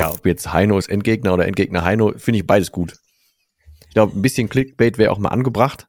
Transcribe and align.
ja, 0.00 0.10
ob 0.10 0.24
jetzt 0.24 0.50
Heino 0.50 0.78
ist 0.78 0.88
Endgegner 0.88 1.34
oder 1.34 1.46
Endgegner 1.46 1.84
Heino, 1.84 2.14
finde 2.16 2.40
ich 2.40 2.46
beides 2.46 2.72
gut. 2.72 2.94
Ich 3.86 3.92
glaube, 3.92 4.18
ein 4.18 4.22
bisschen 4.22 4.48
Clickbait 4.48 4.96
wäre 4.96 5.12
auch 5.12 5.18
mal 5.18 5.28
angebracht. 5.28 5.88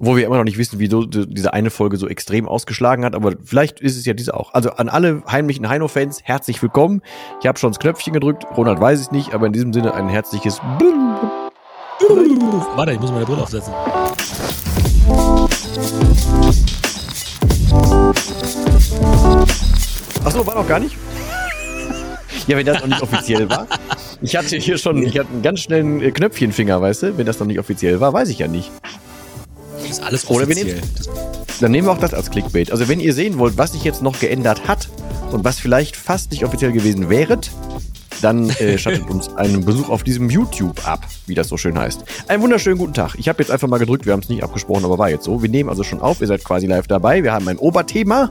Wo 0.00 0.16
wir 0.16 0.26
immer 0.26 0.36
noch 0.36 0.44
nicht 0.44 0.58
wissen, 0.58 0.80
wie 0.80 0.88
so 0.88 1.04
diese 1.04 1.52
eine 1.52 1.70
Folge 1.70 1.96
so 1.96 2.08
extrem 2.08 2.48
ausgeschlagen 2.48 3.04
hat, 3.04 3.14
aber 3.14 3.36
vielleicht 3.44 3.78
ist 3.78 3.96
es 3.96 4.04
ja 4.04 4.14
diese 4.14 4.34
auch. 4.34 4.52
Also 4.52 4.70
an 4.70 4.88
alle 4.88 5.22
heimlichen 5.30 5.68
Heino-Fans, 5.68 6.22
herzlich 6.24 6.60
willkommen. 6.60 7.02
Ich 7.40 7.46
habe 7.46 7.56
schon 7.56 7.70
das 7.70 7.78
Knöpfchen 7.78 8.12
gedrückt, 8.12 8.44
Ronald 8.56 8.80
weiß 8.80 8.98
es 8.98 9.12
nicht, 9.12 9.32
aber 9.32 9.46
in 9.46 9.52
diesem 9.52 9.72
Sinne 9.72 9.94
ein 9.94 10.08
herzliches 10.08 10.60
Warte, 12.74 12.92
ich 12.92 12.98
muss 12.98 13.12
meine 13.12 13.24
Brille 13.24 13.42
aufsetzen. 13.42 13.72
Achso, 20.24 20.44
war 20.44 20.56
noch 20.56 20.66
gar 20.66 20.80
nicht? 20.80 20.96
Ja, 22.46 22.56
wenn 22.56 22.66
das 22.66 22.80
noch 22.80 22.88
nicht 22.88 23.02
offiziell 23.02 23.48
war. 23.48 23.66
Ich 24.20 24.36
hatte 24.36 24.56
hier 24.56 24.78
schon, 24.78 25.02
ich 25.02 25.18
hatte 25.18 25.30
einen 25.30 25.42
ganz 25.42 25.60
schnellen 25.60 26.02
äh, 26.02 26.10
Knöpfchenfinger, 26.10 26.80
weißt 26.80 27.02
du? 27.02 27.18
Wenn 27.18 27.26
das 27.26 27.38
noch 27.38 27.46
nicht 27.46 27.58
offiziell 27.58 28.00
war, 28.00 28.12
weiß 28.12 28.28
ich 28.28 28.38
ja 28.38 28.48
nicht. 28.48 28.70
Das 29.80 29.90
ist 29.90 30.02
alles 30.02 30.28
Oder 30.28 30.48
wir 30.48 30.56
offiziell. 30.56 30.80
Dann 31.60 31.72
nehmen 31.72 31.86
wir 31.86 31.92
auch 31.92 31.98
das 31.98 32.14
als 32.14 32.30
Clickbait. 32.30 32.70
Also 32.72 32.88
wenn 32.88 33.00
ihr 33.00 33.14
sehen 33.14 33.38
wollt, 33.38 33.56
was 33.56 33.72
sich 33.72 33.84
jetzt 33.84 34.02
noch 34.02 34.18
geändert 34.18 34.66
hat 34.66 34.88
und 35.30 35.44
was 35.44 35.58
vielleicht 35.58 35.96
fast 35.96 36.32
nicht 36.32 36.44
offiziell 36.44 36.72
gewesen 36.72 37.08
wäret, 37.08 37.50
dann 38.22 38.50
äh, 38.50 38.78
schattet 38.78 39.08
uns 39.08 39.34
einen 39.36 39.64
Besuch 39.64 39.88
auf 39.88 40.02
diesem 40.02 40.30
YouTube 40.30 40.86
ab, 40.86 41.06
wie 41.26 41.34
das 41.34 41.48
so 41.48 41.56
schön 41.56 41.78
heißt. 41.78 42.04
Einen 42.28 42.42
wunderschönen 42.42 42.78
guten 42.78 42.94
Tag. 42.94 43.14
Ich 43.18 43.28
habe 43.28 43.42
jetzt 43.42 43.50
einfach 43.50 43.68
mal 43.68 43.78
gedrückt, 43.78 44.06
wir 44.06 44.12
haben 44.12 44.20
es 44.20 44.28
nicht 44.28 44.42
abgesprochen, 44.42 44.84
aber 44.84 44.98
war 44.98 45.10
jetzt 45.10 45.24
so. 45.24 45.42
Wir 45.42 45.48
nehmen 45.48 45.68
also 45.68 45.82
schon 45.82 46.00
auf, 46.00 46.20
ihr 46.20 46.26
seid 46.26 46.44
quasi 46.44 46.66
live 46.66 46.88
dabei. 46.88 47.22
Wir 47.22 47.32
haben 47.32 47.48
ein 47.48 47.58
Oberthema 47.58 48.30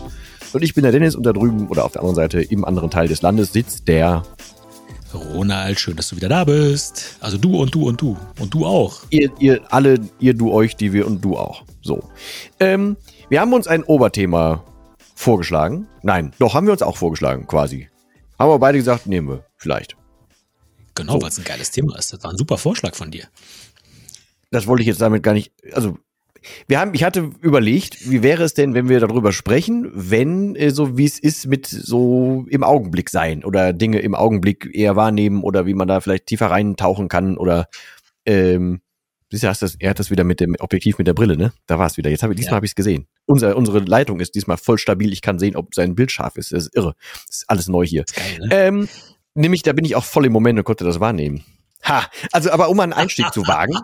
und 0.55 0.63
ich 0.63 0.73
bin 0.73 0.83
der 0.83 0.91
Dennis 0.91 1.15
und 1.15 1.23
da 1.23 1.33
drüben 1.33 1.67
oder 1.67 1.85
auf 1.85 1.91
der 1.93 2.01
anderen 2.01 2.15
Seite 2.15 2.41
im 2.41 2.65
anderen 2.65 2.89
Teil 2.89 3.07
des 3.07 3.21
Landes 3.21 3.53
sitzt 3.53 3.87
der 3.87 4.23
Ronald, 5.13 5.79
schön, 5.79 5.95
dass 5.95 6.09
du 6.09 6.15
wieder 6.15 6.29
da 6.29 6.43
bist. 6.43 7.17
Also 7.19 7.37
du 7.37 7.61
und 7.61 7.73
du 7.75 7.87
und 7.87 8.01
du. 8.01 8.17
Und 8.39 8.53
du 8.53 8.65
auch. 8.65 9.03
ihr, 9.09 9.31
ihr 9.39 9.61
alle, 9.71 9.99
ihr, 10.19 10.33
du, 10.33 10.51
euch, 10.51 10.75
die 10.75 10.91
wir 10.91 11.05
und 11.05 11.23
du 11.23 11.37
auch. 11.37 11.63
So. 11.81 12.09
Ähm, 12.59 12.97
wir 13.29 13.41
haben 13.41 13.53
uns 13.53 13.67
ein 13.67 13.83
Oberthema 13.83 14.63
vorgeschlagen. 15.15 15.87
Nein, 16.01 16.33
doch, 16.39 16.53
haben 16.53 16.65
wir 16.65 16.73
uns 16.73 16.81
auch 16.81 16.97
vorgeschlagen, 16.97 17.45
quasi. 17.47 17.89
Haben 18.39 18.49
wir 18.49 18.59
beide 18.59 18.77
gesagt, 18.77 19.05
nehmen 19.05 19.29
wir, 19.29 19.45
vielleicht. 19.55 19.95
Genau, 20.95 21.13
So. 21.13 21.21
weil 21.21 21.29
es 21.29 21.37
ein 21.37 21.45
geiles 21.45 21.71
Thema 21.71 21.97
ist. 21.97 22.13
Das 22.13 22.23
war 22.23 22.31
ein 22.31 22.37
super 22.37 22.57
Vorschlag 22.57 22.95
von 22.95 23.11
dir. 23.11 23.27
Das 24.51 24.67
wollte 24.67 24.81
ich 24.81 24.87
jetzt 24.87 25.01
damit 25.01 25.23
gar 25.23 25.33
nicht. 25.33 25.51
Also, 25.73 25.97
wir 26.67 26.79
haben, 26.79 26.93
ich 26.93 27.03
hatte 27.03 27.31
überlegt, 27.41 28.09
wie 28.09 28.23
wäre 28.23 28.43
es 28.43 28.53
denn, 28.53 28.73
wenn 28.73 28.89
wir 28.89 28.99
darüber 28.99 29.31
sprechen, 29.31 29.91
wenn 29.93 30.55
äh, 30.55 30.71
so 30.71 30.97
wie 30.97 31.05
es 31.05 31.19
ist 31.19 31.47
mit 31.47 31.67
so 31.67 32.45
im 32.49 32.63
Augenblick 32.63 33.09
sein 33.09 33.43
oder 33.43 33.73
Dinge 33.73 33.99
im 33.99 34.15
Augenblick 34.15 34.69
eher 34.73 34.95
wahrnehmen 34.95 35.43
oder 35.43 35.65
wie 35.65 35.73
man 35.73 35.87
da 35.87 36.01
vielleicht 36.01 36.27
tiefer 36.27 36.47
reintauchen 36.47 37.07
kann 37.07 37.37
oder 37.37 37.67
ähm, 38.25 38.81
siehst 39.29 39.43
du, 39.43 39.47
hast 39.47 39.61
das, 39.61 39.75
er 39.79 39.89
hat 39.89 39.99
das 39.99 40.11
wieder 40.11 40.23
mit 40.23 40.39
dem 40.39 40.55
Objektiv 40.59 40.97
mit 40.97 41.07
der 41.07 41.13
Brille, 41.13 41.35
ne? 41.35 41.53
Da 41.65 41.79
war 41.79 41.87
es 41.87 41.97
wieder. 41.97 42.09
Jetzt 42.09 42.23
habe 42.23 42.33
ich 42.33 42.37
diesmal 42.37 42.53
Ja. 42.53 42.55
habe 42.57 42.65
ich 42.65 42.71
es 42.71 42.75
gesehen. 42.75 43.07
Unser, 43.25 43.55
unsere 43.57 43.79
Leitung 43.79 44.19
ist 44.19 44.35
diesmal 44.35 44.57
voll 44.57 44.77
stabil. 44.77 45.11
Ich 45.11 45.21
kann 45.21 45.39
sehen, 45.39 45.55
ob 45.55 45.73
sein 45.73 45.95
Bild 45.95 46.11
scharf 46.11 46.35
ist. 46.37 46.51
Das 46.51 46.65
ist 46.67 46.75
irre. 46.75 46.95
Das 47.27 47.37
ist 47.37 47.49
alles 47.49 47.67
neu 47.67 47.85
hier. 47.85 48.05
Geil, 48.15 48.39
ne? 48.39 48.47
Ähm, 48.51 48.89
nämlich, 49.33 49.63
da 49.63 49.73
bin 49.73 49.85
ich 49.85 49.95
auch 49.95 50.03
voll 50.03 50.25
im 50.25 50.33
Moment 50.33 50.59
und 50.59 50.65
konnte 50.65 50.83
das 50.83 50.99
wahrnehmen. 50.99 51.43
Ha, 51.83 52.05
also 52.31 52.51
aber 52.51 52.69
um 52.69 52.79
einen 52.79 52.93
Einstieg 52.93 53.33
zu 53.33 53.45
wagen, 53.47 53.75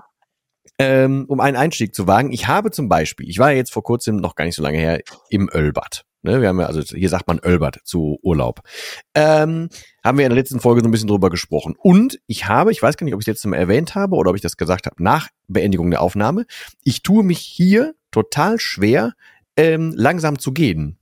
ähm, 0.79 1.25
um 1.27 1.41
einen 1.41 1.57
Einstieg 1.57 1.93
zu 1.93 2.07
wagen, 2.07 2.31
ich 2.31 2.47
habe 2.47 2.71
zum 2.71 2.89
Beispiel, 2.89 3.29
ich 3.29 3.37
war 3.37 3.51
ja 3.51 3.57
jetzt 3.57 3.73
vor 3.73 3.83
kurzem, 3.83 4.15
noch 4.15 4.35
gar 4.35 4.45
nicht 4.45 4.55
so 4.55 4.63
lange 4.63 4.77
her, 4.77 5.01
im 5.29 5.49
Ölbad. 5.53 6.05
Ne, 6.21 6.41
wir 6.41 6.49
haben 6.49 6.59
ja, 6.59 6.65
also 6.65 6.81
hier 6.81 7.07
sagt 7.07 7.27
man 7.27 7.39
Ölbad 7.39 7.79
zu 7.85 8.19
Urlaub. 8.21 8.61
Ähm, 9.13 9.69
haben 10.03 10.17
wir 10.17 10.25
in 10.25 10.31
der 10.31 10.37
letzten 10.37 10.59
Folge 10.59 10.81
so 10.81 10.87
ein 10.87 10.91
bisschen 10.91 11.07
drüber 11.07 11.29
gesprochen. 11.29 11.75
Und 11.77 12.19
ich 12.27 12.47
habe, 12.47 12.71
ich 12.71 12.81
weiß 12.81 12.97
gar 12.97 13.05
nicht, 13.05 13.13
ob 13.13 13.21
ich 13.21 13.27
es 13.27 13.33
jetzt 13.33 13.45
mal 13.45 13.55
erwähnt 13.55 13.95
habe 13.95 14.15
oder 14.15 14.31
ob 14.31 14.35
ich 14.35 14.41
das 14.41 14.57
gesagt 14.57 14.85
habe, 14.85 15.01
nach 15.01 15.29
Beendigung 15.47 15.91
der 15.91 16.01
Aufnahme, 16.01 16.45
ich 16.83 17.03
tue 17.03 17.23
mich 17.23 17.39
hier 17.39 17.93
total 18.11 18.59
schwer, 18.59 19.13
ähm, 19.55 19.93
langsam 19.95 20.39
zu 20.39 20.51
gehen. 20.51 20.97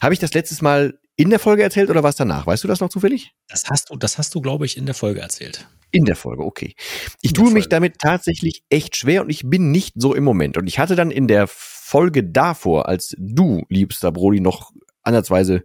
Habe 0.00 0.14
ich 0.14 0.20
das 0.20 0.34
letztes 0.34 0.60
Mal 0.60 0.98
in 1.16 1.30
der 1.30 1.38
Folge 1.38 1.62
erzählt 1.62 1.90
oder 1.90 2.02
was 2.02 2.16
danach? 2.16 2.46
Weißt 2.46 2.64
du 2.64 2.68
das 2.68 2.80
noch 2.80 2.88
zufällig? 2.88 3.34
Das 3.48 3.64
hast 3.70 3.90
du, 3.90 3.96
das 3.96 4.18
hast 4.18 4.34
du, 4.34 4.40
glaube 4.40 4.66
ich, 4.66 4.76
in 4.76 4.86
der 4.86 4.94
Folge 4.94 5.20
erzählt. 5.20 5.66
In 5.90 6.04
der 6.04 6.16
Folge, 6.16 6.44
okay. 6.44 6.74
Ich 7.22 7.32
tue 7.32 7.52
mich 7.52 7.68
damit 7.68 7.98
tatsächlich 8.00 8.64
echt 8.68 8.96
schwer 8.96 9.22
und 9.22 9.30
ich 9.30 9.48
bin 9.48 9.70
nicht 9.70 9.94
so 9.96 10.14
im 10.14 10.24
Moment. 10.24 10.56
Und 10.56 10.66
ich 10.66 10.78
hatte 10.78 10.96
dann 10.96 11.12
in 11.12 11.28
der 11.28 11.46
Folge 11.46 12.24
davor, 12.24 12.88
als 12.88 13.14
du, 13.16 13.62
liebster 13.68 14.10
Brody, 14.10 14.40
noch 14.40 14.72
ansatzweise 15.02 15.64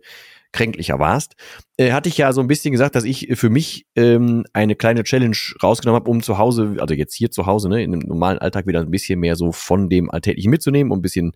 kränklicher 0.51 0.99
warst, 0.99 1.33
äh, 1.77 1.91
hatte 1.91 2.09
ich 2.09 2.17
ja 2.17 2.33
so 2.33 2.41
ein 2.41 2.47
bisschen 2.47 2.71
gesagt, 2.71 2.95
dass 2.95 3.03
ich 3.03 3.29
für 3.33 3.49
mich 3.49 3.85
ähm, 3.95 4.45
eine 4.53 4.75
kleine 4.75 5.03
Challenge 5.03 5.37
rausgenommen 5.61 6.01
habe, 6.01 6.09
um 6.09 6.23
zu 6.23 6.37
Hause, 6.37 6.77
also 6.79 6.93
jetzt 6.93 7.15
hier 7.15 7.31
zu 7.31 7.45
Hause, 7.45 7.69
ne, 7.69 7.83
in 7.83 7.91
dem 7.91 7.99
normalen 7.99 8.39
Alltag 8.39 8.65
wieder 8.65 8.79
ein 8.79 8.91
bisschen 8.91 9.19
mehr 9.19 9.35
so 9.35 9.51
von 9.51 9.89
dem 9.89 10.09
Alltäglichen 10.09 10.49
mitzunehmen, 10.49 10.91
um 10.91 10.99
ein 10.99 11.03
bisschen 11.03 11.33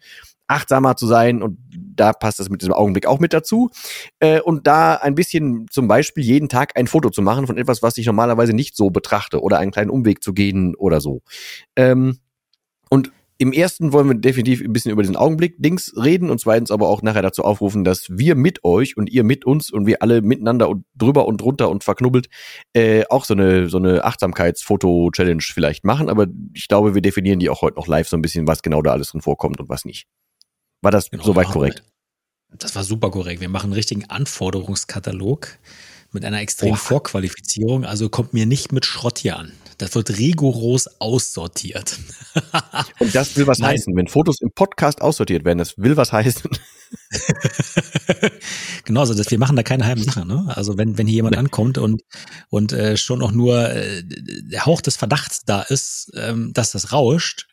achtsamer 0.47 0.96
zu 0.96 1.07
sein 1.07 1.41
und 1.41 1.57
da 1.69 2.13
passt 2.13 2.40
das 2.40 2.50
mit 2.50 2.62
diesem 2.62 2.73
Augenblick 2.73 3.06
auch 3.06 3.19
mit 3.19 3.34
dazu. 3.34 3.69
Äh, 4.19 4.41
und 4.41 4.68
da 4.68 4.96
ein 4.96 5.16
bisschen 5.16 5.68
zum 5.69 5.88
Beispiel 5.88 6.23
jeden 6.23 6.50
Tag 6.50 6.72
ein 6.75 6.88
Foto 6.88 7.09
zu 7.09 7.22
machen 7.22 7.47
von 7.47 7.57
etwas, 7.57 7.81
was 7.81 7.97
ich 7.97 8.06
normalerweise 8.06 8.53
nicht 8.53 8.75
so 8.75 8.90
betrachte 8.90 9.41
oder 9.41 9.59
einen 9.59 9.72
kleinen 9.72 9.90
Umweg 9.90 10.23
zu 10.23 10.34
gehen 10.34 10.75
oder 10.75 11.02
so. 11.02 11.22
Ähm, 11.75 12.18
und 12.90 13.12
im 13.38 13.52
ersten 13.52 13.94
wollen 13.94 14.08
wir 14.08 14.16
definitiv 14.16 14.62
ein 14.62 14.74
bisschen 14.74 14.92
über 14.92 15.02
diesen 15.02 15.16
Augenblick-Dings 15.16 15.94
reden 15.98 16.30
und 16.30 16.40
zweitens 16.40 16.72
aber 16.72 16.88
auch 16.88 17.02
nachher 17.02 17.22
dazu 17.22 17.44
aufrufen, 17.44 17.84
dass 17.84 18.08
wir 18.10 18.36
mit 18.36 18.64
euch 18.64 18.96
und 18.96 19.10
ihr 19.10 19.24
mit 19.24 19.46
uns 19.46 19.72
und 19.72 19.86
wir 19.86 20.02
alle 20.02 20.22
miteinander 20.22 20.70
und 20.70 20.86
drüber 20.96 21.26
und 21.26 21.42
drunter 21.42 21.70
und 21.70 21.84
verknubbelt 21.84 22.30
äh, 22.74 23.06
auch 23.10 23.26
so 23.26 23.34
eine, 23.34 23.70
so 23.70 23.78
eine 23.78 24.04
Achtsamkeitsfoto-Challenge 24.06 25.42
vielleicht 25.42 25.84
machen. 25.84 26.10
Aber 26.10 26.28
ich 26.54 26.68
glaube, 26.68 26.94
wir 26.96 27.02
definieren 27.02 27.40
die 27.40 27.50
auch 27.50 27.62
heute 27.62 27.78
noch 27.78 27.88
live 27.88 28.08
so 28.08 28.16
ein 28.16 28.22
bisschen, 28.22 28.48
was 28.48 28.62
genau 28.62 28.82
da 28.82 28.92
alles 28.92 29.10
drin 29.10 29.22
vorkommt 29.22 29.60
und 29.60 29.70
was 29.70 29.86
nicht. 29.86 30.08
War 30.82 30.92
das 30.92 31.10
Genau, 31.10 31.24
soweit 31.24 31.48
korrekt? 31.48 31.84
Das 32.60 32.76
war 32.76 32.84
super 32.84 33.10
korrekt. 33.10 33.42
Wir 33.42 33.50
machen 33.50 33.68
einen 33.68 33.74
richtigen 33.74 34.10
Anforderungskatalog 34.10 35.48
mit 36.12 36.24
einer 36.24 36.42
extremen. 36.42 36.76
Vorqualifizierung. 36.76 37.86
Also 37.86 38.10
kommt 38.10 38.34
mir 38.34 38.46
nicht 38.46 38.72
mit 38.72 38.86
Schrott 38.86 39.18
hier 39.20 39.38
an. 39.38 39.54
Das 39.78 39.95
wird 39.95 40.17
rigoros 40.17 40.88
aussortiert. 41.00 41.97
Und 43.00 43.13
das 43.13 43.35
will 43.35 43.47
was 43.47 43.59
Nein. 43.59 43.72
heißen. 43.72 43.95
Wenn 43.95 44.07
Fotos 44.07 44.41
im 44.41 44.51
Podcast 44.53 45.01
aussortiert 45.01 45.45
werden, 45.45 45.57
das 45.59 45.78
will 45.78 45.97
was 45.97 46.11
heißen. 46.11 46.50
genau, 48.85 49.01
also 49.01 49.13
das, 49.13 49.31
wir 49.31 49.39
machen 49.39 49.56
da 49.56 49.63
keine 49.63 49.85
halben 49.85 50.03
Sachen. 50.03 50.28
Ne? 50.28 50.45
Also 50.56 50.78
wenn, 50.78 50.97
wenn 50.97 51.07
hier 51.07 51.16
jemand 51.16 51.38
ankommt 51.38 51.78
und, 51.78 52.03
und 52.50 52.72
äh, 52.72 52.97
schon 52.97 53.22
auch 53.22 53.31
nur 53.31 53.69
äh, 53.69 54.03
der 54.06 54.66
Hauch 54.66 54.81
des 54.81 54.95
Verdachts 54.95 55.41
da 55.45 55.61
ist, 55.61 56.11
ähm, 56.16 56.51
dass 56.53 56.72
das 56.72 56.91
rauscht, 56.91 57.47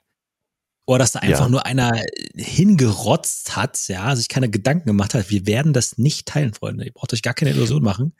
oder 0.87 0.98
dass 0.98 1.12
da 1.12 1.20
einfach 1.20 1.44
Ja. 1.44 1.48
nur 1.48 1.66
einer 1.66 2.02
hingerotzt 2.34 3.54
hat, 3.54 3.78
ja, 3.87 4.16
sich 4.16 4.28
keine 4.28 4.50
Gedanken 4.50 4.87
gemacht 4.88 5.14
hat, 5.14 5.31
wir 5.31 5.47
werden 5.47 5.72
das 5.72 5.98
nicht 5.98 6.26
teilen, 6.26 6.52
Freunde. 6.52 6.84
Ihr 6.84 6.92
braucht 6.92 7.12
euch 7.12 7.22
gar 7.22 7.34
keine 7.34 7.52
Illusion 7.52 7.82
machen. 7.82 8.12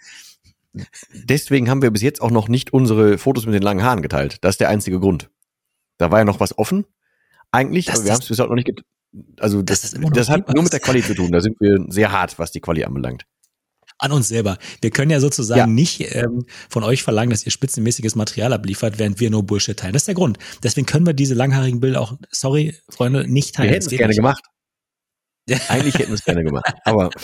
Deswegen 1.13 1.69
haben 1.69 1.83
wir 1.83 1.91
bis 1.91 2.03
jetzt 2.03 2.21
auch 2.23 2.31
noch 2.31 2.49
nicht 2.49 2.73
unsere 2.73 3.19
Fotos 3.19 3.45
mit 3.47 3.55
den 3.55 3.63
langen 3.63 3.83
Haaren 3.83 4.03
geteilt. 4.03 4.39
Das 4.43 4.55
ist 4.55 4.61
der 4.61 4.69
einzige 4.69 5.01
Grund. 5.01 5.31
Da 5.99 6.11
war 6.11 6.19
ja 6.21 6.25
noch 6.25 6.41
was 6.41 6.57
offen. 6.59 6.87
Eigentlich, 7.53 7.87
Das 7.87 7.97
aber 7.97 8.05
wir 8.05 8.13
haben 8.13 8.21
es 8.23 8.29
bis 8.29 8.39
heute 8.39 8.49
noch 8.51 8.55
nicht 8.57 8.67
get 8.67 8.85
Also 9.41 9.63
das, 9.63 9.81
das 9.83 9.95
das 10.13 10.29
hat 10.29 10.49
nur 10.55 10.63
mit 10.63 10.73
der 10.73 10.81
Quali 10.81 11.03
zu 11.03 11.15
tun. 11.15 11.33
Da 11.33 11.41
sind 11.41 11.61
wir 11.61 11.85
sehr 11.89 12.13
hart, 12.13 12.39
was 12.39 12.53
die 12.53 12.61
Quali 12.61 12.85
anbelangt. 12.85 13.27
An 13.99 14.13
uns 14.13 14.29
selber. 14.29 14.57
Wir 14.81 14.91
können 14.91 15.11
ja 15.11 15.21
sozusagen 15.21 15.59
Ja. 15.59 15.67
nicht 15.67 16.01
ähm, 16.15 16.47
von 16.71 16.85
euch 16.85 17.03
verlangen, 17.03 17.31
dass 17.31 17.45
ihr 17.45 17.51
spitzenmäßiges 17.53 18.15
Material 18.15 18.53
abliefert, 18.53 18.99
während 18.99 19.21
wir 19.21 19.29
nur 19.31 19.43
Bullshit 19.43 19.77
teilen. 19.79 19.93
Das 19.93 20.03
ist 20.03 20.07
der 20.09 20.15
Grund. 20.15 20.39
Deswegen 20.63 20.87
können 20.87 21.05
wir 21.05 21.13
diese 21.13 21.35
langhaarigen 21.35 21.81
Bilder 21.81 22.01
auch, 22.01 22.17
sorry, 22.31 22.77
Freunde, 22.89 23.29
nicht 23.31 23.49
Wir 23.49 23.53
teilen. 23.65 23.69
hätten 23.71 23.85
Das 23.85 23.93
es 23.93 23.99
gerne 23.99 24.09
nicht. 24.11 24.17
gemacht. 24.19 24.45
Eigentlich 25.69 25.95
hätten 25.99 26.09
wir 26.11 26.15
es 26.15 26.25
gerne 26.25 26.45
gemacht. 26.45 26.73
Aber 26.85 27.11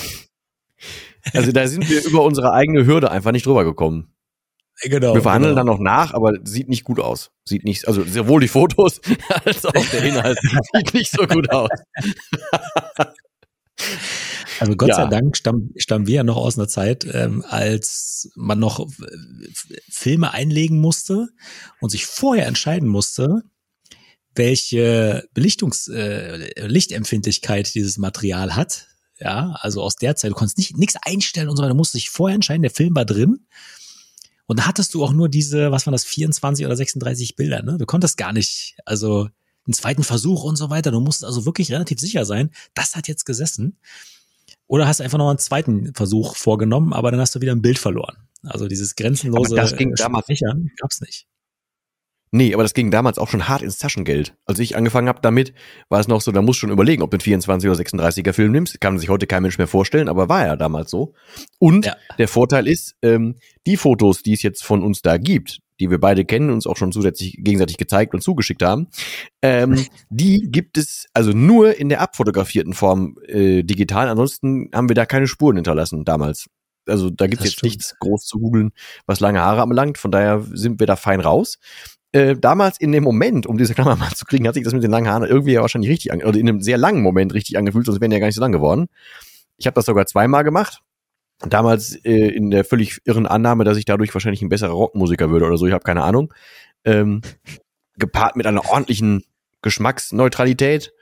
also 1.33 1.53
da 1.53 1.67
sind 1.67 1.89
wir 1.89 2.05
über 2.05 2.23
unsere 2.23 2.53
eigene 2.53 2.87
Hürde 2.87 3.11
einfach 3.11 3.33
nicht 3.33 3.47
drüber 3.47 3.65
gekommen. 3.65 4.13
Genau. 4.83 5.15
wir 5.15 5.23
verhandeln 5.23 5.55
genau. 5.55 5.65
dann 5.65 5.75
noch 5.75 5.81
nach, 5.83 6.13
aber 6.13 6.35
sieht 6.45 6.69
nicht 6.69 6.85
gut 6.85 7.01
aus. 7.01 7.31
Sieht 7.45 7.65
nicht, 7.65 7.89
also 7.89 8.05
sowohl 8.05 8.43
die 8.43 8.49
Fotos 8.49 9.01
als 9.45 9.65
auch 9.65 9.87
der 9.87 10.05
Inhalt 10.05 10.39
sieht 10.75 10.95
nicht 10.95 11.11
so 11.11 11.27
gut 11.27 11.51
aus. 11.51 11.71
Also 14.61 14.77
Gott 14.77 14.91
Ja. 14.91 14.97
sei 14.97 15.07
Dank 15.07 15.37
stammen, 15.37 15.73
stammen 15.77 16.07
wir 16.07 16.17
ja 16.17 16.25
noch 16.25 16.37
aus 16.37 16.59
einer 16.59 16.69
Zeit, 16.69 17.07
ähm, 17.11 17.45
als 17.49 18.31
man 18.37 18.59
noch 18.59 18.81
äh, 18.81 18.89
Filme 19.89 20.33
einlegen 20.33 20.79
musste 20.79 21.29
und 21.81 21.91
sich 21.91 22.07
vorher 22.07 22.47
entscheiden 22.47 22.89
musste, 22.89 23.43
welche 24.35 25.27
Belichtungs 25.35 25.89
äh, 25.89 26.67
Lichtempfindlichkeit 26.67 27.75
dieses 27.75 27.99
Material 27.99 28.57
hat. 28.57 28.89
Ja, 29.19 29.57
also 29.61 29.83
aus 29.83 29.97
der 29.97 30.17
Zeit, 30.17 30.31
du 30.31 30.35
konntest 30.35 30.59
nicht 30.59 30.77
nichts 30.77 30.97
einstellen 31.03 31.49
und 31.49 31.57
so 31.57 31.63
weiter, 31.63 31.71
du 31.73 31.77
musst 31.77 31.95
dich 31.95 32.11
vorher 32.11 32.35
entscheiden, 32.35 32.63
der 32.63 32.71
Film 32.71 32.95
war 32.95 33.05
drin. 33.05 33.47
Und 34.47 34.61
da 34.61 34.67
hattest 34.67 34.95
du 34.95 35.03
auch 35.03 35.13
nur 35.13 35.29
diese, 35.29 35.73
was 35.73 35.87
waren 35.87 35.93
das, 35.93 36.05
24 36.05 36.67
oder 36.67 36.77
36 36.77 37.35
Bilder, 37.35 37.63
ne? 37.63 37.79
Du 37.79 37.87
konntest 37.87 38.17
gar 38.17 38.33
nicht, 38.33 38.77
also 38.85 39.29
einen 39.67 39.75
zweiten 39.75 40.05
Versuch 40.05 40.45
und 40.45 40.57
so 40.57 40.71
weiter. 40.71 40.93
Du 40.93 41.01
musst 41.01 41.25
also 41.25 41.45
wirklich 41.47 41.73
relativ 41.73 41.99
sicher 41.99 42.25
sein, 42.25 42.51
das 42.75 42.95
hat 42.95 43.09
jetzt 43.09 43.25
gesessen. 43.25 43.79
Oder 44.69 44.87
hast 44.87 45.01
du 45.01 45.05
einfach 45.05 45.19
noch 45.19 45.29
einen 45.31 45.39
zweiten 45.39 45.95
Versuch 45.95 46.37
vorgenommen, 46.37 46.93
aber 46.93 47.11
dann 47.11 47.21
hast 47.21 47.35
du 47.35 47.41
wieder 47.41 47.53
ein 47.53 47.63
Bild 47.63 47.79
verloren. 47.79 48.17
Also 48.45 48.69
dieses 48.69 48.95
grenzenlose 48.95 49.55
Aber 49.55 49.63
das 49.63 49.77
ging 49.77 49.95
damals 49.95 50.27
Sichern 50.27 50.71
gab's 50.77 51.01
nicht. 51.01 51.27
Nee, 52.33 52.53
aber 52.55 52.63
das 52.63 52.75
ging 52.75 52.91
damals 52.91 53.19
auch 53.19 53.29
schon 53.29 53.49
hart 53.49 53.63
ins 53.63 53.79
Taschengeld. 53.79 54.35
Als 54.47 54.59
ich 54.59 54.77
angefangen 54.77 55.09
habe 55.09 55.21
damit, 55.23 55.55
war 55.89 56.01
es 56.01 56.09
noch 56.09 56.21
so, 56.21 56.33
da 56.33 56.43
musst 56.43 56.59
du 56.59 56.61
schon 56.63 56.71
überlegen, 56.71 57.03
ob 57.03 57.11
du 57.11 57.17
einen 57.17 57.21
24 57.21 57.71
oder 57.71 57.79
36er 57.79 58.33
Film 58.33 58.53
nimmst. 58.53 58.81
Kann 58.81 58.99
sich 58.99 59.09
heute 59.09 59.27
kein 59.27 59.43
Mensch 59.43 59.59
mehr 59.59 59.69
vorstellen, 59.69 60.09
aber 60.09 60.29
war 60.29 60.45
ja 60.45 60.57
damals 60.57 60.91
so. 60.91 61.15
Und 61.59 61.87
ja. 61.87 61.97
der 62.19 62.29
Vorteil 62.29 62.67
ist, 62.67 62.97
ähm, 63.03 63.37
die 63.67 63.77
Fotos, 63.77 64.23
die 64.23 64.33
es 64.33 64.43
jetzt 64.43 64.65
von 64.65 64.83
uns 64.83 65.03
da 65.03 65.19
gibt, 65.19 65.61
die 65.79 65.91
wir 65.91 66.01
beide 66.01 66.25
kennen, 66.25 66.51
uns 66.51 66.67
auch 66.67 66.77
schon 66.77 66.93
zusätzlich 66.93 67.37
gegenseitig 67.39 67.77
gezeigt 67.77 68.15
und 68.15 68.23
zugeschickt 68.23 68.63
haben, 68.63 68.89
ähm, 69.43 69.85
die 70.11 70.49
gibt 70.51 70.79
es 70.79 71.07
also 71.13 71.31
nur 71.31 71.79
in 71.79 71.89
der 71.89 72.01
abfotografierten 72.01 72.73
Form 72.73 73.17
äh, 73.27 73.63
digital. 73.63 74.09
Ansonsten 74.09 74.71
haben 74.75 74.89
wir 74.89 74.95
da 74.95 75.07
keine 75.07 75.29
Spuren 75.29 75.57
hinterlassen 75.57 76.05
damals. 76.05 76.47
Also 76.89 77.11
da 77.11 77.27
gibt 77.27 77.41
es 77.41 77.47
jetzt 77.47 77.59
stimmt. 77.59 77.73
nichts 77.73 77.97
groß 77.99 78.25
zu 78.25 78.39
googeln, 78.39 78.71
was 79.07 79.21
lange 79.21 79.41
Haare 79.41 79.63
anbelangt. 79.63 79.99
Von 79.99 80.13
daher 80.13 80.45
sind 80.53 80.79
wir 80.79 80.87
da 80.87 80.97
fein 80.97 81.21
raus. 81.21 81.59
Äh, 82.17 82.35
damals 82.35 82.81
in 82.81 82.93
dem 82.93 83.05
Moment, 83.05 83.47
um 83.47 83.59
diese 83.59 83.75
Klammer 83.75 83.95
mal 83.97 84.11
zu 84.13 84.25
kriegen, 84.25 84.49
hat 84.49 84.55
sich 84.55 84.65
das 84.65 84.73
mit 84.73 84.83
den 84.83 84.91
langen 84.91 85.09
Haaren 85.09 85.25
irgendwie 85.25 85.53
ja 85.53 85.61
wahrscheinlich 85.61 85.91
richtig 85.91 86.13
angefühlt, 86.13 86.35
oder 86.35 86.41
in 86.41 86.49
einem 86.49 86.63
sehr 86.63 86.79
langen 86.79 87.03
Moment 87.03 87.35
richtig 87.35 87.59
angefühlt, 87.59 87.85
sonst 87.85 88.01
wären 88.01 88.11
die 88.11 88.15
ja 88.15 88.21
gar 88.21 88.29
nicht 88.29 88.37
so 88.37 88.41
lang 88.41 88.53
geworden. 88.53 88.87
Ich 89.59 89.67
habe 89.67 89.75
das 89.75 89.85
sogar 89.85 90.07
zweimal 90.07 90.43
gemacht. 90.43 90.81
Damals 91.41 91.95
äh, 92.07 92.29
in 92.29 92.51
der 92.51 92.65
völlig 92.65 93.01
irren 93.05 93.27
Annahme, 93.27 93.65
dass 93.65 93.77
ich 93.77 93.85
dadurch 93.85 94.15
wahrscheinlich 94.15 94.41
ein 94.41 94.49
besserer 94.49 94.73
Rockmusiker 94.73 95.29
würde 95.29 95.45
oder 95.45 95.59
so, 95.59 95.67
ich 95.67 95.75
habe 95.75 95.85
keine 95.85 96.05
Ahnung. 96.05 96.33
Ähm, 96.85 97.21
gepaart 97.99 98.37
mit 98.37 98.47
einer 98.47 98.65
ordentlichen 98.71 99.23
Geschmacksneutralität. 99.61 100.95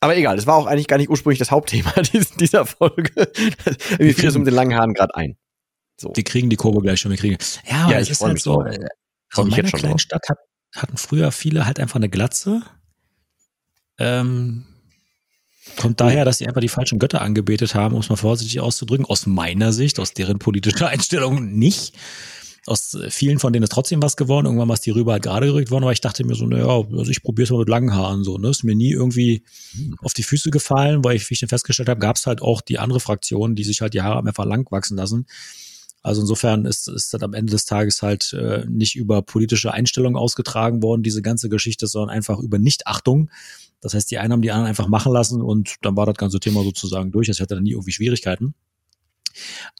Aber 0.00 0.18
egal, 0.18 0.36
das 0.36 0.46
war 0.46 0.56
auch 0.56 0.66
eigentlich 0.66 0.88
gar 0.88 0.98
nicht 0.98 1.08
ursprünglich 1.08 1.38
das 1.38 1.50
Hauptthema 1.50 1.92
dieser 2.38 2.66
Folge. 2.66 3.32
Mir 3.98 4.12
fiel 4.12 4.26
das 4.26 4.36
mit 4.36 4.46
den 4.46 4.54
langen 4.54 4.76
Haaren 4.76 4.92
gerade 4.92 5.16
ein. 5.16 5.38
So. 5.98 6.10
Die 6.10 6.24
kriegen 6.24 6.50
die 6.50 6.56
Kurve 6.56 6.82
gleich 6.82 7.00
schon, 7.00 7.10
wir 7.10 7.16
kriegen. 7.16 7.38
Ja, 7.70 7.90
ja 7.90 8.00
ich 8.00 8.10
ist 8.10 8.22
halt 8.22 8.38
so. 8.38 8.60
Drauf. 8.60 8.76
Also 9.38 9.50
in 9.50 9.56
meiner 9.56 9.76
kleinen. 9.76 9.98
Stadt 9.98 10.28
hat, 10.28 10.38
hatten 10.74 10.96
früher 10.96 11.32
viele 11.32 11.66
halt 11.66 11.80
einfach 11.80 11.96
eine 11.96 12.08
Glatze. 12.08 12.62
Ähm, 13.98 14.66
Kommt 15.76 16.00
daher, 16.00 16.24
dass 16.24 16.38
sie 16.38 16.46
einfach 16.46 16.60
die 16.60 16.68
falschen 16.68 16.98
Götter 16.98 17.20
angebetet 17.22 17.74
haben, 17.74 17.94
um 17.94 18.00
es 18.00 18.08
mal 18.08 18.16
vorsichtig 18.16 18.60
auszudrücken. 18.60 19.04
Aus 19.04 19.26
meiner 19.26 19.72
Sicht, 19.72 19.98
aus 19.98 20.12
deren 20.12 20.38
politischer 20.38 20.88
Einstellung 20.88 21.56
nicht. 21.56 21.94
Aus 22.66 22.98
vielen 23.10 23.38
von 23.38 23.52
denen 23.52 23.62
ist 23.64 23.72
trotzdem 23.72 24.02
was 24.02 24.16
geworden. 24.16 24.46
Irgendwann 24.46 24.70
ist 24.70 24.86
die 24.86 24.90
rüber 24.90 25.12
halt 25.12 25.22
gerade 25.22 25.46
gerückt 25.46 25.70
worden, 25.70 25.84
aber 25.84 25.92
ich 25.92 26.00
dachte 26.00 26.24
mir 26.24 26.34
so, 26.34 26.46
naja, 26.46 26.66
also 26.66 27.10
ich 27.10 27.22
probiere 27.22 27.44
es 27.44 27.50
mal 27.50 27.58
mit 27.58 27.68
langen 27.68 27.94
Haaren 27.94 28.24
so. 28.24 28.38
Ne? 28.38 28.48
Ist 28.48 28.64
mir 28.64 28.74
nie 28.74 28.90
irgendwie 28.90 29.44
auf 30.02 30.14
die 30.14 30.24
Füße 30.24 30.50
gefallen, 30.50 31.04
weil 31.04 31.16
ich, 31.16 31.28
wie 31.30 31.34
ich 31.34 31.40
dann 31.40 31.48
festgestellt 31.48 31.88
habe, 31.88 32.00
gab 32.00 32.16
es 32.16 32.26
halt 32.26 32.42
auch 32.42 32.60
die 32.60 32.78
andere 32.78 32.98
Fraktion, 32.98 33.54
die 33.54 33.64
sich 33.64 33.80
halt 33.80 33.94
die 33.94 34.02
Haare 34.02 34.26
einfach 34.26 34.46
lang 34.46 34.70
wachsen 34.72 34.96
lassen. 34.96 35.26
Also 36.06 36.20
insofern 36.20 36.66
ist, 36.66 36.86
ist 36.86 37.12
das 37.12 37.22
am 37.24 37.34
Ende 37.34 37.50
des 37.50 37.64
Tages 37.64 38.00
halt 38.00 38.32
äh, 38.32 38.64
nicht 38.68 38.94
über 38.94 39.22
politische 39.22 39.74
Einstellungen 39.74 40.16
ausgetragen 40.16 40.80
worden, 40.80 41.02
diese 41.02 41.20
ganze 41.20 41.48
Geschichte, 41.48 41.88
sondern 41.88 42.14
einfach 42.14 42.38
über 42.38 42.60
Nichtachtung. 42.60 43.28
Das 43.80 43.92
heißt, 43.92 44.08
die 44.12 44.18
einen 44.18 44.32
haben 44.32 44.40
die 44.40 44.52
anderen 44.52 44.68
einfach 44.68 44.86
machen 44.86 45.12
lassen 45.12 45.42
und 45.42 45.74
dann 45.82 45.96
war 45.96 46.06
das 46.06 46.14
ganze 46.14 46.38
Thema 46.38 46.62
sozusagen 46.62 47.10
durch. 47.10 47.28
Es 47.28 47.40
hatte 47.40 47.56
dann 47.56 47.64
nie 47.64 47.72
irgendwie 47.72 47.90
Schwierigkeiten. 47.90 48.54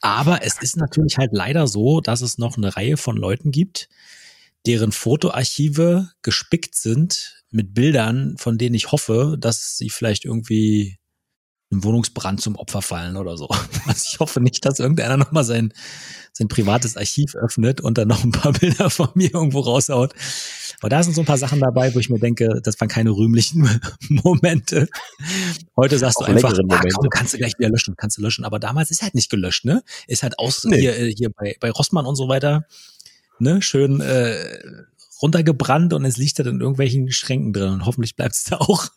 Aber 0.01 0.45
es 0.45 0.61
ist 0.61 0.77
natürlich 0.77 1.17
halt 1.17 1.31
leider 1.33 1.69
so, 1.69 2.01
dass 2.01 2.23
es 2.23 2.39
noch 2.39 2.57
eine 2.57 2.75
Reihe 2.75 2.97
von 2.97 3.17
Leuten 3.17 3.53
gibt, 3.53 3.89
deren 4.67 4.91
Fotoarchive 4.91 6.11
gespickt 6.23 6.75
sind 6.75 7.45
mit 7.53 7.73
Bildern, 7.73 8.35
von 8.37 8.59
denen 8.59 8.75
ich 8.75 8.91
hoffe, 8.91 9.37
dass 9.39 9.79
sie 9.79 9.91
vielleicht 9.91 10.25
irgendwie 10.25 10.99
einem 11.71 11.83
Wohnungsbrand 11.83 12.41
zum 12.41 12.57
Opfer 12.57 12.83
fallen 12.83 13.17
oder 13.17 13.37
so. 13.37 13.49
Also 13.87 14.05
ich 14.11 14.19
hoffe 14.19 14.41
nicht, 14.41 14.65
dass 14.65 14.81
irgendeiner 14.81 15.17
nochmal 15.17 15.45
sein, 15.45 15.73
sein 16.33 16.49
privates 16.49 16.97
Archiv 16.97 17.37
öffnet 17.37 17.81
und 17.81 17.99
dann 17.99 18.09
noch 18.09 18.25
ein 18.25 18.33
paar 18.33 18.53
Bilder 18.61 18.91
von 18.91 19.09
mir 19.15 19.33
irgendwo 19.33 19.61
raushaut. 19.61 20.13
Aber 20.81 20.89
da 20.89 21.03
sind 21.03 21.15
so 21.15 21.23
ein 21.23 21.27
paar 21.27 21.39
Sachen 21.39 21.61
dabei, 21.61 21.95
wo 21.95 22.01
ich 22.01 22.11
mir 22.11 22.19
denke, 22.19 22.61
das 22.63 22.81
waren 22.81 22.89
keine 22.89 23.11
rühmlichen 23.11 23.81
Momente. 24.09 24.89
Heute 25.77 25.99
sagst 25.99 26.19
Auch 26.19 26.27
du 26.27 26.33
einfach, 26.33 26.53
ah, 26.53 26.81
komm, 26.95 27.09
kannst 27.11 27.35
du 27.35 27.39
gleich 27.39 27.53
wieder 27.59 27.71
löschen, 27.71 27.95
kannst 27.97 28.19
du 28.19 28.23
löschen. 28.23 28.45
Aber 28.45 28.59
damals 28.59 28.91
ist 28.91 29.03
halt 29.03 29.15
nicht 29.15 29.31
gelöscht, 29.31 29.65
ne? 29.65 29.83
Ist 30.09 30.23
halt 30.23 30.39
aus 30.39 30.65
nee. 30.65 30.81
hier, 30.81 30.99
äh, 30.99 31.13
hier 31.15 31.31
bei, 31.31 31.57
bei 31.61 31.71
Rossmann 31.71 32.07
und 32.07 32.17
so 32.17 32.29
weiter, 32.29 32.67
ne? 33.39 33.63
Schön 33.63 34.01
äh, 34.01 34.59
runtergebrannt 35.23 35.95
und 35.95 36.05
es 36.05 36.17
liegt 36.17 36.39
da 36.39 36.45
in 36.45 36.61
irgendwelchen 36.61 37.11
Schränken 37.11 37.53
drin 37.53 37.73
und 37.73 37.87
hoffentlich 37.87 38.17
bleibt 38.17 38.35
es 38.35 38.45
da 38.45 38.57
auch. 38.57 38.89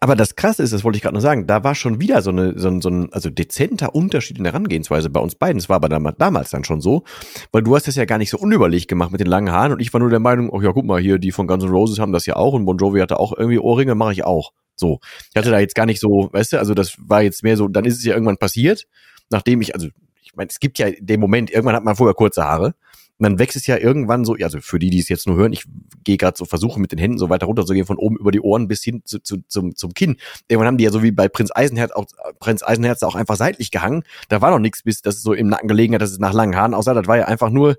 Aber 0.00 0.16
das 0.16 0.36
Krasse 0.36 0.62
ist, 0.62 0.72
das 0.72 0.84
wollte 0.84 0.96
ich 0.96 1.02
gerade 1.02 1.14
noch 1.14 1.22
sagen, 1.22 1.46
da 1.46 1.64
war 1.64 1.74
schon 1.74 2.00
wieder 2.00 2.22
so, 2.22 2.30
eine, 2.30 2.58
so, 2.58 2.68
ein, 2.68 2.80
so 2.80 2.88
ein 2.88 3.12
also 3.12 3.30
dezenter 3.30 3.94
Unterschied 3.94 4.38
in 4.38 4.44
der 4.44 4.52
Herangehensweise 4.52 5.10
bei 5.10 5.20
uns 5.20 5.34
beiden. 5.34 5.58
Es 5.58 5.68
war 5.68 5.76
aber 5.76 5.88
damals 5.88 6.50
dann 6.50 6.64
schon 6.64 6.80
so, 6.80 7.04
weil 7.52 7.62
du 7.62 7.74
hast 7.74 7.86
das 7.88 7.96
ja 7.96 8.04
gar 8.04 8.18
nicht 8.18 8.30
so 8.30 8.38
unüberlegt 8.38 8.88
gemacht 8.88 9.12
mit 9.12 9.20
den 9.20 9.26
langen 9.26 9.52
Haaren 9.52 9.72
und 9.72 9.80
ich 9.80 9.92
war 9.92 10.00
nur 10.00 10.10
der 10.10 10.20
Meinung, 10.20 10.50
oh 10.50 10.60
ja, 10.60 10.72
guck 10.72 10.84
mal, 10.84 11.00
hier, 11.00 11.18
die 11.18 11.32
von 11.32 11.46
Guns 11.46 11.64
N' 11.64 11.70
Roses 11.70 11.98
haben 11.98 12.12
das 12.12 12.26
ja 12.26 12.36
auch 12.36 12.54
und 12.54 12.64
Bon 12.64 12.76
Jovi 12.76 13.00
hatte 13.00 13.18
auch 13.18 13.32
irgendwie 13.36 13.58
Ohrringe, 13.58 13.94
mache 13.94 14.12
ich 14.12 14.24
auch. 14.24 14.52
So. 14.76 15.00
Ich 15.30 15.36
hatte 15.36 15.50
da 15.50 15.58
jetzt 15.58 15.74
gar 15.74 15.86
nicht 15.86 16.00
so, 16.00 16.28
weißt 16.32 16.52
du, 16.52 16.58
also 16.58 16.74
das 16.74 16.96
war 16.98 17.22
jetzt 17.22 17.42
mehr 17.42 17.56
so, 17.56 17.68
dann 17.68 17.84
ist 17.84 17.96
es 17.98 18.04
ja 18.04 18.14
irgendwann 18.14 18.36
passiert, 18.36 18.86
nachdem 19.30 19.60
ich, 19.60 19.74
also 19.74 19.88
ich 20.22 20.34
meine, 20.36 20.48
es 20.48 20.60
gibt 20.60 20.78
ja 20.78 20.90
den 20.98 21.20
Moment, 21.20 21.50
irgendwann 21.50 21.76
hat 21.76 21.84
man 21.84 21.96
vorher 21.96 22.14
kurze 22.14 22.44
Haare 22.44 22.74
man 23.18 23.38
wächst 23.38 23.56
es 23.56 23.66
ja 23.66 23.78
irgendwann 23.78 24.24
so, 24.24 24.34
also 24.34 24.60
für 24.60 24.78
die, 24.78 24.90
die 24.90 24.98
es 24.98 25.08
jetzt 25.08 25.26
nur 25.26 25.36
hören, 25.36 25.52
ich 25.52 25.64
gehe 26.04 26.16
gerade 26.16 26.36
so, 26.36 26.44
versuche 26.44 26.78
mit 26.78 26.92
den 26.92 26.98
Händen 26.98 27.18
so 27.18 27.30
weiter 27.30 27.46
runter 27.46 27.64
zu 27.64 27.72
gehen, 27.72 27.86
von 27.86 27.96
oben 27.96 28.16
über 28.16 28.30
die 28.30 28.40
Ohren 28.40 28.68
bis 28.68 28.82
hin 28.82 29.02
zu, 29.04 29.20
zu, 29.20 29.38
zum, 29.48 29.74
zum 29.74 29.94
Kinn. 29.94 30.16
Irgendwann 30.48 30.68
haben 30.68 30.78
die 30.78 30.84
ja 30.84 30.90
so 30.90 31.02
wie 31.02 31.12
bei 31.12 31.28
Prinz 31.28 31.50
Eisenherz 31.54 31.92
auch, 31.92 32.06
Prinz 32.40 32.62
Eisenherz 32.62 33.02
auch 33.02 33.14
einfach 33.14 33.36
seitlich 33.36 33.70
gehangen. 33.70 34.02
Da 34.28 34.42
war 34.42 34.50
noch 34.50 34.58
nichts, 34.58 34.82
bis 34.82 35.00
das 35.02 35.22
so 35.22 35.32
im 35.32 35.48
Nacken 35.48 35.68
gelegen 35.68 35.94
hat, 35.94 36.02
dass 36.02 36.10
es 36.10 36.18
nach 36.18 36.34
langen 36.34 36.56
Haaren 36.56 36.74
aussah. 36.74 36.94
Das 36.94 37.06
war 37.06 37.16
ja 37.16 37.24
einfach 37.24 37.50
nur 37.50 37.76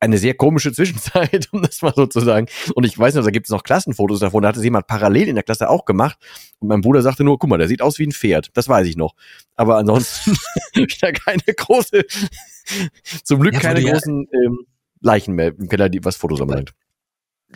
eine 0.00 0.16
sehr 0.16 0.34
komische 0.34 0.72
Zwischenzeit, 0.72 1.48
um 1.52 1.62
das 1.62 1.82
mal 1.82 1.92
so 1.94 2.06
zu 2.06 2.20
sagen. 2.20 2.46
Und 2.74 2.84
ich 2.84 2.98
weiß 2.98 3.14
noch, 3.14 3.24
da 3.24 3.30
gibt 3.30 3.46
es 3.46 3.50
noch 3.50 3.62
Klassenfotos 3.62 4.20
davon, 4.20 4.42
da 4.42 4.48
hat 4.48 4.56
es 4.56 4.64
jemand 4.64 4.86
parallel 4.86 5.28
in 5.28 5.34
der 5.34 5.44
Klasse 5.44 5.68
auch 5.68 5.84
gemacht. 5.84 6.18
Und 6.58 6.68
mein 6.68 6.80
Bruder 6.80 7.02
sagte 7.02 7.22
nur, 7.22 7.38
guck 7.38 7.50
mal, 7.50 7.58
der 7.58 7.68
sieht 7.68 7.82
aus 7.82 7.98
wie 7.98 8.06
ein 8.06 8.12
Pferd. 8.12 8.50
Das 8.54 8.68
weiß 8.68 8.86
ich 8.86 8.96
noch. 8.96 9.14
Aber 9.56 9.76
ansonsten 9.76 10.32
wieder 10.74 11.12
keine 11.12 11.42
große, 11.42 12.04
zum 13.22 13.40
Glück 13.40 13.54
ja, 13.54 13.60
keine 13.60 13.82
großen 13.82 14.26
ähm, 14.32 14.58
Leichen 15.00 15.34
mehr 15.34 15.48
im 15.48 15.68
Keller, 15.68 15.88
die 15.88 16.04
was 16.04 16.16
Fotos 16.16 16.40
anbelangt 16.40 16.74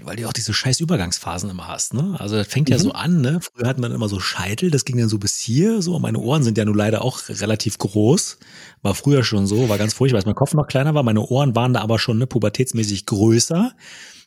weil 0.02 0.16
du 0.16 0.26
auch 0.26 0.32
diese 0.32 0.52
scheiß 0.52 0.80
Übergangsphasen 0.80 1.50
immer 1.50 1.68
hast, 1.68 1.94
ne? 1.94 2.16
Also 2.18 2.36
das 2.36 2.48
fängt 2.48 2.68
ja 2.68 2.76
mhm. 2.76 2.82
so 2.82 2.92
an, 2.92 3.20
ne? 3.20 3.40
Früher 3.40 3.68
hat 3.68 3.78
man 3.78 3.92
immer 3.92 4.08
so 4.08 4.18
Scheitel, 4.18 4.70
das 4.70 4.84
ging 4.84 4.98
dann 4.98 5.08
so 5.08 5.18
bis 5.18 5.38
hier, 5.38 5.82
so. 5.82 5.94
Und 5.94 6.02
meine 6.02 6.18
Ohren 6.18 6.42
sind 6.42 6.58
ja 6.58 6.64
nun 6.64 6.74
leider 6.74 7.02
auch 7.02 7.20
relativ 7.28 7.78
groß. 7.78 8.38
War 8.82 8.94
früher 8.94 9.22
schon 9.22 9.46
so, 9.46 9.68
war 9.68 9.78
ganz 9.78 9.94
furchtbar, 9.94 10.18
als 10.18 10.26
mein 10.26 10.34
Kopf 10.34 10.54
noch 10.54 10.66
kleiner 10.66 10.94
war. 10.94 11.02
Meine 11.02 11.20
Ohren 11.20 11.54
waren 11.54 11.74
da 11.74 11.80
aber 11.80 11.98
schon 11.98 12.18
ne, 12.18 12.26
pubertätsmäßig 12.26 13.06
größer. 13.06 13.72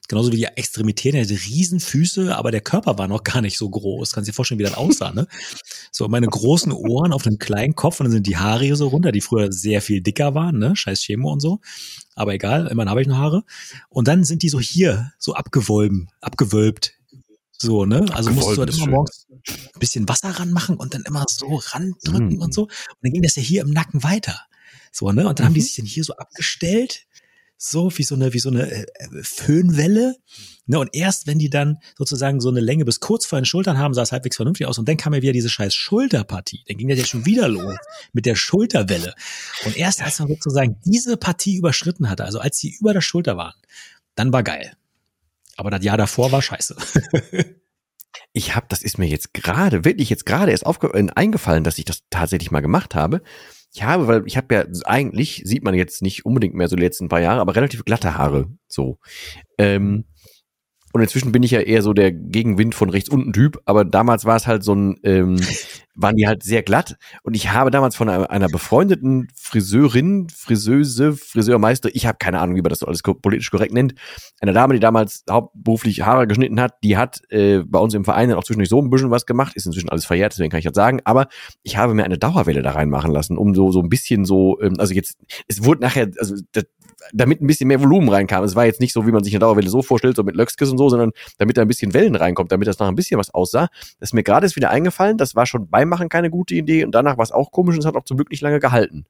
Genauso 0.08 0.32
wie 0.32 0.38
die 0.38 0.46
Extremitäten, 0.46 1.28
die 1.28 1.36
Riesenfüße, 1.36 2.34
aber 2.34 2.52
der 2.52 2.62
Körper 2.62 2.98
war 2.98 3.10
noch 3.10 3.24
gar 3.24 3.42
nicht 3.42 3.58
so 3.58 3.70
groß. 3.70 4.14
Kannst 4.14 4.30
dir 4.30 4.34
vorstellen, 4.34 4.60
wie 4.60 4.64
das 4.64 4.76
aussah, 4.76 5.12
ne? 5.12 5.28
So, 5.92 6.08
meine 6.08 6.28
großen 6.28 6.72
Ohren 6.72 7.12
auf 7.12 7.28
einem 7.28 7.40
kleinen 7.40 7.76
Kopf 7.76 8.00
und 8.00 8.06
dann 8.06 8.14
sind 8.14 8.26
die 8.26 8.38
Haare 8.38 8.64
hier 8.64 8.78
so 8.78 8.88
runter, 8.88 9.12
die 9.12 9.20
früher 9.20 9.52
sehr 9.52 9.82
viel 9.82 10.00
dicker 10.00 10.34
waren, 10.34 10.60
ne? 10.60 10.78
Scheiß 10.78 11.02
Chemo 11.02 11.34
und 11.34 11.42
so. 11.42 11.60
Aber 12.18 12.34
egal, 12.34 12.68
immerhin 12.68 12.90
habe 12.90 13.02
ich 13.02 13.08
noch 13.08 13.18
Haare. 13.18 13.44
Und 13.90 14.08
dann 14.08 14.24
sind 14.24 14.42
die 14.42 14.50
so 14.50 14.60
hier, 14.60 15.14
so 15.20 15.36
abgewölben, 15.36 16.10
abgewölbt. 16.20 16.94
So, 17.52 17.86
ne? 17.86 18.06
Also 18.12 18.32
musst 18.32 18.50
du 18.50 18.58
halt 18.58 18.76
immer 18.76 18.88
morgens 18.88 19.28
ein 19.30 19.80
bisschen 19.80 20.10
Wasser 20.10 20.30
ranmachen 20.32 20.78
und 20.78 20.96
dann 20.96 21.04
immer 21.04 21.26
so 21.28 21.56
randrücken 21.56 22.38
mm. 22.38 22.42
und 22.42 22.54
so. 22.54 22.64
Und 22.64 22.98
dann 23.02 23.14
ging 23.14 23.22
das 23.22 23.36
ja 23.36 23.42
hier 23.44 23.62
im 23.62 23.70
Nacken 23.70 24.04
weiter. 24.04 24.40
So, 24.92 25.12
ne? 25.12 25.28
Und 25.28 25.40
dann 25.40 25.44
mhm. 25.44 25.48
haben 25.48 25.54
die 25.54 25.60
mhm. 25.60 25.64
sich 25.64 25.76
dann 25.76 25.86
hier 25.86 26.04
so 26.04 26.16
abgestellt 26.18 27.06
so 27.58 27.92
wie 27.98 28.04
so 28.04 28.16
eine, 28.16 28.34
wie 28.34 28.40
so 28.40 28.50
eine 28.50 28.70
äh, 28.72 28.84
äh, 28.84 29.24
Föhnwelle. 29.24 30.16
Ne, 30.68 30.80
und 30.80 30.90
erst 30.94 31.28
wenn 31.28 31.40
die 31.40 31.50
dann 31.50 31.78
sozusagen 31.98 32.40
so 32.40 32.50
eine 32.50 32.60
Länge 32.60 32.86
bis 32.86 33.00
kurz 33.00 33.26
vor 33.26 33.40
den 33.40 33.46
Schultern 33.46 33.78
haben, 33.78 33.94
sah 33.94 34.04
es 34.04 34.12
halbwegs 34.12 34.36
vernünftig 34.36 34.68
aus. 34.68 34.78
Und 34.78 34.88
dann 34.88 34.98
kam 34.98 35.14
ja 35.14 35.22
wieder 35.22 35.34
diese 35.34 35.50
scheiß 35.50 35.74
Schulterpartie. 35.74 36.64
Dann 36.68 36.78
ging 36.78 36.88
das 36.88 37.00
ja 37.00 37.06
schon 37.06 37.26
wieder 37.26 37.48
los 37.48 37.76
mit 38.14 38.26
der 38.26 38.36
Schulterwelle. 38.36 39.16
Und 39.66 39.76
erst 39.76 40.04
als 40.04 40.20
man 40.20 40.28
sozusagen 40.28 40.78
diese 40.86 41.18
Partie 41.18 41.58
überschritten 41.58 42.10
hatte, 42.10 42.26
also 42.26 42.40
als 42.40 42.58
sie 42.58 42.76
über 42.80 42.94
der 42.94 43.02
Schulter 43.02 43.38
waren, 43.38 43.56
dann 44.16 44.34
war 44.34 44.44
geil. 44.44 44.74
Aber 45.56 45.72
das 45.72 45.84
Jahr 45.84 45.98
davor 45.98 46.32
war 46.32 46.42
scheiße. 46.42 46.76
ich 48.34 48.56
habe, 48.56 48.68
das 48.70 48.84
ist 48.84 48.98
mir 48.98 49.08
jetzt 49.08 49.34
gerade, 49.34 49.84
wirklich 49.84 50.10
jetzt 50.10 50.26
gerade 50.26 50.52
erst 50.52 50.66
aufge 50.66 50.88
äh, 50.94 51.08
eingefallen, 51.16 51.64
dass 51.64 51.78
ich 51.78 51.86
das 51.86 52.04
tatsächlich 52.10 52.52
mal 52.52 52.62
gemacht 52.62 52.94
habe. 52.94 53.22
Ich 53.78 53.84
habe, 53.84 54.08
weil 54.08 54.24
ich 54.26 54.38
habe 54.38 54.56
ja 54.56 54.66
eigentlich, 54.86 55.44
sieht 55.46 55.64
man 55.64 55.76
jetzt 55.76 56.02
nicht 56.02 56.26
unbedingt 56.26 56.56
mehr 56.56 56.68
so 56.68 56.76
die 56.76 56.82
letzten 56.82 57.10
paar 57.10 57.22
Jahre, 57.22 57.42
aber 57.42 57.56
relativ 57.56 57.86
glatte 57.86 58.18
Haare. 58.18 58.48
So. 58.68 58.98
Ähm, 59.60 60.06
Und 60.94 61.02
inzwischen 61.02 61.32
bin 61.32 61.44
ich 61.44 61.52
ja 61.52 61.60
eher 61.60 61.84
so 61.84 61.94
der 61.94 62.12
Gegenwind 62.12 62.74
von 62.74 62.90
rechts 62.90 63.08
unten 63.08 63.34
Typ. 63.34 63.62
Aber 63.66 63.86
damals 63.86 64.26
war 64.26 64.36
es 64.36 64.48
halt 64.48 64.64
so 64.64 64.74
ein, 64.74 64.96
ähm, 65.04 65.40
waren 65.98 66.16
die 66.16 66.28
halt 66.28 66.44
sehr 66.44 66.64
glatt. 66.64 66.96
Und 67.24 67.36
ich 67.36 67.52
habe 67.52 67.72
damals 67.72 67.96
von 67.96 68.08
einer, 68.08 68.30
einer 68.30 68.48
befreundeten 68.48 69.28
Friseurin, 69.36 70.28
Friseuse, 70.34 71.14
Friseurmeister, 71.14 71.90
ich 71.94 72.06
habe 72.06 72.18
keine 72.20 72.40
Ahnung, 72.40 72.56
wie 72.56 72.62
man 72.62 72.70
das 72.70 72.80
so 72.80 72.86
alles 72.86 73.02
politisch 73.02 73.52
korrekt 73.52 73.74
nennt, 73.74 73.96
eine 74.40 74.54
Dame, 74.54 74.76
die 74.76 74.80
damals 74.80 75.24
hauptberuflich 75.30 76.04
Haare 76.04 76.28
geschnitten 76.28 76.62
hat, 76.62 76.76
die 76.84 76.98
hat 76.98 77.22
äh, 77.30 77.60
bei 77.60 77.80
uns 77.80 77.94
im 77.94 78.06
Verein 78.06 78.32
auch 78.34 78.44
zwischendurch 78.44 78.70
so 78.70 78.82
ein 78.82 78.90
bisschen 78.90 79.12
was 79.12 79.26
gemacht, 79.26 79.56
ist 79.56 79.66
inzwischen 79.66 79.90
alles 79.90 80.06
verjährt, 80.06 80.34
deswegen 80.34 80.50
kann 80.50 80.60
ich 80.60 80.66
das 80.66 80.76
sagen. 80.76 81.02
Aber 81.04 81.28
ich 81.64 81.78
habe 81.78 81.94
mir 81.94 82.04
eine 82.04 82.18
Dauerwelle 82.18 82.62
da 82.62 82.72
reinmachen 82.72 83.12
lassen, 83.12 83.38
um 83.38 83.56
so 83.56 83.72
so 83.72 83.82
ein 83.82 83.90
bisschen 83.90 84.26
so, 84.26 84.62
ähm, 84.62 84.76
also 84.78 84.94
jetzt, 84.94 85.18
es 85.48 85.64
wurde 85.64 85.82
nachher, 85.82 86.10
also 86.20 86.36
das, 86.52 86.66
damit 87.14 87.42
ein 87.42 87.48
bisschen 87.48 87.68
mehr 87.68 87.82
Volumen 87.82 88.10
reinkam. 88.10 88.44
Es 88.44 88.56
war 88.56 88.66
jetzt 88.66 88.80
nicht 88.80 88.94
so, 88.94 89.06
wie 89.06 89.12
man 89.12 89.24
sich 89.24 89.34
eine 89.34 89.40
Dauerwelle 89.40 89.70
so 89.70 89.82
vorstellt, 89.82 90.16
so 90.16 90.24
mit 90.24 90.36
Löckskis 90.36 90.70
und 90.70 90.78
so, 90.78 90.90
sondern 90.90 91.12
damit 91.38 91.58
da 91.58 91.62
ein 91.62 91.68
bisschen 91.68 91.94
Wellen 91.94 92.16
reinkommt, 92.16 92.52
damit 92.52 92.68
das 92.68 92.80
noch 92.80 92.88
ein 92.88 92.96
bisschen 92.96 93.20
was 93.20 93.34
aussah. 93.34 93.68
Das 94.00 94.10
ist 94.10 94.14
mir 94.14 94.24
gerade 94.24 94.46
ist 94.46 94.56
wieder 94.56 94.70
eingefallen. 94.70 95.18
Das 95.18 95.36
war 95.36 95.46
schon 95.46 95.70
beim 95.70 95.87
Machen 95.88 96.10
keine 96.10 96.30
gute 96.30 96.56
Idee 96.56 96.86
und 96.86 96.92
danach 96.94 97.18
war 97.18 97.24
es 97.24 97.32
auch 97.32 97.52
komisch 97.52 97.76
und 97.76 97.80
es 97.80 97.86
hat 97.86 97.96
auch 97.96 98.06
zum 98.06 98.18
Glück 98.18 98.32
nicht 98.32 98.42
lange 98.42 98.60
gehalten. 98.60 99.06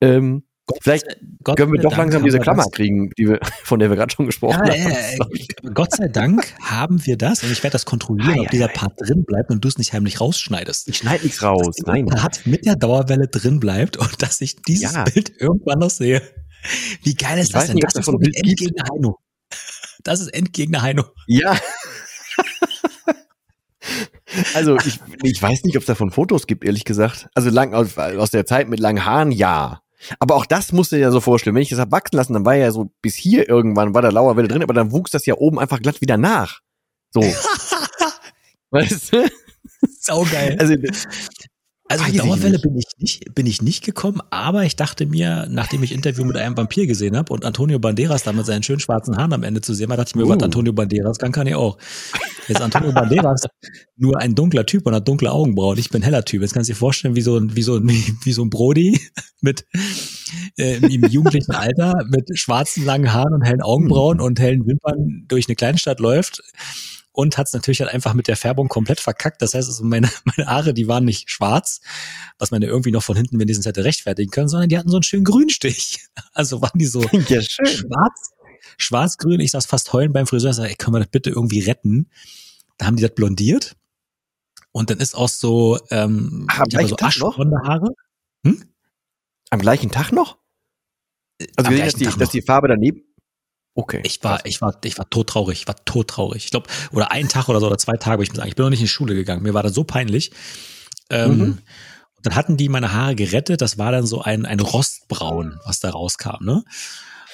Ähm, 0.00 0.44
Gott, 0.66 0.78
Vielleicht 0.80 1.06
Gott 1.42 1.56
können 1.56 1.72
wir 1.72 1.80
doch 1.80 1.90
Dank 1.90 2.02
langsam 2.02 2.22
diese 2.22 2.38
Klammer 2.38 2.64
kriegen, 2.70 3.10
die 3.18 3.28
wir, 3.28 3.40
von 3.64 3.80
der 3.80 3.90
wir 3.90 3.96
gerade 3.96 4.14
schon 4.14 4.26
gesprochen 4.26 4.62
ja, 4.64 4.72
haben. 4.72 4.92
Äh, 4.92 5.70
Gott 5.74 5.92
sei 5.92 6.06
Dank 6.08 6.54
haben 6.60 7.04
wir 7.04 7.16
das 7.16 7.42
und 7.42 7.50
ich 7.50 7.62
werde 7.64 7.72
das 7.72 7.84
kontrollieren, 7.84 8.38
ah, 8.38 8.42
ob 8.42 8.50
dieser 8.50 8.68
Part 8.68 8.94
drin 9.00 9.24
bleibt 9.24 9.50
und 9.50 9.64
du 9.64 9.68
es 9.68 9.78
nicht 9.78 9.92
heimlich 9.92 10.20
rausschneidest. 10.20 10.88
Ich 10.88 10.98
schneide 10.98 11.24
nichts 11.24 11.42
raus, 11.42 11.66
dass 11.76 11.86
nein. 11.86 12.06
Part 12.06 12.46
mit 12.46 12.64
der 12.64 12.76
Dauerwelle 12.76 13.26
drin 13.26 13.58
bleibt 13.58 13.96
und 13.96 14.22
dass 14.22 14.40
ich 14.40 14.56
dieses 14.62 14.92
ja. 14.92 15.02
Bild 15.04 15.32
irgendwann 15.40 15.80
noch 15.80 15.90
sehe. 15.90 16.22
Wie 17.02 17.14
geil 17.14 17.38
ist 17.38 17.48
ich 17.48 17.52
das 17.54 17.66
denn? 17.66 17.74
Nicht, 17.74 17.86
das 17.86 17.96
ist 17.96 18.04
von 18.04 18.22
Endgegner 18.22 18.84
Heino. 18.92 19.18
Das 20.04 20.20
ist 20.20 20.28
Endgegner 20.28 20.82
Heino. 20.82 21.06
Ja. 21.26 21.56
Also 24.54 24.76
ich, 24.76 25.00
ich 25.22 25.42
weiß 25.42 25.64
nicht, 25.64 25.76
ob 25.76 25.82
es 25.82 25.86
davon 25.86 26.10
Fotos 26.10 26.46
gibt, 26.46 26.64
ehrlich 26.64 26.84
gesagt. 26.84 27.28
Also 27.34 27.50
lang 27.50 27.74
aus, 27.74 27.98
aus 27.98 28.30
der 28.30 28.46
Zeit 28.46 28.68
mit 28.68 28.80
langen 28.80 29.04
Haaren, 29.04 29.32
ja. 29.32 29.82
Aber 30.18 30.34
auch 30.34 30.46
das 30.46 30.72
musste 30.72 30.98
ja 30.98 31.10
so 31.10 31.20
vorstellen. 31.20 31.54
Wenn 31.54 31.62
ich 31.62 31.68
das 31.68 31.78
hab 31.78 31.92
wachsen 31.92 32.16
lassen, 32.16 32.32
dann 32.32 32.44
war 32.44 32.54
ja 32.54 32.70
so 32.70 32.90
bis 33.02 33.14
hier 33.14 33.48
irgendwann 33.48 33.94
war 33.94 34.02
da 34.02 34.08
Lauerwelle 34.08 34.48
drin, 34.48 34.62
aber 34.62 34.74
dann 34.74 34.92
wuchs 34.92 35.10
das 35.10 35.26
ja 35.26 35.34
oben 35.34 35.58
einfach 35.58 35.80
glatt 35.80 36.00
wieder 36.00 36.16
nach. 36.16 36.60
So. 37.10 37.20
weißt 38.70 39.12
du? 39.12 39.30
Saugeil. 40.00 40.56
Also 40.58 40.74
also 41.92 42.04
Weiß 42.04 42.16
Dauerwelle 42.16 42.58
bin 42.58 42.76
ich 42.76 42.86
nicht, 42.98 43.34
bin 43.34 43.46
ich 43.46 43.60
nicht 43.60 43.84
gekommen, 43.84 44.20
aber 44.30 44.64
ich 44.64 44.76
dachte 44.76 45.04
mir, 45.04 45.46
nachdem 45.50 45.82
ich 45.82 45.92
Interview 45.92 46.24
mit 46.24 46.36
einem 46.38 46.56
Vampir 46.56 46.86
gesehen 46.86 47.16
habe 47.16 47.32
und 47.32 47.44
Antonio 47.44 47.78
Banderas 47.78 48.22
da 48.22 48.32
mit 48.32 48.46
seinen 48.46 48.62
schönen 48.62 48.80
schwarzen 48.80 49.18
Haaren 49.18 49.34
am 49.34 49.42
Ende 49.42 49.60
zu 49.60 49.74
sehen 49.74 49.90
war, 49.90 49.98
dachte 49.98 50.10
ich 50.10 50.14
mir, 50.14 50.24
uh. 50.24 50.30
was 50.30 50.42
Antonio 50.42 50.72
Banderas 50.72 51.18
kann, 51.18 51.32
kann 51.32 51.46
ich 51.46 51.54
auch. 51.54 51.76
Jetzt 52.48 52.62
Antonio 52.62 52.92
Banderas 52.92 53.42
nur 53.96 54.18
ein 54.18 54.34
dunkler 54.34 54.64
Typ 54.64 54.86
und 54.86 54.94
hat 54.94 55.06
dunkle 55.06 55.30
Augenbrauen. 55.30 55.78
Ich 55.78 55.90
bin 55.90 56.00
heller 56.00 56.24
Typ. 56.24 56.40
Jetzt 56.40 56.54
kannst 56.54 56.70
du 56.70 56.72
dir 56.72 56.78
vorstellen, 56.78 57.14
wie 57.14 57.20
so 57.20 57.36
ein, 57.36 57.54
wie 57.54 57.62
so 57.62 57.76
ein, 57.76 57.88
wie 58.24 58.32
so 58.32 58.42
ein 58.42 58.48
Brody 58.48 58.98
mit 59.42 59.66
äh, 60.56 60.76
im 60.78 61.04
jugendlichen 61.04 61.52
Alter 61.52 61.94
mit 62.08 62.26
schwarzen 62.38 62.86
langen 62.86 63.12
Haaren 63.12 63.34
und 63.34 63.42
hellen 63.42 63.60
Augenbrauen 63.60 64.18
hm. 64.18 64.24
und 64.24 64.40
hellen 64.40 64.66
Wimpern 64.66 65.26
durch 65.28 65.46
eine 65.46 65.56
Kleinstadt 65.56 66.00
läuft 66.00 66.42
und 67.12 67.36
hat 67.36 67.46
es 67.46 67.52
natürlich 67.52 67.80
halt 67.80 67.92
einfach 67.92 68.14
mit 68.14 68.26
der 68.26 68.36
Färbung 68.36 68.68
komplett 68.68 69.00
verkackt. 69.00 69.42
Das 69.42 69.54
heißt, 69.54 69.68
also 69.68 69.84
meine, 69.84 70.10
meine 70.24 70.48
Haare, 70.48 70.74
die 70.74 70.88
waren 70.88 71.04
nicht 71.04 71.30
schwarz, 71.30 71.80
was 72.38 72.50
man 72.50 72.62
ja 72.62 72.68
irgendwie 72.68 72.90
noch 72.90 73.02
von 73.02 73.16
hinten 73.16 73.38
wenigstens 73.38 73.66
hätte 73.66 73.84
rechtfertigen 73.84 74.30
können, 74.30 74.48
sondern 74.48 74.68
die 74.68 74.78
hatten 74.78 74.88
so 74.88 74.96
einen 74.96 75.02
schönen 75.02 75.24
Grünstich. 75.24 76.00
Also 76.34 76.62
waren 76.62 76.78
die 76.78 76.86
so 76.86 77.02
ja, 77.28 77.42
schwarz, 77.42 78.30
schwarz-grün. 78.78 79.40
Ich 79.40 79.50
saß 79.50 79.66
fast 79.66 79.92
heulen 79.92 80.12
beim 80.12 80.26
Friseur, 80.26 80.54
sag, 80.54 80.68
ey, 80.68 80.76
können 80.76 80.94
wir 80.94 81.00
das 81.00 81.10
bitte 81.10 81.30
irgendwie 81.30 81.60
retten? 81.60 82.08
Da 82.78 82.86
haben 82.86 82.96
die 82.96 83.02
das 83.02 83.14
blondiert. 83.14 83.76
Und 84.72 84.88
dann 84.88 84.98
ist 84.98 85.14
auch 85.14 85.28
so, 85.28 85.78
ähm, 85.90 86.46
Ach, 86.48 86.60
am 86.60 86.86
so 86.88 86.96
aschblonde 86.96 87.58
Haare. 87.64 87.94
Hm? 88.44 88.64
Am 89.50 89.60
gleichen 89.60 89.90
Tag 89.90 90.12
noch? 90.12 90.38
Also 91.56 91.70
gesehen, 91.70 91.84
dass 91.84 91.94
die, 91.94 92.18
dass 92.18 92.30
die 92.30 92.42
Farbe 92.42 92.68
daneben, 92.68 93.02
Okay. 93.74 94.02
Ich 94.04 94.22
war, 94.22 94.44
ich 94.44 94.60
war, 94.60 94.76
ich 94.84 94.98
war 94.98 95.08
todtraurig, 95.08 95.60
ich 95.60 95.68
war 95.68 95.82
todtraurig. 95.84 96.44
Ich 96.44 96.50
glaube, 96.50 96.68
oder 96.92 97.10
einen 97.10 97.28
Tag 97.28 97.48
oder 97.48 97.58
so 97.58 97.66
oder 97.66 97.78
zwei 97.78 97.96
Tage, 97.96 98.22
ich 98.22 98.28
muss 98.28 98.36
sagen, 98.36 98.48
ich 98.48 98.56
bin 98.56 98.64
noch 98.64 98.70
nicht 98.70 98.80
in 98.80 98.86
die 98.86 98.88
Schule 98.88 99.14
gegangen. 99.14 99.42
Mir 99.42 99.54
war 99.54 99.62
das 99.62 99.72
so 99.72 99.84
peinlich. 99.84 100.30
Ähm, 101.08 101.36
mhm. 101.36 101.42
Und 101.42 102.26
dann 102.26 102.36
hatten 102.36 102.56
die 102.56 102.68
meine 102.68 102.92
Haare 102.92 103.14
gerettet. 103.14 103.62
Das 103.62 103.78
war 103.78 103.90
dann 103.90 104.06
so 104.06 104.20
ein, 104.20 104.44
ein 104.44 104.60
Rostbraun, 104.60 105.58
was 105.64 105.80
da 105.80 105.90
rauskam, 105.90 106.44
ne? 106.44 106.64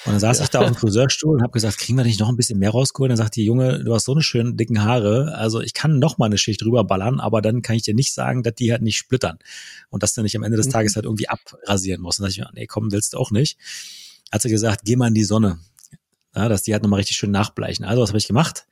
Und 0.05 0.13
dann 0.13 0.19
saß 0.21 0.37
ja. 0.37 0.43
ich 0.45 0.49
da 0.49 0.59
auf 0.61 0.67
dem 0.67 0.75
Friseurstuhl 0.75 1.35
und 1.35 1.41
habe 1.41 1.51
gesagt, 1.51 1.77
kriegen 1.77 1.97
wir 1.97 2.05
nicht 2.05 2.21
noch 2.21 2.29
ein 2.29 2.37
bisschen 2.37 2.57
mehr 2.57 2.69
rausgeholt? 2.69 3.11
Dann 3.11 3.17
sagt 3.17 3.35
die 3.35 3.43
Junge, 3.43 3.83
du 3.83 3.93
hast 3.93 4.05
so 4.05 4.13
eine 4.13 4.21
schöne 4.21 4.53
dicken 4.53 4.81
Haare, 4.81 5.35
also 5.35 5.59
ich 5.59 5.73
kann 5.73 5.99
noch 5.99 6.17
mal 6.17 6.27
eine 6.27 6.37
Schicht 6.37 6.61
drüber 6.61 6.85
ballern, 6.85 7.19
aber 7.19 7.41
dann 7.41 7.61
kann 7.61 7.75
ich 7.75 7.81
dir 7.81 7.93
nicht 7.93 8.13
sagen, 8.13 8.41
dass 8.41 8.55
die 8.55 8.71
halt 8.71 8.81
nicht 8.81 8.95
splittern 8.95 9.39
und 9.89 10.01
dass 10.01 10.13
du 10.13 10.21
nicht 10.21 10.37
am 10.37 10.43
Ende 10.43 10.55
des 10.55 10.67
mhm. 10.67 10.71
Tages 10.71 10.95
halt 10.95 11.03
irgendwie 11.03 11.27
abrasieren 11.27 12.01
musst. 12.01 12.19
Und 12.19 12.23
dann 12.23 12.33
dachte 12.33 12.49
ich, 12.53 12.61
nee, 12.61 12.67
komm, 12.67 12.93
willst 12.93 13.11
du 13.11 13.17
auch 13.17 13.31
nicht. 13.31 13.57
Hat 14.31 14.41
sie 14.41 14.49
gesagt, 14.49 14.85
geh 14.85 14.95
mal 14.95 15.09
in 15.09 15.15
die 15.15 15.25
Sonne 15.25 15.59
ja, 16.35 16.49
dass 16.49 16.63
die 16.63 16.73
halt 16.73 16.83
nochmal 16.83 16.99
richtig 16.99 17.17
schön 17.17 17.31
nachbleichen. 17.31 17.85
Also 17.85 18.01
was 18.01 18.09
habe 18.09 18.17
ich 18.17 18.27
gemacht? 18.27 18.67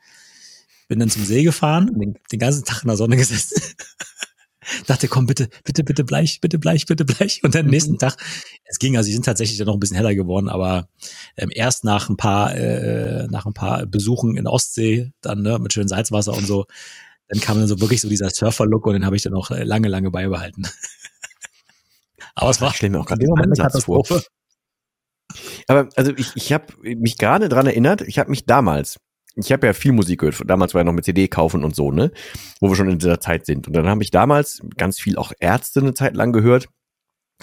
Bin 0.88 1.00
dann 1.00 1.10
zum 1.10 1.26
See 1.26 1.44
gefahren, 1.44 1.92
den, 2.00 2.18
den 2.32 2.40
ganzen 2.40 2.64
Tag 2.64 2.84
in 2.84 2.88
der 2.88 2.98
Sonne 2.98 3.18
gesessen. 3.18 3.62
dachte, 4.86 5.08
komm, 5.08 5.26
bitte, 5.26 5.50
bitte, 5.64 5.84
bitte 5.84 6.04
bleich, 6.04 6.42
bitte 6.42 6.60
bleich, 6.60 6.86
bitte 6.86 7.06
bleich. 7.06 7.44
Und 7.44 7.56
dann 7.56 7.66
am 7.66 7.72
nächsten 7.72 7.94
mhm. 7.94 8.00
Tag, 8.00 8.18
es 8.66 8.80
ging, 8.80 8.98
also 8.98 9.08
sie 9.08 9.14
sind 9.14 9.26
tatsächlich 9.26 9.58
dann 9.58 9.68
noch 9.68 9.74
ein 9.74 9.80
bisschen 9.80 9.98
heller 9.98 10.16
geworden, 10.16 10.50
aber 10.50 10.90
ähm, 11.38 11.50
erst 11.54 11.84
nach 11.84 12.10
ein 12.10 12.18
paar, 12.18 12.56
äh, 12.56 13.28
nach 13.28 13.46
ein 13.46 13.54
paar 13.54 13.86
Besuchen 13.86 14.38
in 14.38 14.48
Ostsee, 14.48 15.12
dann 15.22 15.42
ne, 15.42 15.60
mit 15.60 15.74
schönem 15.74 15.88
Salzwasser 15.88 16.34
und 16.34 16.46
so, 16.46 16.66
dann 17.28 17.42
kam 17.42 17.60
dann 17.60 17.68
so 17.68 17.80
wirklich 17.82 18.02
so 18.02 18.10
dieser 18.10 18.30
Surfer-Look 18.30 18.86
und 18.86 18.94
den 18.94 19.06
habe 19.06 19.16
ich 19.16 19.24
dann 19.24 19.34
auch 19.34 19.50
lange, 19.50 19.88
lange 19.88 20.12
beibehalten. 20.12 20.68
aber 22.36 22.50
es 22.50 22.62
war 22.62 22.74
ich 22.74 22.82
mir 22.82 23.00
auch 23.00 23.06
gerade 23.06 23.26
Katastrophe. 23.58 24.24
Aber 25.68 25.90
also 25.96 26.14
ich, 26.16 26.32
ich 26.36 26.54
habe 26.54 26.66
mich 26.84 27.18
gerade 27.18 27.50
dran 27.50 27.68
erinnert, 27.68 28.02
ich 28.02 28.20
habe 28.20 28.30
mich 28.30 28.46
damals, 28.46 28.98
ich 29.36 29.52
habe 29.52 29.68
ja 29.68 29.74
viel 29.74 29.92
Musik 29.92 30.22
gehört, 30.22 30.42
damals 30.46 30.74
war 30.74 30.82
ja 30.82 30.86
noch 30.86 30.94
mit 30.94 31.06
CD 31.06 31.28
kaufen 31.28 31.64
und 31.64 31.76
so, 31.76 31.92
ne? 31.92 32.12
Wo 32.60 32.70
wir 32.70 32.76
schon 32.76 32.90
in 32.90 33.00
dieser 33.00 33.20
Zeit 33.20 33.46
sind. 33.46 33.68
Und 33.68 33.74
dann 33.74 33.88
habe 33.88 34.04
ich 34.04 34.12
damals 34.12 34.62
ganz 34.78 35.00
viel 35.00 35.18
auch 35.18 35.32
Ärzte 35.40 35.82
eine 35.82 35.94
Zeit 35.94 36.16
lang 36.16 36.32
gehört. 36.32 36.70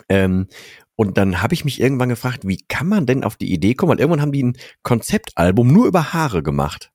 Ähm, 0.09 0.49
und 0.97 1.19
dann 1.19 1.43
habe 1.43 1.55
ich 1.55 1.65
mich 1.65 1.81
irgendwann 1.81 2.09
gefragt, 2.09 2.47
wie 2.47 2.65
kann 2.69 2.89
man 2.89 3.07
denn 3.07 3.25
auf 3.25 3.37
die 3.37 3.53
Idee 3.53 3.75
kommen? 3.75 3.91
Weil 3.93 4.01
irgendwann 4.01 4.23
haben 4.23 4.33
die 4.33 4.45
ein 4.45 4.57
Konzeptalbum 4.83 5.73
nur 5.73 5.87
über 5.87 6.13
Haare 6.13 6.43
gemacht. 6.43 6.91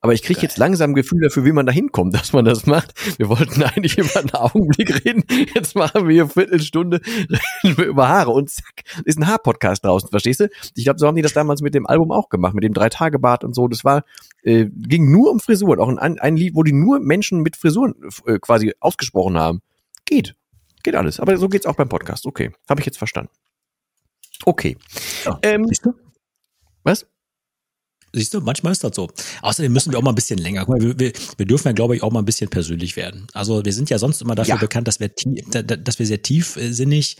Aber 0.00 0.12
ich 0.12 0.22
kriege 0.22 0.40
jetzt 0.40 0.58
langsam 0.58 0.90
ein 0.90 0.94
Gefühl 0.94 1.20
dafür, 1.22 1.44
wie 1.44 1.52
man 1.52 1.66
da 1.66 1.72
hinkommt, 1.72 2.14
dass 2.18 2.32
man 2.32 2.44
das 2.44 2.66
macht. 2.66 2.92
Wir 3.18 3.28
wollten 3.28 3.62
eigentlich 3.62 3.98
über 3.98 4.20
einen 4.20 4.30
Augenblick 4.34 5.04
reden. 5.04 5.24
Jetzt 5.54 5.74
machen 5.74 6.06
wir 6.06 6.14
hier 6.14 6.28
Viertelstunde 6.28 7.00
reden 7.64 7.78
wir 7.78 7.86
über 7.86 8.08
Haare 8.08 8.30
und 8.30 8.50
zack, 8.50 8.82
ist 9.04 9.18
ein 9.18 9.26
Haarpodcast 9.26 9.84
draußen, 9.84 10.08
verstehst 10.10 10.40
du? 10.40 10.48
Ich 10.74 10.84
glaube, 10.84 10.98
so 10.98 11.06
haben 11.06 11.16
die 11.16 11.22
das 11.22 11.32
damals 11.32 11.62
mit 11.62 11.74
dem 11.74 11.86
Album 11.86 12.12
auch 12.12 12.28
gemacht, 12.28 12.54
mit 12.54 12.64
dem 12.64 12.74
Drei-Tage-Bart 12.74 13.44
und 13.44 13.54
so. 13.54 13.68
Das 13.68 13.84
war, 13.84 14.04
äh, 14.42 14.66
ging 14.66 15.10
nur 15.10 15.30
um 15.30 15.40
Frisuren. 15.40 15.80
Auch 15.80 15.88
ein, 15.88 16.18
ein 16.18 16.36
Lied, 16.36 16.54
wo 16.54 16.62
die 16.62 16.72
nur 16.72 17.00
Menschen 17.00 17.40
mit 17.40 17.56
Frisuren 17.56 17.94
äh, 18.26 18.38
quasi 18.38 18.74
ausgesprochen 18.80 19.38
haben. 19.38 19.62
Geht. 20.04 20.34
Geht 20.82 20.96
alles. 20.96 21.18
Aber 21.20 21.36
so 21.38 21.48
geht's 21.48 21.66
auch 21.66 21.76
beim 21.76 21.88
Podcast. 21.88 22.26
Okay. 22.26 22.52
Habe 22.68 22.80
ich 22.80 22.86
jetzt 22.86 22.98
verstanden. 22.98 23.30
Okay. 24.44 24.76
Ja, 25.24 25.38
ähm, 25.42 25.70
was? 26.82 27.06
Siehst 28.14 28.32
du, 28.32 28.40
manchmal 28.40 28.72
ist 28.72 28.84
das 28.84 28.94
so. 28.94 29.10
Außerdem 29.42 29.72
müssen 29.72 29.92
wir 29.92 29.98
auch 29.98 30.02
mal 30.02 30.12
ein 30.12 30.14
bisschen 30.14 30.38
länger. 30.38 30.64
Guck 30.64 30.78
mal, 30.78 30.98
wir, 30.98 31.12
wir, 31.36 31.46
dürfen 31.46 31.66
ja, 31.66 31.72
glaube 31.72 31.96
ich, 31.96 32.02
auch 32.04 32.12
mal 32.12 32.20
ein 32.20 32.24
bisschen 32.24 32.48
persönlich 32.48 32.94
werden. 32.94 33.26
Also 33.32 33.64
wir 33.64 33.72
sind 33.72 33.90
ja 33.90 33.98
sonst 33.98 34.22
immer 34.22 34.36
dafür 34.36 34.54
ja. 34.54 34.60
bekannt, 34.60 34.86
dass 34.86 35.00
wir, 35.00 35.08
dass 35.08 35.98
wir 35.98 36.06
sehr 36.06 36.22
tiefsinnig, 36.22 37.16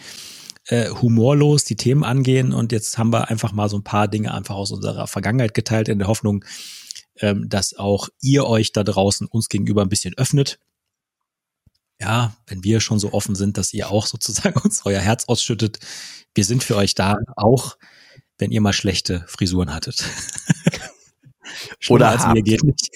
äh, 0.69 0.91
humorlos 0.91 1.65
die 1.65 1.77
Themen 1.77 2.05
angehen. 2.05 2.53
Und 2.53 2.71
jetzt 2.71 2.97
haben 2.97 3.13
wir 3.13 3.29
einfach 3.29 3.53
mal 3.53 3.69
so 3.69 3.77
ein 3.77 3.83
paar 3.83 4.07
Dinge 4.07 4.33
einfach 4.33 4.55
aus 4.55 4.71
unserer 4.71 5.09
Vergangenheit 5.09 5.53
geteilt, 5.53 5.89
in 5.89 5.99
der 5.99 6.07
Hoffnung, 6.07 6.45
ähm, 7.21 7.49
dass 7.49 7.75
auch 7.75 8.09
ihr 8.21 8.47
euch 8.47 8.71
da 8.71 8.85
draußen 8.85 9.27
uns 9.27 9.49
gegenüber 9.49 9.83
ein 9.83 9.89
bisschen 9.89 10.15
öffnet. 10.17 10.61
Ja, 12.01 12.37
wenn 12.47 12.63
wir 12.63 12.81
schon 12.81 13.01
so 13.01 13.13
offen 13.13 13.35
sind, 13.35 13.59
dass 13.59 13.75
ihr 13.75 13.91
auch 13.91 14.07
sozusagen 14.07 14.61
uns 14.65 14.83
euer 14.85 15.01
Herz 15.01 15.25
ausschüttet. 15.25 15.81
Wir 16.35 16.45
sind 16.45 16.63
für 16.63 16.77
euch 16.77 16.95
da, 16.95 17.17
auch 17.35 17.77
wenn 18.39 18.51
ihr 18.51 18.61
mal 18.61 18.73
schlechte 18.73 19.25
Frisuren 19.27 19.73
hattet. 19.73 20.05
Oder 21.89 22.11
als 22.11 22.25
habt. 22.25 22.35
mir 22.35 22.43
geht 22.43 22.63
nicht. 22.65 22.89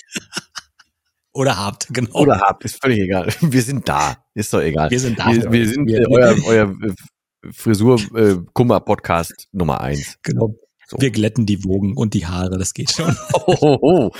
Oder 1.32 1.56
habt, 1.56 1.88
genau. 1.90 2.20
Oder 2.20 2.40
habt, 2.40 2.64
ist 2.64 2.80
völlig 2.80 3.00
egal. 3.00 3.28
Wir 3.40 3.62
sind 3.62 3.88
da, 3.88 4.16
ist 4.34 4.52
doch 4.52 4.60
egal. 4.60 4.90
Wir 4.90 4.98
sind 4.98 5.18
da. 5.18 5.26
Wir, 5.32 5.52
wir 5.52 5.68
sind 5.68 5.86
wir, 5.86 6.10
euer, 6.10 6.34
euer 6.46 6.74
Frisur-Kummer-Podcast 7.52 9.32
äh, 9.32 9.56
Nummer 9.56 9.80
eins. 9.80 10.16
Genau. 10.22 10.54
So. 10.90 10.96
Wir 11.00 11.10
glätten 11.10 11.44
die 11.44 11.62
Wogen 11.64 11.94
und 11.94 12.14
die 12.14 12.26
Haare, 12.26 12.56
das 12.56 12.72
geht 12.72 12.90
schon. 12.90 13.14
Oh, 13.34 13.56
oh, 13.60 13.78
oh. 13.80 14.10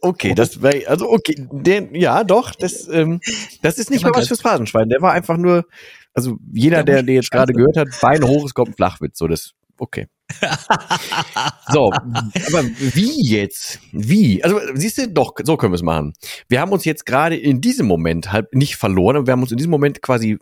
okay, 0.00 0.34
das 0.34 0.62
war, 0.62 0.72
also 0.86 1.10
okay, 1.10 1.46
den, 1.52 1.94
ja, 1.94 2.24
doch, 2.24 2.52
das, 2.52 2.88
ähm, 2.88 3.20
das 3.62 3.78
ist 3.78 3.90
nicht 3.90 4.02
mal 4.02 4.12
was 4.14 4.28
fürs 4.28 4.40
Phrasenschwein. 4.40 4.88
Der 4.88 5.02
war 5.02 5.12
einfach 5.12 5.36
nur, 5.36 5.66
also 6.14 6.38
jeder, 6.52 6.84
der, 6.84 7.02
der 7.02 7.16
jetzt 7.16 7.30
gerade 7.30 7.52
gehört 7.52 7.76
hat, 7.76 7.88
Beine 8.00 8.26
hoch, 8.26 8.46
es 8.46 8.54
kommt 8.54 8.70
ein 8.70 8.74
Flachwitz, 8.74 9.18
so 9.18 9.28
das, 9.28 9.52
okay. 9.78 10.08
so, 11.72 11.92
aber 11.92 12.64
wie 12.78 13.22
jetzt? 13.24 13.78
Wie? 13.92 14.42
Also 14.42 14.60
siehst 14.74 14.98
du, 14.98 15.08
doch, 15.08 15.34
so 15.42 15.56
können 15.56 15.72
wir 15.72 15.76
es 15.76 15.82
machen. 15.82 16.14
Wir 16.48 16.60
haben 16.60 16.72
uns 16.72 16.84
jetzt 16.84 17.06
gerade 17.06 17.36
in 17.36 17.60
diesem 17.60 17.86
Moment 17.86 18.32
halt 18.32 18.54
nicht 18.54 18.76
verloren, 18.76 19.16
aber 19.16 19.26
wir 19.26 19.32
haben 19.32 19.42
uns 19.42 19.52
in 19.52 19.58
diesem 19.58 19.70
Moment 19.70 20.02
quasi 20.02 20.38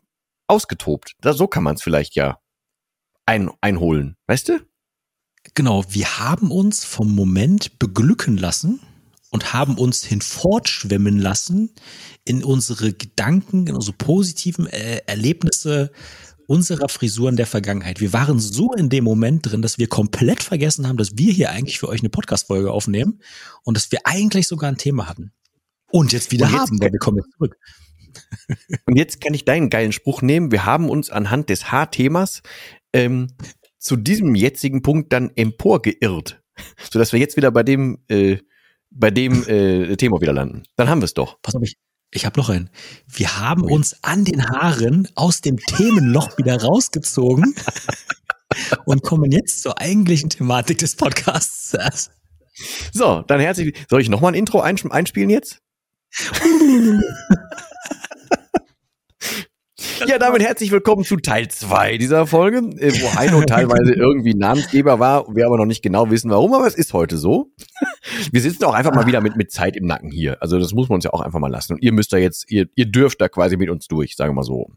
ausgetobt. 0.47 1.15
Da, 1.21 1.33
so 1.33 1.47
kann 1.47 1.63
man 1.63 1.77
es 1.77 1.83
vielleicht 1.83 2.15
ja 2.15 2.39
ein, 3.27 3.51
einholen, 3.61 4.17
weißt 4.27 4.49
du? 4.49 4.61
Genau, 5.55 5.85
wir 5.89 6.19
haben 6.19 6.51
uns 6.51 6.85
vom 6.85 7.15
Moment 7.15 7.79
beglücken 7.79 8.39
lassen 8.39 8.81
und 9.31 9.53
haben 9.53 9.77
uns 9.77 10.05
hinfortschwemmen 10.05 11.19
lassen 11.19 11.75
in 12.25 12.43
unsere 12.43 12.93
Gedanken, 12.93 13.67
in 13.67 13.75
unsere 13.75 13.97
positiven 13.97 14.67
äh, 14.67 15.03
Erlebnisse 15.07 15.91
unserer 16.47 16.89
Frisuren 16.89 17.37
der 17.37 17.47
Vergangenheit. 17.47 18.01
Wir 18.01 18.13
waren 18.13 18.39
so 18.39 18.73
in 18.73 18.89
dem 18.89 19.05
Moment 19.05 19.51
drin, 19.51 19.63
dass 19.63 19.79
wir 19.79 19.89
komplett 19.89 20.43
vergessen 20.43 20.89
haben, 20.89 20.97
dass 20.97 21.17
wir 21.17 21.33
hier 21.33 21.51
eigentlich 21.51 21.79
für 21.79 21.89
euch 21.89 22.01
eine 22.01 22.11
Podcast-Folge 22.11 22.71
aufnehmen 22.71 23.21
und 23.63 23.77
dass 23.77 23.91
wir 23.93 24.01
eigentlich 24.05 24.49
sogar 24.49 24.71
ein 24.71 24.79
Thema 24.79 25.09
hatten. 25.09 25.33
Und 25.91 26.13
jetzt 26.13 26.33
wieder 26.33 26.47
und 26.47 26.53
jetzt 26.53 26.61
haben, 26.61 26.81
weil 26.81 26.93
wir 26.93 26.99
kommen 26.99 27.19
jetzt 27.19 27.33
zurück. 27.33 27.57
Und 28.87 28.97
jetzt 28.97 29.21
kann 29.21 29.35
ich 29.35 29.45
deinen 29.45 29.71
geilen 29.71 29.91
Spruch 29.91 30.23
nehmen. 30.23 30.53
Wir 30.53 30.65
haben 30.65 30.89
uns 30.89 31.11
anhand 31.11 31.51
des 31.51 31.73
Haarthemas 31.73 32.43
ähm, 32.93 33.33
zu 33.79 33.97
diesem 33.97 34.35
jetzigen 34.35 34.83
Punkt 34.83 35.13
dann 35.13 35.31
emporgeirrt, 35.35 36.41
sodass 36.91 37.13
wir 37.13 37.21
jetzt 37.21 37.37
wieder 37.37 37.51
bei 37.51 37.65
dem 37.65 37.99
äh, 38.09 38.39
bei 38.91 39.11
dem 39.11 39.47
äh, 39.49 39.97
Thema 39.97 40.21
wieder 40.21 40.33
landen. 40.33 40.63
Dann 40.77 40.89
haben 40.89 41.01
wir 41.01 41.07
es 41.07 41.15
doch. 41.15 41.41
Pass 41.43 41.55
auf, 41.57 41.63
ich, 41.63 41.77
ich 42.15 42.25
habe 42.25 42.39
noch 42.39 42.49
einen. 42.49 42.71
Wir 43.09 43.41
haben 43.41 43.65
okay. 43.65 43.75
uns 43.75 43.97
an 44.03 44.25
den 44.25 44.49
Haaren 44.49 45.09
aus 45.17 45.41
dem 45.41 45.59
Themenloch 45.59 46.39
wieder 46.39 46.63
rausgezogen 46.63 47.55
und 48.87 49.03
kommen 49.03 49.33
jetzt 49.33 49.63
zur 49.63 49.81
eigentlichen 49.81 50.31
Thematik 50.31 50.79
des 50.79 50.95
Podcasts. 50.95 51.77
So, 52.93 53.23
dann 53.27 53.41
herzlich. 53.41 53.77
Soll 53.91 54.01
ich 54.01 54.09
nochmal 54.09 54.33
ein 54.33 54.37
Intro 54.37 54.61
einspielen 54.61 55.29
jetzt? 55.29 55.61
Ja, 60.07 60.19
damit 60.19 60.43
herzlich 60.43 60.71
willkommen 60.71 61.05
zu 61.05 61.17
Teil 61.17 61.49
2 61.49 61.99
dieser 61.99 62.27
Folge, 62.27 62.59
äh, 62.79 62.93
wo 63.01 63.15
Heino 63.15 63.43
teilweise 63.47 63.95
irgendwie 63.95 64.35
Namensgeber 64.35 64.99
war, 64.99 65.27
wir 65.35 65.47
aber 65.47 65.57
noch 65.57 65.67
nicht 65.67 65.83
genau 65.83 66.11
wissen, 66.11 66.31
warum, 66.31 66.53
aber 66.53 66.67
es 66.67 66.75
ist 66.75 66.93
heute 66.93 67.17
so. 67.17 67.53
Wir 68.31 68.41
sitzen 68.41 68.65
auch 68.65 68.75
einfach 68.75 68.95
mal 68.95 69.07
wieder 69.07 69.21
mit, 69.21 69.37
mit 69.37 69.51
Zeit 69.51 69.77
im 69.77 69.87
Nacken 69.87 70.11
hier. 70.11 70.43
Also 70.43 70.59
das 70.59 70.73
muss 70.73 70.89
man 70.89 70.97
uns 70.97 71.05
ja 71.05 71.13
auch 71.13 71.21
einfach 71.21 71.39
mal 71.39 71.51
lassen. 71.51 71.75
Und 71.75 71.83
ihr 71.83 71.93
müsst 71.93 72.13
da 72.13 72.17
jetzt, 72.17 72.51
ihr, 72.51 72.67
ihr 72.75 72.87
dürft 72.87 73.21
da 73.21 73.29
quasi 73.29 73.57
mit 73.57 73.71
uns 73.71 73.87
durch, 73.87 74.17
sagen 74.17 74.31
wir 74.31 74.37
mal 74.37 74.43
so. 74.43 74.71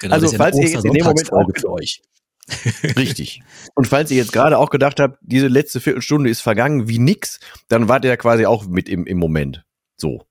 Genau, 0.00 0.14
also 0.14 0.28
falls 0.28 0.56
ihr 0.58 0.68
jetzt 0.68 0.84
in 0.84 0.92
dem 0.92 1.04
Moment 1.04 1.32
auch 1.32 1.48
für 1.54 1.70
euch. 1.70 2.02
Richtig. 2.96 3.42
Und 3.74 3.86
falls 3.86 4.10
ihr 4.10 4.16
jetzt 4.16 4.32
gerade 4.32 4.58
auch 4.58 4.70
gedacht 4.70 5.00
habt, 5.00 5.18
diese 5.22 5.48
letzte 5.48 5.80
Viertelstunde 5.80 6.30
ist 6.30 6.40
vergangen 6.40 6.88
wie 6.88 6.98
nix, 6.98 7.40
dann 7.68 7.88
wart 7.88 8.04
ihr 8.04 8.10
ja 8.10 8.16
quasi 8.16 8.46
auch 8.46 8.66
mit 8.66 8.88
im, 8.88 9.06
im 9.06 9.18
Moment. 9.18 9.64
So. 9.96 10.22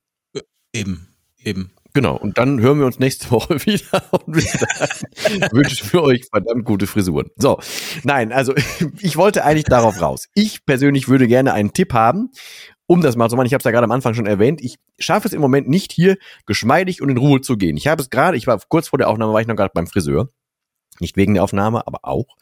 Eben, 0.72 1.08
eben. 1.42 1.72
Genau, 1.96 2.14
und 2.14 2.36
dann 2.36 2.60
hören 2.60 2.78
wir 2.78 2.84
uns 2.84 2.98
nächste 2.98 3.30
Woche 3.30 3.54
wieder 3.64 4.02
und 4.10 4.32
bis 4.32 4.52
dahin 4.52 5.40
wünsche 5.50 5.72
ich 5.72 5.82
für 5.82 6.02
euch 6.02 6.26
verdammt 6.30 6.66
gute 6.66 6.86
Frisuren. 6.86 7.30
So, 7.36 7.58
nein, 8.04 8.32
also 8.34 8.52
ich 9.00 9.16
wollte 9.16 9.46
eigentlich 9.46 9.64
darauf 9.64 10.02
raus. 10.02 10.28
Ich 10.34 10.66
persönlich 10.66 11.08
würde 11.08 11.26
gerne 11.26 11.54
einen 11.54 11.72
Tipp 11.72 11.94
haben, 11.94 12.32
um 12.84 13.00
das 13.00 13.16
mal 13.16 13.30
zu 13.30 13.36
machen. 13.36 13.46
Ich 13.46 13.54
habe 13.54 13.60
es 13.60 13.64
ja 13.64 13.70
gerade 13.70 13.84
am 13.84 13.92
Anfang 13.92 14.12
schon 14.12 14.26
erwähnt. 14.26 14.60
Ich 14.62 14.76
schaffe 14.98 15.26
es 15.26 15.32
im 15.32 15.40
Moment 15.40 15.70
nicht 15.70 15.90
hier 15.90 16.18
geschmeidig 16.44 17.00
und 17.00 17.08
in 17.08 17.16
Ruhe 17.16 17.40
zu 17.40 17.56
gehen. 17.56 17.78
Ich 17.78 17.86
habe 17.86 18.02
es 18.02 18.10
gerade, 18.10 18.36
ich 18.36 18.46
war 18.46 18.60
kurz 18.68 18.88
vor 18.88 18.98
der 18.98 19.08
Aufnahme, 19.08 19.32
war 19.32 19.40
ich 19.40 19.46
noch 19.46 19.56
gerade 19.56 19.72
beim 19.72 19.86
Friseur. 19.86 20.28
Nicht 21.00 21.16
wegen 21.16 21.32
der 21.32 21.44
Aufnahme, 21.44 21.86
aber 21.86 22.00
auch. 22.02 22.36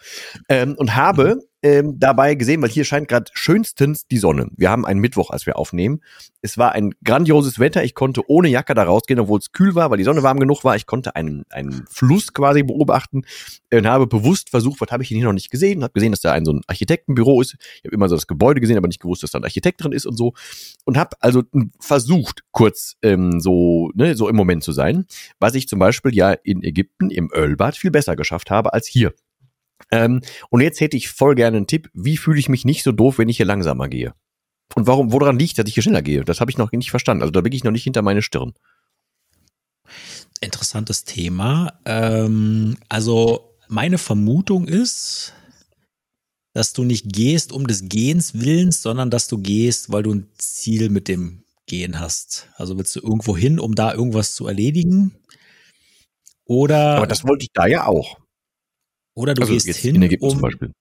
Ähm, 0.49 0.75
und 0.77 0.97
habe 0.97 1.39
ähm, 1.65 1.99
dabei 1.99 2.35
gesehen, 2.35 2.61
weil 2.61 2.69
hier 2.69 2.85
scheint 2.85 3.09
gerade 3.09 3.31
schönstens 3.33 4.07
die 4.07 4.19
Sonne. 4.19 4.49
Wir 4.55 4.71
haben 4.71 4.85
einen 4.85 5.01
Mittwoch, 5.01 5.31
als 5.31 5.47
wir 5.47 5.59
aufnehmen. 5.59 6.03
Es 6.43 6.59
war 6.59 6.73
ein 6.73 6.93
grandioses 7.03 7.59
Wetter. 7.59 7.83
Ich 7.83 7.95
konnte 7.95 8.21
ohne 8.29 8.51
Jacke 8.51 8.75
da 8.75 8.83
rausgehen, 8.83 9.19
obwohl 9.19 9.39
es 9.39 9.51
kühl 9.51 9.75
war, 9.75 9.91
weil 9.91 9.97
die 9.97 10.05
Sonne 10.05 10.23
warm 10.23 10.39
genug 10.39 10.63
war. 10.63 10.77
Ich 10.77 10.85
konnte 10.85 11.17
einen, 11.17 11.45
einen 11.49 11.87
Fluss 11.89 12.35
quasi 12.35 12.63
beobachten 12.63 13.23
und 13.73 13.87
habe 13.87 14.07
bewusst 14.07 14.51
versucht, 14.51 14.83
was 14.83 14.91
habe 14.91 15.03
ich 15.05 15.09
hier 15.09 15.25
noch 15.25 15.33
nicht 15.33 15.51
gesehen. 15.51 15.83
Habe 15.83 15.95
gesehen, 15.95 16.13
dass 16.13 16.21
da 16.21 16.33
ein 16.33 16.45
so 16.45 16.53
ein 16.53 16.61
Architektenbüro 16.67 17.41
ist. 17.41 17.57
Ich 17.79 17.85
habe 17.87 17.95
immer 17.95 18.11
so 18.11 18.15
das 18.15 18.27
Gebäude 18.27 18.61
gesehen, 18.61 18.77
aber 18.77 18.89
nicht 18.89 19.01
gewusst, 19.01 19.23
dass 19.23 19.31
da 19.31 19.39
ein 19.39 19.45
Architekt 19.45 19.83
drin 19.83 19.93
ist 19.93 20.05
und 20.05 20.19
so. 20.19 20.35
Und 20.85 20.99
habe 20.99 21.17
also 21.21 21.45
versucht, 21.81 22.43
kurz 22.53 22.97
ähm, 23.01 23.41
so 23.41 23.91
ne, 23.95 24.15
so 24.17 24.29
im 24.29 24.37
Moment 24.37 24.63
zu 24.63 24.73
sein, 24.73 25.07
was 25.41 25.55
ich 25.55 25.67
zum 25.67 25.79
Beispiel 25.79 26.15
ja 26.15 26.33
in 26.33 26.63
Ägypten 26.63 27.09
im 27.09 27.31
Ölbad 27.35 27.75
viel 27.75 27.91
besser 27.91 28.17
geschafft 28.17 28.51
habe 28.51 28.75
als 28.75 28.87
hier. 28.87 29.15
Ähm, 29.91 30.21
und 30.51 30.61
jetzt 30.61 30.81
hätte 30.81 30.97
ich 30.97 31.09
voll 31.09 31.35
gerne 31.35 31.57
einen 31.57 31.67
Tipp, 31.67 31.91
wie 31.95 32.17
fühle 32.17 32.39
ich 32.39 32.49
mich 32.49 32.65
nicht 32.65 32.83
so 32.83 32.93
doof, 32.93 33.19
wenn 33.19 33.29
ich 33.29 33.37
hier 33.37 33.47
langsamer 33.47 33.89
gehe? 33.89 34.15
Und 34.75 34.87
warum, 34.87 35.13
woran 35.13 35.39
liegt, 35.39 35.59
dass 35.59 35.67
ich 35.67 35.75
hier 35.75 35.83
schneller 35.83 36.03
gehe? 36.03 36.25
Das 36.25 36.41
habe 36.41 36.51
ich 36.51 36.59
noch 36.59 36.73
nicht 36.73 36.91
verstanden. 36.91 37.23
Also 37.23 37.31
da 37.31 37.41
bin 37.41 37.53
ich 37.53 37.65
noch 37.65 37.71
nicht 37.71 37.85
hinter 37.85 38.03
meine 38.03 38.23
Stirn. 38.23 38.55
Interessantes 40.41 41.05
Thema. 41.05 41.79
Ähm, 41.85 42.77
also 42.89 43.57
meine 43.69 43.99
Vermutung 43.99 44.67
ist, 44.67 45.33
dass 46.55 46.73
du 46.73 46.85
nicht 46.85 47.13
gehst 47.13 47.53
um 47.53 47.67
des 47.67 47.89
Gehens 47.89 48.35
willens, 48.35 48.83
sondern 48.83 49.11
dass 49.11 49.29
du 49.29 49.39
gehst, 49.39 49.93
weil 49.93 50.03
du 50.03 50.15
ein 50.15 50.29
Ziel 50.39 50.89
mit 50.89 51.09
dem 51.09 51.45
Gehen 51.67 51.99
hast. 51.99 52.49
Also 52.57 52.77
willst 52.77 52.95
du 52.97 53.01
irgendwo 53.01 53.37
hin, 53.37 53.59
um 53.59 53.75
da 53.75 53.95
irgendwas 53.95 54.35
zu 54.35 54.47
erledigen? 54.47 55.15
Oder. 56.45 56.97
Aber 56.97 57.07
das 57.07 57.25
wollte 57.25 57.45
ich 57.45 57.53
da 57.53 57.67
ja 57.67 57.87
auch. 57.87 58.19
Oder 59.15 59.35
du 59.35 59.43
also 59.43 59.55
gehst 59.55 59.69
hin, 59.79 59.97
in 59.97 60.03
Ägypten 60.03 60.25
um, 60.25 60.31
zum 60.33 60.41
Beispiel. 60.41 60.73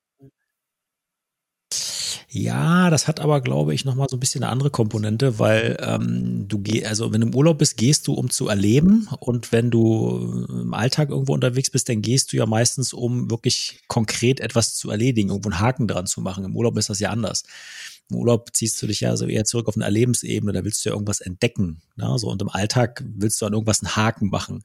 Ja, 2.36 2.90
das 2.90 3.08
hat 3.08 3.20
aber, 3.20 3.42
glaube 3.42 3.76
ich, 3.76 3.86
nochmal 3.86 4.10
so 4.10 4.18
ein 4.18 4.20
bisschen 4.20 4.44
eine 4.44 4.52
andere 4.52 4.72
Komponente, 4.72 5.38
weil 5.38 5.78
ähm, 5.80 6.48
du 6.48 6.58
gehst, 6.58 6.88
also 6.88 7.14
wenn 7.14 7.22
du 7.22 7.28
im 7.28 7.36
Urlaub 7.36 7.60
bist, 7.60 7.78
gehst 7.78 8.08
du, 8.08 8.14
um 8.14 8.32
zu 8.32 8.48
erleben. 8.48 9.08
Und 9.20 9.52
wenn 9.52 9.70
du 9.70 10.48
im 10.50 10.74
Alltag 10.74 11.12
irgendwo 11.12 11.36
unterwegs 11.36 11.70
bist, 11.70 11.90
dann 11.90 12.02
gehst 12.02 12.34
du 12.34 12.38
ja 12.38 12.48
meistens, 12.48 12.92
um 12.92 13.30
wirklich 13.30 13.82
konkret 13.88 14.40
etwas 14.40 14.74
zu 14.74 14.90
erledigen, 14.90 15.30
irgendwo 15.30 15.50
einen 15.50 15.60
Haken 15.60 15.88
dran 15.88 16.08
zu 16.08 16.22
machen. 16.22 16.44
Im 16.44 16.56
Urlaub 16.56 16.76
ist 16.80 16.90
das 16.90 17.00
ja 17.00 17.12
anders. 17.12 17.44
Im 18.10 18.18
Urlaub 18.18 18.50
ziehst 18.54 18.82
du 18.82 18.88
dich 18.88 19.00
ja 19.00 19.16
so 19.16 19.26
eher 19.26 19.46
zurück 19.46 19.68
auf 19.68 19.76
eine 19.76 19.86
Erlebensebene, 19.86 20.52
da 20.52 20.64
willst 20.64 20.84
du 20.84 20.90
ja 20.90 20.94
irgendwas 20.94 21.22
entdecken. 21.22 21.82
Ne? 21.96 22.14
So, 22.18 22.30
und 22.30 22.42
im 22.42 22.50
Alltag 22.50 23.04
willst 23.06 23.42
du 23.42 23.46
an 23.46 23.54
irgendwas 23.54 23.82
einen 23.82 23.96
Haken 23.96 24.30
machen. 24.30 24.64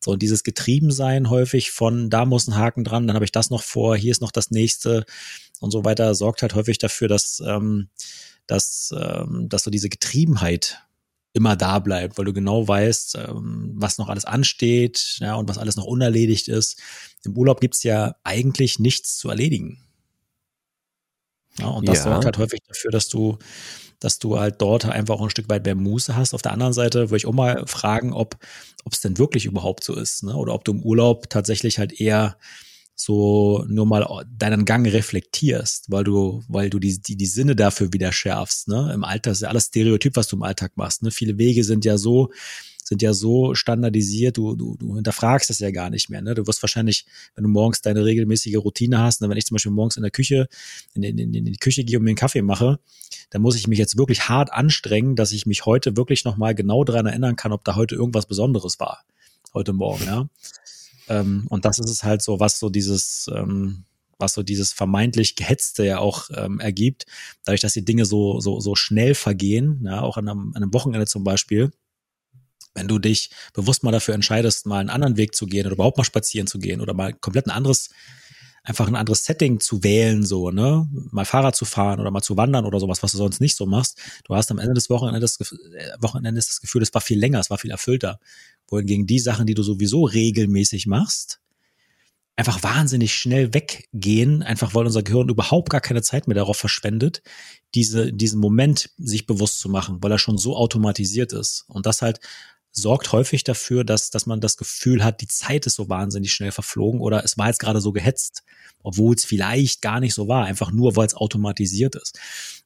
So, 0.00 0.12
und 0.12 0.22
dieses 0.22 0.42
Getriebensein 0.42 1.30
häufig 1.30 1.70
von, 1.70 2.10
da 2.10 2.24
muss 2.24 2.48
ein 2.48 2.56
Haken 2.56 2.84
dran, 2.84 3.06
dann 3.06 3.14
habe 3.14 3.24
ich 3.24 3.32
das 3.32 3.50
noch 3.50 3.62
vor, 3.62 3.96
hier 3.96 4.10
ist 4.10 4.22
noch 4.22 4.32
das 4.32 4.50
nächste 4.50 5.04
und 5.60 5.70
so 5.70 5.84
weiter, 5.84 6.14
sorgt 6.14 6.42
halt 6.42 6.54
häufig 6.54 6.78
dafür, 6.78 7.08
dass, 7.08 7.42
ähm, 7.46 7.88
dass, 8.46 8.94
ähm, 8.96 9.48
dass 9.48 9.64
so 9.64 9.70
diese 9.70 9.88
Getriebenheit 9.88 10.82
immer 11.32 11.56
da 11.56 11.78
bleibt, 11.78 12.18
weil 12.18 12.24
du 12.24 12.32
genau 12.32 12.66
weißt, 12.66 13.16
ähm, 13.16 13.72
was 13.74 13.98
noch 13.98 14.08
alles 14.08 14.24
ansteht 14.24 15.18
ja, 15.20 15.34
und 15.34 15.48
was 15.48 15.58
alles 15.58 15.76
noch 15.76 15.84
unerledigt 15.84 16.48
ist. 16.48 16.80
Im 17.24 17.36
Urlaub 17.36 17.60
gibt's 17.60 17.82
ja 17.82 18.16
eigentlich 18.24 18.78
nichts 18.78 19.18
zu 19.18 19.28
erledigen. 19.28 19.87
Ja, 21.58 21.68
und 21.68 21.88
das 21.88 21.98
ja. 21.98 22.04
sorgt 22.04 22.24
halt 22.24 22.38
häufig 22.38 22.60
dafür, 22.66 22.90
dass 22.90 23.08
du 23.08 23.38
dass 24.00 24.20
du 24.20 24.38
halt 24.38 24.60
dort 24.60 24.84
einfach 24.84 25.16
auch 25.16 25.24
ein 25.24 25.30
Stück 25.30 25.48
weit 25.48 25.64
mehr 25.64 25.74
Muße 25.74 26.14
hast. 26.14 26.32
Auf 26.32 26.42
der 26.42 26.52
anderen 26.52 26.72
Seite 26.72 27.10
würde 27.10 27.16
ich 27.16 27.26
auch 27.26 27.32
mal 27.32 27.66
fragen, 27.66 28.12
ob 28.12 28.36
ob 28.84 28.92
es 28.92 29.00
denn 29.00 29.18
wirklich 29.18 29.44
überhaupt 29.44 29.82
so 29.84 29.94
ist, 29.96 30.22
ne? 30.22 30.34
Oder 30.34 30.54
ob 30.54 30.64
du 30.64 30.72
im 30.72 30.82
Urlaub 30.82 31.28
tatsächlich 31.28 31.78
halt 31.78 32.00
eher 32.00 32.36
so 33.00 33.64
nur 33.68 33.86
mal 33.86 34.26
deinen 34.36 34.64
Gang 34.64 34.86
reflektierst, 34.86 35.86
weil 35.88 36.02
du, 36.02 36.42
weil 36.48 36.68
du 36.68 36.80
die, 36.80 37.00
die, 37.00 37.16
die 37.16 37.26
Sinne 37.26 37.54
dafür 37.54 37.92
wieder 37.92 38.10
schärfst. 38.10 38.66
Ne? 38.66 38.90
Im 38.92 39.04
Alltag 39.04 39.34
ist 39.34 39.42
ja 39.42 39.48
alles 39.48 39.66
Stereotyp, 39.66 40.16
was 40.16 40.26
du 40.26 40.36
im 40.36 40.42
Alltag 40.42 40.72
machst. 40.76 41.02
Ne? 41.04 41.12
Viele 41.12 41.38
Wege 41.38 41.62
sind 41.62 41.84
ja 41.84 41.96
so 41.96 42.30
sind 42.88 43.02
ja 43.02 43.12
so 43.12 43.54
standardisiert, 43.54 44.38
du, 44.38 44.56
du, 44.56 44.74
du 44.78 44.96
hinterfragst 44.96 45.50
das 45.50 45.58
ja 45.58 45.70
gar 45.70 45.90
nicht 45.90 46.08
mehr. 46.08 46.22
Ne? 46.22 46.34
Du 46.34 46.46
wirst 46.46 46.62
wahrscheinlich, 46.62 47.04
wenn 47.34 47.44
du 47.44 47.50
morgens 47.50 47.82
deine 47.82 48.02
regelmäßige 48.02 48.56
Routine 48.56 48.98
hast, 48.98 49.20
ne? 49.20 49.28
wenn 49.28 49.36
ich 49.36 49.44
zum 49.44 49.56
Beispiel 49.56 49.72
morgens 49.72 49.96
in 49.96 50.02
der 50.02 50.10
Küche, 50.10 50.48
in, 50.94 51.02
in, 51.02 51.34
in 51.34 51.44
die 51.44 51.58
Küche 51.58 51.84
gehe 51.84 51.98
und 51.98 52.04
mir 52.04 52.10
einen 52.10 52.16
Kaffee 52.16 52.40
mache, 52.40 52.80
dann 53.28 53.42
muss 53.42 53.56
ich 53.56 53.68
mich 53.68 53.78
jetzt 53.78 53.98
wirklich 53.98 54.30
hart 54.30 54.52
anstrengen, 54.54 55.16
dass 55.16 55.32
ich 55.32 55.44
mich 55.44 55.66
heute 55.66 55.98
wirklich 55.98 56.24
nochmal 56.24 56.54
genau 56.54 56.82
daran 56.82 57.04
erinnern 57.04 57.36
kann, 57.36 57.52
ob 57.52 57.62
da 57.62 57.76
heute 57.76 57.94
irgendwas 57.94 58.24
Besonderes 58.24 58.80
war. 58.80 59.04
Heute 59.52 59.74
Morgen, 59.74 60.04
ja. 60.06 60.28
Ähm, 61.08 61.46
und 61.48 61.64
das 61.64 61.78
ist 61.78 61.90
es 61.90 62.04
halt 62.04 62.22
so, 62.22 62.40
was 62.40 62.58
so 62.58 62.68
dieses, 62.68 63.30
ähm, 63.34 63.84
was 64.18 64.34
so 64.34 64.42
dieses 64.42 64.72
vermeintlich 64.72 65.36
Gehetzte 65.36 65.84
ja 65.84 65.98
auch 65.98 66.28
ähm, 66.34 66.60
ergibt, 66.60 67.06
dadurch, 67.44 67.60
dass 67.60 67.72
die 67.72 67.84
Dinge 67.84 68.04
so, 68.04 68.40
so, 68.40 68.60
so 68.60 68.74
schnell 68.74 69.14
vergehen, 69.14 69.80
ja, 69.84 70.02
auch 70.02 70.16
an 70.16 70.28
einem, 70.28 70.52
an 70.54 70.62
einem 70.62 70.74
Wochenende 70.74 71.06
zum 71.06 71.24
Beispiel, 71.24 71.70
wenn 72.74 72.88
du 72.88 72.98
dich 72.98 73.30
bewusst 73.52 73.82
mal 73.82 73.92
dafür 73.92 74.14
entscheidest, 74.14 74.66
mal 74.66 74.78
einen 74.78 74.90
anderen 74.90 75.16
Weg 75.16 75.34
zu 75.34 75.46
gehen 75.46 75.66
oder 75.66 75.74
überhaupt 75.74 75.98
mal 75.98 76.04
spazieren 76.04 76.46
zu 76.46 76.58
gehen 76.58 76.80
oder 76.80 76.94
mal 76.94 77.12
komplett 77.12 77.46
ein 77.46 77.50
anderes, 77.50 77.90
einfach 78.62 78.86
ein 78.86 78.96
anderes 78.96 79.24
Setting 79.24 79.60
zu 79.60 79.82
wählen, 79.82 80.24
so, 80.24 80.50
ne, 80.50 80.88
mal 81.10 81.24
Fahrrad 81.24 81.56
zu 81.56 81.64
fahren 81.64 82.00
oder 82.00 82.10
mal 82.10 82.22
zu 82.22 82.36
wandern 82.36 82.66
oder 82.66 82.80
sowas, 82.80 83.02
was 83.02 83.12
du 83.12 83.18
sonst 83.18 83.40
nicht 83.40 83.56
so 83.56 83.66
machst. 83.66 83.98
Du 84.24 84.34
hast 84.34 84.50
am 84.50 84.58
Ende 84.58 84.74
des 84.74 84.90
Wochenendes, 84.90 85.40
äh, 85.40 85.90
Wochenendes 86.00 86.48
das 86.48 86.60
Gefühl, 86.60 86.82
es 86.82 86.92
war 86.94 87.00
viel 87.00 87.18
länger, 87.18 87.40
es 87.40 87.50
war 87.50 87.58
viel 87.58 87.70
erfüllter. 87.70 88.20
Wohingegen 88.68 89.06
die 89.06 89.18
Sachen, 89.18 89.46
die 89.46 89.54
du 89.54 89.62
sowieso 89.62 90.04
regelmäßig 90.04 90.86
machst, 90.86 91.40
einfach 92.38 92.62
wahnsinnig 92.62 93.14
schnell 93.14 93.52
weggehen, 93.52 94.44
einfach 94.44 94.72
weil 94.74 94.86
unser 94.86 95.02
Gehirn 95.02 95.28
überhaupt 95.28 95.70
gar 95.70 95.80
keine 95.80 96.02
Zeit 96.02 96.28
mehr 96.28 96.36
darauf 96.36 96.56
verschwendet, 96.56 97.22
diese, 97.74 98.12
diesen 98.12 98.40
Moment 98.40 98.90
sich 98.96 99.26
bewusst 99.26 99.58
zu 99.58 99.68
machen, 99.68 99.98
weil 100.00 100.12
er 100.12 100.18
schon 100.18 100.38
so 100.38 100.56
automatisiert 100.56 101.32
ist. 101.32 101.64
Und 101.66 101.84
das 101.84 102.00
halt 102.00 102.20
sorgt 102.70 103.10
häufig 103.10 103.42
dafür, 103.42 103.82
dass, 103.82 104.10
dass 104.10 104.26
man 104.26 104.40
das 104.40 104.56
Gefühl 104.56 105.02
hat, 105.02 105.20
die 105.20 105.26
Zeit 105.26 105.66
ist 105.66 105.74
so 105.74 105.88
wahnsinnig 105.88 106.32
schnell 106.32 106.52
verflogen 106.52 107.00
oder 107.00 107.24
es 107.24 107.36
war 107.38 107.48
jetzt 107.48 107.58
gerade 107.58 107.80
so 107.80 107.92
gehetzt, 107.92 108.44
obwohl 108.84 109.16
es 109.16 109.24
vielleicht 109.24 109.82
gar 109.82 109.98
nicht 109.98 110.14
so 110.14 110.28
war, 110.28 110.44
einfach 110.44 110.70
nur, 110.70 110.94
weil 110.94 111.06
es 111.06 111.14
automatisiert 111.14 111.96
ist. 111.96 112.18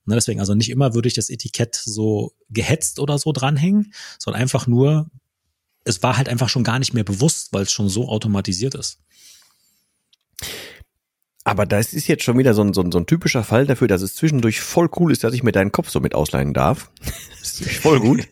Und 0.04 0.14
deswegen, 0.14 0.40
also 0.40 0.54
nicht 0.54 0.68
immer 0.68 0.94
würde 0.94 1.08
ich 1.08 1.14
das 1.14 1.30
Etikett 1.30 1.74
so 1.76 2.32
gehetzt 2.50 2.98
oder 2.98 3.18
so 3.18 3.32
dranhängen, 3.32 3.94
sondern 4.18 4.42
einfach 4.42 4.66
nur, 4.66 5.08
es 5.84 6.02
war 6.02 6.16
halt 6.16 6.28
einfach 6.28 6.48
schon 6.48 6.64
gar 6.64 6.78
nicht 6.78 6.94
mehr 6.94 7.04
bewusst, 7.04 7.52
weil 7.52 7.62
es 7.62 7.72
schon 7.72 7.88
so 7.88 8.08
automatisiert 8.08 8.74
ist. 8.74 8.98
Aber 11.44 11.66
das 11.66 11.92
ist 11.92 12.06
jetzt 12.06 12.22
schon 12.22 12.38
wieder 12.38 12.54
so 12.54 12.62
ein, 12.62 12.72
so, 12.72 12.82
ein, 12.82 12.92
so 12.92 12.98
ein 12.98 13.06
typischer 13.06 13.42
Fall 13.42 13.66
dafür, 13.66 13.88
dass 13.88 14.02
es 14.02 14.14
zwischendurch 14.14 14.60
voll 14.60 14.88
cool 14.98 15.10
ist, 15.10 15.24
dass 15.24 15.34
ich 15.34 15.42
mir 15.42 15.52
deinen 15.52 15.72
Kopf 15.72 15.90
so 15.90 15.98
mit 15.98 16.14
ausleihen 16.14 16.54
darf. 16.54 16.92
das 17.40 17.60
ist 17.60 17.78
voll 17.78 17.98
gut. 17.98 18.28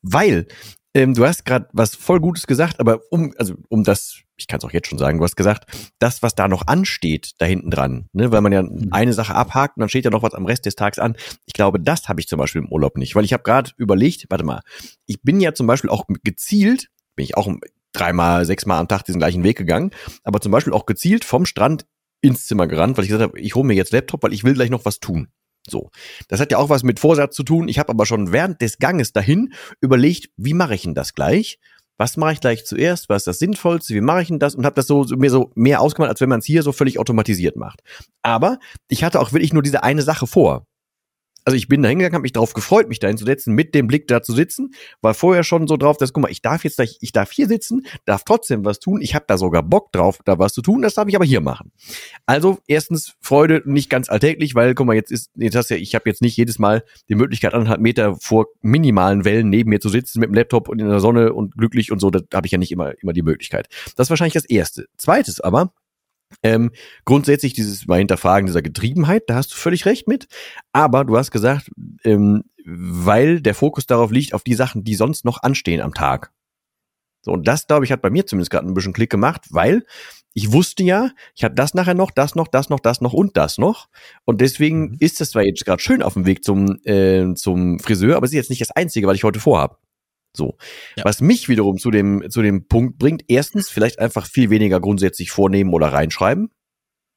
Weil 0.00 0.46
ähm, 0.94 1.14
du 1.14 1.26
hast 1.26 1.44
gerade 1.44 1.68
was 1.72 1.94
voll 1.94 2.20
Gutes 2.20 2.46
gesagt, 2.46 2.78
aber 2.78 3.00
um, 3.10 3.34
also 3.36 3.54
um 3.68 3.82
das, 3.82 4.20
ich 4.36 4.46
kann 4.46 4.58
es 4.58 4.64
auch 4.64 4.72
jetzt 4.72 4.88
schon 4.88 4.98
sagen, 4.98 5.18
du 5.18 5.24
hast 5.24 5.36
gesagt, 5.36 5.66
das, 5.98 6.22
was 6.22 6.36
da 6.36 6.46
noch 6.46 6.68
ansteht, 6.68 7.32
da 7.38 7.46
hinten 7.46 7.70
dran, 7.70 8.08
ne, 8.12 8.30
weil 8.30 8.40
man 8.40 8.52
ja 8.52 8.62
mhm. 8.62 8.88
eine 8.92 9.12
Sache 9.12 9.34
abhakt 9.34 9.76
und 9.76 9.80
dann 9.80 9.88
steht 9.88 10.04
ja 10.04 10.12
noch 10.12 10.22
was 10.22 10.34
am 10.34 10.46
Rest 10.46 10.66
des 10.66 10.76
Tages 10.76 11.00
an. 11.00 11.16
Ich 11.46 11.52
glaube, 11.52 11.80
das 11.80 12.08
habe 12.08 12.20
ich 12.20 12.28
zum 12.28 12.38
Beispiel 12.38 12.62
im 12.62 12.70
Urlaub 12.70 12.96
nicht, 12.96 13.16
weil 13.16 13.24
ich 13.24 13.32
habe 13.32 13.42
gerade 13.42 13.72
überlegt, 13.76 14.26
warte 14.30 14.44
mal, 14.44 14.60
ich 15.06 15.20
bin 15.20 15.40
ja 15.40 15.52
zum 15.52 15.66
Beispiel 15.66 15.90
auch 15.90 16.04
gezielt, 16.22 16.88
bin 17.16 17.24
ich 17.24 17.36
auch 17.36 17.48
dreimal, 17.92 18.44
sechsmal 18.44 18.80
am 18.80 18.88
Tag 18.88 19.04
diesen 19.04 19.20
gleichen 19.20 19.44
Weg 19.44 19.56
gegangen, 19.56 19.90
aber 20.22 20.40
zum 20.40 20.52
Beispiel 20.52 20.72
auch 20.72 20.86
gezielt 20.86 21.24
vom 21.24 21.46
Strand 21.46 21.86
ins 22.20 22.46
Zimmer 22.46 22.66
gerannt, 22.66 22.96
weil 22.96 23.04
ich 23.04 23.10
gesagt 23.10 23.30
habe, 23.30 23.40
ich 23.40 23.54
hole 23.54 23.66
mir 23.66 23.74
jetzt 23.74 23.92
Laptop, 23.92 24.22
weil 24.22 24.32
ich 24.32 24.44
will 24.44 24.54
gleich 24.54 24.70
noch 24.70 24.84
was 24.84 24.98
tun. 24.98 25.28
So, 25.68 25.90
das 26.28 26.40
hat 26.40 26.52
ja 26.52 26.58
auch 26.58 26.68
was 26.68 26.82
mit 26.82 27.00
Vorsatz 27.00 27.34
zu 27.34 27.42
tun. 27.42 27.68
Ich 27.68 27.78
habe 27.78 27.90
aber 27.90 28.04
schon 28.04 28.32
während 28.32 28.60
des 28.60 28.78
Ganges 28.78 29.12
dahin 29.12 29.54
überlegt, 29.80 30.30
wie 30.36 30.54
mache 30.54 30.74
ich 30.74 30.82
denn 30.82 30.94
das 30.94 31.14
gleich? 31.14 31.58
Was 31.96 32.16
mache 32.16 32.32
ich 32.32 32.40
gleich 32.40 32.66
zuerst? 32.66 33.08
Was 33.08 33.22
ist 33.22 33.26
das 33.26 33.38
Sinnvollste? 33.38 33.94
Wie 33.94 34.00
mache 34.00 34.22
ich 34.22 34.28
denn 34.28 34.40
das? 34.40 34.54
Und 34.54 34.66
habe 34.66 34.74
das 34.74 34.86
so 34.86 35.04
mir 35.16 35.30
so 35.30 35.52
mehr 35.54 35.80
ausgemalt, 35.80 36.10
als 36.10 36.20
wenn 36.20 36.28
man 36.28 36.40
es 36.40 36.46
hier 36.46 36.62
so 36.62 36.72
völlig 36.72 36.98
automatisiert 36.98 37.56
macht. 37.56 37.82
Aber 38.22 38.58
ich 38.88 39.04
hatte 39.04 39.20
auch 39.20 39.32
wirklich 39.32 39.52
nur 39.52 39.62
diese 39.62 39.82
eine 39.84 40.02
Sache 40.02 40.26
vor 40.26 40.66
also 41.44 41.56
ich 41.56 41.68
bin 41.68 41.82
da 41.82 41.88
hingegangen, 41.88 42.14
habe 42.14 42.22
mich 42.22 42.32
darauf 42.32 42.54
gefreut, 42.54 42.88
mich 42.88 43.00
da 43.00 43.08
hinzusetzen, 43.08 43.54
mit 43.54 43.74
dem 43.74 43.86
Blick 43.86 44.08
da 44.08 44.22
zu 44.22 44.32
sitzen, 44.32 44.74
war 45.02 45.14
vorher 45.14 45.44
schon 45.44 45.66
so 45.66 45.76
drauf, 45.76 45.96
dass, 45.98 46.12
guck 46.12 46.22
mal, 46.22 46.30
ich 46.30 46.42
darf 46.42 46.64
jetzt 46.64 46.78
ich 46.78 47.12
darf 47.12 47.30
hier 47.30 47.46
sitzen, 47.46 47.86
darf 48.04 48.24
trotzdem 48.24 48.64
was 48.64 48.80
tun, 48.80 49.00
ich 49.00 49.14
habe 49.14 49.24
da 49.28 49.36
sogar 49.36 49.62
Bock 49.62 49.92
drauf, 49.92 50.18
da 50.24 50.38
was 50.38 50.52
zu 50.52 50.62
tun, 50.62 50.82
das 50.82 50.94
darf 50.94 51.08
ich 51.08 51.16
aber 51.16 51.24
hier 51.24 51.40
machen. 51.40 51.70
Also 52.26 52.58
erstens 52.66 53.14
Freude 53.20 53.62
nicht 53.64 53.90
ganz 53.90 54.08
alltäglich, 54.08 54.54
weil, 54.54 54.74
guck 54.74 54.86
mal, 54.86 54.96
jetzt 54.96 55.12
ist, 55.12 55.30
jetzt 55.36 55.54
hast 55.54 55.70
ja, 55.70 55.76
ich 55.76 55.94
habe 55.94 56.08
jetzt 56.08 56.22
nicht 56.22 56.36
jedes 56.36 56.58
Mal 56.58 56.84
die 57.08 57.14
Möglichkeit, 57.14 57.54
anderthalb 57.54 57.80
Meter 57.80 58.16
vor 58.16 58.46
minimalen 58.62 59.24
Wellen 59.24 59.50
neben 59.50 59.70
mir 59.70 59.80
zu 59.80 59.88
sitzen 59.88 60.20
mit 60.20 60.30
dem 60.30 60.34
Laptop 60.34 60.68
und 60.68 60.80
in 60.80 60.88
der 60.88 61.00
Sonne 61.00 61.32
und 61.32 61.56
glücklich 61.56 61.92
und 61.92 62.00
so, 62.00 62.10
da 62.10 62.20
habe 62.34 62.46
ich 62.46 62.52
ja 62.52 62.58
nicht 62.58 62.72
immer, 62.72 62.92
immer 63.02 63.12
die 63.12 63.22
Möglichkeit. 63.22 63.68
Das 63.96 64.06
ist 64.06 64.10
wahrscheinlich 64.10 64.34
das 64.34 64.44
Erste. 64.46 64.86
Zweites 64.96 65.40
aber, 65.40 65.72
ähm, 66.42 66.70
grundsätzlich 67.04 67.52
dieses 67.52 67.86
mal 67.86 67.98
hinterfragen 67.98 68.46
dieser 68.46 68.62
Getriebenheit, 68.62 69.24
da 69.28 69.36
hast 69.36 69.52
du 69.52 69.56
völlig 69.56 69.86
recht 69.86 70.08
mit. 70.08 70.26
Aber 70.72 71.04
du 71.04 71.16
hast 71.16 71.30
gesagt, 71.30 71.70
ähm, 72.04 72.44
weil 72.64 73.40
der 73.40 73.54
Fokus 73.54 73.86
darauf 73.86 74.10
liegt, 74.10 74.34
auf 74.34 74.44
die 74.44 74.54
Sachen, 74.54 74.84
die 74.84 74.94
sonst 74.94 75.24
noch 75.24 75.42
anstehen 75.42 75.80
am 75.80 75.94
Tag. 75.94 76.32
So, 77.22 77.32
und 77.32 77.48
das, 77.48 77.66
glaube 77.66 77.84
ich, 77.84 77.92
hat 77.92 78.02
bei 78.02 78.10
mir 78.10 78.26
zumindest 78.26 78.50
gerade 78.50 78.66
ein 78.66 78.74
bisschen 78.74 78.92
Klick 78.92 79.10
gemacht, 79.10 79.46
weil 79.50 79.84
ich 80.34 80.52
wusste 80.52 80.82
ja, 80.82 81.10
ich 81.34 81.44
hatte 81.44 81.54
das 81.54 81.72
nachher 81.72 81.94
noch, 81.94 82.10
das 82.10 82.34
noch, 82.34 82.48
das 82.48 82.68
noch, 82.68 82.80
das 82.80 83.00
noch 83.00 83.12
und 83.12 83.36
das 83.36 83.56
noch. 83.56 83.88
Und 84.24 84.40
deswegen 84.40 84.90
mhm. 84.90 84.96
ist 84.98 85.20
es 85.20 85.30
zwar 85.30 85.44
jetzt 85.44 85.64
gerade 85.64 85.80
schön 85.80 86.02
auf 86.02 86.14
dem 86.14 86.26
Weg 86.26 86.44
zum, 86.44 86.80
äh, 86.84 87.34
zum 87.34 87.78
Friseur, 87.78 88.16
aber 88.16 88.26
es 88.26 88.32
ist 88.32 88.36
jetzt 88.36 88.50
nicht 88.50 88.60
das 88.60 88.72
Einzige, 88.72 89.06
was 89.06 89.16
ich 89.16 89.24
heute 89.24 89.40
vorhab. 89.40 89.78
So. 90.36 90.56
Ja. 90.96 91.04
Was 91.04 91.20
mich 91.20 91.48
wiederum 91.48 91.78
zu 91.78 91.90
dem, 91.90 92.28
zu 92.28 92.42
dem 92.42 92.66
Punkt 92.66 92.98
bringt, 92.98 93.24
erstens 93.28 93.70
vielleicht 93.70 93.98
einfach 93.98 94.26
viel 94.26 94.50
weniger 94.50 94.80
grundsätzlich 94.80 95.30
vornehmen 95.30 95.72
oder 95.72 95.88
reinschreiben. 95.88 96.50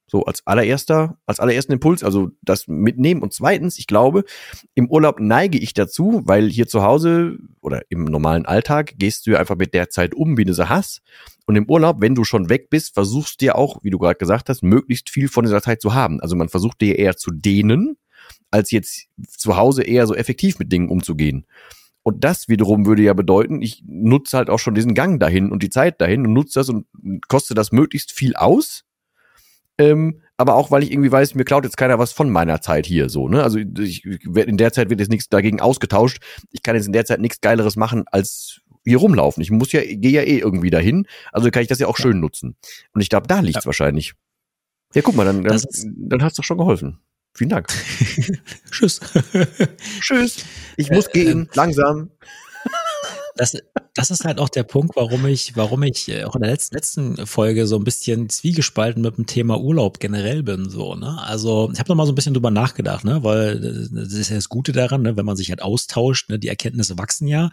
So 0.10 0.24
als 0.24 0.42
allererster, 0.48 1.18
als 1.26 1.42
allerersten 1.42 1.74
Impuls, 1.74 2.02
also 2.02 2.30
das 2.42 2.68
mitnehmen. 2.68 3.22
Und 3.22 3.34
zweitens, 3.34 3.78
ich 3.78 3.88
glaube, 3.88 4.24
im 4.74 4.90
Urlaub 4.90 5.20
neige 5.20 5.58
ich 5.58 5.74
dazu, 5.74 6.22
weil 6.24 6.50
hier 6.50 6.66
zu 6.66 6.82
Hause 6.82 7.38
oder 7.60 7.82
im 7.90 8.06
normalen 8.06 8.46
Alltag 8.46 8.94
gehst 8.98 9.28
du 9.28 9.32
ja 9.32 9.40
einfach 9.40 9.58
mit 9.58 9.74
der 9.74 9.90
Zeit 9.90 10.16
um, 10.16 10.38
wie 10.38 10.46
du 10.46 10.54
sie 10.54 10.70
hast. 10.70 11.02
Und 11.46 11.58
im 11.58 11.70
Urlaub, 11.70 11.98
wenn 12.00 12.16
du 12.16 12.24
schon 12.24 12.48
weg 12.48 12.70
bist, 12.70 12.94
versuchst 12.94 13.42
du 13.42 13.48
ja 13.48 13.56
auch, 13.56 13.84
wie 13.84 13.90
du 13.90 13.98
gerade 13.98 14.18
gesagt 14.18 14.48
hast, 14.48 14.64
möglichst 14.64 15.10
viel 15.10 15.28
von 15.28 15.44
dieser 15.44 15.62
Zeit 15.62 15.82
zu 15.82 15.94
haben. 15.94 16.22
Also 16.22 16.38
man 16.38 16.48
versucht 16.48 16.80
dir 16.80 16.98
eher 16.98 17.18
zu 17.18 17.32
dehnen, 17.32 17.98
als 18.50 18.72
jetzt 18.72 19.08
zu 19.28 19.58
Hause 19.58 19.84
eher 19.84 20.08
so 20.08 20.16
effektiv 20.16 20.58
mit 20.58 20.72
Dingen 20.72 20.88
umzugehen. 20.88 21.46
Und 22.08 22.24
das 22.24 22.48
wiederum 22.48 22.86
würde 22.86 23.02
ja 23.02 23.14
bedeuten, 23.14 23.62
ich 23.62 23.84
nutze 23.86 24.38
halt 24.38 24.50
auch 24.50 24.60
schon 24.60 24.76
diesen 24.76 24.94
Gang 24.94 25.20
dahin 25.20 25.52
und 25.52 25.62
die 25.62 25.70
Zeit 25.70 26.00
dahin 26.00 26.26
und 26.26 26.32
nutze 26.32 26.58
das 26.58 26.70
und 26.70 26.86
koste 27.28 27.54
das 27.54 27.74
möglichst 27.74 28.14
viel 28.14 28.34
aus. 28.34 28.86
Ähm, 29.78 30.22
aber 30.38 30.56
auch, 30.56 30.72
weil 30.72 30.84
ich 30.84 30.94
irgendwie 30.94 31.12
weiß, 31.12 31.36
mir 31.36 31.44
klaut 31.44 31.66
jetzt 31.66 31.76
keiner 31.76 32.00
was 32.00 32.14
von 32.14 32.30
meiner 32.30 32.62
Zeit 32.62 32.86
hier 32.86 33.10
so, 33.10 33.28
ne? 33.28 33.44
Also 33.44 33.60
ich, 33.60 34.06
in 34.06 34.56
der 34.56 34.72
Zeit 34.72 34.90
wird 34.90 35.02
jetzt 35.02 35.10
nichts 35.10 35.28
dagegen 35.28 35.60
ausgetauscht. 35.60 36.24
Ich 36.50 36.64
kann 36.64 36.78
jetzt 36.78 36.86
in 36.86 36.94
der 36.94 37.04
Zeit 37.04 37.20
nichts 37.20 37.42
Geileres 37.42 37.76
machen, 37.76 38.06
als 38.10 38.62
hier 38.86 39.00
rumlaufen. 39.00 39.44
Ich 39.44 39.52
muss 39.52 39.74
ja, 39.74 39.82
gehe 39.82 40.12
ja 40.12 40.22
eh 40.22 40.38
irgendwie 40.38 40.70
dahin. 40.70 41.08
Also 41.34 41.52
kann 41.52 41.64
ich 41.64 41.68
das 41.68 41.80
ja 41.80 41.88
auch 41.88 42.00
ja. 42.00 42.04
schön 42.04 42.22
nutzen. 42.22 42.56
Und 42.94 43.02
ich 43.02 43.10
glaube, 43.10 43.28
da 43.28 43.42
liegt's 43.42 43.66
ja. 43.66 43.66
wahrscheinlich. 43.66 44.14
Ja, 44.94 45.02
guck 45.02 45.18
mal, 45.18 45.26
dann, 45.26 45.44
dann, 45.44 45.62
dann 45.98 46.24
hat's 46.24 46.38
doch 46.38 46.46
schon 46.46 46.58
geholfen. 46.58 47.00
Vielen 47.38 47.52
Dank. 47.52 47.68
Tschüss. 48.72 49.00
Tschüss. 50.02 50.38
Ich 50.76 50.90
muss 50.90 51.06
äh, 51.06 51.12
gehen, 51.12 51.44
äh, 51.44 51.56
langsam. 51.56 52.10
Das, 53.36 53.56
das 53.94 54.10
ist 54.10 54.26
halt 54.26 54.40
auch 54.40 54.50
der 54.50 54.64
Punkt, 54.64 54.96
warum 54.96 55.24
ich, 55.28 55.56
warum 55.56 55.84
ich 55.84 56.10
äh, 56.10 56.24
auch 56.24 56.36
in 56.36 56.42
der 56.42 56.50
letzten, 56.50 56.74
letzten 56.74 57.28
Folge 57.28 57.68
so 57.68 57.76
ein 57.76 57.84
bisschen 57.84 58.28
zwiegespalten 58.28 59.04
mit 59.04 59.18
dem 59.18 59.28
Thema 59.28 59.60
Urlaub 59.60 60.00
generell 60.00 60.42
bin. 60.42 60.68
So, 60.72 60.96
ne? 60.96 61.22
Also 61.22 61.70
ich 61.72 61.78
habe 61.78 61.90
noch 61.90 61.96
mal 61.96 62.08
so 62.08 62.12
ein 62.12 62.16
bisschen 62.16 62.34
drüber 62.34 62.50
nachgedacht, 62.50 63.06
ne? 63.06 63.24
weil 63.24 63.60
das 63.92 64.14
ist 64.14 64.30
ja 64.30 64.36
das 64.36 64.50
Gute 64.50 64.72
daran, 64.72 65.04
ne? 65.04 65.16
wenn 65.16 65.26
man 65.26 65.38
sich 65.38 65.52
halt 65.52 65.62
austauscht, 65.62 66.32
ne? 66.32 66.40
die 66.40 66.48
Erkenntnisse 66.48 66.98
wachsen 66.98 67.28
ja. 67.28 67.52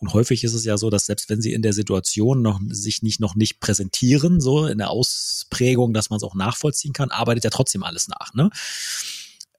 Und 0.00 0.12
häufig 0.12 0.44
ist 0.44 0.54
es 0.54 0.64
ja 0.64 0.76
so, 0.76 0.90
dass 0.90 1.06
selbst 1.06 1.30
wenn 1.30 1.40
sie 1.40 1.52
in 1.52 1.62
der 1.62 1.72
Situation 1.72 2.42
noch 2.42 2.60
sich 2.68 3.02
nicht 3.02 3.20
noch 3.20 3.36
nicht 3.36 3.60
präsentieren, 3.60 4.40
so 4.40 4.66
in 4.66 4.78
der 4.78 4.90
Ausprägung, 4.90 5.94
dass 5.94 6.10
man 6.10 6.16
es 6.18 6.24
auch 6.24 6.34
nachvollziehen 6.34 6.92
kann, 6.92 7.10
arbeitet 7.10 7.44
ja 7.44 7.50
trotzdem 7.50 7.82
alles 7.84 8.08
nach. 8.08 8.34
Ne? 8.34 8.50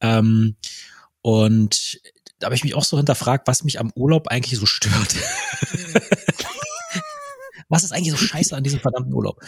Ähm, 0.01 0.55
und 1.21 1.99
da 2.39 2.45
habe 2.45 2.55
ich 2.55 2.63
mich 2.63 2.75
auch 2.75 2.83
so 2.83 2.97
hinterfragt, 2.97 3.47
was 3.47 3.63
mich 3.63 3.79
am 3.79 3.91
Urlaub 3.95 4.27
eigentlich 4.27 4.59
so 4.59 4.65
stört. 4.65 5.15
was 7.69 7.83
ist 7.83 7.91
eigentlich 7.91 8.11
so 8.11 8.17
scheiße 8.17 8.55
an 8.55 8.63
diesem 8.63 8.79
verdammten 8.79 9.13
Urlaub? 9.13 9.41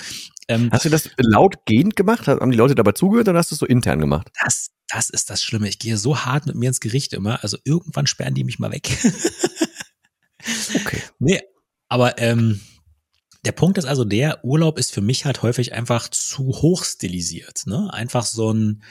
Ähm, 0.48 0.70
hast 0.72 0.86
du 0.86 0.90
das 0.90 1.10
lautgehend 1.18 1.96
gemacht? 1.96 2.28
Haben 2.28 2.52
die 2.52 2.58
Leute 2.58 2.76
dabei 2.76 2.94
zugehört 2.94 3.28
oder 3.28 3.38
hast 3.38 3.52
du 3.52 3.56
es 3.56 3.60
so 3.60 3.66
intern 3.66 4.00
gemacht? 4.00 4.30
Das, 4.44 4.72
das 4.88 5.10
ist 5.10 5.30
das 5.30 5.44
Schlimme. 5.44 5.68
Ich 5.68 5.80
gehe 5.80 5.98
so 5.98 6.20
hart 6.20 6.46
mit 6.46 6.56
mir 6.56 6.70
ins 6.70 6.80
Gericht 6.80 7.14
immer. 7.14 7.44
Also 7.44 7.58
irgendwann 7.66 8.08
sperren 8.08 8.34
die 8.34 8.46
mich 8.46 8.58
mal 8.58 8.72
weg. 8.72 8.90
okay. 10.76 11.02
Nee, 11.20 11.42
aber 11.90 12.18
ähm, 12.20 12.62
der 13.46 13.52
Punkt 13.54 13.78
ist 13.78 13.86
also 13.86 14.04
der, 14.04 14.44
Urlaub 14.44 14.78
ist 14.78 14.92
für 14.92 15.02
mich 15.02 15.26
halt 15.26 15.42
häufig 15.42 15.74
einfach 15.74 16.10
zu 16.10 16.48
hoch 16.48 16.84
stilisiert. 16.84 17.66
Ne? 17.66 17.92
Einfach 17.94 18.26
so 18.26 18.52
ein, 18.52 18.84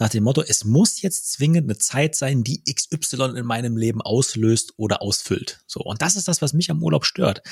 nach 0.00 0.08
dem 0.08 0.24
Motto, 0.24 0.42
es 0.42 0.64
muss 0.64 1.02
jetzt 1.02 1.30
zwingend 1.32 1.70
eine 1.70 1.78
Zeit 1.78 2.16
sein, 2.16 2.42
die 2.42 2.62
XY 2.64 3.36
in 3.36 3.46
meinem 3.46 3.76
Leben 3.76 4.00
auslöst 4.00 4.72
oder 4.78 5.02
ausfüllt. 5.02 5.60
So. 5.66 5.80
Und 5.80 6.02
das 6.02 6.16
ist 6.16 6.26
das, 6.26 6.42
was 6.42 6.54
mich 6.54 6.70
am 6.70 6.82
Urlaub 6.82 7.04
stört. 7.04 7.42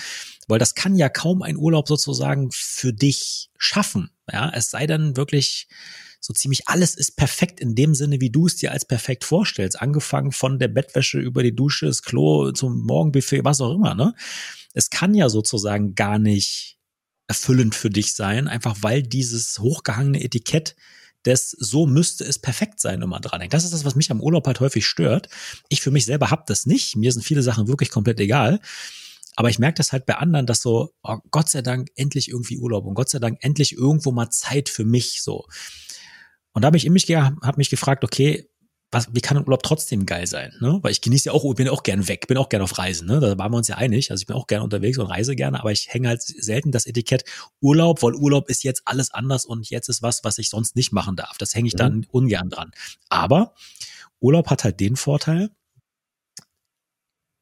Weil 0.49 0.59
das 0.59 0.75
kann 0.75 0.97
ja 0.97 1.09
kaum 1.09 1.43
ein 1.43 1.57
Urlaub 1.57 1.87
sozusagen 1.87 2.49
für 2.51 2.93
dich 2.93 3.51
schaffen. 3.57 4.11
Ja, 4.31 4.51
es 4.53 4.71
sei 4.71 4.87
dann 4.87 5.17
wirklich, 5.17 5.69
so 6.21 6.33
ziemlich 6.33 6.69
alles 6.69 6.95
ist 6.95 7.17
perfekt 7.17 7.61
in 7.61 7.75
dem 7.75 7.95
Sinne, 7.95 8.21
wie 8.21 8.31
du 8.31 8.47
es 8.47 8.57
dir 8.57 8.73
als 8.73 8.85
perfekt 8.85 9.25
vorstellst. 9.25 9.81
Angefangen 9.81 10.33
von 10.33 10.59
der 10.59 10.69
Bettwäsche 10.69 11.19
über 11.19 11.43
die 11.43 11.55
Dusche, 11.55 11.87
das 11.87 12.03
Klo 12.03 12.51
zum 12.53 12.83
Morgenbuffet, 12.85 13.45
was 13.45 13.61
auch 13.61 13.75
immer, 13.75 13.95
ne? 13.95 14.15
Es 14.75 14.91
kann 14.91 15.15
ja 15.15 15.29
sozusagen 15.29 15.95
gar 15.95 16.19
nicht 16.19 16.79
erfüllend 17.27 17.75
für 17.75 17.91
dich 17.91 18.15
sein, 18.15 18.49
einfach 18.49 18.77
weil 18.81 19.03
dieses 19.03 19.59
hochgehangene 19.59 20.23
Etikett 20.23 20.77
des 21.25 21.51
so 21.51 21.87
müsste 21.87 22.25
es 22.25 22.39
perfekt 22.39 22.81
sein, 22.81 23.01
man 23.01 23.23
dran 23.23 23.41
denkt. 23.41 23.55
Das 23.55 23.65
ist 23.65 23.73
das, 23.73 23.85
was 23.85 23.97
mich 23.97 24.11
am 24.11 24.21
Urlaub 24.21 24.47
halt 24.47 24.61
häufig 24.61 24.87
stört. 24.87 25.29
Ich 25.69 25.81
für 25.81 25.91
mich 25.91 26.05
selber 26.05 26.31
hab 26.31 26.47
das 26.47 26.65
nicht. 26.65 26.97
Mir 26.97 27.13
sind 27.13 27.23
viele 27.23 27.43
Sachen 27.43 27.69
wirklich 27.69 27.91
komplett 27.91 28.21
egal. 28.21 28.61
Aber 29.37 29.51
ich 29.51 29.59
merke 29.59 29.77
das 29.77 29.93
halt 29.93 30.07
bei 30.07 30.17
anderen, 30.17 30.47
dass 30.47 30.61
so, 30.61 30.95
oh, 31.03 31.19
Gott 31.31 31.49
sei 31.49 31.63
Dank 31.63 31.91
endlich 31.97 32.29
irgendwie 32.29 32.59
Urlaub 32.59 32.87
und 32.87 32.95
Gott 32.95 33.11
sei 33.11 33.19
Dank 33.19 33.39
endlich 33.41 33.73
irgendwo 33.73 34.11
mal 34.11 34.31
Zeit 34.31 34.69
für 34.69 34.85
mich 34.85 35.23
so. 35.23 35.47
Und 36.53 36.63
da 36.63 36.67
habe 36.67 36.77
ich 36.77 36.87
in 36.87 36.93
mich 36.93 37.09
habe 37.15 37.57
mich 37.57 37.71
gefragt, 37.71 38.05
okay, 38.05 38.49
was, 38.91 39.09
wie 39.13 39.21
kann 39.21 39.37
ein 39.37 39.45
Urlaub 39.45 39.63
trotzdem 39.63 40.07
geil 40.07 40.27
sein? 40.27 40.55
Ne? 40.61 40.79
Weil 40.81 40.93
ich 40.93 41.03
genieße 41.03 41.27
ja 41.27 41.33
auch, 41.33 41.55
bin 41.55 41.69
auch 41.69 41.83
gern 41.83 42.09
weg, 42.09 42.27
bin 42.27 42.39
auch 42.39 42.49
gern 42.49 42.63
auf 42.63 42.79
Reisen. 42.79 43.07
Ne? 43.07 43.21
Da 43.21 43.37
waren 43.37 43.53
wir 43.53 43.59
uns 43.59 43.69
ja 43.69 43.77
einig. 43.77 44.11
Also 44.11 44.23
ich 44.23 44.27
bin 44.27 44.35
auch 44.35 44.47
gern 44.47 44.63
unterwegs 44.63 44.97
und 44.97 45.07
reise 45.07 45.37
gerne, 45.37 45.61
aber 45.61 45.73
ich 45.73 45.89
hänge 45.93 46.09
halt 46.09 46.23
selten 46.23 46.73
das 46.73 46.87
Etikett 46.87 47.25
Urlaub, 47.61 48.03
weil 48.03 48.15
Urlaub 48.15 48.49
ist 48.49 48.65
jetzt 48.65 48.83
alles 48.87 49.13
anders 49.13 49.45
und 49.45 49.69
jetzt 49.69 49.89
ist 49.89 50.01
was, 50.01 50.25
was 50.25 50.39
ich 50.39 50.49
sonst 50.49 50.75
nicht 50.75 50.93
machen 50.93 51.17
darf. 51.17 51.37
Das 51.37 51.55
hänge 51.55 51.69
ich 51.69 51.75
mhm. 51.75 51.79
dann 51.79 52.07
ungern 52.11 52.49
dran. 52.49 52.71
Aber 53.11 53.55
Urlaub 54.21 54.49
hat 54.49 54.65
halt 54.65 54.81
den 54.81 54.97
Vorteil, 54.97 55.51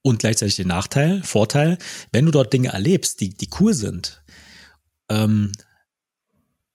und 0.07 0.21
gleichzeitig 0.21 0.55
den 0.55 0.69
Nachteil, 0.69 1.21
Vorteil, 1.25 1.79
wenn 2.13 2.27
du 2.27 2.31
dort 2.31 2.53
Dinge 2.53 2.69
erlebst, 2.69 3.21
die, 3.21 3.31
die 3.31 3.51
cool 3.59 3.75
sind, 3.75 4.23
ähm, 5.09 5.51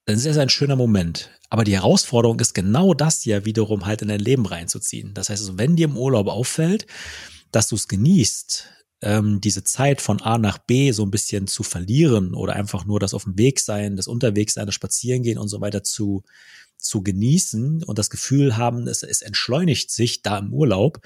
dann 0.04 0.18
ist 0.18 0.26
es 0.26 0.38
ein 0.38 0.50
schöner 0.50 0.76
Moment. 0.76 1.30
Aber 1.52 1.66
die 1.66 1.76
Herausforderung 1.76 2.40
ist 2.40 2.54
genau 2.54 2.94
das 2.94 3.26
ja 3.26 3.44
wiederum 3.44 3.86
halt 3.86 4.02
in 4.02 4.08
dein 4.08 4.22
Leben 4.22 4.46
reinzuziehen. 4.46 5.14
Das 5.14 5.30
heißt 5.30 5.42
also, 5.42 5.60
wenn 5.60 5.76
dir 5.76 5.90
im 5.90 5.98
Urlaub 5.98 6.28
auffällt, 6.28 6.88
dass 7.52 7.68
du 7.68 7.76
es 7.76 7.90
genießt, 7.90 8.70
ähm, 9.02 9.42
diese 9.42 9.66
Zeit 9.66 10.00
von 10.00 10.22
A 10.22 10.38
nach 10.38 10.60
B 10.60 10.94
so 10.94 11.04
ein 11.04 11.12
bisschen 11.12 11.48
zu 11.48 11.64
verlieren 11.64 12.34
oder 12.36 12.54
einfach 12.54 12.86
nur 12.86 13.02
das 13.02 13.14
auf 13.14 13.26
dem 13.26 13.38
Weg 13.38 13.60
sein, 13.60 13.98
das 13.98 14.08
Unterwegssein, 14.08 14.66
das 14.66 14.76
Spazierengehen 14.76 15.38
und 15.38 15.50
so 15.50 15.60
weiter 15.60 15.84
zu, 15.84 16.24
zu 16.78 17.04
genießen 17.04 17.84
und 17.84 18.00
das 18.00 18.10
Gefühl 18.10 18.56
haben, 18.56 18.88
es, 18.88 19.04
es 19.04 19.22
entschleunigt 19.22 19.92
sich 19.92 20.22
da 20.22 20.38
im 20.38 20.54
Urlaub, 20.54 21.02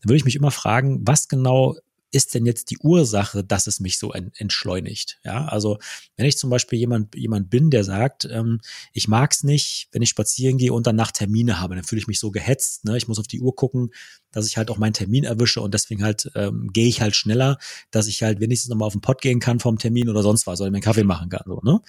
dann 0.00 0.08
würde 0.08 0.16
ich 0.16 0.24
mich 0.24 0.36
immer 0.36 0.50
fragen, 0.50 1.00
was 1.02 1.28
genau 1.28 1.76
ist 2.12 2.34
denn 2.34 2.44
jetzt 2.44 2.70
die 2.70 2.78
Ursache, 2.78 3.44
dass 3.44 3.66
es 3.66 3.80
mich 3.80 3.98
so 3.98 4.12
entschleunigt? 4.12 5.18
Ja, 5.24 5.46
also 5.46 5.78
wenn 6.16 6.26
ich 6.26 6.36
zum 6.36 6.50
Beispiel 6.50 6.78
jemand, 6.78 7.14
jemand 7.14 7.50
bin, 7.50 7.70
der 7.70 7.84
sagt, 7.84 8.24
ähm, 8.30 8.60
ich 8.92 9.08
mag 9.08 9.32
es 9.32 9.44
nicht, 9.44 9.88
wenn 9.92 10.02
ich 10.02 10.08
spazieren 10.08 10.58
gehe 10.58 10.72
und 10.72 10.86
danach 10.86 11.12
Termine 11.12 11.60
habe, 11.60 11.76
dann 11.76 11.84
fühle 11.84 12.00
ich 12.00 12.08
mich 12.08 12.18
so 12.18 12.30
gehetzt. 12.30 12.84
Ne? 12.84 12.96
Ich 12.96 13.06
muss 13.06 13.18
auf 13.18 13.28
die 13.28 13.40
Uhr 13.40 13.54
gucken, 13.54 13.90
dass 14.32 14.46
ich 14.46 14.56
halt 14.56 14.70
auch 14.70 14.78
meinen 14.78 14.92
Termin 14.92 15.24
erwische 15.24 15.60
und 15.60 15.72
deswegen 15.72 16.02
halt 16.02 16.30
ähm, 16.34 16.70
gehe 16.72 16.88
ich 16.88 17.00
halt 17.00 17.14
schneller, 17.14 17.58
dass 17.90 18.08
ich 18.08 18.22
halt 18.22 18.40
wenigstens 18.40 18.70
nochmal 18.70 18.86
auf 18.86 18.94
den 18.94 19.02
Pott 19.02 19.22
gehen 19.22 19.40
kann 19.40 19.60
vom 19.60 19.78
Termin 19.78 20.08
oder 20.08 20.22
sonst 20.22 20.46
was, 20.46 20.60
oder 20.60 20.70
mir 20.70 20.80
Kaffee 20.80 21.04
machen 21.04 21.28
kann. 21.28 21.44
So, 21.46 21.60
ne? 21.62 21.80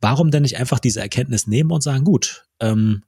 Warum 0.00 0.30
denn 0.30 0.42
nicht 0.42 0.58
einfach 0.58 0.78
diese 0.78 1.00
Erkenntnis 1.00 1.46
nehmen 1.46 1.70
und 1.70 1.82
sagen, 1.82 2.04
gut, 2.04 2.46
ähm, 2.60 3.04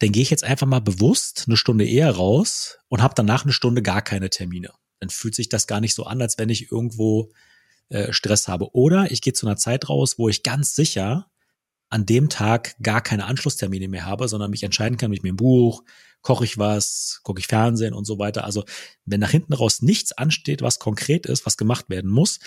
dann 0.00 0.12
gehe 0.12 0.22
ich 0.22 0.30
jetzt 0.30 0.44
einfach 0.44 0.66
mal 0.66 0.80
bewusst 0.80 1.44
eine 1.46 1.56
Stunde 1.56 1.86
eher 1.86 2.10
raus 2.10 2.78
und 2.88 3.02
habe 3.02 3.14
danach 3.16 3.44
eine 3.44 3.52
Stunde 3.52 3.80
gar 3.80 4.02
keine 4.02 4.28
Termine 4.28 4.70
dann 5.04 5.10
fühlt 5.10 5.34
sich 5.34 5.48
das 5.48 5.66
gar 5.66 5.80
nicht 5.80 5.94
so 5.94 6.04
an, 6.04 6.22
als 6.22 6.38
wenn 6.38 6.48
ich 6.48 6.72
irgendwo 6.72 7.30
äh, 7.90 8.12
Stress 8.12 8.48
habe. 8.48 8.74
Oder 8.74 9.10
ich 9.10 9.20
gehe 9.20 9.34
zu 9.34 9.46
einer 9.46 9.56
Zeit 9.56 9.88
raus, 9.88 10.18
wo 10.18 10.28
ich 10.28 10.42
ganz 10.42 10.74
sicher 10.74 11.30
an 11.90 12.06
dem 12.06 12.30
Tag 12.30 12.74
gar 12.82 13.02
keine 13.02 13.26
Anschlusstermine 13.26 13.88
mehr 13.88 14.06
habe, 14.06 14.26
sondern 14.26 14.50
mich 14.50 14.62
entscheiden 14.62 14.96
kann, 14.96 15.12
ich 15.12 15.22
mir 15.22 15.32
ein 15.32 15.36
Buch, 15.36 15.84
koche 16.22 16.44
ich 16.44 16.56
was, 16.56 17.20
gucke 17.22 17.38
ich 17.38 17.46
Fernsehen 17.46 17.92
und 17.92 18.06
so 18.06 18.18
weiter. 18.18 18.44
Also 18.44 18.64
wenn 19.04 19.20
nach 19.20 19.30
hinten 19.30 19.52
raus 19.52 19.82
nichts 19.82 20.12
ansteht, 20.12 20.62
was 20.62 20.78
konkret 20.78 21.26
ist, 21.26 21.44
was 21.44 21.58
gemacht 21.58 21.90
werden 21.90 22.10
muss, 22.10 22.40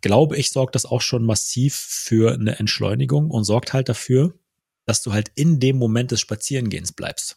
glaube 0.00 0.36
ich, 0.36 0.50
sorgt 0.50 0.74
das 0.74 0.84
auch 0.84 1.00
schon 1.00 1.24
massiv 1.24 1.76
für 1.76 2.34
eine 2.34 2.58
Entschleunigung 2.58 3.30
und 3.30 3.44
sorgt 3.44 3.72
halt 3.72 3.88
dafür, 3.88 4.34
dass 4.84 5.02
du 5.02 5.12
halt 5.12 5.30
in 5.36 5.60
dem 5.60 5.78
Moment 5.78 6.10
des 6.10 6.20
Spazierengehens 6.20 6.92
bleibst. 6.92 7.36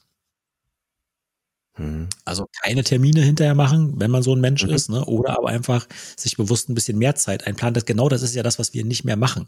Mhm. 1.77 2.07
Also 2.23 2.47
keine 2.63 2.83
Termine 2.83 3.21
hinterher 3.21 3.55
machen, 3.55 3.99
wenn 3.99 4.11
man 4.11 4.23
so 4.23 4.33
ein 4.33 4.41
Mensch 4.41 4.63
mhm. 4.63 4.69
ist, 4.69 4.89
ne? 4.89 5.03
oder 5.05 5.37
aber 5.37 5.49
einfach 5.49 5.87
sich 6.15 6.37
bewusst 6.37 6.69
ein 6.69 6.75
bisschen 6.75 6.97
mehr 6.97 7.15
Zeit 7.15 7.45
einplanen. 7.45 7.73
Das, 7.73 7.85
genau 7.85 8.07
das 8.09 8.21
ist 8.21 8.35
ja 8.35 8.43
das, 8.43 8.59
was 8.59 8.73
wir 8.73 8.85
nicht 8.85 9.03
mehr 9.03 9.17
machen. 9.17 9.47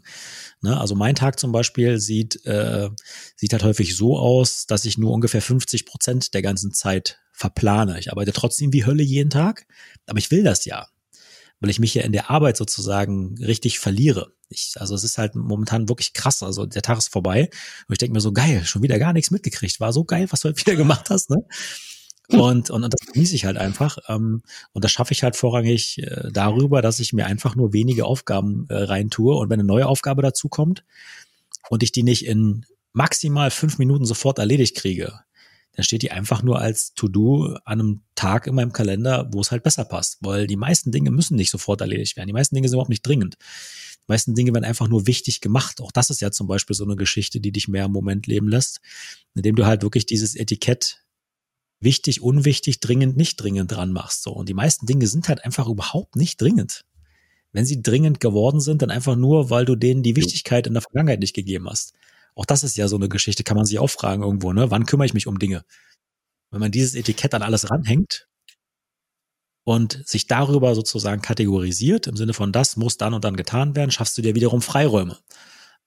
Ne? 0.60 0.78
Also 0.78 0.94
mein 0.94 1.14
Tag 1.14 1.38
zum 1.38 1.52
Beispiel 1.52 1.98
sieht, 1.98 2.44
äh, 2.44 2.90
sieht 3.36 3.52
halt 3.52 3.64
häufig 3.64 3.96
so 3.96 4.18
aus, 4.18 4.66
dass 4.66 4.84
ich 4.84 4.98
nur 4.98 5.12
ungefähr 5.12 5.42
50 5.42 5.86
Prozent 5.86 6.34
der 6.34 6.42
ganzen 6.42 6.72
Zeit 6.72 7.18
verplane. 7.32 7.98
Ich 7.98 8.10
arbeite 8.10 8.32
trotzdem 8.32 8.72
wie 8.72 8.84
Hölle 8.84 9.02
jeden 9.02 9.30
Tag, 9.30 9.66
aber 10.06 10.18
ich 10.18 10.30
will 10.30 10.42
das 10.42 10.64
ja, 10.64 10.88
weil 11.60 11.70
ich 11.70 11.78
mich 11.78 11.94
ja 11.94 12.02
in 12.02 12.12
der 12.12 12.30
Arbeit 12.30 12.56
sozusagen 12.56 13.36
richtig 13.42 13.78
verliere. 13.78 14.32
Ich, 14.50 14.74
also 14.76 14.94
es 14.94 15.04
ist 15.04 15.18
halt 15.18 15.34
momentan 15.34 15.88
wirklich 15.88 16.14
krass. 16.14 16.42
Also 16.42 16.66
der 16.66 16.82
Tag 16.82 16.98
ist 16.98 17.12
vorbei 17.12 17.50
und 17.86 17.92
ich 17.92 17.98
denke 17.98 18.14
mir 18.14 18.20
so, 18.20 18.32
geil, 18.32 18.64
schon 18.64 18.82
wieder 18.82 18.98
gar 18.98 19.12
nichts 19.12 19.30
mitgekriegt. 19.30 19.78
War 19.78 19.92
so 19.92 20.04
geil, 20.04 20.26
was 20.30 20.40
du 20.40 20.48
halt 20.48 20.58
wieder 20.58 20.76
gemacht 20.76 21.10
hast. 21.10 21.30
Ne? 21.30 21.38
Und, 22.30 22.68
und, 22.68 22.84
und 22.84 22.92
das 22.92 23.06
genieße 23.12 23.34
ich 23.34 23.46
halt 23.46 23.56
einfach. 23.56 23.98
Ähm, 24.08 24.42
und 24.72 24.84
das 24.84 24.92
schaffe 24.92 25.12
ich 25.12 25.22
halt 25.22 25.34
vorrangig 25.34 25.98
äh, 25.98 26.30
darüber, 26.30 26.82
dass 26.82 27.00
ich 27.00 27.12
mir 27.12 27.26
einfach 27.26 27.56
nur 27.56 27.72
wenige 27.72 28.04
Aufgaben 28.04 28.66
äh, 28.68 28.74
reintue. 28.74 29.34
Und 29.34 29.48
wenn 29.48 29.60
eine 29.60 29.66
neue 29.66 29.86
Aufgabe 29.86 30.20
dazu 30.20 30.48
kommt 30.48 30.84
und 31.70 31.82
ich 31.82 31.92
die 31.92 32.02
nicht 32.02 32.26
in 32.26 32.66
maximal 32.92 33.50
fünf 33.50 33.78
Minuten 33.78 34.04
sofort 34.04 34.38
erledigt 34.38 34.76
kriege, 34.76 35.20
dann 35.72 35.84
steht 35.84 36.02
die 36.02 36.10
einfach 36.10 36.42
nur 36.42 36.60
als 36.60 36.92
To-Do 36.94 37.56
an 37.64 37.80
einem 37.80 38.02
Tag 38.14 38.46
in 38.46 38.54
meinem 38.56 38.72
Kalender, 38.72 39.30
wo 39.32 39.40
es 39.40 39.50
halt 39.50 39.62
besser 39.62 39.84
passt. 39.84 40.18
Weil 40.20 40.46
die 40.46 40.56
meisten 40.56 40.92
Dinge 40.92 41.10
müssen 41.10 41.36
nicht 41.36 41.50
sofort 41.50 41.80
erledigt 41.80 42.16
werden. 42.16 42.26
Die 42.26 42.34
meisten 42.34 42.54
Dinge 42.54 42.68
sind 42.68 42.74
überhaupt 42.74 42.90
nicht 42.90 43.06
dringend. 43.06 43.36
Die 43.38 44.12
meisten 44.12 44.34
Dinge 44.34 44.52
werden 44.52 44.64
einfach 44.64 44.88
nur 44.88 45.06
wichtig 45.06 45.40
gemacht. 45.40 45.80
Auch 45.80 45.92
das 45.92 46.10
ist 46.10 46.20
ja 46.20 46.30
zum 46.30 46.46
Beispiel 46.46 46.74
so 46.74 46.84
eine 46.84 46.96
Geschichte, 46.96 47.40
die 47.40 47.52
dich 47.52 47.68
mehr 47.68 47.86
im 47.86 47.92
Moment 47.92 48.26
leben 48.26 48.48
lässt, 48.48 48.80
indem 49.34 49.54
du 49.54 49.64
halt 49.64 49.82
wirklich 49.82 50.04
dieses 50.04 50.34
Etikett 50.34 51.04
wichtig, 51.80 52.22
unwichtig, 52.22 52.80
dringend, 52.80 53.16
nicht 53.16 53.36
dringend 53.36 53.70
dran 53.72 53.92
machst. 53.92 54.22
So. 54.22 54.32
Und 54.32 54.48
die 54.48 54.54
meisten 54.54 54.86
Dinge 54.86 55.06
sind 55.06 55.28
halt 55.28 55.44
einfach 55.44 55.68
überhaupt 55.68 56.16
nicht 56.16 56.40
dringend. 56.40 56.84
Wenn 57.52 57.64
sie 57.64 57.82
dringend 57.82 58.20
geworden 58.20 58.60
sind, 58.60 58.82
dann 58.82 58.90
einfach 58.90 59.16
nur, 59.16 59.50
weil 59.50 59.64
du 59.64 59.74
denen 59.74 60.02
die 60.02 60.16
Wichtigkeit 60.16 60.66
in 60.66 60.74
der 60.74 60.82
Vergangenheit 60.82 61.20
nicht 61.20 61.34
gegeben 61.34 61.68
hast. 61.68 61.94
Auch 62.34 62.44
das 62.44 62.62
ist 62.62 62.76
ja 62.76 62.88
so 62.88 62.96
eine 62.96 63.08
Geschichte, 63.08 63.42
kann 63.42 63.56
man 63.56 63.66
sich 63.66 63.78
auch 63.78 63.90
fragen 63.90 64.22
irgendwo, 64.22 64.52
ne? 64.52 64.70
Wann 64.70 64.86
kümmere 64.86 65.06
ich 65.06 65.14
mich 65.14 65.26
um 65.26 65.38
Dinge? 65.38 65.64
Wenn 66.50 66.60
man 66.60 66.70
dieses 66.70 66.94
Etikett 66.94 67.34
an 67.34 67.42
alles 67.42 67.70
ranhängt 67.70 68.28
und 69.64 70.06
sich 70.06 70.26
darüber 70.26 70.74
sozusagen 70.74 71.20
kategorisiert, 71.20 72.06
im 72.06 72.16
Sinne 72.16 72.34
von 72.34 72.52
das 72.52 72.76
muss 72.76 72.96
dann 72.96 73.14
und 73.14 73.24
dann 73.24 73.36
getan 73.36 73.76
werden, 73.76 73.90
schaffst 73.90 74.16
du 74.18 74.22
dir 74.22 74.34
wiederum 74.34 74.62
Freiräume. 74.62 75.18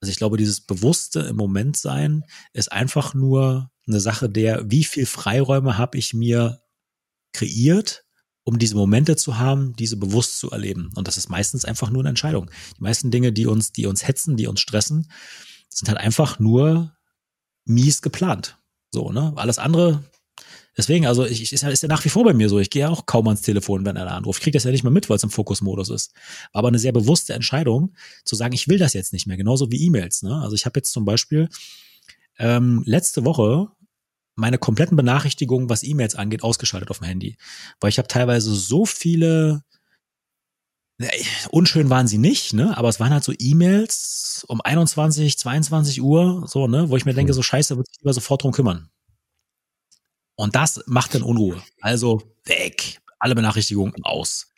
Also 0.01 0.11
ich 0.11 0.17
glaube, 0.17 0.37
dieses 0.37 0.61
bewusste 0.61 1.21
im 1.21 1.35
Moment 1.35 1.77
sein 1.77 2.25
ist 2.53 2.71
einfach 2.71 3.13
nur 3.13 3.71
eine 3.87 3.99
Sache 3.99 4.29
der, 4.29 4.69
wie 4.69 4.83
viel 4.83 5.05
Freiräume 5.05 5.77
habe 5.77 5.97
ich 5.97 6.13
mir 6.13 6.61
kreiert, 7.33 8.03
um 8.43 8.57
diese 8.57 8.75
Momente 8.75 9.15
zu 9.15 9.37
haben, 9.37 9.75
diese 9.75 9.97
bewusst 9.97 10.39
zu 10.39 10.49
erleben. 10.49 10.89
Und 10.95 11.07
das 11.07 11.17
ist 11.17 11.29
meistens 11.29 11.65
einfach 11.65 11.91
nur 11.91 12.01
eine 12.01 12.09
Entscheidung. 12.09 12.49
Die 12.77 12.83
meisten 12.83 13.11
Dinge, 13.11 13.31
die 13.31 13.45
uns, 13.45 13.71
die 13.71 13.85
uns 13.85 14.05
hetzen, 14.07 14.37
die 14.37 14.47
uns 14.47 14.59
stressen, 14.59 15.11
sind 15.69 15.87
halt 15.87 15.99
einfach 15.99 16.39
nur 16.39 16.95
mies 17.65 18.01
geplant. 18.01 18.57
So, 18.91 19.11
ne? 19.11 19.33
Alles 19.35 19.59
andere, 19.59 20.03
deswegen, 20.77 21.05
also 21.05 21.25
ich, 21.25 21.41
ich 21.41 21.53
ist, 21.53 21.61
ja, 21.61 21.69
ist 21.69 21.83
ja 21.83 21.89
nach 21.89 22.03
wie 22.05 22.09
vor 22.09 22.23
bei 22.23 22.33
mir 22.33 22.49
so. 22.49 22.59
Ich 22.59 22.69
gehe 22.69 22.81
ja 22.81 22.89
auch 22.89 23.05
kaum 23.05 23.27
ans 23.27 23.41
Telefon, 23.41 23.85
wenn 23.85 23.97
einer 23.97 24.11
anruft. 24.11 24.39
Ich 24.39 24.43
kriege 24.43 24.55
das 24.55 24.63
ja 24.63 24.71
nicht 24.71 24.83
mehr 24.83 24.91
mit, 24.91 25.09
weil 25.09 25.17
es 25.17 25.23
im 25.23 25.29
Fokusmodus 25.29 25.89
ist. 25.89 26.13
War 26.53 26.59
aber 26.59 26.69
eine 26.69 26.79
sehr 26.79 26.91
bewusste 26.91 27.33
Entscheidung, 27.33 27.93
zu 28.23 28.35
sagen, 28.35 28.53
ich 28.53 28.67
will 28.67 28.77
das 28.77 28.93
jetzt 28.93 29.13
nicht 29.13 29.27
mehr, 29.27 29.37
genauso 29.37 29.71
wie 29.71 29.85
E-Mails. 29.85 30.23
Ne? 30.23 30.35
Also 30.41 30.55
ich 30.55 30.65
habe 30.65 30.79
jetzt 30.79 30.91
zum 30.91 31.05
Beispiel 31.05 31.49
ähm, 32.39 32.83
letzte 32.85 33.25
Woche 33.25 33.69
meine 34.35 34.57
kompletten 34.57 34.97
Benachrichtigungen, 34.97 35.69
was 35.69 35.83
E-Mails 35.83 36.15
angeht, 36.15 36.43
ausgeschaltet 36.43 36.89
auf 36.89 36.99
dem 36.99 37.07
Handy. 37.07 37.37
Weil 37.79 37.89
ich 37.89 37.97
habe 37.97 38.07
teilweise 38.07 38.53
so 38.53 38.85
viele, 38.85 39.63
unschön 41.49 41.89
waren 41.89 42.07
sie 42.07 42.17
nicht, 42.17 42.53
ne? 42.53 42.77
Aber 42.77 42.89
es 42.89 42.99
waren 42.99 43.11
halt 43.11 43.23
so 43.23 43.33
E-Mails 43.37 44.45
um 44.47 44.61
21, 44.61 45.37
22 45.37 46.01
Uhr, 46.01 46.45
so, 46.47 46.67
ne, 46.67 46.89
wo 46.89 46.97
ich 46.97 47.05
mir 47.05 47.13
denke, 47.13 47.31
hm. 47.31 47.35
so 47.35 47.41
scheiße, 47.43 47.75
würde 47.77 47.89
ich 47.91 47.99
lieber 47.99 48.13
sofort 48.13 48.43
drum 48.43 48.51
kümmern. 48.51 48.89
Und 50.41 50.55
das 50.55 50.83
macht 50.87 51.13
dann 51.13 51.21
Unruhe. 51.21 51.61
Also 51.81 52.23
weg. 52.45 52.99
Alle 53.19 53.35
Benachrichtigungen 53.35 53.93
aus. 54.01 54.51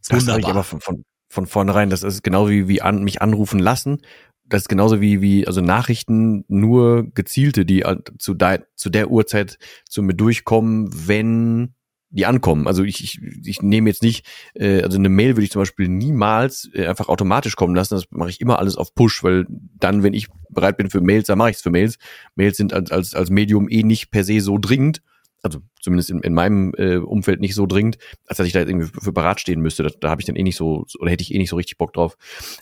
Ist 0.00 0.10
das 0.10 0.20
wunderbar. 0.20 0.38
Ich 0.40 0.46
aber 0.46 0.64
von, 0.64 0.80
von, 0.80 1.04
von 1.28 1.46
vornherein, 1.46 1.90
das 1.90 2.02
ist 2.02 2.22
genau 2.22 2.48
wie, 2.48 2.68
wie 2.68 2.80
an, 2.80 3.04
mich 3.04 3.20
anrufen 3.20 3.58
lassen 3.58 4.00
das 4.48 4.62
ist 4.62 4.68
genauso 4.68 5.00
wie, 5.00 5.20
wie, 5.20 5.46
also 5.46 5.60
Nachrichten 5.60 6.44
nur 6.48 7.10
gezielte, 7.12 7.64
die 7.64 7.84
zu, 8.18 8.34
da, 8.34 8.58
zu 8.76 8.90
der 8.90 9.10
Uhrzeit 9.10 9.58
zu 9.88 10.02
mir 10.02 10.14
durchkommen, 10.14 10.88
wenn 11.08 11.74
die 12.10 12.26
ankommen. 12.26 12.68
Also 12.68 12.84
ich, 12.84 13.02
ich, 13.02 13.20
ich 13.44 13.62
nehme 13.62 13.90
jetzt 13.90 14.02
nicht, 14.02 14.24
äh, 14.54 14.82
also 14.82 14.98
eine 14.98 15.08
Mail 15.08 15.36
würde 15.36 15.42
ich 15.42 15.50
zum 15.50 15.62
Beispiel 15.62 15.88
niemals 15.88 16.70
äh, 16.72 16.86
einfach 16.86 17.08
automatisch 17.08 17.56
kommen 17.56 17.74
lassen. 17.74 17.94
Das 17.94 18.04
mache 18.10 18.30
ich 18.30 18.40
immer 18.40 18.60
alles 18.60 18.76
auf 18.76 18.94
Push, 18.94 19.24
weil 19.24 19.46
dann, 19.48 20.04
wenn 20.04 20.14
ich 20.14 20.28
bereit 20.48 20.76
bin 20.76 20.90
für 20.90 21.00
Mails, 21.00 21.26
dann 21.26 21.38
mache 21.38 21.50
ich 21.50 21.56
es 21.56 21.62
für 21.62 21.70
Mails. 21.70 21.98
Mails 22.36 22.56
sind 22.56 22.72
als, 22.72 22.92
als, 22.92 23.14
als 23.14 23.30
Medium 23.30 23.68
eh 23.68 23.82
nicht 23.82 24.10
per 24.10 24.22
se 24.22 24.40
so 24.40 24.58
dringend 24.58 25.02
also 25.46 25.60
zumindest 25.80 26.10
in, 26.10 26.20
in 26.20 26.34
meinem 26.34 26.72
äh, 26.76 26.96
Umfeld 26.96 27.40
nicht 27.40 27.54
so 27.54 27.66
dringend, 27.66 27.98
als 28.26 28.38
dass 28.38 28.46
ich 28.46 28.52
da 28.52 28.60
jetzt 28.60 28.68
irgendwie 28.68 28.90
für 29.00 29.12
Berat 29.12 29.40
stehen 29.40 29.60
müsste. 29.60 29.82
Da, 29.82 29.90
da 30.00 30.10
habe 30.10 30.20
ich 30.20 30.26
dann 30.26 30.36
eh 30.36 30.42
nicht 30.42 30.56
so, 30.56 30.84
oder 30.98 31.10
hätte 31.10 31.22
ich 31.22 31.34
eh 31.34 31.38
nicht 31.38 31.50
so 31.50 31.56
richtig 31.56 31.78
Bock 31.78 31.92
drauf. 31.92 32.16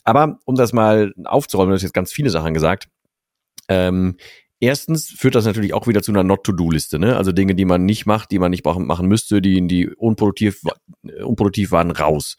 Aber 0.05 0.39
um 0.45 0.55
das 0.55 0.73
mal 0.73 1.13
aufzuräumen, 1.25 1.71
du 1.71 1.75
hast 1.75 1.83
jetzt 1.83 1.95
ganz 1.95 2.13
viele 2.13 2.31
Sachen 2.31 2.55
gesagt. 2.55 2.89
Ähm, 3.69 4.17
erstens 4.61 5.11
führt 5.11 5.35
das 5.35 5.47
natürlich 5.47 5.75
auch 5.75 5.87
wieder 5.87 6.03
zu 6.03 6.13
einer 6.13 6.25
Not-to-Do-Liste, 6.25 6.99
ne? 6.99 7.17
Also 7.17 7.33
Dinge, 7.33 7.55
die 7.55 7.65
man 7.65 7.85
nicht 7.85 8.07
macht, 8.07 8.31
die 8.31 8.39
man 8.39 8.51
nicht 8.51 8.65
machen 8.65 9.09
müsste, 9.09 9.41
die, 9.41 9.67
die 9.67 9.89
unproduktiv, 9.89 10.63
unproduktiv 11.23 11.73
waren, 11.73 11.91
raus. 11.91 12.37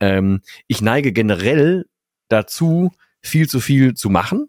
Ähm, 0.00 0.40
ich 0.66 0.82
neige 0.82 1.12
generell 1.12 1.86
dazu, 2.28 2.90
viel 3.20 3.48
zu 3.48 3.60
viel 3.60 3.94
zu 3.94 4.10
machen 4.10 4.48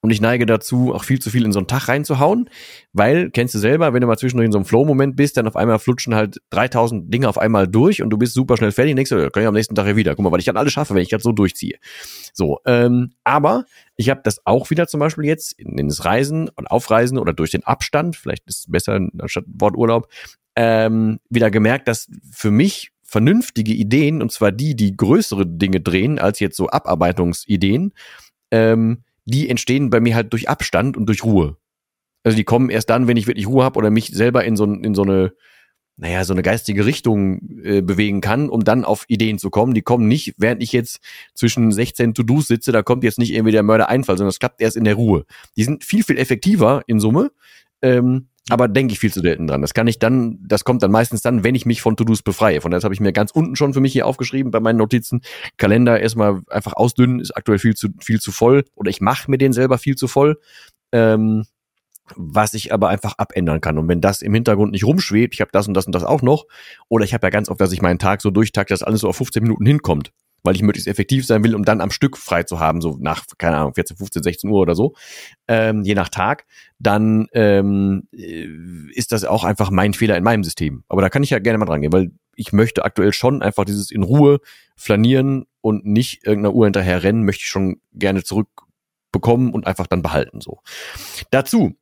und 0.00 0.10
ich 0.10 0.20
neige 0.20 0.46
dazu, 0.46 0.94
auch 0.94 1.04
viel 1.04 1.18
zu 1.18 1.30
viel 1.30 1.44
in 1.44 1.52
so 1.52 1.58
einen 1.58 1.66
Tag 1.66 1.88
reinzuhauen, 1.88 2.48
weil, 2.92 3.30
kennst 3.30 3.54
du 3.54 3.58
selber, 3.58 3.92
wenn 3.92 4.00
du 4.00 4.06
mal 4.06 4.16
zwischendurch 4.16 4.46
in 4.46 4.52
so 4.52 4.58
einem 4.58 4.64
Flow-Moment 4.64 5.16
bist, 5.16 5.36
dann 5.36 5.48
auf 5.48 5.56
einmal 5.56 5.78
flutschen 5.78 6.14
halt 6.14 6.40
3000 6.50 7.12
Dinge 7.12 7.28
auf 7.28 7.38
einmal 7.38 7.66
durch 7.66 8.00
und 8.02 8.10
du 8.10 8.18
bist 8.18 8.34
super 8.34 8.56
schnell 8.56 8.70
fertig 8.70 8.92
und 8.92 8.96
denkst, 8.96 9.10
kann 9.10 9.42
ich 9.42 9.48
am 9.48 9.54
nächsten 9.54 9.74
Tag 9.74 9.86
ja 9.86 9.96
wieder. 9.96 10.14
Guck 10.14 10.24
mal, 10.24 10.30
weil 10.30 10.38
ich 10.38 10.44
dann 10.46 10.56
alles 10.56 10.72
schaffe, 10.72 10.94
wenn 10.94 11.02
ich 11.02 11.08
das 11.08 11.22
so 11.22 11.32
durchziehe. 11.32 11.78
So, 12.32 12.60
ähm, 12.64 13.12
aber 13.24 13.64
ich 13.96 14.10
habe 14.10 14.20
das 14.22 14.40
auch 14.46 14.70
wieder 14.70 14.86
zum 14.86 15.00
Beispiel 15.00 15.24
jetzt 15.24 15.58
in, 15.58 15.88
das 15.88 16.04
Reisen 16.04 16.48
und 16.48 16.70
Aufreisen 16.70 17.18
oder 17.18 17.32
durch 17.32 17.50
den 17.50 17.64
Abstand, 17.64 18.16
vielleicht 18.16 18.46
ist 18.46 18.60
es 18.60 18.70
besser 18.70 19.00
anstatt 19.18 19.44
Wort 19.48 19.74
ähm, 20.54 21.20
wieder 21.30 21.50
gemerkt, 21.50 21.86
dass 21.88 22.08
für 22.32 22.50
mich 22.50 22.90
vernünftige 23.04 23.72
Ideen, 23.72 24.20
und 24.20 24.30
zwar 24.32 24.52
die, 24.52 24.76
die 24.76 24.96
größere 24.96 25.46
Dinge 25.46 25.80
drehen, 25.80 26.18
als 26.18 26.40
jetzt 26.40 26.56
so 26.56 26.68
Abarbeitungsideen, 26.68 27.92
ähm, 28.50 29.04
die 29.28 29.48
entstehen 29.48 29.90
bei 29.90 30.00
mir 30.00 30.14
halt 30.14 30.32
durch 30.32 30.48
Abstand 30.48 30.96
und 30.96 31.06
durch 31.06 31.22
Ruhe. 31.22 31.56
Also 32.24 32.36
die 32.36 32.44
kommen 32.44 32.70
erst 32.70 32.90
dann, 32.90 33.06
wenn 33.06 33.16
ich 33.16 33.26
wirklich 33.26 33.46
Ruhe 33.46 33.62
habe 33.62 33.78
oder 33.78 33.90
mich 33.90 34.08
selber 34.08 34.44
in 34.44 34.56
so, 34.56 34.64
in 34.64 34.94
so 34.94 35.02
eine, 35.02 35.32
naja, 35.96 36.24
so 36.24 36.32
eine 36.32 36.42
geistige 36.42 36.86
Richtung 36.86 37.60
äh, 37.62 37.82
bewegen 37.82 38.20
kann, 38.20 38.48
um 38.48 38.64
dann 38.64 38.84
auf 38.84 39.04
Ideen 39.08 39.38
zu 39.38 39.50
kommen. 39.50 39.74
Die 39.74 39.82
kommen 39.82 40.08
nicht, 40.08 40.34
während 40.38 40.62
ich 40.62 40.72
jetzt 40.72 41.00
zwischen 41.34 41.70
16 41.72 42.14
To-Dos 42.14 42.48
sitze, 42.48 42.72
da 42.72 42.82
kommt 42.82 43.04
jetzt 43.04 43.18
nicht 43.18 43.32
irgendwie 43.32 43.52
der 43.52 43.62
Mörder-Einfall, 43.62 44.16
sondern 44.16 44.30
das 44.30 44.38
klappt 44.38 44.60
erst 44.60 44.76
in 44.76 44.84
der 44.84 44.94
Ruhe. 44.94 45.26
Die 45.56 45.64
sind 45.64 45.84
viel, 45.84 46.04
viel 46.04 46.18
effektiver 46.18 46.82
in 46.86 46.98
Summe, 46.98 47.30
ähm, 47.82 48.28
aber 48.50 48.68
denke 48.68 48.92
ich 48.92 48.98
viel 48.98 49.12
zu 49.12 49.20
selten 49.20 49.46
dran. 49.46 49.62
Das 49.62 49.74
kann 49.74 49.86
ich 49.86 49.98
dann, 49.98 50.38
das 50.46 50.64
kommt 50.64 50.82
dann 50.82 50.90
meistens 50.90 51.22
dann, 51.22 51.44
wenn 51.44 51.54
ich 51.54 51.66
mich 51.66 51.82
von 51.82 51.96
To-Dos 51.96 52.22
befreie. 52.22 52.60
Von 52.60 52.70
daher 52.70 52.82
habe 52.82 52.94
ich 52.94 53.00
mir 53.00 53.12
ganz 53.12 53.30
unten 53.30 53.56
schon 53.56 53.74
für 53.74 53.80
mich 53.80 53.92
hier 53.92 54.06
aufgeschrieben 54.06 54.50
bei 54.50 54.60
meinen 54.60 54.76
Notizen. 54.76 55.22
Kalender 55.56 56.00
erstmal 56.00 56.40
einfach 56.48 56.74
ausdünnen, 56.74 57.20
ist 57.20 57.36
aktuell 57.36 57.58
viel 57.58 57.74
zu, 57.74 57.88
viel 58.00 58.20
zu 58.20 58.32
voll. 58.32 58.64
Oder 58.74 58.90
ich 58.90 59.00
mache 59.00 59.30
mir 59.30 59.38
den 59.38 59.52
selber 59.52 59.78
viel 59.78 59.96
zu 59.96 60.08
voll. 60.08 60.38
Ähm, 60.92 61.44
was 62.16 62.54
ich 62.54 62.72
aber 62.72 62.88
einfach 62.88 63.14
abändern 63.18 63.60
kann. 63.60 63.76
Und 63.76 63.86
wenn 63.88 64.00
das 64.00 64.22
im 64.22 64.32
Hintergrund 64.32 64.72
nicht 64.72 64.84
rumschwebt, 64.84 65.34
ich 65.34 65.42
habe 65.42 65.50
das 65.52 65.68
und 65.68 65.74
das 65.74 65.84
und 65.84 65.94
das 65.94 66.04
auch 66.04 66.22
noch, 66.22 66.46
oder 66.88 67.04
ich 67.04 67.12
habe 67.12 67.26
ja 67.26 67.30
ganz 67.30 67.50
oft, 67.50 67.60
dass 67.60 67.70
ich 67.70 67.82
meinen 67.82 67.98
Tag 67.98 68.22
so 68.22 68.30
durchtakte, 68.30 68.72
dass 68.72 68.82
alles 68.82 69.02
so 69.02 69.08
auf 69.08 69.16
15 69.16 69.42
Minuten 69.42 69.66
hinkommt 69.66 70.10
weil 70.42 70.54
ich 70.54 70.62
möglichst 70.62 70.88
effektiv 70.88 71.26
sein 71.26 71.42
will, 71.44 71.54
um 71.54 71.64
dann 71.64 71.80
am 71.80 71.90
Stück 71.90 72.16
frei 72.16 72.42
zu 72.42 72.60
haben, 72.60 72.80
so 72.80 72.96
nach, 73.00 73.24
keine 73.38 73.56
Ahnung, 73.56 73.74
14, 73.74 73.96
15, 73.96 74.22
16 74.22 74.50
Uhr 74.50 74.60
oder 74.60 74.74
so, 74.74 74.94
ähm, 75.46 75.82
je 75.82 75.94
nach 75.94 76.08
Tag, 76.08 76.46
dann 76.78 77.26
ähm, 77.32 78.08
äh, 78.12 78.48
ist 78.92 79.12
das 79.12 79.24
auch 79.24 79.44
einfach 79.44 79.70
mein 79.70 79.94
Fehler 79.94 80.16
in 80.16 80.24
meinem 80.24 80.44
System. 80.44 80.84
Aber 80.88 81.02
da 81.02 81.08
kann 81.08 81.22
ich 81.22 81.30
ja 81.30 81.38
gerne 81.38 81.58
mal 81.58 81.66
dran 81.66 81.82
gehen, 81.82 81.92
weil 81.92 82.12
ich 82.34 82.52
möchte 82.52 82.84
aktuell 82.84 83.12
schon 83.12 83.42
einfach 83.42 83.64
dieses 83.64 83.90
in 83.90 84.02
Ruhe 84.04 84.38
flanieren 84.76 85.46
und 85.60 85.84
nicht 85.84 86.24
irgendeiner 86.24 86.54
Uhr 86.54 86.66
hinterher 86.66 87.02
rennen, 87.02 87.24
möchte 87.24 87.42
ich 87.42 87.48
schon 87.48 87.80
gerne 87.92 88.22
zurückbekommen 88.22 89.52
und 89.52 89.66
einfach 89.66 89.88
dann 89.88 90.02
behalten. 90.02 90.40
So. 90.40 90.60
Dazu 91.30 91.76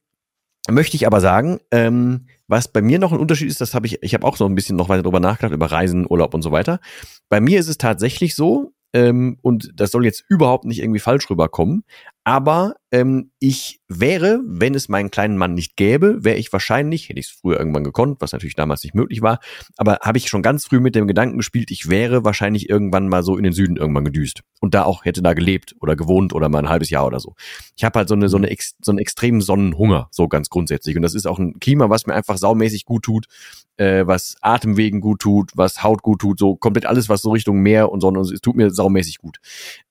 möchte 0.68 0.96
ich 0.96 1.06
aber 1.06 1.20
sagen, 1.20 1.60
ähm, 1.70 2.26
was 2.48 2.68
bei 2.68 2.82
mir 2.82 2.98
noch 2.98 3.12
ein 3.12 3.18
Unterschied 3.18 3.48
ist, 3.48 3.60
das 3.60 3.74
habe 3.74 3.86
ich, 3.86 4.02
ich 4.02 4.14
habe 4.14 4.26
auch 4.26 4.36
so 4.36 4.46
ein 4.46 4.54
bisschen 4.54 4.76
noch 4.76 4.88
weiter 4.88 5.02
drüber 5.02 5.20
nachgedacht, 5.20 5.54
über 5.54 5.70
Reisen, 5.70 6.06
Urlaub 6.08 6.34
und 6.34 6.42
so 6.42 6.52
weiter. 6.52 6.80
Bei 7.28 7.40
mir 7.40 7.58
ist 7.58 7.68
es 7.68 7.78
tatsächlich 7.78 8.34
so, 8.34 8.72
ähm, 8.96 9.36
und 9.42 9.72
das 9.74 9.90
soll 9.90 10.06
jetzt 10.06 10.24
überhaupt 10.26 10.64
nicht 10.64 10.80
irgendwie 10.80 11.00
falsch 11.00 11.28
rüberkommen, 11.28 11.84
aber 12.24 12.76
ähm, 12.90 13.30
ich 13.40 13.78
wäre, 13.88 14.40
wenn 14.46 14.74
es 14.74 14.88
meinen 14.88 15.10
kleinen 15.10 15.36
Mann 15.36 15.52
nicht 15.52 15.76
gäbe, 15.76 16.24
wäre 16.24 16.38
ich 16.38 16.50
wahrscheinlich, 16.50 17.10
hätte 17.10 17.20
ich 17.20 17.26
es 17.26 17.32
früher 17.32 17.58
irgendwann 17.58 17.84
gekonnt, 17.84 18.22
was 18.22 18.32
natürlich 18.32 18.54
damals 18.54 18.82
nicht 18.84 18.94
möglich 18.94 19.20
war, 19.20 19.40
aber 19.76 19.98
habe 20.00 20.16
ich 20.16 20.30
schon 20.30 20.40
ganz 20.40 20.64
früh 20.64 20.80
mit 20.80 20.94
dem 20.94 21.06
Gedanken 21.06 21.36
gespielt, 21.36 21.70
ich 21.70 21.90
wäre 21.90 22.24
wahrscheinlich 22.24 22.70
irgendwann 22.70 23.08
mal 23.08 23.22
so 23.22 23.36
in 23.36 23.44
den 23.44 23.52
Süden 23.52 23.76
irgendwann 23.76 24.06
gedüst 24.06 24.40
und 24.60 24.72
da 24.72 24.84
auch 24.84 25.04
hätte 25.04 25.20
da 25.20 25.34
gelebt 25.34 25.76
oder 25.80 25.94
gewohnt 25.94 26.32
oder 26.32 26.48
mal 26.48 26.60
ein 26.60 26.70
halbes 26.70 26.88
Jahr 26.88 27.06
oder 27.06 27.20
so. 27.20 27.34
Ich 27.76 27.84
habe 27.84 27.98
halt 27.98 28.08
so 28.08 28.14
eine 28.14 28.30
so 28.30 28.38
eine 28.38 28.48
so 28.80 28.92
einen 28.92 28.98
extremen 28.98 29.42
Sonnenhunger 29.42 30.08
so 30.10 30.26
ganz 30.26 30.48
grundsätzlich. 30.48 30.96
Und 30.96 31.02
das 31.02 31.14
ist 31.14 31.26
auch 31.26 31.38
ein 31.38 31.60
Klima, 31.60 31.90
was 31.90 32.06
mir 32.06 32.14
einfach 32.14 32.38
saumäßig 32.38 32.86
gut 32.86 33.02
tut, 33.02 33.26
äh, 33.76 34.06
was 34.06 34.36
Atemwegen 34.40 35.00
gut 35.00 35.20
tut, 35.20 35.52
was 35.54 35.82
Haut 35.82 36.02
gut 36.02 36.20
tut, 36.20 36.38
so 36.38 36.56
komplett 36.56 36.86
alles, 36.86 37.08
was 37.08 37.22
so 37.22 37.30
Richtung 37.30 37.60
Meer 37.60 37.90
und 37.90 38.00
Sonne, 38.00 38.20
es 38.20 38.40
tut 38.40 38.56
mir 38.56 38.70
saumäßig 38.70 39.18
gut. 39.18 39.38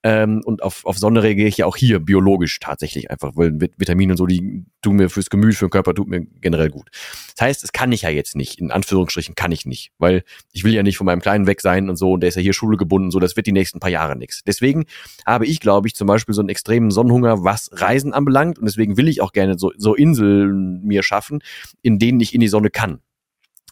Ähm, 0.03 0.41
und 0.45 0.63
auf, 0.63 0.85
auf 0.85 0.97
Sonne 0.97 1.23
reagiere 1.23 1.47
ich 1.47 1.57
ja 1.57 1.65
auch 1.65 1.77
hier 1.77 1.99
biologisch 1.99 2.59
tatsächlich 2.59 3.11
einfach, 3.11 3.31
weil 3.35 3.59
Vitamine 3.59 4.13
und 4.13 4.17
so, 4.17 4.25
die 4.25 4.65
tun 4.81 4.97
mir 4.97 5.09
fürs 5.09 5.29
Gemüt, 5.29 5.55
für 5.55 5.65
den 5.65 5.71
Körper, 5.71 5.93
tut 5.93 6.07
mir 6.07 6.25
generell 6.41 6.69
gut. 6.69 6.89
Das 7.35 7.47
heißt, 7.47 7.63
es 7.63 7.71
kann 7.71 7.91
ich 7.91 8.03
ja 8.03 8.09
jetzt 8.09 8.35
nicht, 8.35 8.59
in 8.59 8.71
Anführungsstrichen 8.71 9.35
kann 9.35 9.51
ich 9.51 9.65
nicht, 9.65 9.91
weil 9.97 10.23
ich 10.51 10.63
will 10.63 10.73
ja 10.73 10.83
nicht 10.83 10.97
von 10.97 11.05
meinem 11.05 11.21
Kleinen 11.21 11.47
weg 11.47 11.61
sein 11.61 11.89
und 11.89 11.95
so, 11.95 12.13
und 12.13 12.21
der 12.21 12.29
ist 12.29 12.35
ja 12.35 12.41
hier 12.41 12.53
Schule 12.53 12.77
gebunden, 12.77 13.11
so, 13.11 13.19
das 13.19 13.35
wird 13.35 13.47
die 13.47 13.51
nächsten 13.51 13.79
paar 13.79 13.89
Jahre 13.89 14.15
nichts. 14.15 14.41
Deswegen 14.45 14.85
habe 15.25 15.45
ich, 15.45 15.59
glaube 15.59 15.87
ich, 15.87 15.95
zum 15.95 16.07
Beispiel 16.07 16.35
so 16.35 16.41
einen 16.41 16.49
extremen 16.49 16.91
Sonnenhunger, 16.91 17.43
was 17.43 17.69
Reisen 17.73 18.13
anbelangt, 18.13 18.59
und 18.59 18.65
deswegen 18.65 18.97
will 18.97 19.07
ich 19.07 19.21
auch 19.21 19.31
gerne 19.31 19.57
so, 19.57 19.71
so 19.77 19.95
Inseln 19.95 20.81
mir 20.83 21.03
schaffen, 21.03 21.39
in 21.81 21.99
denen 21.99 22.19
ich 22.19 22.33
in 22.33 22.41
die 22.41 22.47
Sonne 22.47 22.69
kann. 22.69 22.99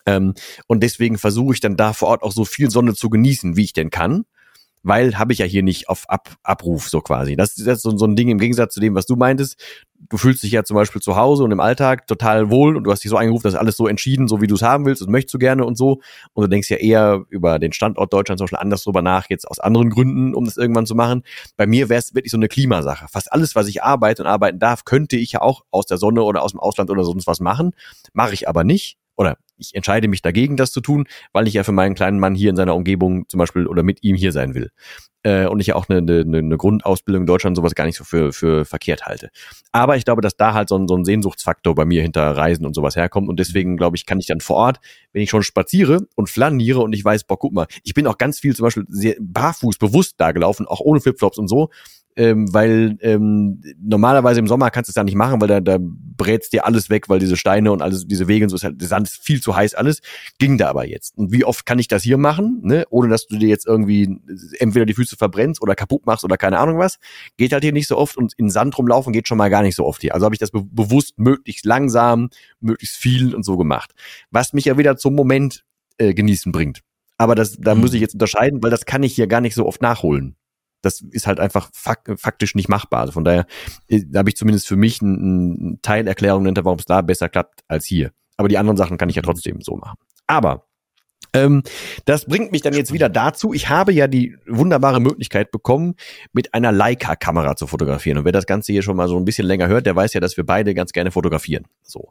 Ähm, 0.06 0.34
und 0.68 0.84
deswegen 0.84 1.18
versuche 1.18 1.54
ich 1.54 1.60
dann 1.60 1.78
da 1.78 1.94
vor 1.94 2.10
Ort 2.10 2.24
auch 2.24 2.32
so 2.32 2.46
viel 2.46 2.70
Sonne 2.70 2.94
zu 2.94 3.10
genießen, 3.10 3.56
wie 3.56 3.64
ich 3.64 3.74
denn 3.74 3.90
kann 3.90 4.26
weil 4.84 5.18
habe 5.18 5.34
ich 5.34 5.40
ja 5.40 5.46
hier 5.46 5.64
nicht 5.64 5.90
auf 5.90 6.10
Ab 6.10 6.36
Abruf 6.44 6.90
so 6.90 7.02
quasi. 7.02 7.36
Das 7.36 7.58
ist 7.58 7.82
so, 7.82 7.98
so 7.98 8.06
ein 8.06 8.16
Ding 8.16 8.28
im 8.28 8.38
Gegensatz 8.38 8.74
zu 8.74 8.80
dem, 8.80 8.96
was 8.96 9.06
du 9.06 9.16
meintest. 9.16 9.58
Du 10.10 10.18
fühlst 10.18 10.44
dich 10.44 10.52
ja 10.52 10.66
zum 10.66 10.76
Beispiel 10.76 11.02
zu 11.02 11.16
Hause 11.16 11.46
und 11.46 11.52
im 11.52 11.62
Alltag 11.62 12.08
total 12.08 12.50
wohl 12.50 12.76
und 12.76 12.84
du 12.84 12.92
hast 12.92 13.04
dich 13.04 13.10
so 13.10 13.16
eingerufen, 13.16 13.44
dass 13.50 13.56
alles 13.56 13.78
so 13.78 13.88
entschieden, 13.88 14.28
so 14.28 14.42
wie 14.42 14.48
du 14.48 14.56
es 14.56 14.62
haben 14.62 14.86
willst 14.86 15.02
und 15.02 15.10
möchtest 15.10 15.34
du 15.34 15.40
gerne 15.40 15.66
und 15.66 15.78
so. 15.78 16.02
Und 16.34 16.44
du 16.44 16.48
denkst 16.50 16.70
ja 16.70 16.78
eher 16.78 17.24
über 17.30 17.58
den 17.58 17.72
Standort 17.72 18.12
Deutschland 18.12 18.38
zum 18.38 18.46
Beispiel 18.46 18.60
anders 18.60 18.84
drüber 18.84 19.02
nach, 19.02 19.30
jetzt 19.30 19.48
aus 19.48 19.60
anderen 19.60 19.90
Gründen, 19.90 20.36
um 20.36 20.44
das 20.44 20.58
irgendwann 20.58 20.86
zu 20.86 20.96
machen. 20.96 21.24
Bei 21.56 21.66
mir 21.66 21.88
wäre 21.88 22.00
es 22.00 22.14
wirklich 22.14 22.32
so 22.32 22.38
eine 22.38 22.50
Klimasache. 22.50 23.08
Fast 23.10 23.32
alles, 23.32 23.56
was 23.56 23.70
ich 23.70 23.82
arbeite 23.82 24.24
und 24.24 24.28
arbeiten 24.28 24.60
darf, 24.60 24.84
könnte 24.84 25.16
ich 25.16 25.32
ja 25.32 25.42
auch 25.42 25.64
aus 25.72 25.86
der 25.86 25.98
Sonne 25.98 26.24
oder 26.24 26.44
aus 26.44 26.52
dem 26.52 26.60
Ausland 26.60 26.90
oder 26.90 27.06
sonst 27.06 27.26
was 27.26 27.40
machen. 27.40 27.72
Mache 28.12 28.34
ich 28.34 28.50
aber 28.50 28.66
nicht 28.66 28.98
oder 29.16 29.38
ich 29.58 29.76
entscheide 29.76 30.08
mich 30.08 30.22
dagegen, 30.22 30.58
das 30.58 30.72
zu 30.72 30.82
tun, 30.82 31.06
weil 31.32 31.48
ich 31.48 31.54
ja 31.54 31.64
für 31.64 31.72
meinen 31.72 31.96
kleinen 31.96 32.20
Mann 32.20 32.36
hier 32.36 32.50
in 32.50 32.56
seiner 32.56 32.76
Umgebung 32.76 33.28
zum 33.30 33.38
Beispiel 33.38 33.68
oder 33.68 33.84
mit 33.84 34.04
ihm 34.04 34.16
hier 34.16 34.32
sein 34.32 34.56
will. 34.56 34.72
Äh, 35.24 35.48
und 35.48 35.60
ich 35.62 35.68
ja 35.68 35.76
auch 35.76 35.88
eine, 35.88 36.00
eine, 36.00 36.38
eine 36.38 36.58
Grundausbildung 36.58 37.24
in 37.24 37.28
Deutschland 37.28 37.56
sowas 37.56 37.76
gar 37.76 37.86
nicht 37.86 37.98
so 37.98 38.04
für, 38.04 38.34
für 38.34 38.66
verkehrt 38.66 39.06
halte. 39.06 39.30
Aber 39.72 39.96
ich 39.96 40.04
glaube, 40.04 40.22
dass 40.22 40.36
da 40.36 40.54
halt 40.54 40.68
so 40.70 40.78
ein, 40.78 40.88
so 40.88 40.96
ein 40.96 41.06
Sehnsuchtsfaktor 41.06 41.76
bei 41.76 41.86
mir 41.86 42.02
hinter 42.02 42.36
Reisen 42.36 42.66
und 42.66 42.76
sowas 42.76 42.96
herkommt. 42.96 43.30
Und 43.30 43.40
deswegen, 43.40 43.78
glaube 43.78 43.96
ich, 43.96 44.06
kann 44.06 44.20
ich 44.20 44.28
dann 44.28 44.42
vor 44.42 44.58
Ort, 44.58 44.80
wenn 45.14 45.22
ich 45.22 45.30
schon 45.30 45.44
spaziere 45.44 46.08
und 46.16 46.30
flaniere 46.30 46.82
und 46.82 46.92
ich 46.94 47.06
weiß, 47.06 47.24
boah, 47.24 47.40
guck 47.40 47.54
mal, 47.54 47.68
ich 47.84 47.94
bin 47.94 48.06
auch 48.08 48.18
ganz 48.18 48.40
viel 48.40 48.56
zum 48.56 48.66
Beispiel 48.66 48.86
sehr 48.90 49.16
barfuß 49.20 49.78
bewusst 49.78 50.16
da 50.18 50.32
gelaufen, 50.34 50.66
auch 50.68 50.82
ohne 50.82 51.00
Flipflops 51.00 51.38
und 51.38 51.48
so, 51.48 51.70
ähm, 52.16 52.54
weil 52.54 52.98
ähm, 53.02 53.62
normalerweise 53.82 54.40
im 54.40 54.48
Sommer 54.48 54.70
kannst 54.72 54.90
du 54.90 54.92
es 54.92 54.96
ja 54.96 55.04
nicht 55.04 55.16
machen, 55.16 55.42
weil 55.42 55.48
da, 55.48 55.62
da 55.62 55.78
brätst 55.80 56.54
dir 56.54 56.66
alles 56.66 56.90
weg, 56.90 57.10
weil 57.10 57.20
diese 57.20 57.38
Steine 57.38 57.72
und 57.72 57.82
alles, 57.82 58.08
diese 58.08 58.28
Wege 58.28 58.46
und 58.46 58.50
so 58.50 58.56
ist 58.56 58.64
halt, 58.64 58.80
der 58.80 58.88
Sand 58.88 59.08
ist 59.08 59.24
viel 59.24 59.42
zu 59.42 59.56
heiß 59.56 59.74
alles. 59.74 60.02
Ging 60.38 60.58
da 60.58 60.70
aber 60.70 60.86
jetzt. 60.88 61.18
Und 61.18 61.32
wie 61.32 61.44
oft 61.44 61.66
kann 61.66 61.80
ich 61.80 61.88
das 61.88 62.04
hier 62.04 62.18
machen, 62.18 62.62
ne? 62.64 62.86
ohne 62.90 63.10
dass 63.10 63.28
du 63.28 63.38
dir 63.38 63.50
jetzt 63.50 63.66
irgendwie 63.66 64.20
entweder 64.60 64.86
die 64.86 64.94
Füße 64.94 65.18
verbrennst 65.18 65.62
oder 65.62 65.76
kaputt 65.76 66.06
machst 66.06 66.24
oder 66.24 66.38
keine 66.38 66.60
Ahnung 66.60 66.78
was. 66.78 67.00
Geht 67.38 67.54
halt 67.54 67.64
hier 67.64 67.74
nicht 67.74 67.88
so 67.88 67.98
oft 67.98 68.18
und 68.18 68.34
in 68.38 68.50
Sand 68.50 68.78
rumlaufen 68.78 69.14
geht 69.14 69.28
schon 69.28 69.38
mal 69.38 69.50
gar 69.50 69.64
nicht 69.64 69.76
so 69.76 69.86
oft 69.86 70.02
hier. 70.02 70.14
Also 70.14 70.26
habe 70.26 70.36
ich 70.36 70.40
das 70.40 70.52
be 70.52 70.64
bewusst 70.64 71.18
möglichst 71.18 71.66
langsam, 71.66 72.30
möglichst 72.60 72.98
viel 72.98 73.34
und 73.34 73.44
so 73.44 73.58
gemacht. 73.58 73.94
Was 74.32 74.54
mich 74.54 74.66
ja 74.66 74.78
wieder 74.78 74.98
zum 74.98 75.16
Moment 75.16 75.66
äh, 75.98 76.14
genießen 76.14 76.52
bringt. 76.52 76.82
Aber 77.18 77.36
das, 77.36 77.58
da 77.60 77.76
mhm. 77.76 77.82
muss 77.82 77.94
ich 77.94 78.02
jetzt 78.02 78.14
unterscheiden, 78.14 78.62
weil 78.62 78.72
das 78.72 78.86
kann 78.86 79.04
ich 79.04 79.16
hier 79.16 79.28
gar 79.28 79.42
nicht 79.42 79.56
so 79.56 79.66
oft 79.66 79.82
nachholen 79.82 80.36
das 80.84 81.02
ist 81.02 81.26
halt 81.26 81.40
einfach 81.40 81.70
fak 81.74 82.14
faktisch 82.18 82.54
nicht 82.54 82.70
machbar. 82.70 83.02
Also 83.02 83.14
von 83.14 83.24
daher 83.24 83.48
äh, 83.88 84.04
da 84.06 84.20
habe 84.20 84.30
ich 84.30 84.36
zumindest 84.36 84.68
für 84.68 84.76
mich 84.76 85.02
eine 85.02 85.80
Teilerklärung 85.82 86.46
hinter, 86.46 86.66
warum 86.66 86.80
es 86.80 86.86
da 86.86 87.02
besser 87.02 87.30
klappt 87.30 87.62
als 87.68 87.86
hier. 87.86 88.12
Aber 88.38 88.48
die 88.48 88.58
anderen 88.58 88.78
Sachen 88.78 88.98
kann 88.98 89.10
ich 89.10 89.16
ja 89.16 89.22
trotzdem 89.22 89.62
so 89.62 89.78
machen. 89.78 89.98
Aber 90.28 90.68
ähm, 91.34 91.64
das 92.06 92.26
bringt 92.26 92.52
mich 92.52 92.62
dann 92.62 92.74
jetzt 92.74 92.94
wieder 92.94 93.10
dazu. 93.10 93.54
Ich 93.54 93.70
habe 93.70 93.92
ja 93.92 94.08
die 94.08 94.38
wunderbare 94.48 95.00
Möglichkeit 95.00 95.52
bekommen, 95.52 95.96
mit 96.32 96.54
einer 96.54 96.72
Leica-Kamera 96.72 97.56
zu 97.56 97.68
fotografieren. 97.68 98.20
Und 98.20 98.26
wer 98.26 98.32
das 98.32 98.46
Ganze 98.46 98.72
hier 98.72 98.84
schon 98.84 98.96
mal 98.96 99.08
so 99.08 99.18
ein 99.18 99.26
bisschen 99.26 99.48
länger 99.48 99.68
hört, 99.68 99.86
der 99.86 99.96
weiß 99.96 100.14
ja, 100.14 100.20
dass 100.20 100.38
wir 100.38 100.46
beide 100.46 100.74
ganz 100.74 100.92
gerne 100.92 101.12
fotografieren. 101.12 101.66
So. 101.82 102.10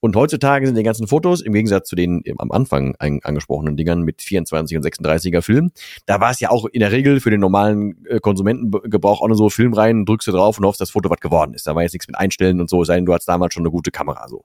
Und 0.00 0.16
heutzutage 0.16 0.66
sind 0.66 0.76
die 0.76 0.82
ganzen 0.82 1.06
Fotos, 1.06 1.40
im 1.40 1.52
Gegensatz 1.52 1.88
zu 1.88 1.96
den 1.96 2.22
am 2.38 2.50
Anfang 2.50 2.94
angesprochenen 2.98 3.76
Dingern 3.76 4.02
mit 4.02 4.22
24 4.22 4.76
und 4.76 4.84
36er 4.84 5.42
Film, 5.42 5.70
da 6.06 6.20
war 6.20 6.30
es 6.30 6.40
ja 6.40 6.50
auch 6.50 6.66
in 6.66 6.80
der 6.80 6.92
Regel 6.92 7.20
für 7.20 7.30
den 7.30 7.40
normalen 7.40 8.04
äh, 8.06 8.18
Konsumentengebrauch 8.20 9.20
auch 9.20 9.28
nur 9.28 9.36
so 9.36 9.50
Film 9.50 9.72
rein, 9.72 10.04
drückst 10.04 10.28
du 10.28 10.32
drauf 10.32 10.58
und 10.58 10.64
hoffst, 10.64 10.80
dass 10.80 10.88
das 10.88 10.92
Foto 10.92 11.10
was 11.10 11.20
geworden 11.20 11.54
ist. 11.54 11.66
Da 11.66 11.74
war 11.74 11.82
jetzt 11.82 11.92
nichts 11.92 12.06
mit 12.06 12.18
Einstellen 12.18 12.60
und 12.60 12.68
so, 12.68 12.84
sei 12.84 12.96
denn 12.96 13.06
du 13.06 13.14
hast 13.14 13.26
damals 13.26 13.54
schon 13.54 13.62
eine 13.62 13.70
gute 13.70 13.90
Kamera. 13.90 14.28
So. 14.28 14.44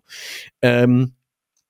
Ähm, 0.62 1.14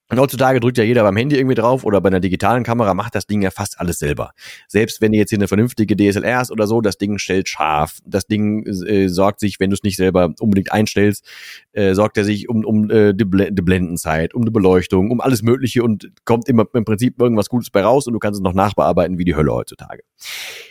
und 0.09 0.19
heutzutage 0.19 0.59
drückt 0.59 0.77
ja 0.77 0.83
jeder 0.83 1.03
beim 1.03 1.15
Handy 1.15 1.37
irgendwie 1.37 1.55
drauf 1.55 1.83
oder 1.83 2.01
bei 2.01 2.07
einer 2.07 2.19
digitalen 2.19 2.63
Kamera 2.63 2.93
macht 2.93 3.13
das 3.13 3.27
Ding 3.27 3.41
ja 3.41 3.51
fast 3.51 3.79
alles 3.79 3.99
selber. 3.99 4.31
Selbst 4.67 5.01
wenn 5.01 5.11
du 5.11 5.19
jetzt 5.19 5.29
hier 5.29 5.37
eine 5.37 5.47
vernünftige 5.47 5.95
DSLR 5.95 6.39
hast 6.39 6.51
oder 6.51 6.65
so, 6.65 6.81
das 6.81 6.97
Ding 6.97 7.19
stellt 7.19 7.47
scharf. 7.47 7.99
Das 8.05 8.25
Ding 8.25 8.65
äh, 8.65 9.07
sorgt 9.07 9.39
sich, 9.39 9.59
wenn 9.59 9.69
du 9.69 9.75
es 9.75 9.83
nicht 9.83 9.97
selber 9.97 10.33
unbedingt 10.39 10.71
einstellst, 10.71 11.25
äh, 11.73 11.93
sorgt 11.93 12.17
er 12.17 12.23
sich 12.23 12.49
um, 12.49 12.65
um 12.65 12.89
äh, 12.89 13.13
die, 13.13 13.25
Bl 13.25 13.51
die 13.51 13.61
Blendenzeit, 13.61 14.33
um 14.33 14.45
die 14.45 14.51
Beleuchtung, 14.51 15.11
um 15.11 15.21
alles 15.21 15.43
Mögliche 15.43 15.83
und 15.83 16.11
kommt 16.25 16.49
immer 16.49 16.65
im 16.73 16.85
Prinzip 16.85 17.21
irgendwas 17.21 17.49
Gutes 17.49 17.69
bei 17.69 17.83
raus 17.83 18.07
und 18.07 18.13
du 18.13 18.19
kannst 18.19 18.39
es 18.39 18.43
noch 18.43 18.53
nachbearbeiten 18.53 19.19
wie 19.19 19.25
die 19.25 19.35
Hölle 19.35 19.53
heutzutage. 19.53 20.01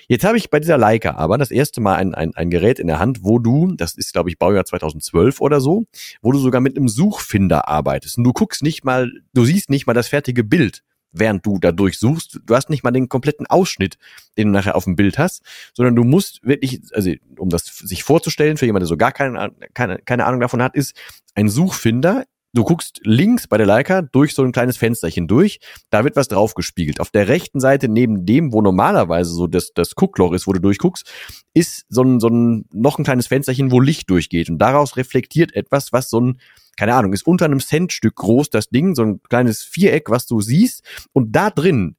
Jetzt 0.08 0.24
habe 0.24 0.38
ich 0.38 0.48
bei 0.48 0.58
dieser 0.58 0.78
Leica 0.78 1.16
aber 1.16 1.36
das 1.36 1.50
erste 1.50 1.82
Mal 1.82 1.96
ein, 1.96 2.14
ein, 2.14 2.34
ein 2.34 2.48
Gerät 2.48 2.78
in 2.78 2.86
der 2.86 2.98
Hand, 2.98 3.24
wo 3.24 3.38
du, 3.38 3.74
das 3.76 3.94
ist 3.94 4.14
glaube 4.14 4.30
ich 4.30 4.38
Baujahr 4.38 4.64
2012 4.64 5.40
oder 5.42 5.60
so, 5.60 5.84
wo 6.22 6.32
du 6.32 6.38
sogar 6.38 6.62
mit 6.62 6.76
einem 6.76 6.88
Suchfinder 6.88 7.68
arbeitest. 7.68 8.16
Und 8.16 8.24
du 8.24 8.32
guckst 8.32 8.62
nicht 8.62 8.84
mal, 8.84 9.10
du 9.34 9.44
siehst 9.44 9.68
nicht 9.68 9.86
mal 9.86 9.92
das 9.92 10.08
fertige 10.08 10.44
Bild, 10.44 10.82
während 11.12 11.44
du 11.44 11.58
da 11.58 11.72
durchsuchst. 11.72 12.40
Du 12.46 12.54
hast 12.54 12.70
nicht 12.70 12.84
mal 12.84 12.90
den 12.90 13.10
kompletten 13.10 13.46
Ausschnitt, 13.46 13.98
den 14.38 14.48
du 14.48 14.52
nachher 14.54 14.76
auf 14.76 14.84
dem 14.84 14.96
Bild 14.96 15.18
hast, 15.18 15.42
sondern 15.74 15.94
du 15.94 16.04
musst 16.04 16.40
wirklich, 16.42 16.80
also 16.92 17.12
um 17.36 17.50
das 17.50 17.66
sich 17.66 18.02
vorzustellen, 18.02 18.56
für 18.56 18.64
jemanden, 18.64 18.84
der 18.84 18.88
so 18.88 18.96
gar 18.96 19.12
keine, 19.12 19.52
keine, 19.74 19.98
keine 19.98 20.24
Ahnung 20.24 20.40
davon 20.40 20.62
hat, 20.62 20.74
ist 20.74 20.96
ein 21.34 21.50
Suchfinder 21.50 22.24
du 22.54 22.64
guckst 22.64 23.00
links 23.04 23.46
bei 23.46 23.56
der 23.58 23.66
Leica 23.66 24.02
durch 24.02 24.34
so 24.34 24.42
ein 24.42 24.52
kleines 24.52 24.76
Fensterchen 24.76 25.28
durch, 25.28 25.60
da 25.90 26.04
wird 26.04 26.16
was 26.16 26.28
draufgespiegelt. 26.28 27.00
Auf 27.00 27.10
der 27.10 27.28
rechten 27.28 27.60
Seite 27.60 27.88
neben 27.88 28.24
dem, 28.24 28.52
wo 28.52 28.62
normalerweise 28.62 29.30
so 29.32 29.46
das, 29.46 29.72
das 29.74 29.94
Guckloch 29.94 30.32
ist, 30.32 30.46
wo 30.46 30.52
du 30.52 30.60
durchguckst, 30.60 31.10
ist 31.54 31.84
so 31.88 32.02
ein, 32.02 32.20
so 32.20 32.28
ein, 32.28 32.64
noch 32.72 32.98
ein 32.98 33.04
kleines 33.04 33.26
Fensterchen, 33.26 33.70
wo 33.70 33.80
Licht 33.80 34.10
durchgeht. 34.10 34.48
Und 34.50 34.58
daraus 34.58 34.96
reflektiert 34.96 35.54
etwas, 35.54 35.92
was 35.92 36.08
so 36.10 36.20
ein, 36.20 36.40
keine 36.76 36.94
Ahnung, 36.94 37.12
ist 37.12 37.26
unter 37.26 37.44
einem 37.44 37.60
Centstück 37.60 38.16
groß, 38.16 38.50
das 38.50 38.68
Ding, 38.68 38.94
so 38.94 39.02
ein 39.02 39.22
kleines 39.28 39.62
Viereck, 39.62 40.10
was 40.10 40.26
du 40.26 40.40
siehst. 40.40 40.82
Und 41.12 41.32
da 41.32 41.50
drin 41.50 41.96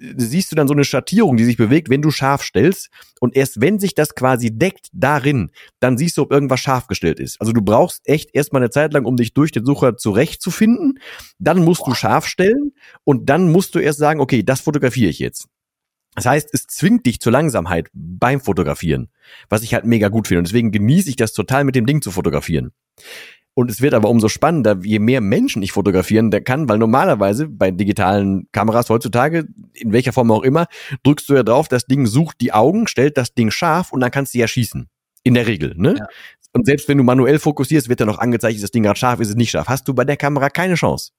siehst 0.00 0.50
du 0.50 0.56
dann 0.56 0.66
so 0.66 0.74
eine 0.74 0.84
Schattierung, 0.84 1.36
die 1.36 1.44
sich 1.44 1.56
bewegt, 1.56 1.90
wenn 1.90 2.02
du 2.02 2.10
scharf 2.10 2.42
stellst. 2.42 2.88
Und 3.20 3.36
erst 3.36 3.60
wenn 3.60 3.78
sich 3.78 3.94
das 3.94 4.14
quasi 4.14 4.50
deckt 4.50 4.88
darin, 4.92 5.50
dann 5.78 5.98
siehst 5.98 6.16
du, 6.16 6.22
ob 6.22 6.32
irgendwas 6.32 6.60
scharf 6.60 6.86
gestellt 6.86 7.20
ist. 7.20 7.40
Also 7.40 7.52
du 7.52 7.62
brauchst 7.62 8.00
echt 8.08 8.30
erstmal 8.32 8.62
eine 8.62 8.70
Zeit 8.70 8.92
lang, 8.92 9.04
um 9.04 9.16
dich 9.16 9.34
durch 9.34 9.52
den 9.52 9.64
Sucher 9.64 9.96
zurechtzufinden. 9.96 10.98
Dann 11.38 11.64
musst 11.64 11.82
Boah. 11.82 11.90
du 11.90 11.94
scharf 11.94 12.26
stellen 12.26 12.72
und 13.04 13.28
dann 13.28 13.52
musst 13.52 13.74
du 13.74 13.78
erst 13.78 13.98
sagen, 13.98 14.20
okay, 14.20 14.42
das 14.42 14.60
fotografiere 14.60 15.10
ich 15.10 15.18
jetzt. 15.18 15.48
Das 16.16 16.26
heißt, 16.26 16.50
es 16.52 16.66
zwingt 16.66 17.06
dich 17.06 17.20
zur 17.20 17.32
Langsamkeit 17.32 17.88
beim 17.92 18.40
Fotografieren, 18.40 19.10
was 19.48 19.62
ich 19.62 19.74
halt 19.74 19.84
mega 19.84 20.08
gut 20.08 20.26
finde. 20.26 20.40
Und 20.40 20.48
deswegen 20.48 20.72
genieße 20.72 21.08
ich 21.08 21.16
das 21.16 21.32
total, 21.32 21.64
mit 21.64 21.76
dem 21.76 21.86
Ding 21.86 22.02
zu 22.02 22.10
fotografieren. 22.10 22.72
Und 23.54 23.70
es 23.70 23.80
wird 23.80 23.94
aber 23.94 24.08
umso 24.08 24.28
spannender, 24.28 24.78
je 24.82 25.00
mehr 25.00 25.20
Menschen 25.20 25.62
ich 25.62 25.72
fotografieren 25.72 26.30
der 26.30 26.40
kann, 26.40 26.68
weil 26.68 26.78
normalerweise 26.78 27.48
bei 27.48 27.70
digitalen 27.70 28.46
Kameras 28.52 28.88
heutzutage, 28.88 29.46
in 29.74 29.92
welcher 29.92 30.12
Form 30.12 30.30
auch 30.30 30.42
immer, 30.42 30.66
drückst 31.02 31.28
du 31.28 31.34
ja 31.34 31.42
drauf, 31.42 31.68
das 31.68 31.86
Ding 31.86 32.06
sucht 32.06 32.40
die 32.40 32.52
Augen, 32.52 32.86
stellt 32.86 33.16
das 33.18 33.34
Ding 33.34 33.50
scharf 33.50 33.92
und 33.92 34.00
dann 34.00 34.10
kannst 34.10 34.34
du 34.34 34.38
ja 34.38 34.48
schießen. 34.48 34.88
In 35.22 35.34
der 35.34 35.46
Regel, 35.46 35.74
ne? 35.76 35.96
Ja. 35.98 36.06
Und 36.52 36.66
selbst 36.66 36.88
wenn 36.88 36.98
du 36.98 37.04
manuell 37.04 37.38
fokussierst, 37.38 37.88
wird 37.88 38.00
dann 38.00 38.08
noch 38.08 38.18
angezeigt, 38.18 38.54
ist 38.54 38.62
das 38.62 38.70
Ding 38.70 38.82
gerade 38.82 38.98
scharf, 38.98 39.20
ist 39.20 39.28
es 39.28 39.36
nicht 39.36 39.50
scharf. 39.50 39.68
Hast 39.68 39.86
du 39.86 39.94
bei 39.94 40.04
der 40.04 40.16
Kamera 40.16 40.48
keine 40.48 40.74
Chance. 40.74 41.12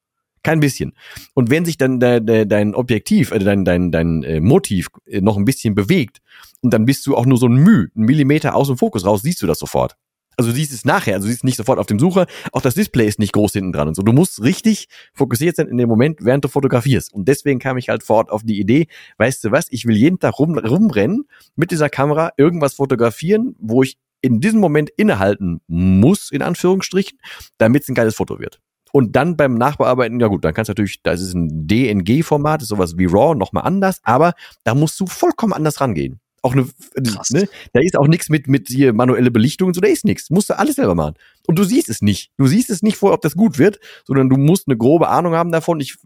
Kein 0.44 0.60
bisschen. 0.60 0.94
Und 1.36 1.52
wenn 1.52 1.66
sich 1.66 1.78
dann 1.78 2.00
de, 2.00 2.20
de, 2.20 2.46
dein 2.46 2.74
Objektiv, 2.74 3.32
äh, 3.32 3.40
dein, 3.40 3.64
dein, 3.64 3.92
dein 3.92 4.24
äh, 4.24 4.40
Motiv 4.40 4.88
äh, 5.06 5.22
noch 5.22 5.38
ein 5.38 5.46
bisschen 5.46 5.76
bewegt 5.76 6.20
und 6.62 6.74
dann 6.74 6.86
bist 6.86 7.06
du 7.06 7.16
auch 7.16 7.26
nur 7.26 7.38
so 7.38 7.48
ein 7.48 7.56
Müh, 7.56 7.90
ein 7.96 8.06
Millimeter 8.06 8.56
aus 8.56 8.68
dem 8.68 8.78
Fokus 8.78 9.06
raus, 9.06 9.22
siehst 9.22 9.42
du 9.42 9.48
das 9.48 9.60
sofort. 9.60 9.96
Also 10.38 10.52
du 10.52 10.56
siehst 10.56 10.74
es 10.74 10.86
nachher, 10.86 11.16
also 11.16 11.28
du 11.28 11.32
siehst 11.32 11.44
nicht 11.44 11.58
sofort 11.58 11.78
auf 11.78 11.86
dem 11.86 12.00
Sucher, 12.00 12.26
auch 12.52 12.62
das 12.62 12.74
Display 12.74 13.08
ist 13.08 13.20
nicht 13.20 13.34
groß 13.34 13.54
hinten 13.54 13.74
dran 13.74 13.88
und 13.88 13.96
so. 13.96 14.02
Du 14.02 14.14
musst 14.14 14.42
richtig 14.42 14.88
fokussiert 15.14 15.56
sein 15.56 15.68
in 15.68 15.78
dem 15.78 15.90
Moment, 15.90 16.20
während 16.22 16.44
du 16.44 16.48
fotografierst. 16.48 17.14
Und 17.14 17.28
deswegen 17.28 17.60
kam 17.60 17.78
ich 17.78 17.90
halt 17.90 18.04
fort 18.04 18.32
auf 18.32 18.44
die 18.44 18.60
Idee, 18.60 18.88
weißt 19.18 19.44
du 19.44 19.52
was, 19.52 19.68
ich 19.70 19.86
will 19.86 19.96
jeden 19.96 20.20
Tag 20.20 20.40
rum, 20.40 20.58
rumrennen, 20.58 21.26
mit 21.56 21.72
dieser 21.72 21.90
Kamera 21.90 22.32
irgendwas 22.38 22.76
fotografieren, 22.76 23.56
wo 23.60 23.84
ich 23.84 23.98
in 24.22 24.40
diesem 24.40 24.60
Moment 24.60 24.90
innehalten 24.90 25.62
muss, 25.68 26.32
in 26.32 26.42
Anführungsstrichen, 26.42 27.20
damit 27.58 27.84
es 27.84 27.90
ein 27.90 27.96
geiles 27.96 28.16
Foto 28.16 28.40
wird. 28.40 28.60
Und 28.94 29.16
dann 29.16 29.38
beim 29.38 29.56
Nachbearbeiten, 29.56 30.20
ja 30.20 30.28
gut, 30.28 30.44
dann 30.44 30.54
kannst 30.54 30.70
du 30.70 30.72
natürlich, 30.72 31.02
da 31.02 31.12
ist 31.12 31.34
ein 31.34 31.68
DNG-Format, 31.68 32.62
ist 32.62 32.68
sowas 32.68 32.98
wie 32.98 33.06
RAW, 33.06 33.36
nochmal 33.36 33.64
anders, 33.64 34.00
aber 34.04 34.34
da 34.64 34.76
musst 34.76 35.00
du 35.00 35.08
vollkommen 35.08 35.54
anders 35.54 35.82
rangehen 35.82 36.20
auch 36.42 36.54
eine, 36.54 36.68
ne, 37.30 37.48
da 37.74 37.80
ist 37.82 37.98
auch 37.98 38.08
nichts 38.08 38.30
mit, 38.30 38.48
mit 38.48 38.68
hier 38.68 38.94
manuelle 38.94 39.32
Belichtung 39.32 39.68
und 39.68 39.74
so, 39.74 39.82
da 39.82 39.88
ist 39.88 40.06
nichts. 40.06 40.30
Musst 40.30 40.50
du 40.50 40.58
alles 40.58 40.76
selber 40.76 40.96
machen. 40.96 41.16
Und 41.48 41.58
du 41.58 41.64
siehst 41.64 41.90
es 41.90 42.02
nicht. 42.02 42.32
Du 42.38 42.48
siehst 42.48 42.70
es 42.70 42.82
nicht 42.82 42.98
vor, 42.98 43.14
ob 43.14 43.22
das 43.22 43.36
gut 43.36 43.58
wird, 43.58 43.80
sondern 44.06 44.30
du 44.30 44.38
musst 44.38 44.68
eine 44.68 44.78
grobe 44.78 45.10
Ahnung 45.10 45.34
haben 45.34 45.52
davon. 45.52 45.80
Ich, 45.80 45.98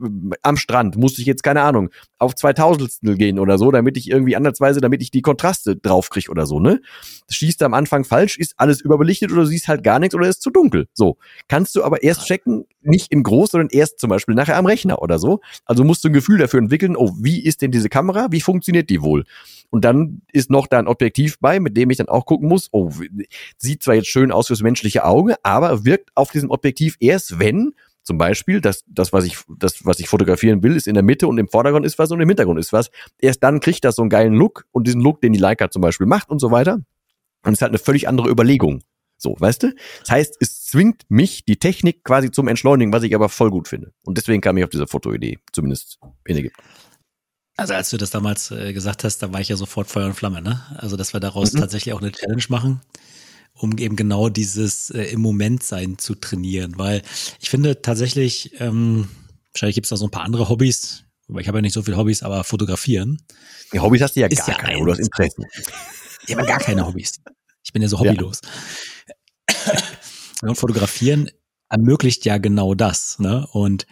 am 0.41 0.57
Strand 0.57 0.97
musste 0.97 1.21
ich 1.21 1.27
jetzt, 1.27 1.43
keine 1.43 1.61
Ahnung, 1.61 1.89
auf 2.19 2.35
2000 2.35 2.99
gehen 3.17 3.39
oder 3.39 3.57
so, 3.57 3.71
damit 3.71 3.97
ich 3.97 4.09
irgendwie 4.09 4.35
andersweise, 4.35 4.81
damit 4.81 5.01
ich 5.01 5.11
die 5.11 5.21
Kontraste 5.21 5.75
draufkriege 5.75 6.31
oder 6.31 6.45
so, 6.45 6.59
ne? 6.59 6.81
Schießt 7.29 7.61
am 7.63 7.73
Anfang 7.73 8.03
falsch, 8.03 8.37
ist 8.37 8.53
alles 8.57 8.81
überbelichtet 8.81 9.31
oder 9.31 9.41
du 9.41 9.47
siehst 9.47 9.67
halt 9.67 9.83
gar 9.83 9.99
nichts 9.99 10.15
oder 10.15 10.27
ist 10.27 10.41
zu 10.41 10.49
dunkel. 10.49 10.87
So. 10.93 11.17
Kannst 11.47 11.75
du 11.75 11.83
aber 11.83 12.03
erst 12.03 12.25
checken, 12.25 12.65
nicht 12.81 13.11
in 13.11 13.23
groß, 13.23 13.51
sondern 13.51 13.69
erst 13.71 13.99
zum 13.99 14.09
Beispiel 14.09 14.35
nachher 14.35 14.57
am 14.57 14.65
Rechner 14.65 15.01
oder 15.01 15.19
so. 15.19 15.39
Also 15.65 15.83
musst 15.83 16.03
du 16.03 16.09
ein 16.09 16.13
Gefühl 16.13 16.37
dafür 16.37 16.59
entwickeln, 16.59 16.95
oh, 16.95 17.11
wie 17.19 17.43
ist 17.43 17.61
denn 17.61 17.71
diese 17.71 17.89
Kamera? 17.89 18.27
Wie 18.31 18.41
funktioniert 18.41 18.89
die 18.89 19.01
wohl? 19.01 19.25
Und 19.69 19.85
dann 19.85 20.21
ist 20.31 20.49
noch 20.49 20.67
da 20.67 20.79
ein 20.79 20.87
Objektiv 20.87 21.37
bei, 21.39 21.59
mit 21.59 21.75
dem 21.75 21.89
ich 21.89 21.97
dann 21.97 22.07
auch 22.07 22.25
gucken 22.25 22.47
muss, 22.47 22.69
oh, 22.71 22.91
sieht 23.57 23.83
zwar 23.83 23.95
jetzt 23.95 24.07
schön 24.07 24.31
aus 24.31 24.47
fürs 24.47 24.61
menschliche 24.61 25.05
Auge, 25.05 25.35
aber 25.43 25.85
wirkt 25.85 26.11
auf 26.15 26.31
diesem 26.31 26.49
Objektiv 26.49 26.95
erst, 26.99 27.39
wenn 27.39 27.73
zum 28.05 28.19
Beispiel, 28.19 28.61
das, 28.61 28.83
das, 28.87 29.11
was 29.13 29.25
ich, 29.25 29.39
das, 29.57 29.83
was 29.83 29.99
ich 29.99 30.07
fotografieren 30.07 30.61
will, 30.61 30.75
ist 30.75 30.87
in 30.87 30.93
der 30.93 31.03
Mitte 31.03 31.27
und 31.27 31.39
im 31.39 31.47
Vordergrund 31.47 31.85
ist 31.85 31.97
was 31.97 32.11
und 32.11 32.21
im 32.21 32.29
Hintergrund 32.29 32.59
ist 32.59 32.71
was. 32.71 32.91
Erst 33.19 33.43
dann 33.43 33.59
kriegt 33.59 33.83
das 33.83 33.95
so 33.95 34.03
einen 34.03 34.11
geilen 34.11 34.35
Look 34.35 34.65
und 34.71 34.85
diesen 34.85 35.01
Look, 35.01 35.21
den 35.21 35.33
die 35.33 35.39
Leica 35.39 35.71
zum 35.71 35.81
Beispiel 35.81 36.05
macht 36.05 36.29
und 36.29 36.39
so 36.39 36.51
weiter. 36.51 36.75
Und 36.75 37.53
es 37.53 37.53
ist 37.53 37.61
halt 37.63 37.71
eine 37.71 37.79
völlig 37.79 38.07
andere 38.07 38.29
Überlegung. 38.29 38.83
So, 39.17 39.35
weißt 39.39 39.63
du? 39.63 39.73
Das 40.01 40.11
heißt, 40.11 40.37
es 40.39 40.65
zwingt 40.65 41.03
mich, 41.09 41.45
die 41.45 41.57
Technik 41.57 42.03
quasi 42.03 42.29
zum 42.29 42.47
Entschleunigen, 42.47 42.93
was 42.93 43.03
ich 43.03 43.15
aber 43.15 43.27
voll 43.27 43.49
gut 43.49 43.67
finde. 43.67 43.91
Und 44.03 44.17
deswegen 44.17 44.41
kam 44.41 44.57
ich 44.57 44.63
auf 44.63 44.69
diese 44.69 44.87
Fotoidee, 44.87 45.39
zumindest 45.51 45.99
in 46.25 46.37
Ägypten. 46.37 46.61
Also 47.57 47.73
als 47.73 47.89
du 47.89 47.97
das 47.97 48.09
damals 48.09 48.51
äh, 48.51 48.73
gesagt 48.73 49.03
hast, 49.03 49.19
da 49.19 49.31
war 49.31 49.39
ich 49.39 49.49
ja 49.49 49.55
sofort 49.55 49.87
Feuer 49.87 50.07
und 50.07 50.15
Flamme, 50.15 50.41
ne? 50.41 50.61
Also 50.75 50.97
dass 50.97 51.13
wir 51.13 51.19
daraus 51.19 51.53
mhm. 51.53 51.59
tatsächlich 51.59 51.93
auch 51.93 52.01
eine 52.01 52.11
Challenge 52.11 52.43
machen, 52.49 52.81
um 53.53 53.77
eben 53.77 53.95
genau 53.95 54.29
dieses 54.29 54.89
äh, 54.89 55.03
im 55.03 55.21
Moment 55.21 55.63
sein 55.63 55.97
zu 55.97 56.15
trainieren. 56.15 56.77
Weil 56.77 57.01
ich 57.39 57.49
finde 57.49 57.81
tatsächlich, 57.81 58.59
ähm, 58.59 59.07
wahrscheinlich 59.53 59.75
gibt 59.75 59.85
es 59.85 59.89
da 59.89 59.97
so 59.97 60.05
ein 60.05 60.11
paar 60.11 60.23
andere 60.23 60.49
Hobbys, 60.49 61.03
aber 61.29 61.39
ich 61.39 61.47
habe 61.47 61.59
ja 61.59 61.61
nicht 61.61 61.73
so 61.73 61.81
viele 61.81 61.97
Hobbys, 61.97 62.23
aber 62.23 62.43
fotografieren. 62.43 63.21
Die 63.73 63.79
Hobbys 63.79 64.01
hast 64.01 64.15
du 64.15 64.19
ja 64.19 64.27
gar 64.27 64.47
ja 64.47 64.55
keine, 64.55 64.79
oder 64.79 64.91
hast 64.91 64.99
Interessen. 64.99 65.45
Ich 66.27 66.35
habe 66.35 66.45
gar 66.45 66.59
keine 66.59 66.85
Hobbys. 66.85 67.21
Ich 67.63 67.71
bin 67.71 67.81
ja 67.81 67.87
so 67.87 67.99
hobbylos. 67.99 68.41
Ja. 68.41 69.73
Und 70.41 70.55
fotografieren 70.55 71.31
ermöglicht 71.69 72.25
ja 72.25 72.37
genau 72.37 72.75
das, 72.75 73.17
ne? 73.19 73.47
Und 73.51 73.87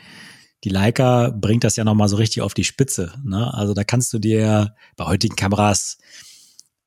die 0.63 0.69
Leica 0.69 1.29
bringt 1.29 1.63
das 1.63 1.75
ja 1.75 1.83
nochmal 1.83 2.07
so 2.07 2.15
richtig 2.15 2.41
auf 2.41 2.53
die 2.53 2.63
Spitze. 2.63 3.13
Ne? 3.23 3.53
Also 3.53 3.73
da 3.73 3.83
kannst 3.83 4.13
du 4.13 4.19
dir 4.19 4.75
bei 4.95 5.05
heutigen 5.05 5.35
Kameras, 5.35 5.97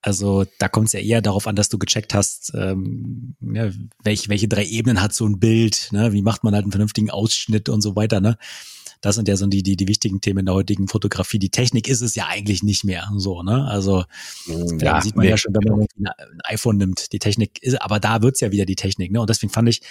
also 0.02 0.44
da 0.58 0.68
kommt 0.68 0.86
es 0.86 0.92
ja 0.92 1.00
eher 1.00 1.20
darauf 1.20 1.46
an, 1.46 1.56
dass 1.56 1.68
du 1.68 1.78
gecheckt 1.78 2.14
hast, 2.14 2.52
ähm, 2.54 3.34
ja, 3.40 3.70
welche, 4.02 4.28
welche 4.28 4.48
drei 4.48 4.64
Ebenen 4.64 5.02
hat 5.02 5.12
so 5.12 5.26
ein 5.26 5.40
Bild, 5.40 5.88
ne? 5.90 6.12
wie 6.12 6.22
macht 6.22 6.44
man 6.44 6.54
halt 6.54 6.64
einen 6.64 6.72
vernünftigen 6.72 7.10
Ausschnitt 7.10 7.68
und 7.68 7.80
so 7.80 7.96
weiter. 7.96 8.20
Ne? 8.20 8.38
Das 9.00 9.16
sind 9.16 9.28
ja 9.28 9.36
so 9.36 9.46
die, 9.46 9.62
die, 9.62 9.76
die 9.76 9.88
wichtigen 9.88 10.20
Themen 10.20 10.40
in 10.40 10.46
der 10.46 10.54
heutigen 10.54 10.88
Fotografie. 10.88 11.38
Die 11.38 11.50
Technik 11.50 11.88
ist 11.88 12.00
es 12.00 12.14
ja 12.14 12.26
eigentlich 12.28 12.62
nicht 12.62 12.84
mehr 12.84 13.10
so, 13.16 13.42
ne? 13.42 13.66
Also 13.66 14.04
mm, 14.46 14.78
ja, 14.78 15.00
sieht 15.00 15.16
man 15.16 15.26
nee. 15.26 15.30
ja 15.30 15.36
schon, 15.36 15.54
wenn 15.54 15.70
man 15.70 15.86
ein 15.96 16.40
iPhone 16.44 16.76
nimmt. 16.76 17.12
Die 17.12 17.18
Technik 17.18 17.62
ist, 17.62 17.80
aber 17.82 18.00
da 18.00 18.22
wird's 18.22 18.40
ja 18.40 18.52
wieder 18.52 18.64
die 18.64 18.74
Technik, 18.74 19.12
ne? 19.12 19.20
Und 19.20 19.28
deswegen 19.28 19.52
fand 19.52 19.68
ich, 19.68 19.82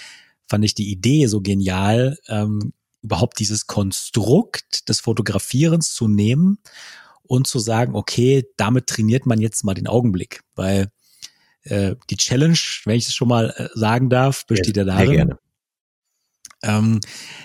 fand 0.48 0.64
ich 0.64 0.74
die 0.74 0.90
Idee 0.90 1.26
so 1.26 1.40
genial, 1.40 2.18
ähm, 2.28 2.72
überhaupt 3.06 3.38
dieses 3.38 3.66
Konstrukt 3.66 4.88
des 4.88 5.00
Fotografierens 5.00 5.94
zu 5.94 6.08
nehmen 6.08 6.58
und 7.22 7.46
zu 7.46 7.58
sagen, 7.58 7.94
okay, 7.94 8.44
damit 8.56 8.88
trainiert 8.88 9.26
man 9.26 9.40
jetzt 9.40 9.64
mal 9.64 9.74
den 9.74 9.86
Augenblick, 9.86 10.40
weil 10.54 10.88
äh, 11.62 11.94
die 12.10 12.16
Challenge, 12.16 12.58
wenn 12.84 12.96
ich 12.96 13.06
es 13.06 13.14
schon 13.14 13.28
mal 13.28 13.54
äh, 13.56 13.68
sagen 13.74 14.10
darf, 14.10 14.46
besteht 14.46 14.76
ja, 14.76 14.84
ja 14.84 14.94
darin, 14.94 15.34
ähm, 16.62 17.00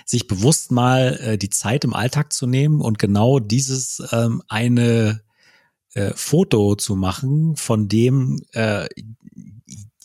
sich 0.05 0.27
bewusst 0.27 0.71
mal 0.71 1.19
äh, 1.21 1.37
die 1.37 1.49
Zeit 1.49 1.83
im 1.83 1.93
Alltag 1.93 2.33
zu 2.33 2.47
nehmen 2.47 2.81
und 2.81 2.97
genau 2.97 3.39
dieses 3.39 4.01
ähm, 4.11 4.41
eine 4.47 5.21
äh, 5.93 6.11
Foto 6.15 6.75
zu 6.75 6.95
machen, 6.95 7.55
von 7.55 7.87
dem 7.87 8.39
äh, 8.53 8.87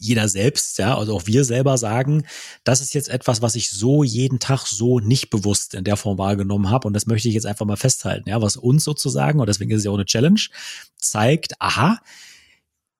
jeder 0.07 0.28
selbst, 0.28 0.78
ja, 0.78 0.96
also 0.96 1.14
auch 1.14 1.26
wir 1.26 1.44
selber 1.44 1.78
sagen, 1.78 2.24
das 2.64 2.80
ist 2.80 2.94
jetzt 2.94 3.09
etwas, 3.09 3.42
was 3.42 3.54
ich 3.54 3.70
so 3.70 4.04
jeden 4.04 4.38
Tag 4.38 4.66
so 4.66 5.00
nicht 5.00 5.30
bewusst 5.30 5.74
in 5.74 5.84
der 5.84 5.96
Form 5.96 6.18
wahrgenommen 6.18 6.70
habe. 6.70 6.86
Und 6.86 6.94
das 6.94 7.07
möchte 7.07 7.28
ich 7.28 7.34
jetzt 7.34 7.46
einfach 7.46 7.66
mal 7.66 7.76
festhalten, 7.76 8.28
ja, 8.28 8.40
was 8.40 8.57
uns 8.57 8.84
sozusagen, 8.84 9.40
und 9.40 9.48
deswegen 9.48 9.70
ist 9.70 9.78
es 9.78 9.84
ja 9.84 9.90
auch 9.90 9.96
eine 9.96 10.04
Challenge, 10.04 10.40
zeigt, 10.96 11.61
aha, 11.61 11.98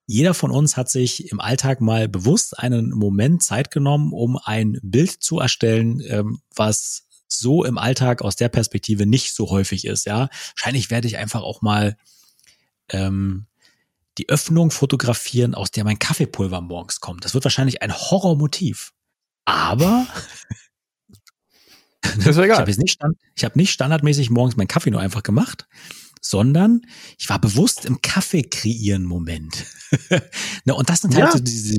jeder 0.07 0.35
von 0.35 0.51
uns 0.51 0.77
hat 0.77 0.89
sich 0.89 1.31
im 1.33 1.41
Alltag 1.41 1.81
mal 1.81 2.09
bewusst 2.09 2.59
einen 2.59 2.91
Moment 2.91 3.43
Zeit 3.43 3.71
genommen, 3.71 4.13
um 4.13 4.39
ein 4.43 4.79
Bild 4.83 5.11
zu 5.11 5.41
erstellen, 5.41 6.01
ähm, 6.07 6.41
was 6.55 7.07
so 7.29 7.65
im 7.65 7.77
Alltag 7.77 8.23
aus 8.23 8.37
der 8.37 8.49
Perspektive 8.49 9.05
nicht 9.05 9.35
so 9.35 9.51
häufig 9.51 9.85
ist, 9.85 10.07
ja. 10.07 10.29
Wahrscheinlich 10.57 10.91
werde 10.91 11.09
ich 11.09 11.19
einfach 11.19 11.43
auch 11.43 11.61
mal 11.61 11.97
ähm, 12.91 13.47
die 14.19 14.29
Öffnung 14.29 14.71
fotografieren, 14.71 15.55
aus 15.55 15.71
der 15.71 15.85
mein 15.85 15.99
Kaffeepulver 15.99 16.61
morgens 16.61 17.01
kommt. 17.01 17.25
Das 17.25 17.35
wird 17.35 17.45
wahrscheinlich 17.45 17.83
ein 17.83 17.93
Horrormotiv. 17.95 18.93
Aber 19.45 20.07
das 22.03 22.27
ist 22.27 22.39
egal. 22.39 22.51
ich 22.51 22.59
habe 22.59 22.71
nicht, 22.81 22.93
stand, 22.93 23.17
ich 23.37 23.45
hab 23.45 23.57
nicht 23.57 23.73
standardmäßig 23.73 24.31
morgens 24.31 24.57
meinen 24.57 24.69
Kaffee 24.69 24.91
nur 24.91 25.01
einfach 25.01 25.23
gemacht, 25.23 25.67
sondern 26.21 26.83
ich 27.19 27.29
war 27.29 27.39
bewusst 27.41 27.85
im 27.85 28.01
Kaffee 28.01 28.43
kreieren 28.43 29.05
Moment. 29.05 29.67
ne, 30.65 30.75
und 30.75 30.89
das 30.89 31.01
sind 31.03 31.15
halt 31.15 31.27
Ja. 31.27 31.33
so 31.33 31.39
diese, 31.39 31.79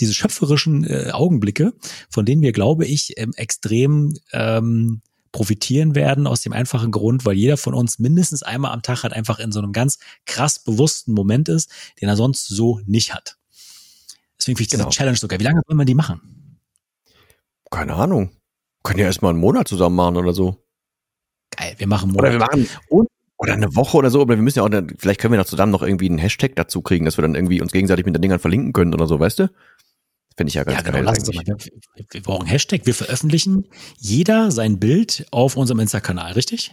diese 0.00 0.14
schöpferischen 0.14 0.84
äh, 0.84 1.10
Augenblicke, 1.12 1.74
von 2.10 2.24
denen 2.24 2.42
wir, 2.42 2.52
glaube 2.52 2.86
ich, 2.86 3.12
ähm, 3.18 3.32
extrem 3.36 4.14
ähm, 4.32 5.02
profitieren 5.32 5.94
werden 5.94 6.26
aus 6.26 6.42
dem 6.42 6.52
einfachen 6.52 6.90
Grund, 6.90 7.24
weil 7.24 7.34
jeder 7.34 7.56
von 7.56 7.74
uns 7.74 7.98
mindestens 7.98 8.42
einmal 8.42 8.72
am 8.72 8.82
Tag 8.82 9.02
halt 9.02 9.12
einfach 9.14 9.38
in 9.38 9.50
so 9.50 9.60
einem 9.60 9.72
ganz 9.72 9.98
krass 10.26 10.58
bewussten 10.58 11.12
Moment 11.12 11.48
ist, 11.48 11.70
den 12.00 12.08
er 12.08 12.16
sonst 12.16 12.46
so 12.48 12.80
nicht 12.86 13.14
hat. 13.14 13.38
Deswegen 14.38 14.56
finde 14.56 14.62
ich 14.62 14.68
diese 14.68 14.82
Genau. 14.82 14.90
Challenge 14.90 15.16
sogar. 15.16 15.38
Wie 15.40 15.44
lange 15.44 15.62
wollen 15.66 15.78
wir 15.78 15.84
die 15.84 15.94
machen? 15.94 16.58
Keine 17.70 17.94
Ahnung. 17.94 18.30
Können 18.82 18.98
ja 19.00 19.06
erstmal 19.06 19.30
einen 19.30 19.40
Monat 19.40 19.68
zusammen 19.68 19.96
machen 19.96 20.16
oder 20.16 20.34
so. 20.34 20.56
Geil, 21.56 21.74
wir 21.78 21.86
machen 21.86 22.10
einen 22.10 22.18
Oder 22.18 22.30
wir 22.32 22.38
Monat. 22.38 22.50
machen 22.52 23.06
oder 23.42 23.54
eine 23.54 23.74
Woche 23.74 23.96
oder 23.96 24.08
so, 24.10 24.20
aber 24.22 24.36
wir 24.36 24.42
müssen 24.42 24.60
ja 24.60 24.64
auch, 24.64 24.82
vielleicht 24.98 25.20
können 25.20 25.32
wir 25.32 25.38
noch 25.38 25.46
zusammen 25.46 25.72
noch 25.72 25.82
irgendwie 25.82 26.08
einen 26.08 26.18
Hashtag 26.18 26.54
dazu 26.54 26.80
kriegen, 26.80 27.04
dass 27.04 27.18
wir 27.18 27.22
dann 27.22 27.34
irgendwie 27.34 27.60
uns 27.60 27.72
gegenseitig 27.72 28.06
mit 28.06 28.14
den 28.14 28.22
Dingern 28.22 28.38
verlinken 28.38 28.72
können 28.72 28.94
oder 28.94 29.08
so, 29.08 29.18
weißt 29.18 29.40
du? 29.40 29.50
Finde 30.36 30.48
ich 30.48 30.54
ja 30.54 30.64
ganz 30.64 30.76
Ja, 30.76 30.82
genau, 30.82 30.96
geil. 30.98 31.04
lass 31.04 31.18
uns 31.18 31.34
mal. 31.34 31.44
Wir, 32.10 32.22
brauchen 32.22 32.46
Hashtag. 32.46 32.86
Wir 32.86 32.94
veröffentlichen 32.94 33.68
jeder 33.98 34.50
sein 34.50 34.78
Bild 34.78 35.26
auf 35.30 35.56
unserem 35.56 35.80
Insta-Kanal, 35.80 36.32
richtig? 36.32 36.72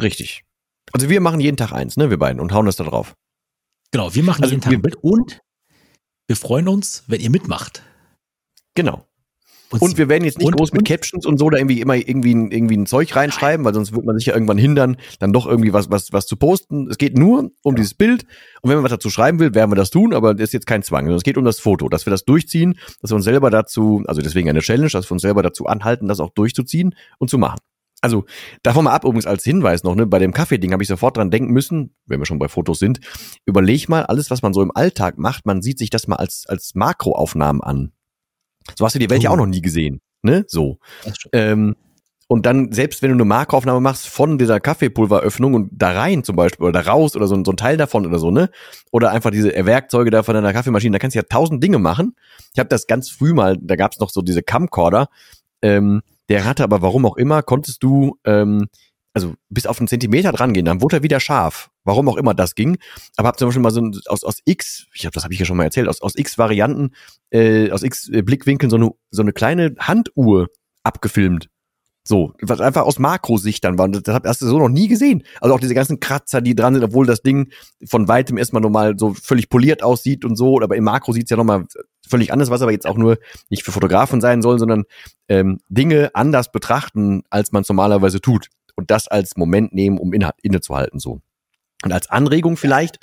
Richtig. 0.00 0.44
Also 0.92 1.08
wir 1.08 1.20
machen 1.20 1.40
jeden 1.40 1.56
Tag 1.56 1.72
eins, 1.72 1.96
ne, 1.96 2.10
wir 2.10 2.18
beiden, 2.18 2.40
und 2.40 2.52
hauen 2.52 2.66
das 2.66 2.76
da 2.76 2.84
drauf. 2.84 3.14
Genau, 3.90 4.14
wir 4.14 4.22
machen 4.22 4.42
Also 4.42 4.52
jeden 4.52 4.62
Tag 4.62 4.72
ein 4.72 4.82
Bild 4.82 4.96
und 4.96 5.40
wir 6.26 6.36
freuen 6.36 6.68
uns, 6.68 7.04
wenn 7.06 7.20
ihr 7.20 7.30
mitmacht. 7.30 7.82
Genau. 8.74 9.06
Und 9.70 9.98
wir 9.98 10.08
werden 10.08 10.24
jetzt 10.24 10.38
nicht 10.38 10.46
und- 10.46 10.56
groß 10.56 10.72
mit 10.72 10.80
und- 10.82 10.88
Captions 10.88 11.26
und 11.26 11.38
so 11.38 11.50
da 11.50 11.58
irgendwie 11.58 11.80
immer 11.80 11.94
irgendwie 11.94 12.34
ein, 12.34 12.50
irgendwie 12.50 12.76
ein 12.76 12.86
Zeug 12.86 13.14
reinschreiben, 13.14 13.64
weil 13.66 13.74
sonst 13.74 13.92
wird 13.94 14.04
man 14.04 14.16
sich 14.16 14.26
ja 14.26 14.34
irgendwann 14.34 14.58
hindern, 14.58 14.96
dann 15.18 15.32
doch 15.32 15.46
irgendwie 15.46 15.72
was, 15.72 15.90
was, 15.90 16.12
was 16.12 16.26
zu 16.26 16.36
posten. 16.36 16.88
Es 16.90 16.96
geht 16.98 17.18
nur 17.18 17.50
um 17.62 17.74
dieses 17.76 17.94
Bild. 17.94 18.24
Und 18.62 18.70
wenn 18.70 18.76
man 18.78 18.84
was 18.84 18.92
dazu 18.92 19.10
schreiben 19.10 19.38
will, 19.38 19.54
werden 19.54 19.70
wir 19.70 19.76
das 19.76 19.90
tun, 19.90 20.14
aber 20.14 20.34
das 20.34 20.44
ist 20.48 20.52
jetzt 20.54 20.66
kein 20.66 20.82
Zwang. 20.82 21.04
sondern 21.04 21.18
Es 21.18 21.22
geht 21.22 21.36
um 21.36 21.44
das 21.44 21.60
Foto, 21.60 21.88
dass 21.88 22.06
wir 22.06 22.10
das 22.10 22.24
durchziehen, 22.24 22.78
dass 23.02 23.10
wir 23.10 23.16
uns 23.16 23.24
selber 23.24 23.50
dazu, 23.50 24.02
also 24.06 24.22
deswegen 24.22 24.48
eine 24.48 24.60
Challenge, 24.60 24.88
dass 24.90 25.08
wir 25.10 25.12
uns 25.12 25.22
selber 25.22 25.42
dazu 25.42 25.66
anhalten, 25.66 26.08
das 26.08 26.20
auch 26.20 26.30
durchzuziehen 26.30 26.94
und 27.18 27.28
zu 27.28 27.36
machen. 27.38 27.58
Also 28.00 28.26
davon 28.62 28.84
mal 28.84 28.92
ab, 28.92 29.02
übrigens 29.04 29.26
als 29.26 29.42
Hinweis 29.42 29.82
noch, 29.82 29.96
ne, 29.96 30.06
bei 30.06 30.20
dem 30.20 30.32
Kaffee-Ding 30.32 30.72
habe 30.72 30.82
ich 30.84 30.88
sofort 30.88 31.16
dran 31.16 31.32
denken 31.32 31.52
müssen, 31.52 31.96
wenn 32.06 32.20
wir 32.20 32.26
schon 32.26 32.38
bei 32.38 32.48
Fotos 32.48 32.78
sind, 32.78 33.00
überleg 33.44 33.88
mal, 33.88 34.06
alles, 34.06 34.30
was 34.30 34.40
man 34.40 34.54
so 34.54 34.62
im 34.62 34.70
Alltag 34.72 35.18
macht, 35.18 35.46
man 35.46 35.62
sieht 35.62 35.78
sich 35.78 35.90
das 35.90 36.06
mal 36.06 36.14
als, 36.16 36.44
als 36.46 36.76
Makroaufnahmen 36.76 37.60
an. 37.60 37.90
So 38.76 38.84
hast 38.84 38.94
du 38.94 38.98
die 38.98 39.10
Welt 39.10 39.22
ja 39.22 39.30
Oh. 39.30 39.34
auch 39.34 39.38
noch 39.38 39.46
nie 39.46 39.60
gesehen. 39.62 40.00
Ne? 40.22 40.44
So. 40.48 40.78
Ähm, 41.32 41.76
und 42.30 42.44
dann, 42.44 42.72
selbst 42.72 43.00
wenn 43.00 43.08
du 43.10 43.14
eine 43.14 43.24
Markaufnahme 43.24 43.80
machst 43.80 44.06
von 44.06 44.36
dieser 44.36 44.60
Kaffeepulveröffnung 44.60 45.54
und 45.54 45.70
da 45.72 45.92
rein 45.92 46.24
zum 46.24 46.36
Beispiel 46.36 46.66
oder 46.66 46.82
da 46.82 46.90
raus 46.90 47.16
oder 47.16 47.26
so, 47.26 47.34
ein- 47.34 47.44
so 47.44 47.52
ein 47.52 47.56
Teil 47.56 47.76
davon 47.78 48.04
oder 48.06 48.18
so, 48.18 48.30
ne? 48.30 48.50
Oder 48.90 49.12
einfach 49.12 49.30
diese 49.30 49.50
Werkzeuge 49.64 50.10
da 50.10 50.22
von 50.22 50.34
deiner 50.34 50.52
Kaffeemaschine, 50.52 50.92
da 50.92 50.98
kannst 50.98 51.14
du 51.14 51.18
ja 51.20 51.24
tausend 51.28 51.62
Dinge 51.64 51.78
machen. 51.78 52.14
Ich 52.52 52.58
habe 52.58 52.68
das 52.68 52.86
ganz 52.86 53.08
früh 53.08 53.32
mal, 53.32 53.56
da 53.60 53.76
gab's 53.76 53.98
noch 53.98 54.10
so 54.10 54.20
diese 54.20 54.42
Camcorder, 54.42 55.08
ähm, 55.62 56.02
der 56.28 56.44
hatte 56.44 56.64
aber 56.64 56.82
warum 56.82 57.06
auch 57.06 57.16
immer, 57.16 57.42
konntest 57.42 57.82
du 57.82 58.18
ähm, 58.24 58.66
also 59.14 59.32
bis 59.48 59.66
auf 59.66 59.78
einen 59.80 59.88
Zentimeter 59.88 60.30
dran 60.30 60.52
gehen, 60.52 60.66
dann 60.66 60.80
wurde 60.82 60.98
er 60.98 61.02
wieder 61.02 61.18
scharf. 61.18 61.70
Warum 61.82 62.08
auch 62.10 62.16
immer 62.18 62.34
das 62.34 62.54
ging. 62.54 62.76
Aber 63.16 63.28
hab 63.28 63.38
zum 63.38 63.48
Beispiel 63.48 63.62
mal 63.62 63.70
so 63.70 63.80
ein, 63.80 63.98
aus, 64.06 64.22
aus 64.22 64.40
X, 64.44 64.86
ich 64.94 65.00
glaube, 65.00 65.14
das 65.14 65.24
habe 65.24 65.32
ich 65.32 65.40
ja 65.40 65.46
schon 65.46 65.56
mal 65.56 65.64
erzählt, 65.64 65.88
aus, 65.88 66.02
aus 66.02 66.14
X 66.14 66.36
Varianten, 66.38 66.90
äh, 67.30 67.70
aus 67.70 67.82
X 67.82 68.08
äh, 68.08 68.22
Blickwinkeln 68.22 68.70
so 68.70 68.76
eine, 68.76 68.90
so 69.10 69.22
eine 69.22 69.32
kleine 69.32 69.74
Handuhr 69.78 70.48
abgefilmt. 70.82 71.48
So, 72.08 72.32
was 72.40 72.62
einfach 72.62 72.84
aus 72.86 72.98
Makrosicht 72.98 73.62
dann 73.64 73.76
war. 73.76 73.84
Und 73.84 74.08
Das 74.08 74.22
hast 74.24 74.40
du 74.40 74.46
so 74.46 74.58
noch 74.58 74.70
nie 74.70 74.88
gesehen. 74.88 75.24
Also 75.42 75.54
auch 75.54 75.60
diese 75.60 75.74
ganzen 75.74 76.00
Kratzer, 76.00 76.40
die 76.40 76.54
dran 76.54 76.72
sind, 76.72 76.82
obwohl 76.82 77.04
das 77.04 77.20
Ding 77.20 77.52
von 77.86 78.08
weitem 78.08 78.38
erstmal 78.38 78.62
normal 78.62 78.98
so 78.98 79.12
völlig 79.12 79.50
poliert 79.50 79.82
aussieht 79.82 80.24
und 80.24 80.34
so. 80.34 80.58
Aber 80.62 80.74
im 80.74 80.84
Makro 80.84 81.12
sieht's 81.12 81.28
ja 81.28 81.36
nochmal 81.36 81.66
völlig 82.08 82.32
anders, 82.32 82.48
was 82.48 82.62
aber 82.62 82.72
jetzt 82.72 82.86
auch 82.86 82.96
nur 82.96 83.18
nicht 83.50 83.62
für 83.62 83.72
Fotografen 83.72 84.22
sein 84.22 84.40
soll, 84.40 84.58
sondern 84.58 84.84
ähm, 85.28 85.58
Dinge 85.68 86.10
anders 86.14 86.50
betrachten, 86.50 87.24
als 87.28 87.52
man 87.52 87.64
normalerweise 87.68 88.22
tut. 88.22 88.48
Und 88.74 88.90
das 88.90 89.06
als 89.06 89.36
Moment 89.36 89.74
nehmen, 89.74 89.98
um 89.98 90.14
inne, 90.14 90.30
innezuhalten. 90.40 91.00
So. 91.00 91.20
Und 91.84 91.92
als 91.92 92.10
Anregung 92.10 92.56
vielleicht, 92.56 92.98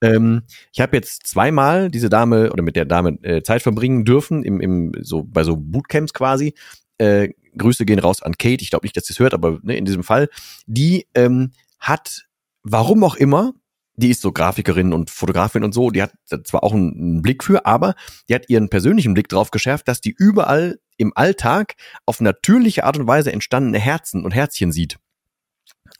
ähm, 0.00 0.42
ich 0.72 0.80
habe 0.80 0.96
jetzt 0.96 1.26
zweimal 1.26 1.90
diese 1.90 2.08
Dame 2.08 2.52
oder 2.52 2.62
mit 2.62 2.76
der 2.76 2.84
Dame 2.84 3.18
äh, 3.22 3.42
Zeit 3.42 3.62
verbringen 3.62 4.04
dürfen, 4.04 4.44
im, 4.44 4.60
im, 4.60 4.92
so, 5.00 5.24
bei 5.24 5.42
so 5.42 5.56
Bootcamps 5.56 6.14
quasi. 6.14 6.54
Äh, 6.98 7.30
Grüße 7.56 7.84
gehen 7.84 7.98
raus 7.98 8.22
an 8.22 8.38
Kate, 8.38 8.62
ich 8.62 8.70
glaube 8.70 8.84
nicht, 8.84 8.96
dass 8.96 9.06
sie 9.06 9.14
es 9.14 9.18
hört, 9.18 9.34
aber 9.34 9.58
ne, 9.62 9.76
in 9.76 9.84
diesem 9.84 10.04
Fall, 10.04 10.28
die 10.66 11.08
ähm, 11.14 11.50
hat, 11.80 12.28
warum 12.62 13.02
auch 13.02 13.16
immer, 13.16 13.54
die 13.96 14.10
ist 14.10 14.22
so 14.22 14.32
Grafikerin 14.32 14.92
und 14.92 15.10
Fotografin 15.10 15.64
und 15.64 15.74
so, 15.74 15.90
die 15.90 16.02
hat 16.02 16.12
zwar 16.44 16.62
auch 16.62 16.72
einen, 16.72 16.92
einen 16.94 17.22
Blick 17.22 17.42
für, 17.42 17.66
aber 17.66 17.94
die 18.28 18.34
hat 18.34 18.48
ihren 18.48 18.68
persönlichen 18.68 19.14
Blick 19.14 19.28
drauf 19.28 19.50
geschärft, 19.50 19.88
dass 19.88 20.00
die 20.00 20.14
überall 20.16 20.78
im 20.96 21.12
Alltag 21.16 21.74
auf 22.06 22.20
natürliche 22.20 22.84
Art 22.84 22.98
und 22.98 23.06
Weise 23.06 23.32
entstandene 23.32 23.78
Herzen 23.78 24.24
und 24.24 24.32
Herzchen 24.32 24.72
sieht. 24.72 24.98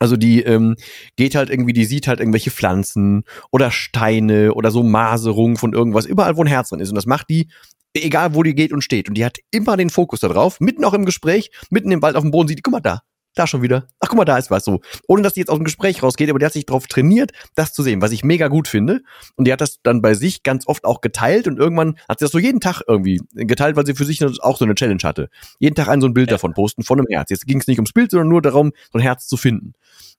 Also 0.01 0.17
die 0.17 0.41
ähm, 0.41 0.77
geht 1.15 1.35
halt 1.35 1.51
irgendwie, 1.51 1.73
die 1.73 1.85
sieht 1.85 2.07
halt 2.07 2.19
irgendwelche 2.19 2.49
Pflanzen 2.49 3.23
oder 3.51 3.69
Steine 3.69 4.55
oder 4.55 4.71
so 4.71 4.81
Maserungen 4.81 5.57
von 5.57 5.73
irgendwas, 5.73 6.07
überall 6.07 6.35
wo 6.37 6.41
ein 6.41 6.47
Herz 6.47 6.69
drin 6.69 6.79
ist. 6.79 6.89
Und 6.89 6.95
das 6.95 7.05
macht 7.05 7.29
die, 7.29 7.49
egal 7.95 8.33
wo 8.33 8.41
die 8.41 8.55
geht 8.55 8.73
und 8.73 8.83
steht. 8.83 9.09
Und 9.09 9.15
die 9.15 9.23
hat 9.23 9.37
immer 9.51 9.77
den 9.77 9.91
Fokus 9.91 10.19
da 10.21 10.27
drauf, 10.27 10.59
mitten 10.59 10.83
auch 10.85 10.95
im 10.95 11.05
Gespräch, 11.05 11.51
mitten 11.69 11.91
im 11.91 12.01
Wald 12.01 12.15
auf 12.15 12.23
dem 12.23 12.31
Boden 12.31 12.47
sieht 12.47 12.57
die, 12.57 12.63
guck 12.63 12.73
mal 12.73 12.79
da, 12.79 13.01
da 13.35 13.47
schon 13.47 13.61
wieder. 13.61 13.87
Ach, 13.99 14.09
guck 14.09 14.17
mal, 14.17 14.25
da 14.25 14.37
ist 14.37 14.51
was 14.51 14.65
so. 14.65 14.81
Ohne 15.07 15.21
dass 15.21 15.33
die 15.33 15.39
jetzt 15.39 15.49
aus 15.49 15.57
dem 15.57 15.63
Gespräch 15.65 16.03
rausgeht, 16.03 16.29
aber 16.29 16.39
die 16.39 16.45
hat 16.45 16.53
sich 16.53 16.65
darauf 16.65 16.87
trainiert, 16.87 17.31
das 17.55 17.73
zu 17.73 17.83
sehen, 17.83 18.01
was 18.01 18.11
ich 18.11 18.23
mega 18.23 18.47
gut 18.47 18.67
finde. 18.67 19.01
Und 19.35 19.45
die 19.47 19.53
hat 19.53 19.61
das 19.61 19.79
dann 19.83 20.01
bei 20.01 20.13
sich 20.13 20.43
ganz 20.43 20.67
oft 20.67 20.83
auch 20.85 21.01
geteilt 21.01 21.47
und 21.47 21.57
irgendwann 21.59 21.95
hat 22.09 22.19
sie 22.19 22.25
das 22.25 22.31
so 22.31 22.39
jeden 22.39 22.59
Tag 22.59 22.81
irgendwie 22.87 23.19
geteilt, 23.33 23.75
weil 23.75 23.85
sie 23.85 23.95
für 23.95 24.05
sich 24.05 24.21
auch 24.41 24.57
so 24.57 24.65
eine 24.65 24.75
Challenge 24.75 25.01
hatte. 25.03 25.29
Jeden 25.59 25.75
Tag 25.75 25.87
ein 25.87 26.01
so 26.01 26.07
ein 26.07 26.13
Bild 26.13 26.29
Ja. 26.29 26.35
davon 26.35 26.53
posten, 26.53 26.83
von 26.83 26.99
einem 26.99 27.07
Herz. 27.09 27.29
Jetzt 27.29 27.45
ging 27.47 27.59
es 27.59 27.67
nicht 27.67 27.77
ums 27.79 27.93
Bild, 27.93 28.11
sondern 28.11 28.29
nur 28.29 28.41
darum, 28.41 28.71
so 28.91 28.97
ein 28.99 29.01
Herz 29.01 29.27
zu 29.27 29.37
finden. 29.37 29.73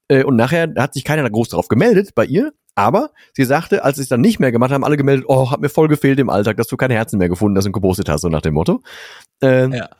Äh, 0.08 0.24
Und 0.24 0.36
nachher 0.36 0.72
hat 0.78 0.94
sich 0.94 1.04
keiner 1.04 1.22
da 1.22 1.28
groß 1.28 1.50
darauf 1.50 1.68
gemeldet 1.68 2.14
bei 2.14 2.24
ihr. 2.24 2.52
Aber 2.74 3.10
sie 3.34 3.44
sagte, 3.44 3.84
als 3.84 3.96
sie 3.96 4.02
es 4.02 4.08
dann 4.08 4.22
nicht 4.22 4.40
mehr 4.40 4.50
gemacht 4.50 4.72
haben, 4.72 4.82
alle 4.82 4.96
gemeldet, 4.96 5.26
oh, 5.28 5.50
hat 5.50 5.60
mir 5.60 5.68
voll 5.68 5.88
gefehlt 5.88 6.18
im 6.18 6.30
Alltag, 6.30 6.56
dass 6.56 6.68
du 6.68 6.78
keine 6.78 6.94
Herzen 6.94 7.18
mehr 7.18 7.28
gefunden 7.28 7.58
hast 7.58 7.66
und 7.66 7.72
gepostet 7.72 8.08
hast, 8.08 8.22
so 8.22 8.30
nach 8.30 8.40
dem 8.40 8.54
Motto. 8.54 8.80
Äh, 9.42 9.68
Ja. 9.76 9.90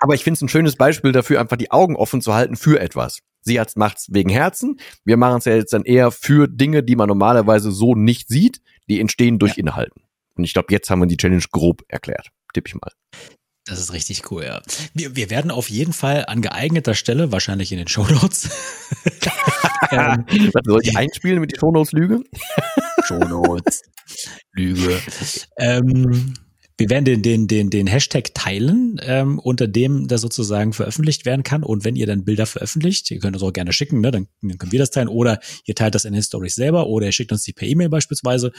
Aber 0.00 0.14
ich 0.14 0.24
finde 0.24 0.38
es 0.38 0.42
ein 0.42 0.48
schönes 0.48 0.76
Beispiel 0.76 1.12
dafür, 1.12 1.40
einfach 1.40 1.56
die 1.56 1.70
Augen 1.70 1.96
offen 1.96 2.20
zu 2.20 2.34
halten 2.34 2.56
für 2.56 2.80
etwas. 2.80 3.20
Sie 3.42 3.60
hat's, 3.60 3.76
macht's 3.76 4.08
wegen 4.10 4.30
Herzen. 4.30 4.80
Wir 5.04 5.16
machen 5.16 5.38
es 5.38 5.44
ja 5.44 5.54
jetzt 5.54 5.72
dann 5.72 5.84
eher 5.84 6.10
für 6.10 6.48
Dinge, 6.48 6.82
die 6.82 6.96
man 6.96 7.08
normalerweise 7.08 7.70
so 7.72 7.94
nicht 7.94 8.28
sieht, 8.28 8.60
die 8.88 9.00
entstehen 9.00 9.38
durch 9.38 9.58
Inhalten. 9.58 10.02
Und 10.36 10.44
ich 10.44 10.52
glaube, 10.52 10.72
jetzt 10.72 10.90
haben 10.90 11.00
wir 11.00 11.06
die 11.06 11.16
Challenge 11.16 11.44
grob 11.52 11.82
erklärt. 11.88 12.30
Tipp 12.54 12.66
ich 12.66 12.74
mal. 12.74 12.90
Das 13.66 13.80
ist 13.80 13.92
richtig 13.94 14.30
cool, 14.30 14.44
ja. 14.44 14.60
Wir, 14.92 15.16
wir 15.16 15.30
werden 15.30 15.50
auf 15.50 15.70
jeden 15.70 15.94
Fall 15.94 16.26
an 16.26 16.42
geeigneter 16.42 16.94
Stelle, 16.94 17.32
wahrscheinlich 17.32 17.72
in 17.72 17.78
den 17.78 17.88
Shownotes, 17.88 18.50
ähm, 19.90 20.26
soll 20.64 20.80
ich 20.82 20.96
einspielen 20.96 21.40
mit 21.40 21.52
die 21.52 21.58
Shownotes 21.58 21.92
Lüge? 21.92 22.22
Shownotes, 23.06 23.82
Lüge. 24.52 25.00
Ähm, 25.56 26.34
wir 26.76 26.90
werden 26.90 27.04
den, 27.04 27.22
den, 27.22 27.46
den, 27.46 27.70
den 27.70 27.86
Hashtag 27.86 28.34
teilen, 28.34 29.00
ähm, 29.02 29.38
unter 29.38 29.68
dem 29.68 30.08
das 30.08 30.20
sozusagen 30.20 30.72
veröffentlicht 30.72 31.24
werden 31.24 31.44
kann. 31.44 31.62
Und 31.62 31.84
wenn 31.84 31.94
ihr 31.94 32.06
dann 32.06 32.24
Bilder 32.24 32.46
veröffentlicht, 32.46 33.10
ihr 33.12 33.20
könnt 33.20 33.36
das 33.36 33.42
auch 33.42 33.52
gerne 33.52 33.72
schicken, 33.72 34.00
ne? 34.00 34.10
dann, 34.10 34.26
dann 34.42 34.58
können 34.58 34.72
wir 34.72 34.80
das 34.80 34.90
teilen. 34.90 35.08
Oder 35.08 35.38
ihr 35.66 35.76
teilt 35.76 35.94
das 35.94 36.04
in 36.04 36.12
den 36.12 36.22
Stories 36.22 36.56
selber 36.56 36.88
oder 36.88 37.06
ihr 37.06 37.12
schickt 37.12 37.30
uns 37.30 37.44
die 37.44 37.52
per 37.52 37.68
E-Mail 37.68 37.88
beispielsweise, 37.90 38.52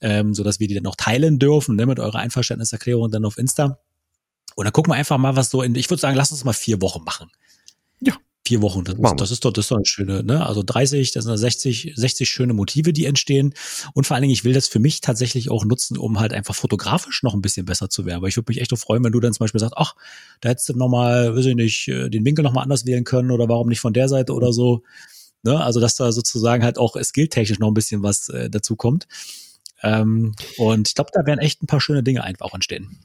ähm, 0.00 0.34
sodass 0.34 0.58
wir 0.58 0.66
die 0.66 0.74
dann 0.74 0.86
auch 0.86 0.96
teilen 0.96 1.38
dürfen, 1.38 1.76
ne? 1.76 1.86
mit 1.86 2.00
eurer 2.00 2.18
Einverständniserklärung 2.18 3.12
dann 3.12 3.24
auf 3.24 3.38
Insta. 3.38 3.78
Und 4.56 4.64
dann 4.64 4.72
gucken 4.72 4.92
wir 4.92 4.96
einfach 4.96 5.18
mal, 5.18 5.36
was 5.36 5.50
so 5.50 5.62
in, 5.62 5.76
ich 5.76 5.88
würde 5.88 6.00
sagen, 6.00 6.16
lass 6.16 6.32
uns 6.32 6.44
mal 6.44 6.52
vier 6.52 6.82
Wochen 6.82 7.04
machen. 7.04 7.30
Ja. 8.00 8.14
Vier 8.44 8.60
Wochen, 8.60 8.82
das, 8.82 8.96
ist, 8.96 9.14
das 9.18 9.30
ist 9.30 9.44
doch, 9.44 9.52
das 9.52 9.66
ist 9.66 9.70
doch 9.70 9.76
eine 9.76 9.86
schöne, 9.86 10.24
ne? 10.24 10.44
Also 10.44 10.64
30, 10.64 11.12
das 11.12 11.24
sind 11.24 11.36
60, 11.36 11.92
60 11.94 12.28
schöne 12.28 12.54
Motive, 12.54 12.92
die 12.92 13.06
entstehen. 13.06 13.54
Und 13.94 14.04
vor 14.04 14.16
allen 14.16 14.22
Dingen, 14.22 14.32
ich 14.32 14.42
will 14.42 14.52
das 14.52 14.66
für 14.66 14.80
mich 14.80 15.00
tatsächlich 15.00 15.48
auch 15.48 15.64
nutzen, 15.64 15.96
um 15.96 16.18
halt 16.18 16.32
einfach 16.32 16.56
fotografisch 16.56 17.22
noch 17.22 17.34
ein 17.34 17.42
bisschen 17.42 17.66
besser 17.66 17.88
zu 17.88 18.04
werden. 18.04 18.20
Weil 18.20 18.30
ich 18.30 18.36
würde 18.36 18.50
mich 18.50 18.60
echt 18.60 18.72
auch 18.72 18.78
freuen, 18.78 19.04
wenn 19.04 19.12
du 19.12 19.20
dann 19.20 19.32
zum 19.32 19.44
Beispiel 19.44 19.60
sagst, 19.60 19.76
ach, 19.76 19.94
da 20.40 20.48
hättest 20.48 20.68
du 20.70 20.72
nochmal, 20.76 21.36
weiß 21.36 21.46
ich 21.46 21.54
nicht, 21.54 21.86
äh, 21.86 22.10
den 22.10 22.24
Winkel 22.24 22.42
nochmal 22.42 22.64
anders 22.64 22.84
wählen 22.84 23.04
können 23.04 23.30
oder 23.30 23.48
warum 23.48 23.68
nicht 23.68 23.80
von 23.80 23.92
der 23.92 24.08
Seite 24.08 24.34
oder 24.34 24.52
so. 24.52 24.82
Ne? 25.44 25.62
Also, 25.62 25.78
dass 25.78 25.94
da 25.94 26.10
sozusagen 26.10 26.64
halt 26.64 26.78
auch 26.78 26.96
skilltechnisch 27.00 27.60
noch 27.60 27.68
ein 27.68 27.74
bisschen 27.74 28.02
was 28.02 28.28
äh, 28.28 28.50
dazu 28.50 28.74
kommt. 28.74 29.06
Ähm, 29.82 30.34
und 30.56 30.88
ich 30.88 30.94
glaube, 30.96 31.10
da 31.12 31.24
werden 31.26 31.40
echt 31.40 31.62
ein 31.62 31.66
paar 31.66 31.80
schöne 31.80 32.02
Dinge 32.02 32.24
einfach 32.24 32.46
auch 32.46 32.54
entstehen. 32.54 32.98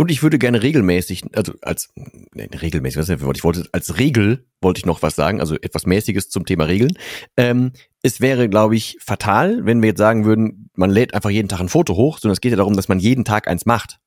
Und 0.00 0.12
ich 0.12 0.22
würde 0.22 0.38
gerne 0.38 0.62
regelmäßig, 0.62 1.24
also 1.34 1.54
als 1.60 1.92
nee, 2.32 2.48
regelmäßig, 2.62 2.98
was 2.98 3.08
ist 3.08 3.20
das? 3.20 3.36
Ich 3.36 3.42
wollte 3.42 3.68
als 3.72 3.98
Regel 3.98 4.46
wollte 4.60 4.78
ich 4.78 4.86
noch 4.86 5.02
was 5.02 5.16
sagen, 5.16 5.40
also 5.40 5.56
etwas 5.56 5.86
mäßiges 5.86 6.30
zum 6.30 6.46
Thema 6.46 6.64
Regeln. 6.64 6.92
Ähm, 7.36 7.72
es 8.02 8.20
wäre, 8.20 8.48
glaube 8.48 8.76
ich, 8.76 8.96
fatal, 9.00 9.66
wenn 9.66 9.82
wir 9.82 9.88
jetzt 9.88 9.98
sagen 9.98 10.24
würden, 10.24 10.70
man 10.74 10.90
lädt 10.90 11.14
einfach 11.14 11.30
jeden 11.30 11.48
Tag 11.48 11.58
ein 11.58 11.68
Foto 11.68 11.96
hoch, 11.96 12.18
sondern 12.18 12.34
es 12.34 12.40
geht 12.40 12.52
ja 12.52 12.56
darum, 12.56 12.76
dass 12.76 12.86
man 12.86 13.00
jeden 13.00 13.24
Tag 13.24 13.48
eins 13.48 13.66
macht. 13.66 13.98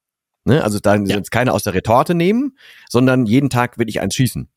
Ne? 0.45 0.63
Also 0.63 0.79
da 0.79 0.95
Ja. 0.95 1.17
jetzt 1.17 1.29
keine 1.31 1.51
aus 1.51 1.63
der 1.63 1.73
Retorte 1.73 2.15
nehmen, 2.15 2.57
sondern 2.89 3.25
jeden 3.25 3.49
Tag 3.49 3.77
will 3.77 3.89
ich 3.89 3.99
eins 3.99 4.15
schießen. 4.15 4.47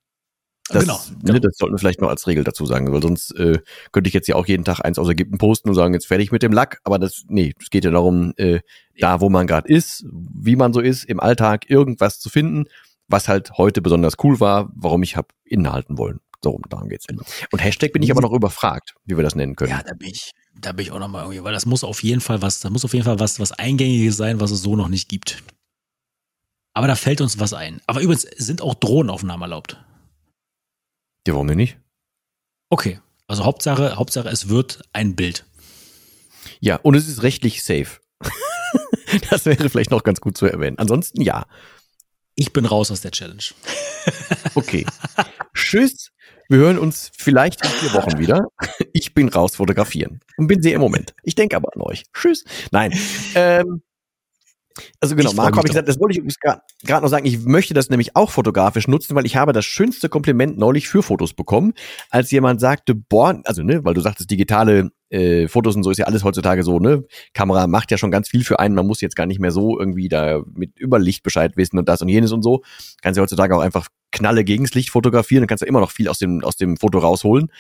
Das, 0.71 0.85
Genau, 0.85 0.99
Ne, 1.11 1.19
genau. 1.25 1.39
das 1.41 1.57
sollten 1.59 1.75
wir 1.75 1.79
vielleicht 1.79 2.01
noch 2.01 2.09
als 2.09 2.27
Regel 2.27 2.43
dazu 2.43 2.65
sagen, 2.65 2.91
weil 2.91 3.03
sonst 3.03 3.33
äh, 3.33 3.59
könnte 3.93 4.09
ich 4.09 4.15
jetzt 4.15 4.29
ja 4.29 4.35
auch 4.35 4.47
jeden 4.47 4.65
Tag 4.65 4.81
eins 4.81 4.99
aus 4.99 5.09
Ägypten 5.09 5.37
posten 5.37 5.69
und 5.69 5.75
sagen, 5.75 5.93
jetzt 5.93 6.07
fertig 6.07 6.33
mit 6.33 6.43
dem 6.43 6.53
Lack. 6.53 6.81
Aber 6.85 6.99
das, 6.99 7.25
nee, 7.29 7.53
es 7.61 7.69
geht 7.69 7.85
ja 7.85 7.91
darum, 7.91 8.33
äh, 8.37 8.61
da 8.99 9.21
wo 9.21 9.29
man 9.29 9.47
gerade 9.47 9.69
ist, 9.69 10.07
wie 10.11 10.57
man 10.57 10.73
so 10.73 10.81
ist, 10.81 11.05
im 11.05 11.21
Alltag 11.21 11.69
irgendwas 11.69 12.19
zu 12.19 12.31
finden, 12.31 12.65
was 13.09 13.29
halt 13.29 13.53
heute 13.59 13.83
besonders 13.83 14.15
cool 14.23 14.41
war, 14.41 14.71
warum 14.75 15.03
ich 15.03 15.17
hab 15.17 15.33
innehalten 15.45 15.99
wollen. 15.99 16.21
So, 16.43 16.59
darum 16.69 16.89
geht's. 16.89 17.07
Genau. 17.07 17.23
Und 17.53 17.59
Hashtag 17.59 17.93
bin 17.93 18.03
ich 18.03 18.11
aber 18.11 18.21
noch 18.21 18.33
überfragt, 18.33 18.95
wie 19.05 19.17
wir 19.17 19.25
das 19.25 19.35
nennen 19.35 19.57
können. 19.57 19.71
Ja, 19.73 19.83
da 19.83 19.95
bin 19.95 20.09
ich, 20.09 20.31
da 20.59 20.73
bin 20.73 20.87
ich 20.87 20.93
auch 20.93 20.99
nochmal 20.99 21.25
irgendwie, 21.25 21.45
weil 21.45 21.53
das 21.53 21.67
muss 21.67 21.85
auf 21.85 22.03
jeden 22.03 22.21
Fall 22.21 22.41
was, 22.43 22.61
da 22.61 22.71
muss 22.71 22.85
auf 22.85 22.93
jeden 22.93 23.05
Fall 23.05 23.19
was, 23.19 23.39
was 23.41 23.53
Eingängiges 23.53 24.17
sein, 24.17 24.41
was 24.41 24.51
es 24.51 24.63
so 24.63 24.77
noch 24.77 24.89
nicht 24.89 25.09
gibt. 25.09 25.43
Aber 26.75 26.87
da 26.87 26.97
fällt 26.97 27.21
uns 27.21 27.39
was 27.39 27.53
ein. 27.53 27.81
Aber 27.87 28.01
übrigens 28.01 28.23
sind 28.23 28.61
auch 28.63 28.75
Drohnenaufnahmen 28.75 29.43
erlaubt. 29.43 29.83
Ja, 31.27 31.35
warum 31.35 31.49
denn 31.49 31.57
nicht? 31.57 31.79
Okay. 32.69 33.01
Also 33.27 33.45
Hauptsache, 33.45 33.97
Hauptsache, 33.97 34.29
es 34.29 34.49
wird 34.49 34.83
ein 34.93 35.17
Bild. 35.17 35.47
Ja, 36.61 36.77
und 36.77 36.95
es 36.95 37.09
ist 37.09 37.23
rechtlich 37.23 37.63
safe. 37.63 38.01
das 39.31 39.47
wäre 39.47 39.71
vielleicht 39.71 39.91
noch 39.91 40.03
ganz 40.03 40.21
gut 40.21 40.37
zu 40.37 40.47
erwähnen. 40.47 40.79
Ansonsten 40.79 41.23
ja. 41.23 41.47
Ich 42.35 42.53
bin 42.53 42.67
raus 42.67 42.91
aus 42.91 43.01
der 43.01 43.11
Challenge. 43.11 43.43
Okay. 44.55 44.85
Tschüss. 45.55 46.13
Wir 46.51 46.59
hören 46.59 46.79
uns 46.79 47.11
vielleicht 47.17 47.65
in 47.65 47.71
vier 47.71 47.95
Wochen 47.95 48.19
wieder. 48.19 48.49
Ich 48.93 49.15
bin 49.15 49.31
raus 49.31 49.57
fotografieren 49.57 50.21
und 50.37 50.47
bin 50.47 50.61
sehr 50.61 50.75
im 50.75 50.83
Moment. 50.83 51.15
Ich 51.23 51.35
denke 51.35 51.57
aber 51.57 51.71
an 51.75 51.81
euch. 51.81 52.05
Tschüss. 52.13 52.45
Nein. 52.71 52.93
Ähm, 53.35 53.83
also 55.01 55.15
genau, 55.15 55.33
Marco 55.35 55.59
habe 55.59 55.67
ich 55.67 55.73
gesagt, 55.73 55.89
das 55.89 56.01
wollte 56.01 56.13
ich 56.13 56.19
übrigens 56.19 56.41
gerade 56.41 57.03
noch 57.03 57.09
sagen. 57.09 57.27
Ich 57.27 57.45
möchte 57.45 57.75
das 57.75 57.91
nämlich 57.91 58.17
auch 58.17 58.31
fotografisch 58.31 58.89
nutzen, 58.89 59.15
weil 59.15 59.25
ich 59.25 59.37
habe 59.37 59.53
das 59.53 59.65
schönste 59.65 60.09
Kompliment 60.09 60.59
neulich 60.59 60.89
für 60.89 61.03
Fotos 61.03 61.33
bekommen, 61.33 61.75
als 62.11 62.31
jemand 62.31 62.61
sagte, 62.61 62.95
boah, 62.95 63.41
also 63.45 63.63
ne, 63.63 63.85
weil 63.85 63.95
du 63.95 64.01
sagtest, 64.01 64.31
digitale 64.31 64.91
äh, 65.11 65.47
Fotos 65.47 65.77
und 65.77 65.85
so 65.85 65.91
ist 65.91 65.99
ja 65.99 66.07
alles 66.07 66.25
heutzutage 66.25 66.65
so, 66.65 66.81
ne? 66.81 67.05
Kamera 67.35 67.67
macht 67.69 67.93
ja 67.93 67.99
schon 67.99 68.11
ganz 68.11 68.29
viel 68.29 68.43
für 68.43 68.59
einen. 68.59 68.75
Man 68.75 68.87
muss 68.87 69.01
jetzt 69.01 69.15
gar 69.15 69.27
nicht 69.27 69.39
mehr 69.39 69.53
so 69.53 69.79
irgendwie 69.79 70.09
da 70.09 70.43
mit 70.55 70.79
Überlicht 70.81 71.23
Bescheid 71.23 71.57
wissen 71.57 71.79
und 71.79 71.89
das 71.89 72.03
und 72.03 72.09
jenes 72.09 72.33
und 72.33 72.43
so. 72.43 72.63
Kannst 73.01 73.17
ja 73.17 73.23
heutzutage 73.23 73.57
auch 73.57 73.61
einfach 73.61 73.89
Knalle 74.11 74.45
gegens 74.45 74.75
Licht 74.75 74.91
fotografieren, 74.91 75.43
dann 75.43 75.49
kannst 75.49 75.63
du 75.63 75.67
immer 75.67 75.81
noch 75.81 75.91
viel 75.91 76.09
aus 76.09 76.19
dem, 76.19 76.43
aus 76.43 76.57
dem 76.57 76.77
Foto 76.77 76.99
rausholen. 76.99 77.51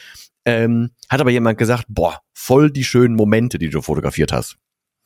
Ähm, 0.44 0.90
hat 1.08 1.20
aber 1.20 1.30
jemand 1.30 1.58
gesagt, 1.58 1.86
boah, 1.88 2.20
voll 2.32 2.70
die 2.70 2.84
schönen 2.84 3.14
Momente, 3.14 3.58
die 3.58 3.70
du 3.70 3.82
fotografiert 3.82 4.32
hast. 4.32 4.56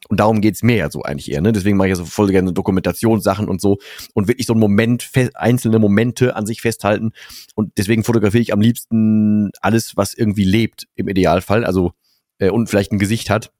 Und 0.08 0.20
darum 0.20 0.40
geht's 0.40 0.62
mir 0.62 0.76
ja 0.76 0.90
so 0.90 1.02
eigentlich 1.02 1.30
eher, 1.30 1.40
ne? 1.40 1.52
Deswegen 1.52 1.76
mache 1.76 1.88
ich 1.88 1.92
ja 1.92 1.96
so 1.96 2.04
voll 2.04 2.30
gerne 2.30 2.52
Dokumentationssachen 2.52 3.48
und 3.48 3.60
so 3.60 3.78
und 4.14 4.28
wirklich 4.28 4.46
so 4.46 4.52
einen 4.52 4.60
Moment, 4.60 5.10
einzelne 5.34 5.78
Momente 5.78 6.36
an 6.36 6.46
sich 6.46 6.60
festhalten. 6.60 7.10
Und 7.54 7.72
deswegen 7.76 8.04
fotografiere 8.04 8.42
ich 8.42 8.52
am 8.52 8.60
liebsten 8.60 9.50
alles, 9.60 9.96
was 9.96 10.14
irgendwie 10.14 10.44
lebt, 10.44 10.86
im 10.94 11.08
Idealfall. 11.08 11.64
Also, 11.64 11.92
äh, 12.38 12.50
und 12.50 12.68
vielleicht 12.68 12.92
ein 12.92 12.98
Gesicht 12.98 13.28
hat. 13.28 13.52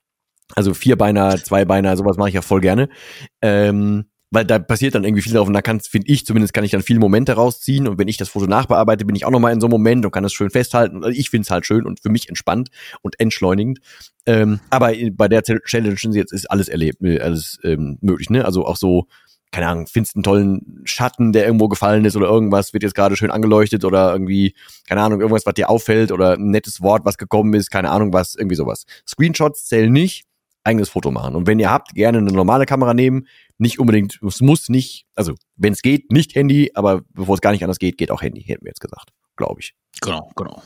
Also 0.55 0.73
Vierbeiner, 0.75 1.37
Zweibeiner, 1.43 1.97
sowas 1.97 2.17
mache 2.17 2.29
ich 2.29 2.35
ja 2.35 2.43
voll 2.43 2.61
gerne. 2.61 2.89
Ähm, 3.43 4.07
weil 4.31 4.45
da 4.45 4.59
passiert 4.59 4.95
dann 4.95 5.05
irgendwie 5.05 5.23
viel 5.23 5.33
drauf 5.33 5.49
und 5.49 5.55
da 5.55 5.63
kann, 5.63 5.81
finde 5.81 6.09
ich 6.09 6.27
zumindest, 6.27 6.53
kann 6.53 6.65
ich 6.65 6.71
dann 6.71 6.83
viele 6.83 6.99
Momente 6.99 7.33
rausziehen 7.33 7.89
und 7.89 7.99
wenn 7.99 8.09
ich 8.09 8.19
das 8.19 8.29
Foto 8.29 8.47
nachbearbeite, 8.47 9.05
bin 9.05 9.17
ich 9.17 9.25
auch 9.25 9.31
nochmal 9.31 9.53
in 9.53 9.61
so 9.61 9.67
einem 9.67 9.73
Moment 9.73 10.05
und 10.05 10.13
kann 10.13 10.25
es 10.25 10.33
schön 10.33 10.51
festhalten. 10.51 11.03
Also 11.03 11.19
Ich 11.19 11.31
finde 11.31 11.45
es 11.45 11.51
halt 11.51 11.65
schön 11.67 11.87
und 11.87 12.01
für 12.01 12.11
mich 12.11 12.29
entspannt 12.29 12.69
und 13.03 13.19
entschleunigend. 13.21 13.79
Ähm, 14.27 14.61
aber 14.71 14.93
bei 15.13 15.29
der 15.29 15.43
Challenge 15.43 15.97
jetzt 16.13 16.33
ist 16.33 16.51
alles 16.51 16.69
erlebt, 16.69 17.03
äh, 17.03 17.21
alles 17.21 17.59
ähm, 17.65 17.99
möglich, 18.03 18.29
ne? 18.29 18.45
Also 18.45 18.67
auch 18.67 18.77
so, 18.77 19.07
keine 19.51 19.69
Ahnung, 19.69 19.87
findest 19.87 20.17
einen 20.17 20.23
tollen 20.23 20.83
Schatten, 20.85 21.33
der 21.33 21.47
irgendwo 21.47 21.69
gefallen 21.69 22.05
ist 22.05 22.17
oder 22.17 22.27
irgendwas 22.27 22.75
wird 22.75 22.83
jetzt 22.83 22.95
gerade 22.95 23.17
schön 23.17 23.31
angeleuchtet 23.31 23.87
oder 23.87 24.13
irgendwie, 24.13 24.55
keine 24.87 25.01
Ahnung, 25.01 25.23
irgendwas, 25.23 25.47
was 25.47 25.55
dir 25.55 25.71
auffällt 25.71 26.13
oder 26.13 26.35
ein 26.35 26.51
nettes 26.51 26.83
Wort, 26.83 27.07
was 27.07 27.17
gekommen 27.17 27.55
ist, 27.55 27.71
keine 27.71 27.91
Ahnung 27.91 28.13
was, 28.13 28.35
irgendwie 28.35 28.57
sowas. 28.57 28.85
Screenshots 29.07 29.65
zählen 29.65 29.91
nicht, 29.91 30.27
eigenes 30.65 30.89
Foto 30.89 31.11
machen. 31.11 31.35
Und 31.35 31.47
wenn 31.47 31.59
ihr 31.59 31.71
habt, 31.71 31.95
gerne 31.95 32.19
eine 32.19 32.33
normale 32.33 32.67
Kamera 32.67 32.95
nehmen, 32.95 33.27
nicht 33.59 33.79
unbedingt, 33.79 34.21
es 34.27 34.41
muss 34.41 34.69
nicht, 34.69 35.07
also 35.15 35.35
wenn 35.57 35.73
es 35.73 35.83
geht, 35.83 36.13
nicht 36.13 36.35
Handy, 36.35 36.71
aber 36.75 37.03
bevor 37.13 37.35
es 37.35 37.41
gar 37.41 37.53
nicht 37.53 37.63
anders 37.63 37.79
geht, 37.79 37.99
geht 37.99 38.11
auch 38.11 38.23
Handy, 38.23 38.43
hätten 38.43 38.65
wir 38.65 38.71
jetzt 38.71 38.81
gesagt, 38.81 39.11
glaube 39.37 39.61
ich. 39.61 39.75
Genau, 40.01 40.31
genau. 40.37 40.63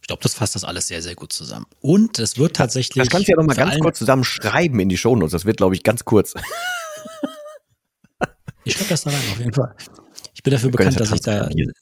Ich 0.00 0.08
glaube, 0.08 0.22
das 0.22 0.34
fasst 0.34 0.56
das 0.56 0.64
alles 0.64 0.88
sehr, 0.88 1.00
sehr 1.00 1.14
gut 1.14 1.32
zusammen. 1.32 1.66
Und 1.80 2.18
es 2.18 2.36
wird 2.36 2.56
tatsächlich. 2.56 3.04
Das 3.04 3.10
kannst 3.10 3.28
du 3.28 3.32
ja 3.32 3.36
noch 3.36 3.46
mal 3.46 3.54
für 3.54 3.60
ganz 3.60 3.78
kurz 3.78 3.98
zusammen 3.98 4.24
schreiben 4.24 4.80
in 4.80 4.88
die 4.88 4.96
Shownotes. 4.96 5.30
Das 5.30 5.44
wird, 5.44 5.58
glaube 5.58 5.76
ich, 5.76 5.82
ganz 5.82 6.04
kurz. 6.04 6.34
Ich 8.64 8.74
schreibe 8.74 8.90
das 8.90 9.02
da 9.02 9.10
rein, 9.10 9.18
auf 9.32 9.38
jeden 9.38 9.52
Fall. 9.52 9.74
Ich 10.34 10.42
bin 10.42 10.52
dafür 10.52 10.68
Wir 10.68 10.78
bekannt, 10.78 11.00
das 11.00 11.10
dass 11.10 11.26
ja 11.26 11.48
ich 11.48 11.56
da, 11.64 11.72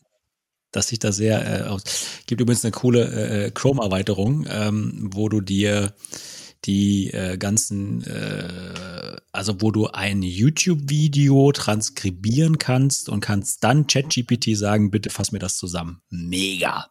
dass 0.73 0.93
ich 0.93 0.99
da 0.99 1.12
sehr 1.12 1.66
äh. 1.66 1.77
Gibt 2.27 2.41
übrigens 2.41 2.64
eine 2.64 2.73
coole 2.73 3.47
äh, 3.47 3.51
Chrome-Erweiterung, 3.51 4.47
ähm, 4.49 5.11
wo 5.12 5.29
du 5.29 5.41
dir 5.41 5.93
die 6.65 7.11
äh, 7.13 7.39
ganzen, 7.39 8.05
äh, 8.05 9.17
also 9.33 9.61
wo 9.61 9.71
du 9.71 9.87
ein 9.89 10.23
YouTube-Video 10.23 11.53
transkribieren 11.53 12.59
kannst 12.59 13.09
und 13.09 13.21
kannst 13.21 13.65
dann 13.65 13.87
ChatGPT 13.87 14.57
sagen, 14.57 14.91
bitte 14.91 15.11
fass 15.11 15.33
mir 15.33 15.39
das 15.39 15.57
zusammen. 15.57 16.03
Mega. 16.11 16.87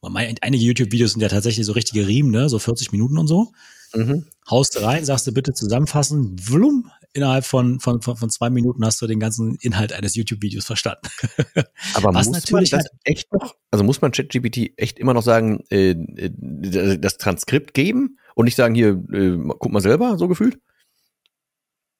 Weil 0.00 0.10
mein, 0.12 0.36
einige 0.40 0.64
YouTube-Videos 0.64 1.12
sind 1.12 1.22
ja 1.22 1.28
tatsächlich 1.28 1.66
so 1.66 1.72
richtige 1.72 2.06
Riemen, 2.06 2.30
ne? 2.30 2.48
so 2.48 2.58
40 2.58 2.92
Minuten 2.92 3.18
und 3.18 3.26
so. 3.26 3.52
Mhm. 3.94 4.26
haust 4.50 4.82
rein, 4.82 5.02
sagst 5.06 5.26
du 5.26 5.32
bitte 5.32 5.54
zusammenfassen, 5.54 6.36
wlum, 6.38 6.90
innerhalb 7.14 7.46
von, 7.46 7.80
von, 7.80 8.02
von, 8.02 8.18
von 8.18 8.28
zwei 8.28 8.50
Minuten 8.50 8.84
hast 8.84 9.00
du 9.00 9.06
den 9.06 9.18
ganzen 9.18 9.54
Inhalt 9.62 9.94
eines 9.94 10.14
YouTube-Videos 10.14 10.66
verstanden. 10.66 11.08
Aber 11.94 12.12
Was 12.12 12.26
muss 12.26 12.32
man 12.32 12.40
natürlich 12.40 12.70
das 12.70 12.80
halt- 12.80 12.92
echt 13.04 13.32
noch, 13.32 13.54
also 13.70 13.84
muss 13.84 14.02
man 14.02 14.12
ChatGPT 14.12 14.72
echt 14.76 14.98
immer 14.98 15.14
noch 15.14 15.22
sagen, 15.22 15.64
äh, 15.70 15.92
äh, 15.92 16.98
das 16.98 17.16
Transkript 17.16 17.72
geben 17.72 18.18
und 18.38 18.44
nicht 18.44 18.54
sagen, 18.54 18.76
hier, 18.76 18.90
äh, 19.12 19.36
guck 19.58 19.72
mal 19.72 19.80
selber, 19.80 20.16
so 20.16 20.28
gefühlt? 20.28 20.58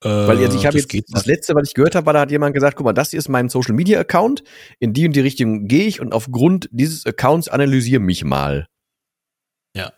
Weil 0.01 0.39
jetzt, 0.39 0.55
ich 0.55 0.65
habe 0.65 0.77
das 0.77 0.87
jetzt, 0.93 1.13
das 1.13 1.27
letzte, 1.27 1.57
was 1.57 1.67
ich 1.67 1.75
gehört 1.75 1.97
habe, 1.97 2.07
war, 2.07 2.13
da 2.13 2.21
hat 2.21 2.31
jemand 2.31 2.55
gesagt, 2.55 2.77
guck 2.77 2.85
mal, 2.85 2.93
das 2.93 3.11
hier 3.11 3.19
ist 3.19 3.29
mein 3.29 3.49
Social 3.49 3.75
Media 3.75 3.99
Account, 3.99 4.45
in 4.79 4.93
die 4.93 5.05
und 5.05 5.17
die 5.17 5.21
Richtung 5.21 5.67
gehe 5.67 5.87
ich 5.87 6.01
und 6.01 6.13
aufgrund 6.13 6.69
dieses 6.71 7.05
Accounts 7.05 7.49
analysiere 7.49 8.01
mich 8.01 8.23
mal. 8.23 8.69
Ja. 9.75 9.93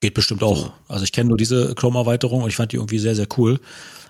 Geht 0.00 0.14
bestimmt 0.14 0.44
auch. 0.44 0.72
Also 0.86 1.02
ich 1.02 1.10
kenne 1.10 1.30
nur 1.30 1.36
diese 1.36 1.74
Chrome-Erweiterung 1.74 2.42
und 2.42 2.48
ich 2.48 2.56
fand 2.56 2.70
die 2.70 2.76
irgendwie 2.76 3.00
sehr, 3.00 3.16
sehr 3.16 3.26
cool, 3.36 3.58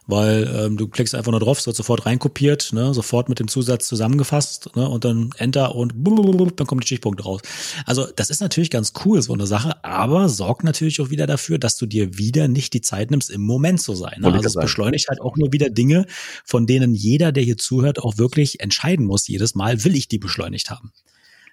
weil 0.07 0.49
ähm, 0.55 0.77
du 0.77 0.89
klickst 0.89 1.15
einfach 1.15 1.31
nur 1.33 1.41
drauf, 1.41 1.59
es 1.59 1.67
wird 1.67 1.77
sofort 1.77 2.07
reinkopiert, 2.07 2.73
ne, 2.73 2.95
sofort 2.95 3.29
mit 3.29 3.41
dem 3.41 3.49
Zusatz 3.49 3.89
zusammengefasst 3.89 4.75
ne, 4.77 4.89
und 4.89 5.05
dann 5.05 5.31
Enter 5.37 5.75
und 5.75 5.95
dann 5.97 6.67
kommen 6.67 6.81
die 6.81 6.87
Stichpunkte 6.87 7.25
raus. 7.25 7.41
Also 7.85 8.07
das 8.15 8.31
ist 8.31 8.41
natürlich 8.41 8.71
ganz 8.71 8.93
cool, 9.05 9.21
so 9.21 9.33
eine 9.33 9.47
Sache, 9.47 9.85
aber 9.85 10.29
sorgt 10.29 10.65
natürlich 10.65 11.01
auch 11.01 11.11
wieder 11.11 11.27
dafür, 11.27 11.59
dass 11.59 11.77
du 11.77 11.87
dir 11.87 12.19
wieder 12.19 12.49
nicht 12.49 12.73
die 12.73 12.81
Zeit 12.81 13.11
nimmst, 13.11 13.31
im 13.31 13.43
Moment 13.43 13.81
zu 13.81 13.95
sein. 13.95 14.21
Ne? 14.21 14.33
Also 14.33 14.47
es 14.47 14.55
beschleunigt 14.55 15.09
halt 15.09 15.21
auch 15.21 15.37
nur 15.37 15.53
wieder 15.53 15.71
Dinge, 15.71 16.07
von 16.45 16.67
denen 16.67 16.95
jeder, 16.95 17.33
der 17.33 17.43
hier 17.43 17.57
zuhört, 17.57 17.99
auch 17.99 18.19
wirklich 18.19 18.61
entscheiden 18.61 19.07
muss 19.07 19.27
jedes 19.27 19.55
Mal, 19.55 19.85
will 19.85 19.97
ich 19.97 20.09
die 20.09 20.19
beschleunigt 20.19 20.71
haben. 20.71 20.93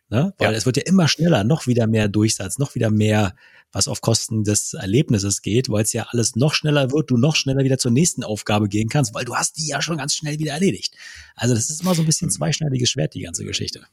Ne? 0.09 0.33
Weil 0.37 0.51
Ja. 0.51 0.57
es 0.57 0.65
wird 0.65 0.77
ja 0.77 0.83
immer 0.85 1.07
schneller, 1.07 1.43
noch 1.43 1.65
wieder 1.65 1.87
mehr 1.87 2.07
Durchsatz, 2.07 2.59
noch 2.59 2.75
wieder 2.75 2.91
mehr, 2.91 3.35
was 3.73 3.87
auf 3.87 4.01
Kosten 4.01 4.43
des 4.43 4.73
Erlebnisses 4.73 5.41
geht, 5.41 5.69
weil 5.69 5.83
es 5.83 5.91
ja 5.91 6.07
alles 6.09 6.35
noch 6.35 6.53
schneller 6.53 6.91
wird, 6.91 7.09
du 7.09 7.17
noch 7.17 7.35
schneller 7.35 7.63
wieder 7.63 7.77
zur 7.77 7.91
nächsten 7.91 8.23
Aufgabe 8.23 8.69
gehen 8.69 8.87
kannst, 8.87 9.13
weil 9.13 9.25
du 9.25 9.35
hast 9.35 9.57
die 9.57 9.67
ja 9.67 9.81
schon 9.81 9.97
ganz 9.97 10.15
schnell 10.15 10.39
wieder 10.39 10.53
erledigt. 10.53 10.95
Also 11.35 11.55
das 11.55 11.69
ist 11.69 11.81
immer 11.81 11.95
so 11.95 12.03
ein 12.03 12.05
bisschen 12.05 12.29
zweischneidiges 12.29 12.89
Schwert, 12.89 13.15
die 13.15 13.23
ganze 13.23 13.43
Geschichte. 13.43 13.85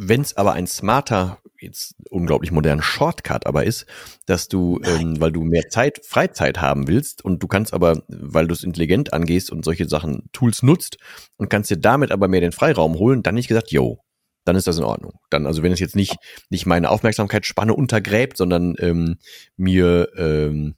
Wenn 0.00 0.20
es 0.20 0.36
aber 0.36 0.52
ein 0.52 0.68
smarter, 0.68 1.38
jetzt 1.60 1.96
unglaublich 2.08 2.52
moderner 2.52 2.82
Shortcut 2.82 3.46
aber 3.46 3.64
ist, 3.64 3.84
dass 4.26 4.46
du, 4.46 4.80
ähm, 4.84 5.20
weil 5.20 5.32
du 5.32 5.42
mehr 5.42 5.70
Zeit, 5.70 6.06
Freizeit 6.06 6.60
haben 6.60 6.86
willst 6.86 7.24
und 7.24 7.42
du 7.42 7.48
kannst 7.48 7.74
aber, 7.74 8.04
weil 8.06 8.46
du 8.46 8.54
es 8.54 8.62
intelligent 8.62 9.12
angehst 9.12 9.50
und 9.50 9.64
solche 9.64 9.88
Sachen, 9.88 10.28
Tools 10.32 10.62
nutzt 10.62 10.98
und 11.36 11.50
kannst 11.50 11.70
dir 11.70 11.78
damit 11.78 12.12
aber 12.12 12.28
mehr 12.28 12.40
den 12.40 12.52
Freiraum 12.52 12.94
holen, 12.94 13.24
dann 13.24 13.34
nicht 13.34 13.48
gesagt, 13.48 13.72
yo, 13.72 13.98
dann 14.48 14.56
ist 14.56 14.66
das 14.66 14.78
in 14.78 14.84
Ordnung. 14.84 15.20
Dann, 15.28 15.46
also 15.46 15.62
wenn 15.62 15.72
es 15.72 15.78
jetzt 15.78 15.94
nicht, 15.94 16.16
nicht 16.48 16.64
meine 16.64 16.88
Aufmerksamkeitsspanne 16.88 17.74
untergräbt, 17.74 18.38
sondern 18.38 18.74
ähm, 18.78 19.18
mir 19.58 20.08
ähm, 20.16 20.74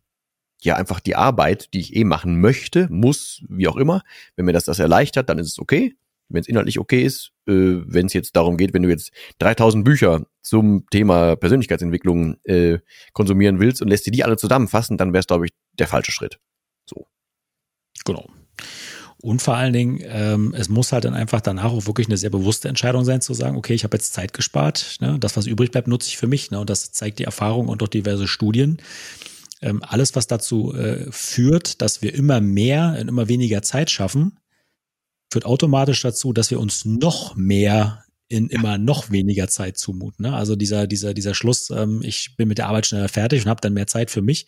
ja 0.61 0.75
einfach 0.75 0.99
die 0.99 1.15
Arbeit, 1.15 1.73
die 1.73 1.79
ich 1.79 1.95
eh 1.95 2.03
machen 2.03 2.41
möchte, 2.41 2.89
muss, 2.91 3.45
wie 3.49 3.69
auch 3.69 3.77
immer, 3.77 4.03
wenn 4.35 4.47
mir 4.47 4.53
das 4.53 4.65
das 4.65 4.81
erleichtert, 4.81 5.29
dann 5.29 5.39
ist 5.39 5.49
es 5.49 5.59
okay. 5.61 5.95
Wenn 6.29 6.41
es 6.41 6.49
inhaltlich 6.49 6.81
okay 6.81 7.05
ist, 7.05 7.31
äh, 7.47 7.53
wenn 7.53 8.07
es 8.07 8.13
jetzt 8.13 8.35
darum 8.35 8.57
geht, 8.57 8.75
wenn 8.75 8.83
du 8.83 8.89
jetzt 8.89 9.13
3000 9.39 9.85
Bücher 9.85 10.27
zum 10.43 10.87
Thema 10.91 11.37
Persönlichkeitsentwicklung 11.37 12.39
äh, 12.45 12.79
konsumieren 13.13 13.61
willst 13.61 13.83
und 13.83 13.89
lässt 13.89 14.05
dir 14.05 14.11
die 14.13 14.25
alle 14.25 14.37
zusammenfassen, 14.37 14.97
dann 14.97 15.13
wäre 15.13 15.21
es, 15.21 15.29
glaube 15.29 15.47
ich, 15.47 15.53
der 15.79 15.87
falsche 15.87 16.11
Schritt. 16.11 16.41
Genau. 18.05 18.29
Und 19.23 19.43
vor 19.43 19.57
allen 19.57 19.73
Dingen, 19.73 20.01
ähm, 20.03 20.55
es 20.57 20.69
muss 20.69 20.93
halt 20.93 21.05
dann 21.05 21.15
einfach 21.15 21.41
danach 21.41 21.73
auch 21.73 21.87
wirklich 21.87 22.07
eine 22.07 22.17
sehr 22.17 22.31
bewusste 22.31 22.69
Entscheidung 22.69 23.05
sein, 23.05 23.21
zu 23.21 23.35
sagen, 23.35 23.57
okay, 23.57 23.75
ich 23.75 23.85
habe 23.85 23.97
jetzt 23.97 24.15
Zeit 24.15 24.33
gespart, 24.33 24.97
ne? 25.01 25.19
das, 25.21 25.37
was 25.37 25.47
übrig 25.47 25.71
bleibt, 25.71 25.89
nutze 25.89 26.09
ich 26.09 26.17
für 26.17 26.27
mich. 26.27 26.51
Ne? 26.51 26.59
Und 26.59 26.71
das 26.71 26.93
zeigt 26.93 27.19
die 27.19 27.25
Erfahrung 27.25 27.69
und 27.69 27.83
auch 27.83 27.89
diverse 27.89 28.27
Studien. 28.27 28.79
Ähm, 29.61 29.83
alles, 29.83 30.17
was 30.17 30.27
dazu 30.27 30.75
äh, 30.75 31.07
führt, 31.11 31.83
dass 31.83 32.01
wir 32.01 32.15
immer 32.15 32.41
mehr 32.41 32.97
in 32.99 33.09
immer 33.09 33.29
weniger 33.29 33.61
Zeit 33.61 33.91
schaffen, 33.91 34.39
führt 35.31 35.45
automatisch 35.45 36.01
dazu, 36.01 36.33
dass 36.33 36.51
wir 36.51 36.59
uns 36.59 36.87
noch 36.87 37.37
mehr 37.37 38.05
in 38.29 38.49
immer 38.49 38.79
noch 38.79 39.11
weniger 39.11 39.49
Zeit 39.49 39.77
zumuten. 39.77 40.27
Ne? 40.27 40.35
Also 40.35 40.57
dieser, 40.57 40.87
dieser, 40.87 41.13
dieser 41.13 41.35
Schluss, 41.35 41.69
ähm, 41.71 42.01
ich 42.03 42.37
bin 42.37 42.49
mit 42.49 42.59
der 42.59 42.69
Arbeit 42.69 42.87
schneller 42.87 43.09
fertig 43.09 43.45
und 43.45 43.51
habe 43.51 43.61
dann 43.61 43.75
mehr 43.75 43.87
Zeit 43.87 44.11
für 44.11 44.23
mich, 44.23 44.47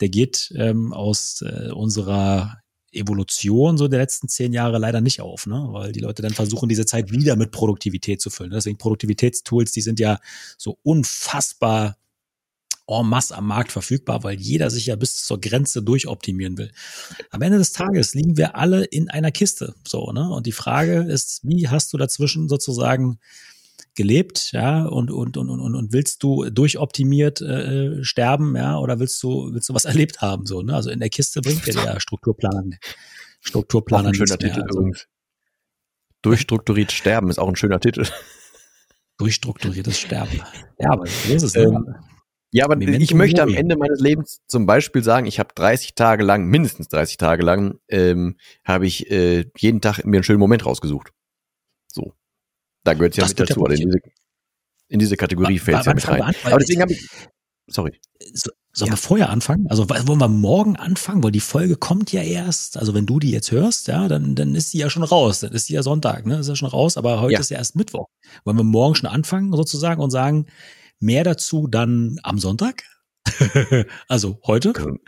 der 0.00 0.08
geht 0.08 0.52
ähm, 0.56 0.92
aus 0.92 1.42
äh, 1.42 1.72
unserer 1.72 2.58
Evolution 2.92 3.76
so 3.76 3.88
der 3.88 4.00
letzten 4.00 4.28
zehn 4.28 4.52
Jahre 4.52 4.78
leider 4.78 5.00
nicht 5.00 5.20
auf, 5.20 5.46
ne? 5.46 5.66
weil 5.70 5.92
die 5.92 6.00
Leute 6.00 6.22
dann 6.22 6.32
versuchen, 6.32 6.68
diese 6.68 6.86
Zeit 6.86 7.10
wieder 7.12 7.36
mit 7.36 7.50
Produktivität 7.50 8.20
zu 8.20 8.30
füllen. 8.30 8.50
Deswegen 8.50 8.78
Produktivitätstools, 8.78 9.72
die 9.72 9.82
sind 9.82 10.00
ja 10.00 10.18
so 10.56 10.78
unfassbar 10.82 11.96
en 12.88 13.06
masse 13.06 13.36
am 13.36 13.46
Markt 13.46 13.70
verfügbar, 13.70 14.24
weil 14.24 14.40
jeder 14.40 14.70
sich 14.70 14.86
ja 14.86 14.96
bis 14.96 15.24
zur 15.24 15.40
Grenze 15.40 15.82
durchoptimieren 15.82 16.56
will. 16.56 16.72
Am 17.30 17.42
Ende 17.42 17.58
des 17.58 17.72
Tages 17.72 18.14
liegen 18.14 18.38
wir 18.38 18.56
alle 18.56 18.84
in 18.84 19.10
einer 19.10 19.30
Kiste, 19.30 19.74
so, 19.86 20.10
ne? 20.12 20.30
Und 20.30 20.46
die 20.46 20.52
Frage 20.52 21.02
ist, 21.02 21.40
wie 21.42 21.68
hast 21.68 21.92
du 21.92 21.98
dazwischen 21.98 22.48
sozusagen 22.48 23.18
gelebt, 23.98 24.52
ja, 24.52 24.86
und, 24.86 25.10
und, 25.10 25.36
und, 25.36 25.50
und, 25.50 25.74
und 25.74 25.92
willst 25.92 26.22
du 26.22 26.48
durchoptimiert 26.48 27.40
äh, 27.42 28.02
sterben, 28.04 28.56
ja, 28.56 28.78
oder 28.78 29.00
willst 29.00 29.20
du, 29.22 29.52
willst 29.52 29.68
du 29.68 29.74
was 29.74 29.84
erlebt 29.92 30.22
haben, 30.22 30.46
so, 30.46 30.62
ne? 30.62 30.74
Also 30.74 30.90
in 30.90 31.00
der 31.00 31.10
Kiste 31.10 31.42
bringt 31.42 31.66
dir 31.66 31.74
der 31.74 32.00
Strukturplan, 32.00 32.76
Strukturplan 33.40 34.06
ein 34.06 34.14
schöner 34.14 34.38
Titel 34.38 34.62
also, 34.62 34.78
übrigens. 34.78 35.06
Durchstrukturiert 36.22 36.92
sterben 36.92 37.28
ist 37.28 37.38
auch 37.38 37.48
ein 37.48 37.56
schöner 37.56 37.80
Titel. 37.80 38.06
Durchstrukturiertes 39.18 39.98
Sterben. 39.98 40.40
Ja, 40.80 40.92
aber 40.92 41.06
so 41.06 41.34
ist 41.34 41.42
es. 41.42 41.54
Ne? 41.56 41.62
Ähm, 41.62 41.94
ja, 42.52 42.64
aber 42.64 42.76
Memento 42.76 43.02
ich 43.02 43.12
möchte 43.14 43.42
am 43.42 43.52
Ende 43.52 43.76
meines 43.76 43.98
Lebens 43.98 44.42
zum 44.46 44.64
Beispiel 44.64 45.02
sagen, 45.02 45.26
ich 45.26 45.40
habe 45.40 45.48
30 45.56 45.96
Tage 45.96 46.22
lang, 46.22 46.46
mindestens 46.46 46.86
30 46.86 47.16
Tage 47.16 47.42
lang, 47.42 47.80
ähm, 47.88 48.36
habe 48.64 48.86
ich 48.86 49.10
äh, 49.10 49.46
jeden 49.56 49.80
Tag 49.80 50.04
mir 50.04 50.18
einen 50.18 50.22
schönen 50.22 50.38
Moment 50.38 50.64
rausgesucht. 50.64 51.12
Da 52.84 52.94
gehört 52.94 53.16
ja 53.16 53.26
mit 53.26 53.38
dazu. 53.38 53.64
In 53.66 53.76
diese, 53.76 53.98
in 54.88 54.98
diese 54.98 55.16
Kategorie 55.16 55.58
fällt 55.58 55.80
es 55.80 55.86
ja 55.86 55.94
mit 55.94 56.08
rein. 56.08 56.22
An, 56.22 56.34
aber 56.44 56.58
deswegen 56.58 56.82
habe 56.82 56.92
ich. 56.92 57.08
Sorry. 57.70 58.00
So, 58.32 58.50
sollen 58.72 58.88
ja. 58.88 58.92
wir 58.94 58.98
vorher 58.98 59.28
anfangen? 59.28 59.66
Also 59.68 59.90
wollen 59.90 60.20
wir 60.20 60.28
morgen 60.28 60.76
anfangen? 60.76 61.22
Weil 61.22 61.32
die 61.32 61.40
Folge 61.40 61.76
kommt 61.76 62.12
ja 62.12 62.22
erst. 62.22 62.78
Also 62.78 62.94
wenn 62.94 63.04
du 63.04 63.18
die 63.18 63.30
jetzt 63.30 63.50
hörst, 63.50 63.88
ja, 63.88 64.08
dann, 64.08 64.34
dann 64.34 64.54
ist 64.54 64.70
sie 64.70 64.78
ja 64.78 64.88
schon 64.88 65.02
raus. 65.02 65.40
Dann 65.40 65.52
ist 65.52 65.66
sie 65.66 65.74
ja 65.74 65.82
Sonntag, 65.82 66.24
ne? 66.24 66.38
Ist 66.38 66.48
ja 66.48 66.56
schon 66.56 66.68
raus, 66.68 66.96
aber 66.96 67.20
heute 67.20 67.34
ja. 67.34 67.40
ist 67.40 67.50
ja 67.50 67.58
erst 67.58 67.76
Mittwoch. 67.76 68.06
Wollen 68.44 68.56
wir 68.56 68.64
morgen 68.64 68.94
schon 68.94 69.08
anfangen 69.08 69.52
sozusagen 69.52 70.00
und 70.00 70.10
sagen, 70.10 70.46
Mehr 71.00 71.24
dazu 71.24 71.68
dann 71.68 72.18
am 72.22 72.38
Sonntag. 72.38 72.82
also 74.08 74.40
heute. 74.44 74.72
Können, 74.72 74.98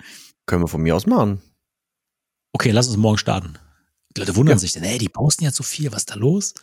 können 0.46 0.62
wir 0.62 0.68
von 0.68 0.82
mir 0.82 0.94
aus 0.94 1.06
machen. 1.06 1.42
Okay, 2.52 2.70
lass 2.70 2.88
uns 2.88 2.96
morgen 2.96 3.18
starten. 3.18 3.58
Die 4.16 4.20
Leute 4.20 4.36
wundern 4.36 4.56
ja. 4.56 4.60
sich 4.60 4.72
denn, 4.72 4.84
ey, 4.84 4.98
die 4.98 5.08
posten 5.08 5.44
ja 5.44 5.52
zu 5.52 5.62
viel, 5.62 5.90
was 5.92 6.02
ist 6.02 6.10
da 6.10 6.14
los? 6.14 6.54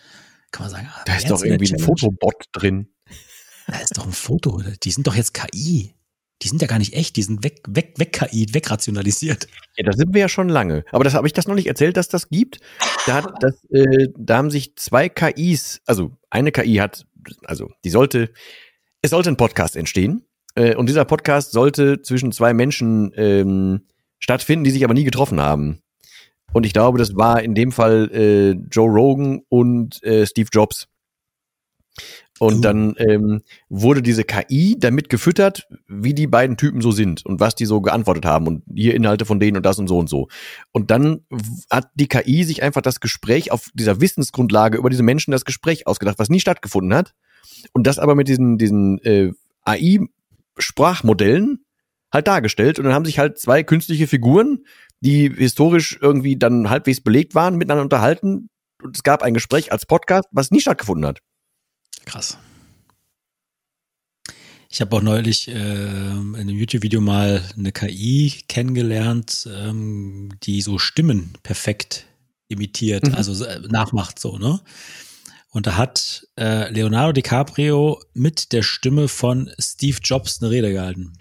Kann 0.57 0.65
man 0.65 0.71
sagen, 0.71 0.89
ah, 0.91 1.03
da 1.05 1.15
ist 1.15 1.29
doch 1.29 1.43
irgendwie 1.43 1.71
ein 1.71 1.79
Fotobot 1.79 2.45
drin. 2.51 2.89
Da 3.69 3.79
ist 3.79 3.97
doch 3.97 4.05
ein 4.05 4.13
Foto. 4.13 4.63
Die 4.81 4.91
sind 4.91 5.07
doch 5.07 5.15
jetzt 5.15 5.33
KI. 5.33 5.93
Die 6.41 6.47
sind 6.47 6.61
ja 6.61 6.69
gar 6.69 6.79
nicht 6.79 6.93
echt, 6.93 7.17
die 7.17 7.23
sind 7.23 7.43
weg, 7.43 7.63
weg, 7.67 7.95
weg 7.97 8.13
KI, 8.13 8.47
wegrationalisiert. 8.53 9.49
Ja, 9.75 9.83
da 9.83 9.91
sind 9.91 10.13
wir 10.13 10.21
ja 10.21 10.29
schon 10.29 10.47
lange. 10.47 10.85
Aber 10.93 11.03
das 11.03 11.15
habe 11.15 11.27
ich 11.27 11.33
das 11.33 11.47
noch 11.47 11.55
nicht 11.55 11.67
erzählt, 11.67 11.97
dass 11.97 12.07
das 12.07 12.29
gibt. 12.29 12.61
Da 13.07 13.15
hat 13.15 13.33
das, 13.41 13.65
äh, 13.65 14.07
da 14.17 14.37
haben 14.37 14.51
sich 14.51 14.77
zwei 14.77 15.09
KIs, 15.09 15.81
also 15.85 16.17
eine 16.29 16.53
KI 16.53 16.75
hat, 16.75 17.05
also 17.43 17.69
die 17.83 17.89
sollte 17.89 18.31
es 19.01 19.11
sollte 19.11 19.29
ein 19.29 19.37
Podcast 19.37 19.75
entstehen. 19.75 20.23
Äh, 20.55 20.75
und 20.75 20.87
dieser 20.87 21.03
Podcast 21.03 21.51
sollte 21.51 22.01
zwischen 22.01 22.31
zwei 22.31 22.53
Menschen 22.53 23.11
ähm, 23.17 23.81
stattfinden, 24.17 24.63
die 24.63 24.71
sich 24.71 24.85
aber 24.85 24.93
nie 24.93 25.03
getroffen 25.03 25.41
haben. 25.41 25.81
Und 26.53 26.65
ich 26.65 26.73
glaube, 26.73 26.97
das 26.97 27.15
war 27.15 27.41
in 27.41 27.55
dem 27.55 27.71
Fall 27.71 28.09
äh, 28.11 28.51
Joe 28.71 28.89
Rogan 28.89 29.41
und 29.49 30.01
äh, 30.03 30.25
Steve 30.25 30.49
Jobs. 30.51 30.87
Und 32.39 32.57
uh. 32.57 32.61
dann 32.61 32.95
ähm, 32.97 33.41
wurde 33.69 34.01
diese 34.01 34.23
KI 34.23 34.77
damit 34.79 35.09
gefüttert, 35.09 35.67
wie 35.87 36.13
die 36.13 36.27
beiden 36.27 36.57
Typen 36.57 36.81
so 36.81 36.91
sind 36.91 37.25
und 37.25 37.39
was 37.39 37.55
die 37.55 37.65
so 37.65 37.81
geantwortet 37.81 38.25
haben 38.25 38.47
und 38.47 38.63
hier 38.73 38.93
Inhalte 38.93 39.25
von 39.25 39.39
denen 39.39 39.57
und 39.57 39.65
das 39.65 39.79
und 39.79 39.87
so 39.87 39.97
und 39.97 40.07
so. 40.07 40.27
Und 40.71 40.91
dann 40.91 41.21
hat 41.71 41.89
die 41.95 42.07
KI 42.07 42.43
sich 42.43 42.61
einfach 42.61 42.81
das 42.81 42.99
Gespräch 42.99 43.51
auf 43.51 43.69
dieser 43.73 44.01
Wissensgrundlage 44.01 44.77
über 44.77 44.89
diese 44.89 45.03
Menschen 45.03 45.31
das 45.31 45.45
Gespräch 45.45 45.87
ausgedacht, 45.87 46.19
was 46.19 46.29
nie 46.29 46.39
stattgefunden 46.39 46.93
hat. 46.93 47.13
Und 47.73 47.87
das 47.87 47.97
aber 47.97 48.13
mit 48.13 48.27
diesen, 48.27 48.59
diesen 48.59 48.99
äh, 48.99 49.31
AI-Sprachmodellen 49.63 51.65
halt 52.11 52.27
dargestellt. 52.27 52.79
Und 52.79 52.85
dann 52.85 52.93
haben 52.93 53.05
sich 53.05 53.19
halt 53.19 53.39
zwei 53.39 53.63
künstliche 53.63 54.07
Figuren, 54.07 54.65
die 55.01 55.29
historisch 55.29 55.97
irgendwie 56.01 56.37
dann 56.37 56.69
halbwegs 56.69 57.01
belegt 57.01 57.35
waren, 57.35 57.57
miteinander 57.57 57.83
unterhalten. 57.83 58.49
Und 58.81 58.95
es 58.95 59.03
gab 59.03 59.23
ein 59.23 59.33
Gespräch 59.33 59.71
als 59.71 59.85
Podcast, 59.85 60.27
was 60.31 60.51
nie 60.51 60.61
stattgefunden 60.61 61.05
hat. 61.05 61.19
Krass. 62.05 62.37
Ich 64.69 64.81
habe 64.81 64.95
auch 64.95 65.01
neulich 65.01 65.47
äh, 65.47 65.51
in 65.51 66.35
einem 66.35 66.55
YouTube-Video 66.55 66.99
mal 66.99 67.41
eine 67.57 67.71
KI 67.71 68.43
kennengelernt, 68.47 69.47
ähm, 69.51 70.29
die 70.43 70.61
so 70.61 70.77
Stimmen 70.77 71.33
perfekt 71.41 72.05
imitiert, 72.49 73.07
mhm. 73.07 73.15
also 73.15 73.45
äh, 73.45 73.59
nachmacht 73.69 74.19
so, 74.19 74.37
ne? 74.37 74.59
Und 75.49 75.65
da 75.65 75.77
hat 75.77 76.27
äh, 76.37 76.71
Leonardo 76.71 77.13
DiCaprio 77.13 78.01
mit 78.13 78.51
der 78.51 78.61
Stimme 78.61 79.07
von 79.07 79.49
Steve 79.57 79.97
Jobs 80.03 80.41
eine 80.41 80.51
Rede 80.51 80.71
gehalten. 80.71 81.13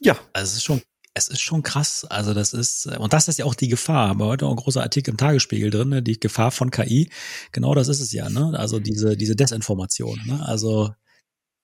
Ja. 0.00 0.16
Also 0.32 0.50
es 0.50 0.56
ist 0.58 0.64
schon, 0.64 0.82
es 1.16 1.28
ist 1.28 1.40
schon 1.40 1.62
krass. 1.62 2.04
Also 2.10 2.34
das 2.34 2.52
ist, 2.52 2.86
und 2.86 3.14
das 3.14 3.26
ist 3.26 3.38
ja 3.38 3.46
auch 3.46 3.54
die 3.54 3.68
Gefahr. 3.68 4.10
Aber 4.10 4.26
heute 4.26 4.44
auch 4.44 4.50
ein 4.50 4.56
großer 4.56 4.82
Artikel 4.82 5.12
im 5.12 5.16
Tagesspiegel 5.16 5.70
drin, 5.70 5.88
ne? 5.88 6.02
die 6.02 6.20
Gefahr 6.20 6.50
von 6.50 6.70
KI. 6.70 7.10
Genau 7.52 7.74
das 7.74 7.88
ist 7.88 8.00
es 8.00 8.12
ja, 8.12 8.28
ne? 8.28 8.52
Also 8.58 8.80
diese, 8.80 9.16
diese 9.16 9.34
Desinformation. 9.34 10.20
Ne? 10.26 10.44
Also 10.46 10.90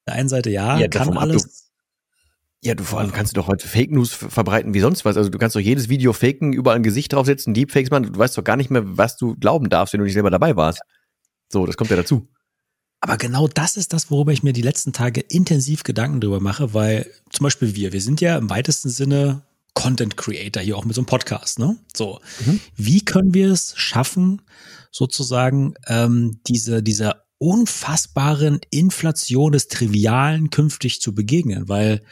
der 0.06 0.14
einen 0.14 0.30
Seite 0.30 0.48
ja, 0.48 0.78
ja 0.78 0.88
kann 0.88 1.16
alles. 1.18 1.70
Ja, 2.64 2.74
du 2.74 2.82
vor 2.84 3.00
allem 3.00 3.12
kannst 3.12 3.36
du 3.36 3.40
doch 3.40 3.48
heute 3.48 3.68
Fake 3.68 3.90
News 3.90 4.14
verbreiten 4.14 4.72
wie 4.72 4.80
sonst 4.80 5.04
was. 5.04 5.18
Also 5.18 5.28
du 5.28 5.36
kannst 5.36 5.54
doch 5.54 5.60
jedes 5.60 5.90
Video 5.90 6.14
faken, 6.14 6.54
überall 6.54 6.76
ein 6.76 6.82
Gesicht 6.82 7.12
draufsetzen, 7.12 7.52
Deepfakes 7.52 7.90
machen. 7.90 8.12
Du 8.12 8.18
weißt 8.18 8.38
doch 8.38 8.44
gar 8.44 8.56
nicht 8.56 8.70
mehr, 8.70 8.82
was 8.84 9.18
du 9.18 9.36
glauben 9.36 9.68
darfst, 9.68 9.92
wenn 9.92 9.98
du 9.98 10.04
nicht 10.04 10.14
selber 10.14 10.30
dabei 10.30 10.56
warst. 10.56 10.80
So, 11.50 11.66
das 11.66 11.76
kommt 11.76 11.90
ja 11.90 11.96
dazu. 11.96 12.26
Aber 13.02 13.16
genau 13.16 13.48
das 13.48 13.76
ist 13.76 13.92
das, 13.92 14.12
worüber 14.12 14.32
ich 14.32 14.44
mir 14.44 14.52
die 14.52 14.62
letzten 14.62 14.92
Tage 14.92 15.20
intensiv 15.20 15.82
Gedanken 15.82 16.20
drüber 16.20 16.38
mache, 16.38 16.72
weil 16.72 17.10
zum 17.30 17.42
Beispiel 17.42 17.74
wir, 17.74 17.92
wir 17.92 18.00
sind 18.00 18.20
ja 18.20 18.38
im 18.38 18.48
weitesten 18.48 18.90
Sinne 18.90 19.42
Content 19.74 20.16
Creator 20.16 20.62
hier 20.62 20.76
auch 20.76 20.84
mit 20.84 20.94
so 20.94 21.00
einem 21.00 21.06
Podcast, 21.06 21.58
ne? 21.58 21.76
So, 21.96 22.20
mhm. 22.46 22.60
wie 22.76 23.04
können 23.04 23.34
wir 23.34 23.50
es 23.50 23.74
schaffen, 23.76 24.42
sozusagen 24.92 25.74
ähm, 25.88 26.38
diese 26.46 26.80
dieser 26.80 27.24
unfassbaren 27.38 28.60
Inflation 28.70 29.50
des 29.50 29.66
Trivialen 29.66 30.50
künftig 30.50 31.00
zu 31.00 31.12
begegnen, 31.12 31.68
weil 31.68 32.02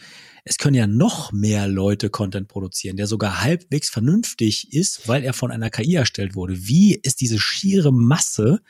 es 0.44 0.58
können 0.58 0.74
ja 0.74 0.88
noch 0.88 1.30
mehr 1.30 1.68
Leute 1.68 2.10
Content 2.10 2.48
produzieren, 2.48 2.96
der 2.96 3.06
sogar 3.06 3.42
halbwegs 3.42 3.90
vernünftig 3.90 4.72
ist, 4.72 5.06
weil 5.06 5.22
er 5.22 5.34
von 5.34 5.52
einer 5.52 5.70
KI 5.70 5.94
erstellt 5.94 6.34
wurde. 6.34 6.66
Wie 6.66 6.96
ist 6.96 7.20
diese 7.20 7.38
schiere 7.38 7.92
Masse 7.92 8.60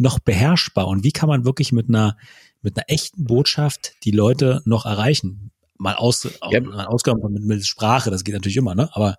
noch 0.00 0.18
beherrschbar 0.18 0.88
und 0.88 1.04
wie 1.04 1.12
kann 1.12 1.28
man 1.28 1.44
wirklich 1.44 1.72
mit 1.72 1.88
einer, 1.88 2.16
mit 2.62 2.76
einer 2.76 2.84
echten 2.88 3.24
Botschaft 3.24 3.92
die 4.04 4.10
Leute 4.10 4.62
noch 4.64 4.86
erreichen? 4.86 5.50
Mal, 5.78 5.94
aus, 5.94 6.28
ja. 6.50 6.60
mal 6.60 6.86
ausgenommen 6.86 7.32
mit, 7.32 7.44
mit 7.44 7.66
Sprache, 7.66 8.10
das 8.10 8.24
geht 8.24 8.34
natürlich 8.34 8.56
immer, 8.56 8.74
ne? 8.74 8.90
Aber 8.92 9.16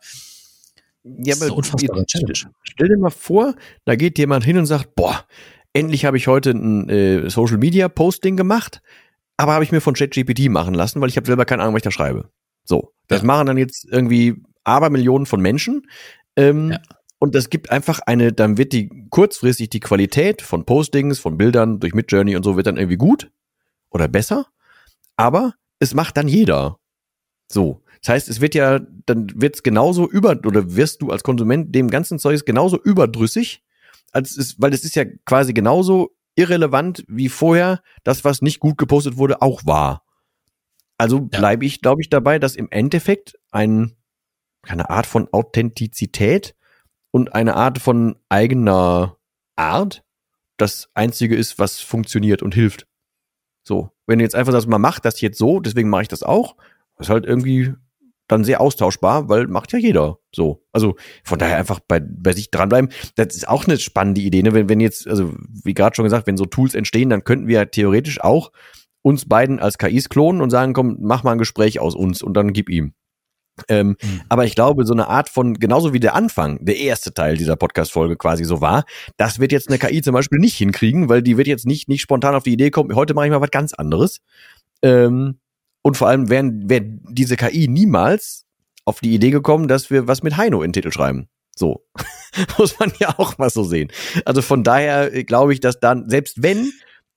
ja, 1.03 1.35
aber 1.35 1.55
unfassbar 1.55 2.05
Challenge. 2.05 2.33
Stell 2.63 2.87
dir 2.87 2.97
mal 2.97 3.09
vor, 3.09 3.55
da 3.85 3.95
geht 3.95 4.19
jemand 4.19 4.45
hin 4.45 4.57
und 4.57 4.67
sagt, 4.67 4.93
boah, 4.95 5.25
endlich 5.73 6.05
habe 6.05 6.17
ich 6.17 6.27
heute 6.27 6.51
ein 6.51 6.89
äh, 6.89 7.29
Social 7.29 7.57
Media 7.57 7.89
Posting 7.89 8.37
gemacht, 8.37 8.81
aber 9.37 9.53
habe 9.53 9.63
ich 9.63 9.71
mir 9.71 9.81
von 9.81 9.95
ChatGPT 9.95 10.49
machen 10.49 10.75
lassen, 10.75 11.01
weil 11.01 11.09
ich 11.09 11.17
habe 11.17 11.25
selber 11.25 11.45
keine 11.45 11.63
Ahnung, 11.63 11.73
was 11.73 11.79
ich 11.79 11.85
da 11.85 11.91
schreibe. 11.91 12.29
So, 12.63 12.93
das 13.07 13.21
ja. 13.21 13.25
machen 13.25 13.47
dann 13.47 13.57
jetzt 13.57 13.87
irgendwie 13.89 14.43
Abermillionen 14.63 15.25
von 15.25 15.41
Menschen. 15.41 15.87
Ähm, 16.35 16.71
ja. 16.71 16.79
Und 17.23 17.35
das 17.35 17.51
gibt 17.51 17.69
einfach 17.69 17.99
eine, 18.07 18.33
dann 18.33 18.57
wird 18.57 18.73
die 18.73 18.89
kurzfristig 19.11 19.69
die 19.69 19.79
Qualität 19.79 20.41
von 20.41 20.65
Postings, 20.65 21.19
von 21.19 21.37
Bildern 21.37 21.79
durch 21.79 21.93
Midjourney 21.93 22.35
und 22.35 22.41
so 22.41 22.57
wird 22.57 22.65
dann 22.65 22.77
irgendwie 22.77 22.97
gut 22.97 23.29
oder 23.91 24.07
besser. 24.07 24.47
Aber 25.17 25.53
es 25.77 25.93
macht 25.93 26.17
dann 26.17 26.27
jeder. 26.27 26.79
So. 27.47 27.83
Das 28.01 28.09
heißt, 28.09 28.27
es 28.29 28.41
wird 28.41 28.55
ja, 28.55 28.79
dann 29.05 29.31
wird 29.35 29.53
es 29.53 29.61
genauso 29.61 30.09
über, 30.09 30.31
oder 30.31 30.75
wirst 30.75 31.03
du 31.03 31.11
als 31.11 31.21
Konsument 31.21 31.75
dem 31.75 31.91
ganzen 31.91 32.17
Zeugs 32.17 32.43
genauso 32.43 32.81
überdrüssig, 32.81 33.63
als 34.11 34.35
es, 34.35 34.59
weil 34.59 34.73
es 34.73 34.83
ist 34.83 34.95
ja 34.95 35.05
quasi 35.23 35.53
genauso 35.53 36.15
irrelevant 36.33 37.05
wie 37.07 37.29
vorher 37.29 37.83
das, 38.03 38.25
was 38.25 38.41
nicht 38.41 38.59
gut 38.59 38.79
gepostet 38.79 39.17
wurde, 39.17 39.43
auch 39.43 39.63
war. 39.63 40.05
Also 40.97 41.19
bleibe 41.19 41.67
ich, 41.67 41.81
glaube 41.81 42.01
ich, 42.01 42.09
dabei, 42.09 42.39
dass 42.39 42.55
im 42.55 42.67
Endeffekt 42.71 43.37
ein, 43.51 43.95
eine 44.63 44.89
Art 44.89 45.05
von 45.05 45.31
Authentizität 45.31 46.55
und 47.11 47.33
eine 47.33 47.55
Art 47.55 47.79
von 47.79 48.15
eigener 48.29 49.17
Art 49.55 50.03
das 50.57 50.89
einzige 50.93 51.35
ist, 51.35 51.59
was 51.59 51.79
funktioniert 51.79 52.41
und 52.41 52.53
hilft. 52.53 52.87
So, 53.63 53.91
wenn 54.07 54.19
du 54.19 54.23
jetzt 54.23 54.35
einfach 54.35 54.51
sagst, 54.51 54.67
man 54.67 54.81
macht 54.81 55.05
das 55.05 55.21
jetzt 55.21 55.37
so, 55.37 55.59
deswegen 55.59 55.89
mache 55.89 56.03
ich 56.03 56.07
das 56.07 56.23
auch, 56.23 56.55
ist 56.99 57.09
halt 57.09 57.25
irgendwie 57.25 57.73
dann 58.27 58.43
sehr 58.43 58.61
austauschbar, 58.61 59.27
weil 59.27 59.47
macht 59.47 59.73
ja 59.73 59.79
jeder 59.79 60.19
so. 60.33 60.63
Also 60.71 60.95
von 61.23 61.37
daher 61.37 61.57
einfach 61.57 61.79
bei, 61.81 61.99
bei 61.99 62.31
sich 62.31 62.49
dranbleiben. 62.49 62.89
Das 63.15 63.35
ist 63.35 63.47
auch 63.47 63.65
eine 63.65 63.77
spannende 63.77 64.21
Idee, 64.21 64.41
ne? 64.41 64.53
Wenn, 64.53 64.69
wenn 64.69 64.79
jetzt, 64.79 65.07
also 65.07 65.33
wie 65.63 65.73
gerade 65.73 65.95
schon 65.95 66.05
gesagt, 66.05 66.27
wenn 66.27 66.37
so 66.37 66.45
Tools 66.45 66.73
entstehen, 66.73 67.09
dann 67.09 67.25
könnten 67.25 67.47
wir 67.47 67.69
theoretisch 67.71 68.21
auch 68.21 68.51
uns 69.01 69.27
beiden 69.27 69.59
als 69.59 69.77
KIs 69.77 70.09
klonen 70.09 70.41
und 70.41 70.49
sagen, 70.49 70.73
komm, 70.73 70.97
mach 71.01 71.23
mal 71.23 71.33
ein 71.33 71.39
Gespräch 71.39 71.79
aus 71.79 71.95
uns 71.95 72.23
und 72.23 72.35
dann 72.35 72.53
gib 72.53 72.69
ihm. 72.69 72.93
Ähm, 73.67 73.97
mhm. 74.01 74.21
Aber 74.29 74.45
ich 74.45 74.55
glaube, 74.55 74.85
so 74.85 74.93
eine 74.93 75.07
Art 75.07 75.29
von, 75.29 75.55
genauso 75.55 75.93
wie 75.93 75.99
der 75.99 76.15
Anfang, 76.15 76.63
der 76.63 76.77
erste 76.77 77.13
Teil 77.13 77.37
dieser 77.37 77.55
Podcast-Folge 77.55 78.15
quasi 78.15 78.43
so 78.43 78.61
war, 78.61 78.85
das 79.17 79.39
wird 79.39 79.51
jetzt 79.51 79.69
eine 79.69 79.77
KI 79.77 80.01
zum 80.01 80.13
Beispiel 80.13 80.39
nicht 80.39 80.57
hinkriegen, 80.57 81.09
weil 81.09 81.21
die 81.21 81.37
wird 81.37 81.47
jetzt 81.47 81.65
nicht, 81.65 81.87
nicht 81.87 82.01
spontan 82.01 82.35
auf 82.35 82.43
die 82.43 82.53
Idee 82.53 82.71
kommen, 82.71 82.95
heute 82.95 83.13
mache 83.13 83.25
ich 83.25 83.31
mal 83.31 83.41
was 83.41 83.51
ganz 83.51 83.73
anderes. 83.73 84.21
Ähm, 84.81 85.39
und 85.83 85.97
vor 85.97 86.07
allem 86.07 86.29
wäre 86.29 86.83
diese 86.83 87.37
KI 87.37 87.67
niemals 87.67 88.45
auf 88.85 88.99
die 88.99 89.13
Idee 89.13 89.31
gekommen, 89.31 89.67
dass 89.67 89.89
wir 89.89 90.07
was 90.07 90.23
mit 90.23 90.37
Heino 90.37 90.61
in 90.61 90.69
den 90.69 90.73
Titel 90.73 90.91
schreiben. 90.91 91.27
So. 91.55 91.85
Muss 92.57 92.79
man 92.79 92.91
ja 92.99 93.17
auch 93.17 93.37
mal 93.37 93.49
so 93.49 93.63
sehen. 93.63 93.91
Also 94.25 94.41
von 94.41 94.63
daher 94.63 95.13
äh, 95.13 95.23
glaube 95.23 95.53
ich, 95.53 95.59
dass 95.59 95.79
dann, 95.79 96.09
selbst 96.09 96.41
wenn, 96.41 96.71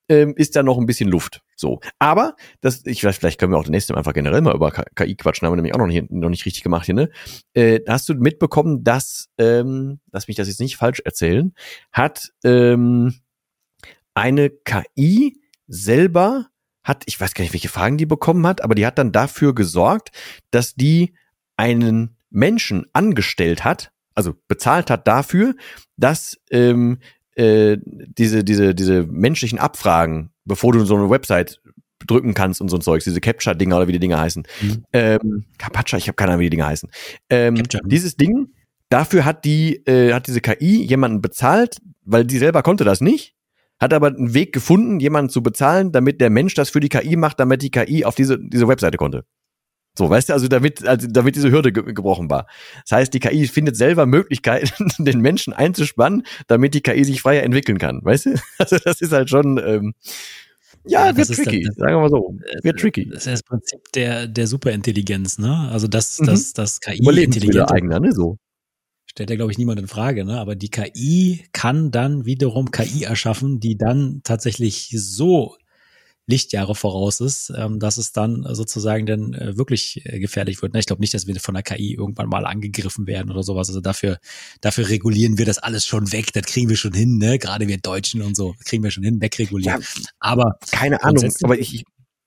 ähm, 0.09 0.33
ist 0.35 0.55
da 0.55 0.63
noch 0.63 0.77
ein 0.77 0.85
bisschen 0.85 1.09
Luft. 1.09 1.41
So. 1.55 1.79
Aber, 1.99 2.35
das, 2.61 2.85
ich 2.85 3.03
weiß, 3.03 3.17
vielleicht 3.17 3.39
können 3.39 3.53
wir 3.53 3.57
auch 3.57 3.63
das 3.63 3.71
nächste 3.71 3.93
Mal 3.93 3.99
einfach 3.99 4.13
generell 4.13 4.41
mal 4.41 4.55
über 4.55 4.71
KI 4.71 5.15
quatschen, 5.15 5.45
haben 5.45 5.53
wir 5.53 5.57
nämlich 5.57 5.73
auch 5.73 5.79
noch 5.79 5.87
nicht, 5.87 6.11
noch 6.11 6.29
nicht 6.29 6.45
richtig 6.45 6.63
gemacht 6.63 6.85
hier, 6.85 6.95
ne? 6.95 7.09
Äh, 7.53 7.79
hast 7.87 8.09
du 8.09 8.13
mitbekommen, 8.15 8.83
dass, 8.83 9.29
ähm, 9.37 9.99
lass 10.11 10.27
mich 10.27 10.37
das 10.37 10.47
jetzt 10.47 10.59
nicht 10.59 10.77
falsch 10.77 11.01
erzählen, 11.05 11.53
hat 11.91 12.29
ähm, 12.43 13.15
eine 14.13 14.49
KI 14.49 15.39
selber 15.67 16.47
hat, 16.83 17.03
ich 17.07 17.19
weiß 17.19 17.33
gar 17.33 17.43
nicht, 17.43 17.53
welche 17.53 17.69
Fragen 17.69 17.97
die 17.97 18.05
bekommen 18.05 18.45
hat, 18.45 18.61
aber 18.63 18.75
die 18.75 18.85
hat 18.85 18.99
dann 18.99 19.11
dafür 19.11 19.55
gesorgt, 19.55 20.11
dass 20.51 20.75
die 20.75 21.15
einen 21.57 22.17
Menschen 22.29 22.85
angestellt 22.93 23.63
hat, 23.63 23.91
also 24.13 24.35
bezahlt 24.47 24.89
hat 24.89 25.07
dafür, 25.07 25.55
dass 25.97 26.37
ähm, 26.51 26.99
äh, 27.35 27.77
diese, 27.83 28.43
diese, 28.43 28.75
diese 28.75 29.03
menschlichen 29.03 29.59
Abfragen, 29.59 30.31
bevor 30.45 30.73
du 30.73 30.85
so 30.85 30.95
eine 30.95 31.09
Website 31.09 31.61
drücken 32.05 32.33
kannst 32.33 32.61
und 32.61 32.69
so 32.69 32.77
ein 32.77 32.81
Zeugs, 32.81 33.03
diese 33.03 33.21
Capture-Dinger 33.21 33.77
oder 33.77 33.87
wie 33.87 33.93
die 33.93 33.99
Dinger 33.99 34.19
heißen. 34.19 34.43
Mhm. 34.61 34.83
Ähm, 34.93 35.45
Captcha, 35.57 35.97
ich 35.97 36.07
habe 36.07 36.15
keine 36.15 36.31
Ahnung, 36.31 36.41
wie 36.41 36.45
die 36.45 36.51
Dinger 36.51 36.67
heißen. 36.67 36.89
Ähm, 37.29 37.61
dieses 37.85 38.15
Ding, 38.15 38.49
dafür 38.89 39.25
hat 39.25 39.45
die, 39.45 39.77
äh, 39.87 40.13
hat 40.13 40.27
diese 40.27 40.41
KI 40.41 40.83
jemanden 40.83 41.21
bezahlt, 41.21 41.77
weil 42.03 42.25
die 42.25 42.37
selber 42.37 42.63
konnte 42.63 42.83
das 42.83 43.01
nicht 43.01 43.35
hat 43.79 43.93
aber 43.93 44.07
einen 44.07 44.33
Weg 44.33 44.53
gefunden, 44.53 44.99
jemanden 44.99 45.29
zu 45.29 45.43
bezahlen, 45.43 45.91
damit 45.91 46.21
der 46.21 46.29
Mensch 46.29 46.53
das 46.53 46.69
für 46.69 46.79
die 46.79 46.89
KI 46.89 47.15
macht, 47.15 47.39
damit 47.39 47.61
die 47.61 47.71
KI 47.71 48.05
auf 48.05 48.15
diese, 48.15 48.39
diese 48.39 48.67
Webseite 48.67 48.97
konnte. 48.97 49.25
So, 49.97 50.09
weißt 50.09 50.29
du, 50.29 50.33
also 50.33 50.47
damit, 50.47 50.85
also 50.85 51.07
damit 51.07 51.35
diese 51.35 51.51
Hürde 51.51 51.71
ge 51.71 51.83
gebrochen 51.93 52.29
war. 52.29 52.47
Das 52.83 52.97
heißt, 52.97 53.13
die 53.13 53.19
KI 53.19 53.47
findet 53.47 53.77
selber 53.77 54.05
Möglichkeiten, 54.05 54.89
den 55.03 55.21
Menschen 55.21 55.53
einzuspannen, 55.53 56.23
damit 56.47 56.73
die 56.73 56.81
KI 56.81 57.03
sich 57.03 57.21
freier 57.21 57.43
entwickeln 57.43 57.77
kann, 57.77 58.01
weißt 58.03 58.25
du? 58.27 58.35
Also 58.57 58.77
das 58.83 59.01
ist 59.01 59.11
halt 59.11 59.29
schon, 59.29 59.57
ähm, 59.57 59.93
ja, 60.85 61.07
ja 61.07 61.17
wird 61.17 61.27
tricky, 61.27 61.63
dann, 61.63 61.73
sagen 61.73 61.95
wir 61.95 61.99
mal 61.99 62.09
so. 62.09 62.37
Wird 62.63 62.79
tricky. 62.79 63.09
Das 63.09 63.25
ist 63.25 63.27
das 63.27 63.43
Prinzip 63.43 63.79
der, 63.93 64.27
der 64.27 64.47
Superintelligenz, 64.47 65.37
ne? 65.37 65.69
Also 65.71 65.87
das, 65.87 66.17
das, 66.17 66.49
mhm. 66.49 66.53
das 66.55 66.79
KI 66.79 66.97
intelligent. 66.97 67.71
eigener, 67.71 67.99
ne? 67.99 68.11
So 68.11 68.37
stellt 69.15 69.29
ja, 69.29 69.37
glaube 69.37 69.51
ich, 69.51 69.57
niemand 69.57 69.79
in 69.79 69.87
Frage, 69.87 70.25
ne? 70.25 70.39
Aber 70.39 70.55
die 70.55 70.69
KI 70.69 71.45
kann 71.53 71.89
dann 71.89 72.25
wiederum 72.25 72.71
KI 72.71 73.03
erschaffen, 73.03 73.61
die 73.61 73.77
dann 73.77 74.19
tatsächlich 74.25 74.89
so 74.93 75.55
Lichtjahre 76.27 76.73
voraus 76.73 77.19
ist, 77.19 77.53
ähm, 77.55 77.79
dass 77.79 77.97
es 77.97 78.11
dann 78.11 78.45
sozusagen 78.55 79.05
dann 79.05 79.33
äh, 79.33 79.57
wirklich 79.57 80.01
äh, 80.05 80.19
gefährlich 80.19 80.61
wird. 80.61 80.73
Ne? 80.73 80.79
Ich 80.79 80.87
glaube 80.87 81.01
nicht, 81.01 81.13
dass 81.13 81.27
wir 81.27 81.35
von 81.39 81.53
der 81.53 81.63
KI 81.63 81.93
irgendwann 81.93 82.29
mal 82.29 82.45
angegriffen 82.45 83.05
werden 83.05 83.31
oder 83.31 83.43
sowas. 83.43 83.69
Also 83.69 83.81
dafür, 83.81 84.17
dafür 84.61 84.89
regulieren 84.89 85.37
wir 85.37 85.45
das 85.45 85.59
alles 85.59 85.85
schon 85.85 86.11
weg. 86.11 86.33
Das 86.33 86.43
kriegen 86.43 86.69
wir 86.69 86.77
schon 86.77 86.93
hin, 86.93 87.17
ne? 87.17 87.37
Gerade 87.37 87.67
wir 87.67 87.77
Deutschen 87.77 88.21
und 88.21 88.35
so 88.35 88.55
kriegen 88.65 88.83
wir 88.83 88.91
schon 88.91 89.03
hin, 89.03 89.21
wegregulieren. 89.21 89.81
Ja, 89.81 89.87
aber 90.19 90.57
keine 90.71 91.03
Ahnung, 91.03 91.31
aber 91.43 91.59
ich, 91.59 91.75
ich 91.75 91.85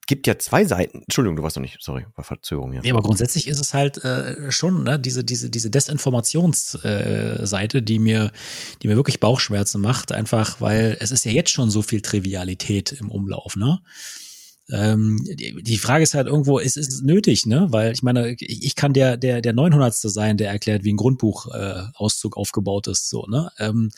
gibt 0.08 0.26
ja 0.26 0.36
zwei 0.38 0.64
Seiten. 0.64 1.02
Entschuldigung, 1.02 1.36
du 1.36 1.44
warst 1.44 1.56
noch 1.56 1.60
nicht, 1.60 1.76
sorry, 1.80 2.06
war 2.16 2.24
Verzögerung. 2.24 2.72
Ja. 2.72 2.80
Nee, 2.80 2.90
aber 2.90 3.02
grundsätzlich 3.02 3.46
ist 3.46 3.60
es 3.60 3.74
halt 3.74 4.02
äh, 4.04 4.50
schon 4.50 4.82
ne, 4.82 4.98
diese 4.98 5.22
diese 5.22 5.50
diese 5.50 5.70
Desinformationsseite, 5.70 7.78
äh, 7.78 7.82
die 7.82 8.00
mir 8.00 8.32
die 8.82 8.88
mir 8.88 8.96
wirklich 8.96 9.20
Bauchschmerzen 9.20 9.80
macht, 9.80 10.10
einfach 10.10 10.60
weil 10.60 10.96
es 10.98 11.12
ist 11.12 11.24
ja 11.26 11.30
jetzt 11.30 11.50
schon 11.50 11.70
so 11.70 11.82
viel 11.82 12.00
Trivialität 12.00 12.90
im 12.92 13.10
Umlauf, 13.10 13.54
ne? 13.54 13.80
Ähm, 14.70 15.24
die, 15.24 15.62
die 15.62 15.78
Frage 15.78 16.02
ist 16.02 16.12
halt 16.14 16.26
irgendwo, 16.26 16.58
ist 16.58 16.76
es 16.76 17.00
nötig, 17.02 17.46
ne? 17.46 17.68
Weil 17.70 17.92
ich 17.92 18.02
meine, 18.02 18.30
ich, 18.30 18.64
ich 18.64 18.74
kann 18.76 18.94
der 18.94 19.18
der 19.18 19.42
der 19.42 19.52
900. 19.52 19.94
sein, 19.94 20.38
der 20.38 20.50
erklärt, 20.50 20.84
wie 20.84 20.92
ein 20.92 20.96
Grundbuchauszug 20.96 22.36
äh, 22.36 22.40
aufgebaut 22.40 22.86
ist, 22.86 23.10
so 23.10 23.26
ne? 23.26 23.50
Ähm, 23.58 23.90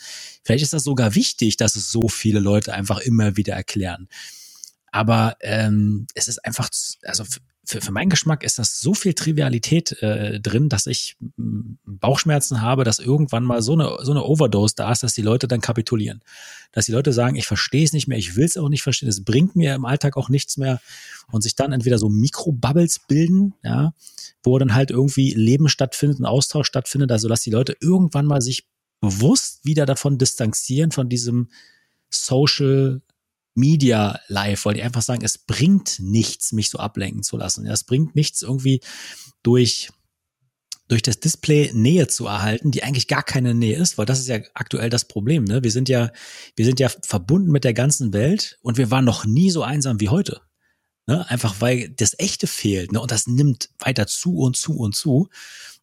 vielleicht 0.43 0.63
ist 0.63 0.73
das 0.73 0.83
sogar 0.83 1.15
wichtig, 1.15 1.55
dass 1.55 1.77
es 1.77 1.89
so 1.89 2.09
viele 2.09 2.41
Leute 2.41 2.73
einfach 2.73 2.99
immer 2.99 3.37
wieder 3.37 3.53
erklären. 3.53 4.09
Aber 4.91 5.37
ähm, 5.39 6.07
es 6.13 6.27
ist 6.27 6.43
einfach, 6.45 6.69
also 7.03 7.23
für, 7.63 7.79
für 7.79 7.91
meinen 7.91 8.09
Geschmack 8.09 8.43
ist 8.43 8.59
das 8.59 8.81
so 8.81 8.93
viel 8.93 9.13
Trivialität 9.13 9.93
äh, 10.01 10.39
drin, 10.41 10.67
dass 10.67 10.87
ich 10.87 11.15
Bauchschmerzen 11.37 12.61
habe, 12.61 12.83
dass 12.83 12.99
irgendwann 12.99 13.43
mal 13.43 13.61
so 13.61 13.73
eine, 13.73 13.97
so 14.01 14.11
eine 14.11 14.23
Overdose 14.23 14.75
da 14.75 14.91
ist, 14.91 15.03
dass 15.03 15.13
die 15.13 15.21
Leute 15.21 15.47
dann 15.47 15.61
kapitulieren. 15.61 16.21
Dass 16.73 16.87
die 16.87 16.91
Leute 16.91 17.13
sagen, 17.13 17.35
ich 17.35 17.47
verstehe 17.47 17.83
es 17.83 17.93
nicht 17.93 18.07
mehr, 18.07 18.17
ich 18.17 18.35
will 18.35 18.45
es 18.45 18.57
auch 18.57 18.67
nicht 18.67 18.83
verstehen, 18.83 19.07
es 19.07 19.23
bringt 19.23 19.55
mir 19.55 19.75
im 19.75 19.85
Alltag 19.85 20.17
auch 20.17 20.27
nichts 20.27 20.57
mehr 20.57 20.81
und 21.31 21.41
sich 21.41 21.55
dann 21.55 21.71
entweder 21.71 21.97
so 21.97 22.09
Mikrobubbles 22.09 22.99
bilden, 23.07 23.53
ja, 23.63 23.93
wo 24.43 24.57
dann 24.57 24.73
halt 24.73 24.91
irgendwie 24.91 25.33
Leben 25.33 25.69
stattfindet, 25.69 26.19
ein 26.19 26.25
Austausch 26.25 26.67
stattfindet, 26.67 27.11
also 27.11 27.29
dass 27.29 27.41
die 27.41 27.51
Leute 27.51 27.77
irgendwann 27.79 28.25
mal 28.25 28.41
sich 28.41 28.67
bewusst 28.99 29.65
wieder 29.65 29.85
davon 29.85 30.17
distanzieren, 30.17 30.91
von 30.91 31.09
diesem 31.09 31.49
Social 32.09 33.01
Media 33.53 34.19
Live, 34.27 34.65
weil 34.65 34.75
die 34.75 34.83
einfach 34.83 35.01
sagen, 35.01 35.23
es 35.23 35.37
bringt 35.37 35.99
nichts, 35.99 36.51
mich 36.51 36.69
so 36.69 36.77
ablenken 36.77 37.23
zu 37.23 37.37
lassen. 37.37 37.65
es 37.65 37.83
bringt 37.83 38.15
nichts 38.15 38.41
irgendwie 38.41 38.81
durch 39.43 39.89
durch 40.91 41.01
das 41.01 41.21
Display 41.21 41.71
Nähe 41.73 42.09
zu 42.09 42.25
erhalten, 42.25 42.69
die 42.69 42.83
eigentlich 42.83 43.07
gar 43.07 43.23
keine 43.23 43.53
Nähe 43.53 43.77
ist, 43.77 43.97
weil 43.97 44.05
das 44.05 44.19
ist 44.19 44.27
ja 44.27 44.39
aktuell 44.53 44.89
das 44.89 45.05
Problem. 45.05 45.45
Ne? 45.45 45.63
Wir 45.63 45.71
sind 45.71 45.87
ja, 45.87 46.11
wir 46.57 46.65
sind 46.65 46.81
ja 46.81 46.89
verbunden 46.89 47.49
mit 47.49 47.63
der 47.63 47.73
ganzen 47.73 48.11
Welt 48.11 48.59
und 48.61 48.77
wir 48.77 48.91
waren 48.91 49.05
noch 49.05 49.23
nie 49.23 49.51
so 49.51 49.63
einsam 49.63 50.01
wie 50.01 50.09
heute. 50.09 50.41
Ne? 51.11 51.29
Einfach 51.29 51.59
weil 51.59 51.89
das 51.89 52.17
Echte 52.17 52.47
fehlt. 52.47 52.93
Ne? 52.93 53.01
Und 53.01 53.11
das 53.11 53.27
nimmt 53.27 53.69
weiter 53.79 54.07
zu 54.07 54.37
und 54.37 54.55
zu 54.55 54.77
und 54.77 54.95
zu. 54.95 55.23
Und 55.23 55.29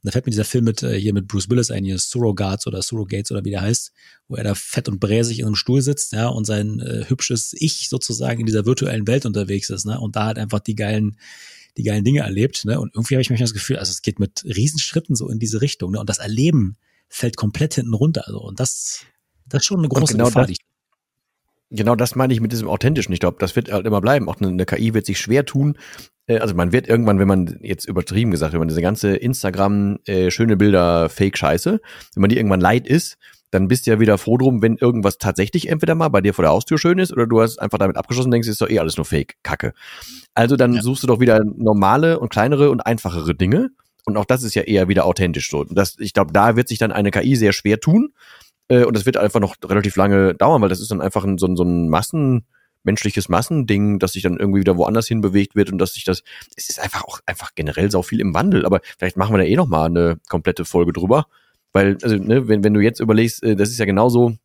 da 0.03 0.11
fällt 0.11 0.24
mir 0.24 0.31
dieser 0.31 0.47
Film 0.47 0.64
mit 0.64 0.83
äh, 0.83 0.99
hier 0.99 1.12
mit 1.12 1.29
Bruce 1.29 1.51
Willis 1.51 1.70
ein, 1.70 1.85
hier 1.85 1.99
Surrogates 1.99 2.66
oder 2.66 2.81
Surrogates 2.81 3.31
oder 3.31 3.45
wie 3.45 3.51
der 3.51 3.61
heißt, 3.61 3.93
wo 4.29 4.37
er 4.37 4.45
da 4.45 4.55
fett 4.55 4.89
und 4.89 5.01
bräsig 5.01 5.41
in 5.41 5.45
einem 5.45 5.55
Stuhl 5.55 5.83
sitzt, 5.83 6.12
ja, 6.12 6.29
und 6.29 6.47
sein 6.47 6.81
äh, 6.81 7.05
hübsches 7.09 7.55
Ich 7.59 7.91
sozusagen 7.91 8.41
in 8.41 8.47
dieser 8.47 8.64
virtuellen 8.64 9.07
Welt 9.07 9.26
unterwegs 9.26 9.68
ist, 9.68 9.85
ne? 9.85 10.01
Und 10.01 10.16
da 10.16 10.26
hat 10.26 10.39
einfach 10.39 10.61
die 10.61 10.76
geilen 10.76 11.18
die 11.76 11.83
geilen 11.83 12.05
Dinge 12.05 12.20
erlebt, 12.20 12.64
ne? 12.64 12.81
Und 12.81 12.95
irgendwie 12.95 13.16
habe 13.16 13.22
ich 13.22 13.29
manchmal 13.29 13.49
das 13.49 13.55
Gefühl, 13.55 13.76
also 13.76 13.91
es 13.91 14.01
geht 14.01 14.20
mit 14.20 14.45
Riesenschritten 14.45 15.14
so 15.14 15.29
in 15.29 15.39
diese 15.39 15.61
Richtung, 15.61 15.91
ne? 15.91 16.01
Und 16.01 16.09
das 16.09 16.18
Erleben 16.18 16.76
fällt 17.11 17.37
komplett 17.37 17.74
hinten 17.74 17.93
runter, 17.93 18.26
also 18.26 18.41
und 18.41 18.61
das 18.61 19.01
das 19.45 19.62
ist 19.62 19.66
schon 19.66 19.81
eine 19.81 19.89
große 19.89 20.12
genau 20.14 20.26
Gefahr, 20.26 20.47
das, 20.47 20.57
Genau 21.71 21.95
das 21.95 22.16
meine 22.16 22.33
ich 22.33 22.41
mit 22.41 22.53
diesem 22.53 22.69
authentischen. 22.69 23.12
Ich 23.12 23.21
glaube, 23.21 23.37
das 23.39 23.55
wird 23.55 23.71
halt 23.71 23.87
immer 23.87 24.01
bleiben. 24.01 24.29
Auch 24.29 24.41
eine, 24.41 24.49
eine 24.49 24.64
KI 24.64 24.95
wird 24.95 25.07
sich 25.07 25.19
schwer 25.19 25.45
tun. 25.45 25.77
Äh, 26.27 26.39
also 26.39 26.55
man 26.55 26.73
wird 26.73 26.89
irgendwann, 26.89 27.19
wenn 27.19 27.29
man 27.29 27.59
jetzt 27.62 27.87
übertrieben 27.87 28.31
gesagt, 28.31 28.53
wenn 28.53 28.61
man 28.61 28.69
diese 28.69 28.83
ganze 28.83 29.16
Instagram 29.16 29.99
äh, 30.07 30.31
schöne 30.31 30.57
Bilder 30.57 31.09
Fake 31.09 31.37
Scheiße, 31.37 31.81
wenn 32.14 32.21
man 32.21 32.31
die 32.31 32.37
irgendwann 32.37 32.61
leid 32.61 32.87
ist, 32.87 33.19
dann 33.51 33.69
bist 33.69 33.87
du 33.87 33.91
ja 33.91 34.01
wieder 34.01 34.19
froh 34.19 34.37
drum, 34.37 34.62
wenn 34.62 34.77
irgendwas 34.77 35.19
tatsächlich 35.19 35.69
entweder 35.69 35.95
mal 35.95 36.09
bei 36.09 36.21
dir 36.21 36.35
vor 36.35 36.43
der 36.43 36.53
Haustür 36.53 36.79
schön 36.79 36.99
ist 36.99 37.12
oder 37.12 37.27
du 37.27 37.41
hast 37.41 37.59
einfach 37.59 37.79
damit 37.79 37.97
abgeschlossen 37.97 38.29
und 38.29 38.33
denkst, 38.33 38.49
ist 38.49 38.61
doch 38.61 38.69
eh 38.69 38.79
alles 38.79 38.97
nur 38.97 39.07
Fake, 39.07 39.37
Kacke. 39.43 39.73
Also 40.35 40.57
dann 40.57 40.75
ja. 40.75 40.83
suchst 40.83 41.03
du 41.03 41.07
doch 41.07 41.21
wieder 41.21 41.43
normale 41.45 42.21
und 42.21 42.29
kleinere 42.29 42.71
und 42.71 42.81
einfachere 42.81 43.35
Dinge. 43.35 43.71
Und 44.05 44.16
auch 44.16 44.25
das 44.25 44.43
ist 44.43 44.55
ja 44.55 44.62
eher 44.62 44.89
wieder 44.89 45.05
authentisch 45.05 45.51
so. 45.51 45.64
Das, 45.64 45.97
ich 45.99 46.12
glaube, 46.12 46.33
da 46.33 46.57
wird 46.57 46.69
sich 46.69 46.79
dann 46.79 46.93
eine 46.93 47.11
KI 47.11 47.37
sehr 47.37 47.53
schwer 47.53 47.81
tun. 47.81 48.12
Äh, 48.69 48.85
und 48.85 48.97
das 48.97 49.07
wird 49.07 49.16
einfach 49.16 49.41
noch 49.41 49.57
relativ 49.64 49.97
lange 49.97 50.35
dauern, 50.35 50.62
weil 50.62 50.69
das 50.69 50.81
ist 50.81 50.91
dann 50.91 51.01
einfach 51.01 51.25
ein, 51.25 51.39
so, 51.39 51.47
ein, 51.47 51.57
so 51.57 51.64
ein 51.64 51.89
Massen, 51.89 52.47
menschliches 52.85 53.29
Massending, 53.29 53.99
dass 53.99 54.12
sich 54.12 54.23
dann 54.23 54.39
irgendwie 54.39 54.61
wieder 54.61 54.77
woanders 54.77 55.09
hin 55.09 55.21
bewegt 55.21 55.57
wird 55.57 55.71
und 55.71 55.79
dass 55.79 55.95
sich 55.95 56.05
das, 56.05 56.23
es 56.57 56.69
ist 56.71 56.81
einfach 56.81 57.05
auch 57.05 57.21
einfach 57.27 57.55
generell 57.55 57.91
sau 57.91 58.03
viel 58.03 58.21
im 58.21 58.35
Wandel. 58.35 58.64
Aber 58.64 58.81
vielleicht 58.99 59.16
machen 59.16 59.35
wir 59.35 59.39
da 59.39 59.45
eh 59.45 59.57
noch 59.57 59.66
mal 59.66 59.87
eine 59.87 60.19
komplette 60.29 60.64
Folge 60.64 60.93
drüber, 60.93 61.27
weil 61.73 61.99
also 62.03 62.16
ne, 62.16 62.49
wenn 62.49 62.64
wenn 62.64 62.75
du 62.75 62.81
jetzt 62.81 63.01
überlegst, 63.01 63.43
äh, 63.43 63.57
das 63.57 63.71
ist 63.71 63.79
ja 63.79 63.85
genauso. 63.85 64.37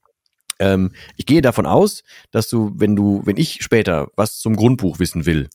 Ähm, 0.60 0.92
ich 1.16 1.26
gehe 1.26 1.42
davon 1.42 1.66
aus, 1.66 2.04
dass 2.32 2.48
du, 2.48 2.72
wenn 2.76 2.96
du, 2.96 3.22
wenn 3.26 3.38
ich 3.38 3.64
später 3.64 4.10
was 4.16 4.40
zum 4.40 4.56
Grundbuch 4.56 5.00
wissen 5.00 5.26
will, 5.26 5.50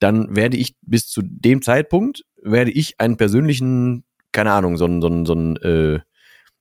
dann 0.00 0.34
werde 0.34 0.56
ich 0.56 0.74
bis 0.82 1.06
zu 1.08 1.22
dem 1.22 1.62
Zeitpunkt 1.62 2.24
werde 2.42 2.70
ich 2.70 3.00
einen 3.00 3.16
persönlichen, 3.16 4.04
keine 4.32 4.52
Ahnung, 4.52 4.76
so 4.76 4.86
ein 4.86 5.00
so 5.00 5.08
ein 5.08 5.24
so 5.26 5.34
ein 5.34 5.56
äh, 5.58 6.00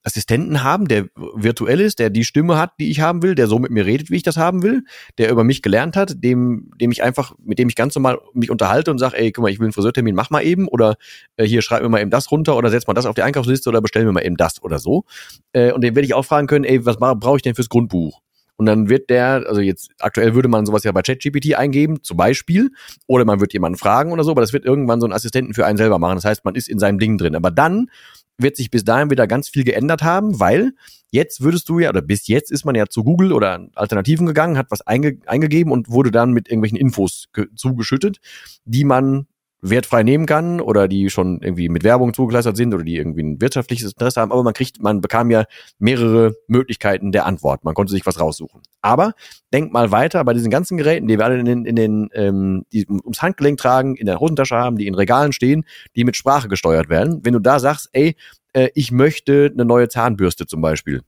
Assistenten 0.03 0.63
haben, 0.63 0.87
der 0.87 1.07
virtuell 1.15 1.79
ist, 1.79 1.99
der 1.99 2.09
die 2.09 2.25
Stimme 2.25 2.57
hat, 2.57 2.73
die 2.79 2.91
ich 2.91 2.99
haben 2.99 3.23
will, 3.23 3.35
der 3.35 3.47
so 3.47 3.57
mit 3.57 3.71
mir 3.71 3.85
redet, 3.85 4.09
wie 4.09 4.17
ich 4.17 4.23
das 4.23 4.37
haben 4.37 4.61
will, 4.61 4.83
der 5.17 5.31
über 5.31 5.43
mich 5.43 5.61
gelernt 5.61 5.95
hat, 5.95 6.23
dem, 6.23 6.71
dem 6.79 6.91
ich 6.91 7.03
einfach, 7.03 7.33
mit 7.43 7.57
dem 7.57 7.69
ich 7.69 7.75
ganz 7.75 7.95
normal 7.95 8.19
mich 8.33 8.51
unterhalte 8.51 8.91
und 8.91 8.99
sage, 8.99 9.17
ey, 9.17 9.31
guck 9.31 9.43
mal, 9.43 9.49
ich 9.49 9.59
will 9.59 9.65
einen 9.65 9.73
Friseurtermin, 9.73 10.15
mach 10.15 10.29
mal 10.29 10.43
eben 10.43 10.67
oder 10.67 10.95
äh, 11.37 11.45
hier 11.45 11.61
schreib 11.61 11.81
mir 11.81 11.89
mal 11.89 12.01
eben 12.01 12.11
das 12.11 12.31
runter 12.31 12.57
oder 12.57 12.69
setz 12.69 12.85
mal 12.87 12.93
das 12.93 13.05
auf 13.05 13.15
die 13.15 13.23
Einkaufsliste 13.23 13.69
oder 13.69 13.81
bestell 13.81 14.03
mir 14.05 14.11
mal 14.11 14.25
eben 14.25 14.37
das 14.37 14.61
oder 14.61 14.79
so. 14.79 15.05
Äh, 15.53 15.71
und 15.71 15.81
den 15.81 15.95
werde 15.95 16.05
ich 16.05 16.13
auch 16.13 16.25
fragen 16.25 16.47
können, 16.47 16.65
ey, 16.65 16.85
was 16.85 16.97
brauche 16.97 17.37
ich 17.37 17.41
denn 17.41 17.55
fürs 17.55 17.69
Grundbuch? 17.69 18.21
Und 18.55 18.67
dann 18.67 18.87
wird 18.87 19.09
der, 19.09 19.45
also 19.47 19.61
jetzt 19.61 19.91
aktuell 19.99 20.35
würde 20.35 20.47
man 20.47 20.65
sowas 20.65 20.83
ja 20.83 20.91
bei 20.91 21.01
ChatGPT 21.01 21.55
eingeben, 21.55 22.03
zum 22.03 22.17
Beispiel, 22.17 22.69
oder 23.07 23.25
man 23.25 23.39
wird 23.39 23.53
jemanden 23.53 23.77
fragen 23.77 24.11
oder 24.11 24.23
so, 24.23 24.31
aber 24.31 24.41
das 24.41 24.53
wird 24.53 24.63
irgendwann 24.63 25.01
so 25.01 25.07
ein 25.07 25.13
Assistenten 25.13 25.53
für 25.53 25.65
einen 25.65 25.77
selber 25.77 25.97
machen. 25.97 26.15
Das 26.15 26.25
heißt, 26.25 26.45
man 26.45 26.55
ist 26.55 26.69
in 26.69 26.77
seinem 26.77 26.99
Ding 26.99 27.17
drin. 27.17 27.35
Aber 27.35 27.51
dann 27.51 27.89
wird 28.37 28.55
sich 28.55 28.71
bis 28.71 28.83
dahin 28.83 29.09
wieder 29.09 29.27
ganz 29.27 29.49
viel 29.49 29.63
geändert 29.63 30.03
haben, 30.03 30.39
weil 30.39 30.73
jetzt 31.11 31.41
würdest 31.41 31.69
du 31.69 31.79
ja, 31.79 31.89
oder 31.89 32.01
bis 32.01 32.27
jetzt 32.27 32.51
ist 32.51 32.65
man 32.65 32.75
ja 32.75 32.87
zu 32.87 33.03
Google 33.03 33.31
oder 33.31 33.67
Alternativen 33.75 34.25
gegangen, 34.25 34.57
hat 34.57 34.71
was 34.71 34.81
einge 34.81 35.19
eingegeben 35.25 35.71
und 35.71 35.89
wurde 35.89 36.11
dann 36.11 36.31
mit 36.31 36.47
irgendwelchen 36.47 36.77
Infos 36.77 37.25
zugeschüttet, 37.55 38.17
die 38.65 38.83
man 38.83 39.27
wertfrei 39.63 40.03
nehmen 40.03 40.25
kann 40.25 40.59
oder 40.59 40.87
die 40.87 41.09
schon 41.09 41.39
irgendwie 41.41 41.69
mit 41.69 41.83
Werbung 41.83 42.13
zugekleistert 42.13 42.57
sind 42.57 42.73
oder 42.73 42.83
die 42.83 42.97
irgendwie 42.97 43.23
ein 43.23 43.41
wirtschaftliches 43.41 43.93
Interesse 43.93 44.19
haben, 44.19 44.31
aber 44.31 44.43
man 44.43 44.53
kriegt, 44.53 44.81
man 44.81 44.99
bekam 44.99 45.31
ja 45.31 45.45
mehrere 45.79 46.35
Möglichkeiten 46.47 47.11
der 47.11 47.25
Antwort. 47.25 47.63
Man 47.63 47.73
konnte 47.73 47.91
sich 47.91 48.05
was 48.05 48.19
raussuchen. 48.19 48.61
Aber 48.81 49.13
denk 49.53 49.71
mal 49.71 49.91
weiter 49.91 50.23
bei 50.25 50.33
diesen 50.33 50.51
ganzen 50.51 50.77
Geräten, 50.77 51.07
die 51.07 51.17
wir 51.17 51.25
alle 51.25 51.39
in 51.39 51.45
den, 51.45 51.65
in 51.65 51.75
den 51.75 52.09
ähm, 52.13 52.65
die 52.73 52.85
ums 52.87 53.21
Handgelenk 53.21 53.57
tragen, 53.57 53.95
in 53.95 54.05
der 54.05 54.19
Hosentasche 54.19 54.55
haben, 54.55 54.77
die 54.77 54.87
in 54.87 54.95
Regalen 54.95 55.31
stehen, 55.31 55.63
die 55.95 56.03
mit 56.03 56.17
Sprache 56.17 56.49
gesteuert 56.49 56.89
werden. 56.89 57.21
Wenn 57.23 57.33
du 57.33 57.39
da 57.39 57.59
sagst, 57.59 57.89
ey, 57.93 58.17
äh, 58.51 58.69
ich 58.75 58.91
möchte 58.91 59.49
eine 59.53 59.63
neue 59.63 59.87
Zahnbürste 59.87 60.45
zum 60.45 60.61
Beispiel, 60.61 61.01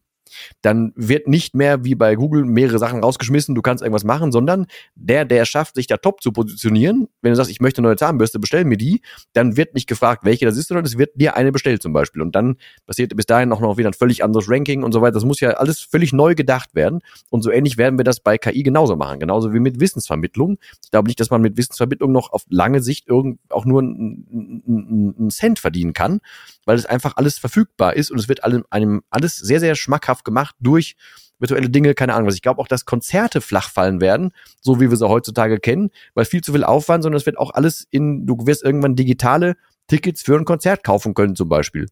dann 0.61 0.93
wird 0.95 1.27
nicht 1.27 1.55
mehr 1.55 1.83
wie 1.83 1.95
bei 1.95 2.15
Google 2.15 2.45
mehrere 2.45 2.79
Sachen 2.79 3.03
rausgeschmissen, 3.03 3.55
du 3.55 3.61
kannst 3.61 3.83
irgendwas 3.83 4.03
machen, 4.03 4.31
sondern 4.31 4.67
der, 4.95 5.25
der 5.25 5.45
schafft, 5.45 5.75
sich 5.75 5.87
da 5.87 5.97
top 5.97 6.21
zu 6.21 6.31
positionieren, 6.31 7.07
wenn 7.21 7.31
du 7.31 7.35
sagst, 7.35 7.51
ich 7.51 7.59
möchte 7.59 7.79
eine 7.79 7.87
neue 7.87 7.97
Zahnbürste, 7.97 8.39
bestell 8.39 8.65
mir 8.65 8.77
die, 8.77 9.01
dann 9.33 9.57
wird 9.57 9.73
nicht 9.73 9.87
gefragt, 9.87 10.23
welche 10.25 10.45
das 10.45 10.57
ist, 10.57 10.67
sondern 10.67 10.85
es 10.85 10.97
wird 10.97 11.11
dir 11.15 11.35
eine 11.35 11.51
bestellt 11.51 11.81
zum 11.81 11.93
Beispiel. 11.93 12.21
Und 12.21 12.35
dann 12.35 12.57
passiert 12.85 13.15
bis 13.15 13.25
dahin 13.25 13.51
auch 13.51 13.59
noch 13.59 13.77
wieder 13.77 13.89
ein 13.89 13.93
völlig 13.93 14.23
anderes 14.23 14.49
Ranking 14.49 14.83
und 14.83 14.91
so 14.91 15.01
weiter. 15.01 15.13
Das 15.13 15.25
muss 15.25 15.39
ja 15.39 15.51
alles 15.51 15.79
völlig 15.79 16.13
neu 16.13 16.35
gedacht 16.35 16.75
werden. 16.75 16.99
Und 17.29 17.43
so 17.43 17.51
ähnlich 17.51 17.77
werden 17.77 17.97
wir 17.97 18.03
das 18.03 18.19
bei 18.19 18.37
KI 18.37 18.63
genauso 18.63 18.95
machen, 18.95 19.19
genauso 19.19 19.53
wie 19.53 19.59
mit 19.59 19.79
Wissensvermittlung. 19.79 20.57
Ich 20.83 20.91
glaube 20.91 21.07
nicht, 21.07 21.19
dass 21.19 21.29
man 21.29 21.41
mit 21.41 21.57
Wissensvermittlung 21.57 22.11
noch 22.11 22.31
auf 22.31 22.43
lange 22.49 22.81
Sicht 22.81 23.07
irgend 23.07 23.39
auch 23.49 23.65
nur 23.65 23.81
einen 23.81 25.29
Cent 25.29 25.59
verdienen 25.59 25.93
kann, 25.93 26.19
weil 26.65 26.77
es 26.77 26.85
einfach 26.85 27.15
alles 27.15 27.37
verfügbar 27.37 27.95
ist 27.95 28.11
und 28.11 28.19
es 28.19 28.27
wird 28.27 28.43
einem 28.43 29.01
alles 29.09 29.37
sehr, 29.37 29.59
sehr 29.59 29.75
schmackhaft 29.75 30.24
gemacht 30.25 30.55
durch 30.59 30.95
virtuelle 31.39 31.69
Dinge, 31.69 31.93
keine 31.93 32.13
Ahnung 32.13 32.27
was. 32.27 32.35
Ich 32.35 32.41
glaube 32.41 32.61
auch, 32.61 32.67
dass 32.67 32.85
Konzerte 32.85 33.41
flach 33.41 33.69
fallen 33.69 34.01
werden, 34.01 34.31
so 34.61 34.79
wie 34.79 34.89
wir 34.89 34.97
sie 34.97 35.07
heutzutage 35.07 35.59
kennen, 35.59 35.91
weil 36.13 36.25
viel 36.25 36.41
zu 36.41 36.53
viel 36.53 36.63
Aufwand, 36.63 37.03
sondern 37.03 37.17
es 37.17 37.25
wird 37.25 37.37
auch 37.37 37.53
alles 37.53 37.87
in, 37.91 38.25
du 38.25 38.37
wirst 38.45 38.63
irgendwann 38.63 38.95
digitale 38.95 39.55
Tickets 39.87 40.21
für 40.21 40.37
ein 40.37 40.45
Konzert 40.45 40.83
kaufen 40.83 41.13
können 41.13 41.35
zum 41.35 41.49
Beispiel. 41.49 41.87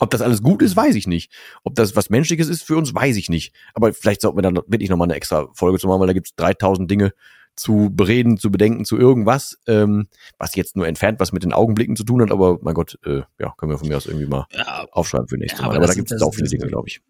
Ob 0.00 0.10
das 0.10 0.20
alles 0.20 0.42
gut 0.42 0.62
ist, 0.62 0.76
weiß 0.76 0.94
ich 0.94 1.08
nicht. 1.08 1.32
Ob 1.64 1.74
das 1.74 1.96
was 1.96 2.08
Menschliches 2.08 2.48
ist 2.48 2.62
für 2.62 2.76
uns, 2.76 2.94
weiß 2.94 3.16
ich 3.16 3.28
nicht. 3.28 3.52
Aber 3.74 3.92
vielleicht 3.92 4.20
sollten 4.20 4.38
wir 4.38 4.42
dann 4.42 4.56
wirklich 4.56 4.90
nochmal 4.90 5.06
eine 5.06 5.16
extra 5.16 5.48
Folge 5.54 5.78
zu 5.78 5.88
machen, 5.88 6.00
weil 6.00 6.06
da 6.06 6.12
gibt 6.12 6.28
es 6.28 6.36
3000 6.36 6.88
Dinge, 6.88 7.12
zu 7.58 7.90
bereden, 7.92 8.38
zu 8.38 8.50
bedenken, 8.50 8.84
zu 8.84 8.96
irgendwas, 8.96 9.58
ähm, 9.66 10.06
was 10.38 10.54
jetzt 10.54 10.76
nur 10.76 10.86
entfernt 10.86 11.18
was 11.18 11.32
mit 11.32 11.42
den 11.42 11.52
Augenblicken 11.52 11.96
zu 11.96 12.04
tun 12.04 12.22
hat, 12.22 12.30
aber 12.30 12.58
mein 12.62 12.74
Gott, 12.74 12.98
äh, 13.04 13.22
ja, 13.38 13.52
können 13.56 13.72
wir 13.72 13.78
von 13.78 13.88
mir 13.88 13.96
aus 13.96 14.06
irgendwie 14.06 14.26
mal 14.26 14.46
ja, 14.52 14.86
aufschreiben 14.92 15.26
für 15.26 15.36
nächstes 15.36 15.58
ja, 15.58 15.66
Mal. 15.66 15.70
Aber, 15.70 15.78
aber 15.78 15.88
da 15.88 15.94
gibt 15.94 16.12
es 16.12 16.22
auch 16.22 16.32
viele 16.34 16.48
Dinge, 16.48 16.68
glaube 16.68 16.88
ich. 16.88 17.00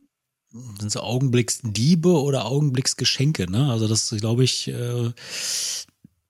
Sind 0.50 0.90
so 0.90 1.00
Augenblicksdiebe 1.00 2.08
oder 2.08 2.46
Augenblicksgeschenke, 2.46 3.50
ne? 3.50 3.70
Also 3.70 3.86
das 3.86 4.14
glaube 4.18 4.44
ich, 4.44 4.68
äh, 4.68 5.10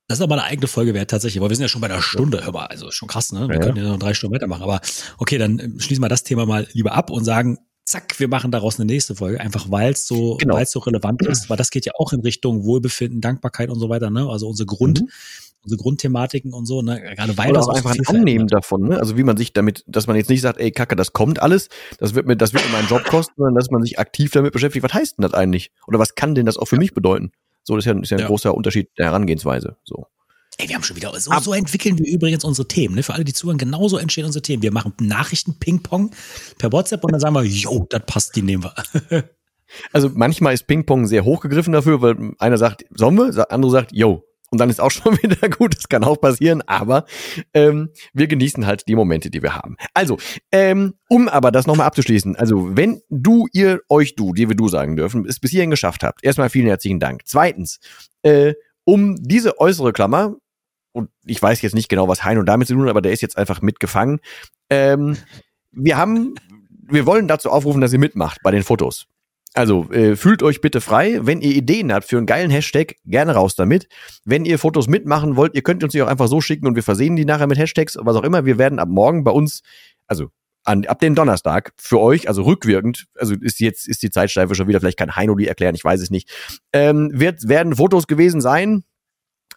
das 0.09 0.19
ist 0.19 0.23
aber 0.23 0.35
eine 0.35 0.45
eigene 0.45 0.67
Folge 0.67 0.95
wert 0.95 1.11
tatsächlich, 1.11 1.41
aber 1.41 1.51
wir 1.51 1.57
sind 1.57 1.63
ja 1.63 1.69
schon 1.69 1.83
bei 1.83 1.89
einer 1.89 2.03
Stunde, 2.03 2.45
hör 2.45 2.53
mal, 2.53 2.67
also 2.67 2.91
schon 2.91 3.09
krass, 3.09 3.31
ne? 3.31 3.47
Wir 3.49 3.57
ja, 3.57 3.61
können 3.61 3.77
ja 3.77 3.85
noch 3.85 3.99
drei 3.99 4.15
Stunden 4.15 4.35
weitermachen. 4.35 4.63
Aber 4.63 4.81
okay, 5.19 5.39
dann 5.39 5.59
äh, 5.59 5.81
schließen 5.81 6.03
wir 6.03 6.09
das 6.09 6.25
Thema 6.25 6.47
mal 6.47 6.67
lieber 6.73 6.93
ab 6.93 7.11
und 7.11 7.25
sagen, 7.25 7.59
zack, 7.85 8.19
wir 8.19 8.29
machen 8.29 8.51
daraus 8.51 8.79
eine 8.79 8.87
nächste 8.87 9.15
Folge, 9.15 9.41
einfach 9.41 9.71
weil 9.71 9.93
es 9.93 10.07
so, 10.07 10.37
genau. 10.37 10.55
weil 10.55 10.65
es 10.65 10.71
so 10.71 10.81
relevant 10.81 11.23
ist, 11.23 11.49
weil 11.49 11.57
das 11.57 11.71
geht 11.71 11.87
ja 11.87 11.93
auch 11.99 12.13
in 12.13 12.21
Richtung 12.21 12.65
Wohlbefinden, 12.65 13.21
Dankbarkeit 13.21 13.71
und 13.71 13.79
so 13.79 13.89
weiter, 13.89 14.11
ne? 14.11 14.29
Also 14.29 14.49
unsere 14.49 14.67
Grund, 14.67 15.03
mhm. 15.03 15.09
Unsere 15.69 15.81
Grundthematiken 15.81 16.53
und 16.55 16.67
so, 16.67 16.83
ne? 16.83 17.01
Gerade 17.01 17.37
weil 17.37 17.51
Oder 17.51 17.61
das 17.61 17.69
auch 17.69 17.75
einfach 17.75 17.95
ein 17.95 18.07
Annehmen 18.07 18.49
davon, 18.49 18.89
ne? 18.89 18.99
Also 18.99 19.17
wie 19.17 19.23
man 19.23 19.37
sich 19.37 19.53
damit, 19.53 19.85
dass 19.87 20.07
man 20.07 20.17
jetzt 20.17 20.31
nicht 20.31 20.41
sagt, 20.41 20.59
ey, 20.59 20.71
Kacke, 20.71 20.97
das 20.97 21.13
kommt 21.13 21.41
alles, 21.41 21.69
das 21.99 22.15
wird 22.15 22.27
mir, 22.27 22.37
das 22.37 22.55
wird 22.55 22.65
mir 22.65 22.73
meinen 22.73 22.89
Job 22.89 23.05
kosten, 23.05 23.35
sondern 23.37 23.55
dass 23.55 23.71
man 23.71 23.83
sich 23.83 23.99
aktiv 23.99 24.31
damit 24.31 24.53
beschäftigt, 24.53 24.83
was 24.83 24.95
heißt 24.95 25.19
denn 25.19 25.23
das 25.23 25.35
eigentlich? 25.35 25.71
Oder 25.87 25.99
was 25.99 26.15
kann 26.15 26.35
denn 26.35 26.47
das 26.47 26.57
auch 26.57 26.67
für 26.67 26.77
ja. 26.77 26.81
mich 26.81 26.95
bedeuten? 26.95 27.33
So, 27.65 27.77
das 27.77 27.85
ist 27.85 27.93
ja, 27.93 28.01
ist 28.01 28.11
ja 28.11 28.17
ein 28.17 28.23
ja. 28.23 28.27
großer 28.27 28.55
Unterschied 28.55 28.89
der 28.97 29.07
Herangehensweise. 29.07 29.77
So. 29.85 30.07
Ey, 30.57 30.69
wir 30.69 30.75
haben 30.75 30.83
schon 30.83 30.97
wieder, 30.97 31.13
so, 31.21 31.31
so 31.39 31.53
entwickeln 31.53 31.99
wir 31.99 32.07
übrigens 32.13 32.43
unsere 32.43 32.67
Themen. 32.67 32.97
Ne? 32.97 33.05
Für 33.05 33.15
alle, 33.15 33.25
die 33.25 33.33
zuhören, 33.33 33.59
genauso 33.59 33.97
entstehen 33.97 34.25
unsere 34.25 34.43
Themen. 34.43 34.63
Wir 34.63 34.73
machen 34.73 34.93
Nachrichten-Ping-Pong 35.01 36.11
per 36.59 36.73
WhatsApp 36.73 37.05
und 37.05 37.13
dann 37.13 37.21
sagen 37.21 37.35
wir, 37.35 37.45
yo, 37.45 37.87
das 37.89 38.03
passt, 38.07 38.35
die 38.35 38.43
nehmen 38.43 38.65
wir. 38.65 38.75
also 39.93 40.11
manchmal 40.13 40.55
ist 40.55 40.67
Ping-Pong 40.67 41.07
sehr 41.07 41.25
hochgegriffen 41.25 41.73
dafür, 41.73 42.03
weil 42.03 42.33
einer 42.39 42.59
sagt, 42.59 42.85
sollen 42.91 43.15
wir? 43.15 43.31
Der 43.31 43.53
andere 43.53 43.71
sagt, 43.71 43.93
yo. 43.93 44.25
Und 44.51 44.59
dann 44.59 44.71
ist 44.71 44.81
auch 44.81 44.91
schon 44.91 45.17
wieder 45.23 45.49
gut, 45.49 45.77
das 45.77 45.89
kann 45.89 46.05
auch 46.05 46.21
passieren, 46.21 46.63
aber 46.67 47.05
ähm, 47.55 47.91
wir 48.13 48.27
genießen 48.27 48.67
halt 48.67 48.89
die 48.89 48.97
Momente, 48.97 49.31
die 49.31 49.43
wir 49.43 49.55
haben. 49.55 49.77
Also, 49.95 50.19
ähm, 50.53 50.95
um 51.09 51.29
aber 51.29 51.51
das 51.51 51.67
nochmal 51.67 51.87
abzuschließen, 51.87 52.37
also 52.37 52.77
wenn 52.77 53.01
du, 53.11 53.47
ihr, 53.53 53.81
euch, 53.89 54.15
du, 54.15 54.33
die 54.33 54.49
wir 54.49 54.57
du 54.57 54.69
sagen 54.69 54.97
dürfen, 54.97 55.27
es 55.27 55.41
bis 55.41 55.51
hierhin 55.51 55.71
geschafft 55.71 56.03
habt, 56.03 56.25
erstmal 56.25 56.51
vielen 56.51 56.67
herzlichen 56.67 57.01
Dank. 57.01 57.23
Zweitens, 57.25 57.79
äh, 58.23 58.55
um 58.85 59.17
diese 59.21 59.61
äußere 59.61 59.93
Klammer 59.93 60.37
und 60.93 61.11
ich 61.25 61.41
weiß 61.41 61.61
jetzt 61.63 61.75
nicht 61.75 61.89
genau, 61.89 62.09
was 62.09 62.25
Heino 62.25 62.43
damit 62.43 62.69
zu 62.69 62.75
tun 62.75 62.85
hat, 62.85 62.91
aber 62.91 63.03
der 63.03 63.13
ist 63.13 63.21
jetzt 63.21 63.37
einfach 63.37 63.61
mitgefangen. 63.61 64.21
Ähm, 64.71 65.17
wir 65.71 65.97
haben, 65.97 66.35
wir 66.71 67.07
wollen 67.07 67.29
dazu 67.29 67.51
aufrufen, 67.51 67.81
dass 67.81 67.93
ihr 67.93 67.99
mitmacht 67.99 68.41
bei 68.43 68.51
den 68.51 68.63
Fotos. 68.63 69.07
Also 69.59 69.91
äh, 69.91 70.15
fühlt 70.15 70.45
euch 70.45 70.61
bitte 70.61 70.81
frei. 70.81 71.19
Wenn 71.23 71.41
ihr 71.41 71.51
Ideen 71.51 71.93
habt 71.93 72.05
für 72.05 72.17
einen 72.17 72.27
geilen 72.27 72.49
Hashtag, 72.49 72.95
gerne 73.05 73.35
raus 73.35 73.57
damit. 73.57 73.89
Wenn 74.25 74.45
ihr 74.45 74.57
Fotos 74.57 74.87
mitmachen 74.87 75.35
wollt, 75.35 75.57
ihr 75.57 75.63
könnt 75.63 75.83
uns 75.83 75.95
die 75.95 76.01
auch 76.01 76.07
einfach 76.07 76.29
so 76.29 76.41
schicken 76.41 76.69
und 76.69 76.77
wir 76.77 76.85
versehen 76.85 77.17
die 77.17 77.25
nachher 77.25 77.49
mit 77.49 77.59
Hashtags, 77.59 77.99
was 78.01 78.15
auch 78.15 78.23
immer. 78.23 78.45
Wir 78.45 78.57
werden 78.57 78.79
ab 78.79 78.89
morgen 78.89 79.25
bei 79.25 79.33
uns, 79.33 79.63
also 80.07 80.29
an, 80.63 80.87
ab 80.87 81.01
dem 81.01 81.17
Donnerstag 81.17 81.73
für 81.77 81.99
euch, 81.99 82.29
also 82.29 82.43
rückwirkend, 82.43 83.07
also 83.17 83.35
ist 83.35 83.59
jetzt 83.59 83.89
ist 83.89 84.01
die 84.05 84.11
Zeitschleife 84.11 84.55
schon 84.55 84.69
wieder, 84.69 84.79
vielleicht 84.79 84.97
kann 84.97 85.17
Heino 85.17 85.35
die 85.35 85.49
erklären, 85.49 85.75
ich 85.75 85.83
weiß 85.83 86.03
es 86.03 86.11
nicht, 86.11 86.31
ähm, 86.73 87.11
wird, 87.13 87.49
werden 87.49 87.75
Fotos 87.75 88.07
gewesen 88.07 88.41
sein, 88.41 88.85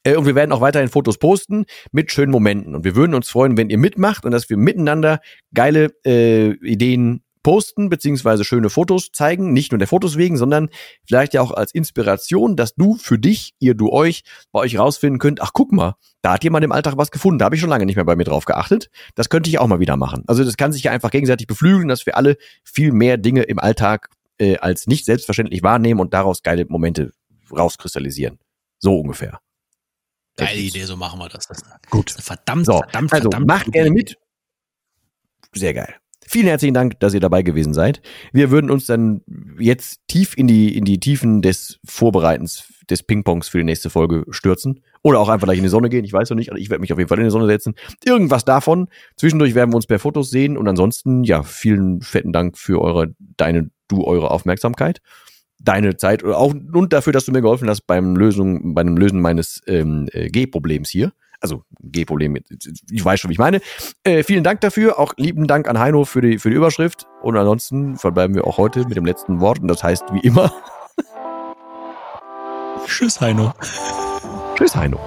äh, 0.04 0.16
und 0.16 0.26
wir 0.26 0.34
werden 0.34 0.52
auch 0.52 0.62
weiterhin 0.62 0.89
Fotos 0.89 1.20
posten 1.20 1.66
mit 1.91 2.12
schönen 2.12 2.32
Momenten. 2.32 2.74
Und 2.74 2.86
wir 2.86 2.95
würden 2.95 3.14
uns 3.14 3.30
freuen, 3.30 3.56
wenn 3.56 3.70
ihr 3.70 3.78
mitmacht 3.78 4.26
und 4.26 4.32
dass 4.32 4.49
wir 4.49 4.58
miteinander 4.58 5.20
geile 5.54 5.89
äh, 6.04 6.54
Ideen 6.66 7.22
posten, 7.44 7.89
beziehungsweise 7.89 8.44
schöne 8.44 8.70
Fotos 8.70 9.12
zeigen, 9.12 9.54
nicht 9.54 9.72
nur 9.72 9.80
der 9.80 9.88
Fotos 9.88 10.18
wegen, 10.18 10.38
sondern 10.38 10.70
vielleicht 11.06 11.34
ja 11.34 11.42
auch 11.42 11.52
als 11.52 11.74
Inspiration, 11.74 12.56
dass 12.56 12.76
du 12.76 12.96
für 12.96 13.18
dich, 13.18 13.54
ihr, 13.60 13.74
du 13.74 13.92
euch, 13.92 14.24
bei 14.52 14.60
euch 14.60 14.78
rausfinden 14.78 15.20
könnt, 15.20 15.42
ach 15.42 15.52
guck 15.54 15.72
mal, 15.72 15.96
da 16.22 16.34
hat 16.34 16.44
jemand 16.44 16.64
im 16.64 16.72
Alltag 16.72 16.98
was 16.98 17.12
gefunden, 17.12 17.39
da 17.39 17.46
habe 17.46 17.56
ich 17.56 17.62
schon 17.62 17.70
lange 17.70 17.86
nicht 17.86 17.96
mehr 17.96 18.06
bei 18.06 18.16
mir 18.16 18.24
drauf 18.24 18.46
geachtet. 18.46 18.89
Das 19.16 19.30
könnte 19.30 19.50
ich 19.50 19.60
auch 19.60 19.68
mal 19.68 19.80
wieder 19.80 19.98
machen. 19.98 20.24
Also 20.28 20.44
das 20.44 20.58
kann 20.58 20.72
sich 20.72 20.84
ja 20.84 20.92
einfach 20.92 21.12
gegenseitig 21.12 21.48
beflügeln, 21.48 21.88
dass 21.88 22.06
wir 22.06 22.16
alle 22.16 22.38
viel 22.64 22.92
mehr 22.92 23.18
Dinge 23.18 23.44
im 23.44 23.60
Alltag 23.60 24.10
äh, 24.38 24.58
als 24.58 24.88
nicht 24.88 25.06
selbstverständlich 25.06 25.64
wahrnehmen 25.64 26.00
und 26.00 26.14
daraus 26.14 26.44
geile 26.44 26.66
Momente 26.66 27.12
rauskristallisieren. 27.52 28.39
So 28.80 29.00
ungefähr. 29.00 29.39
Geile 30.38 30.60
Idee, 30.60 30.86
so 30.86 30.96
machen 30.96 31.20
wir 31.20 31.30
das. 31.30 31.48
das 31.48 31.62
Gut. 31.89 32.12
verdammt, 32.12 32.66
so, 32.66 32.74
verdammt, 32.74 33.14
also, 33.14 33.30
verdammt. 33.30 33.48
Macht 33.48 33.72
gerne 33.72 33.92
mit. 33.92 34.18
Sehr 35.54 35.74
geil. 35.74 36.01
Vielen 36.32 36.48
herzlichen 36.48 36.74
Dank, 36.74 36.98
dass 37.02 37.14
ihr 37.14 37.20
dabei 37.20 37.42
gewesen 37.42 37.74
seid. 37.74 38.02
Wir 38.32 38.52
würden 38.52 38.72
uns 38.72 38.86
dann 38.86 39.20
jetzt 39.60 40.00
tief 40.08 40.38
in 40.38 40.48
die, 40.48 40.78
in 40.78 40.86
die 40.86 40.98
Tiefen 40.98 41.42
des 41.42 41.82
Vorbereitens 41.84 42.72
des 42.90 43.04
Ping-Pongs 43.04 43.50
für 43.50 43.58
die 43.58 43.66
nächste 43.66 43.90
Folge 43.90 44.24
stürzen. 44.30 44.80
Oder 45.04 45.20
auch 45.20 45.28
einfach 45.28 45.48
gleich 45.48 45.58
in 45.58 45.66
die 45.66 45.70
Sonne 45.70 45.90
gehen. 45.90 46.06
Ich 46.06 46.14
weiß 46.14 46.30
noch 46.30 46.38
nicht. 46.38 46.50
Ich 46.56 46.70
werde 46.70 46.80
mich 46.80 46.94
auf 46.94 47.00
jeden 47.00 47.10
Fall 47.10 47.18
in 47.18 47.26
die 47.26 47.32
Sonne 47.32 47.48
setzen. 47.48 47.74
Irgendwas 48.06 48.46
davon. 48.46 48.88
Zwischendurch 49.18 49.56
werden 49.56 49.74
wir 49.74 49.76
uns 49.76 49.88
per 49.88 50.00
Fotos 50.00 50.30
sehen. 50.30 50.58
Und 50.58 50.70
ansonsten, 50.70 51.26
ja, 51.26 51.44
vielen 51.44 52.00
fetten 52.00 52.32
Dank 52.32 52.58
für 52.58 52.80
eure, 52.82 53.14
deine, 53.20 53.70
du, 53.90 54.06
eure 54.06 54.32
Aufmerksamkeit 54.32 55.02
deine 55.64 55.98
Zeit 55.98 56.24
oder 56.24 56.38
auch 56.38 56.54
und 56.54 56.92
dafür, 56.94 57.14
dass 57.14 57.26
du 57.26 57.32
mir 57.32 57.42
geholfen 57.42 57.70
hast 57.70 57.82
beim 57.82 58.16
Lösung, 58.16 58.74
beim 58.74 58.98
Lösen 58.98 59.22
meines 59.22 59.62
ähm, 59.68 60.08
äh, 60.12 60.30
G-Problems 60.30 60.90
hier. 60.90 61.12
Also, 61.42 61.64
G-Problem, 61.82 62.38
ich 62.92 63.04
weiß 63.04 63.20
schon, 63.20 63.30
wie 63.30 63.34
ich 63.34 63.39
meine. 63.39 63.62
Äh, 64.04 64.24
vielen 64.24 64.44
Dank 64.44 64.62
dafür, 64.62 65.00
auch 65.00 65.14
lieben 65.18 65.48
Dank 65.48 65.68
an 65.68 65.80
Heino 65.80 66.06
für 66.06 66.22
die, 66.22 66.38
für 66.38 66.52
die 66.52 66.56
Überschrift. 66.56 67.08
Und 67.22 67.36
ansonsten 67.36 67.98
verbleiben 67.98 68.36
wir 68.36 68.46
auch 68.46 68.58
heute 68.58 68.88
mit 68.88 68.96
dem 68.96 69.06
letzten 69.06 69.39
Wort 69.39 69.60
und 69.60 69.68
das 69.68 69.84
heißt 69.84 70.04
wie 70.14 70.20
immer. 70.20 70.54
Tschüss, 72.86 73.20
Heino. 73.20 73.54
Tschüss, 74.56 74.76
Heino. 74.76 75.00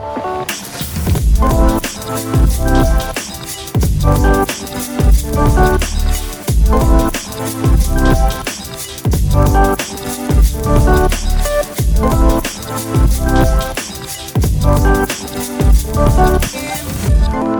Thank 14.64 15.60
you. 15.60 15.63
Thank 15.86 17.48
you. 17.48 17.53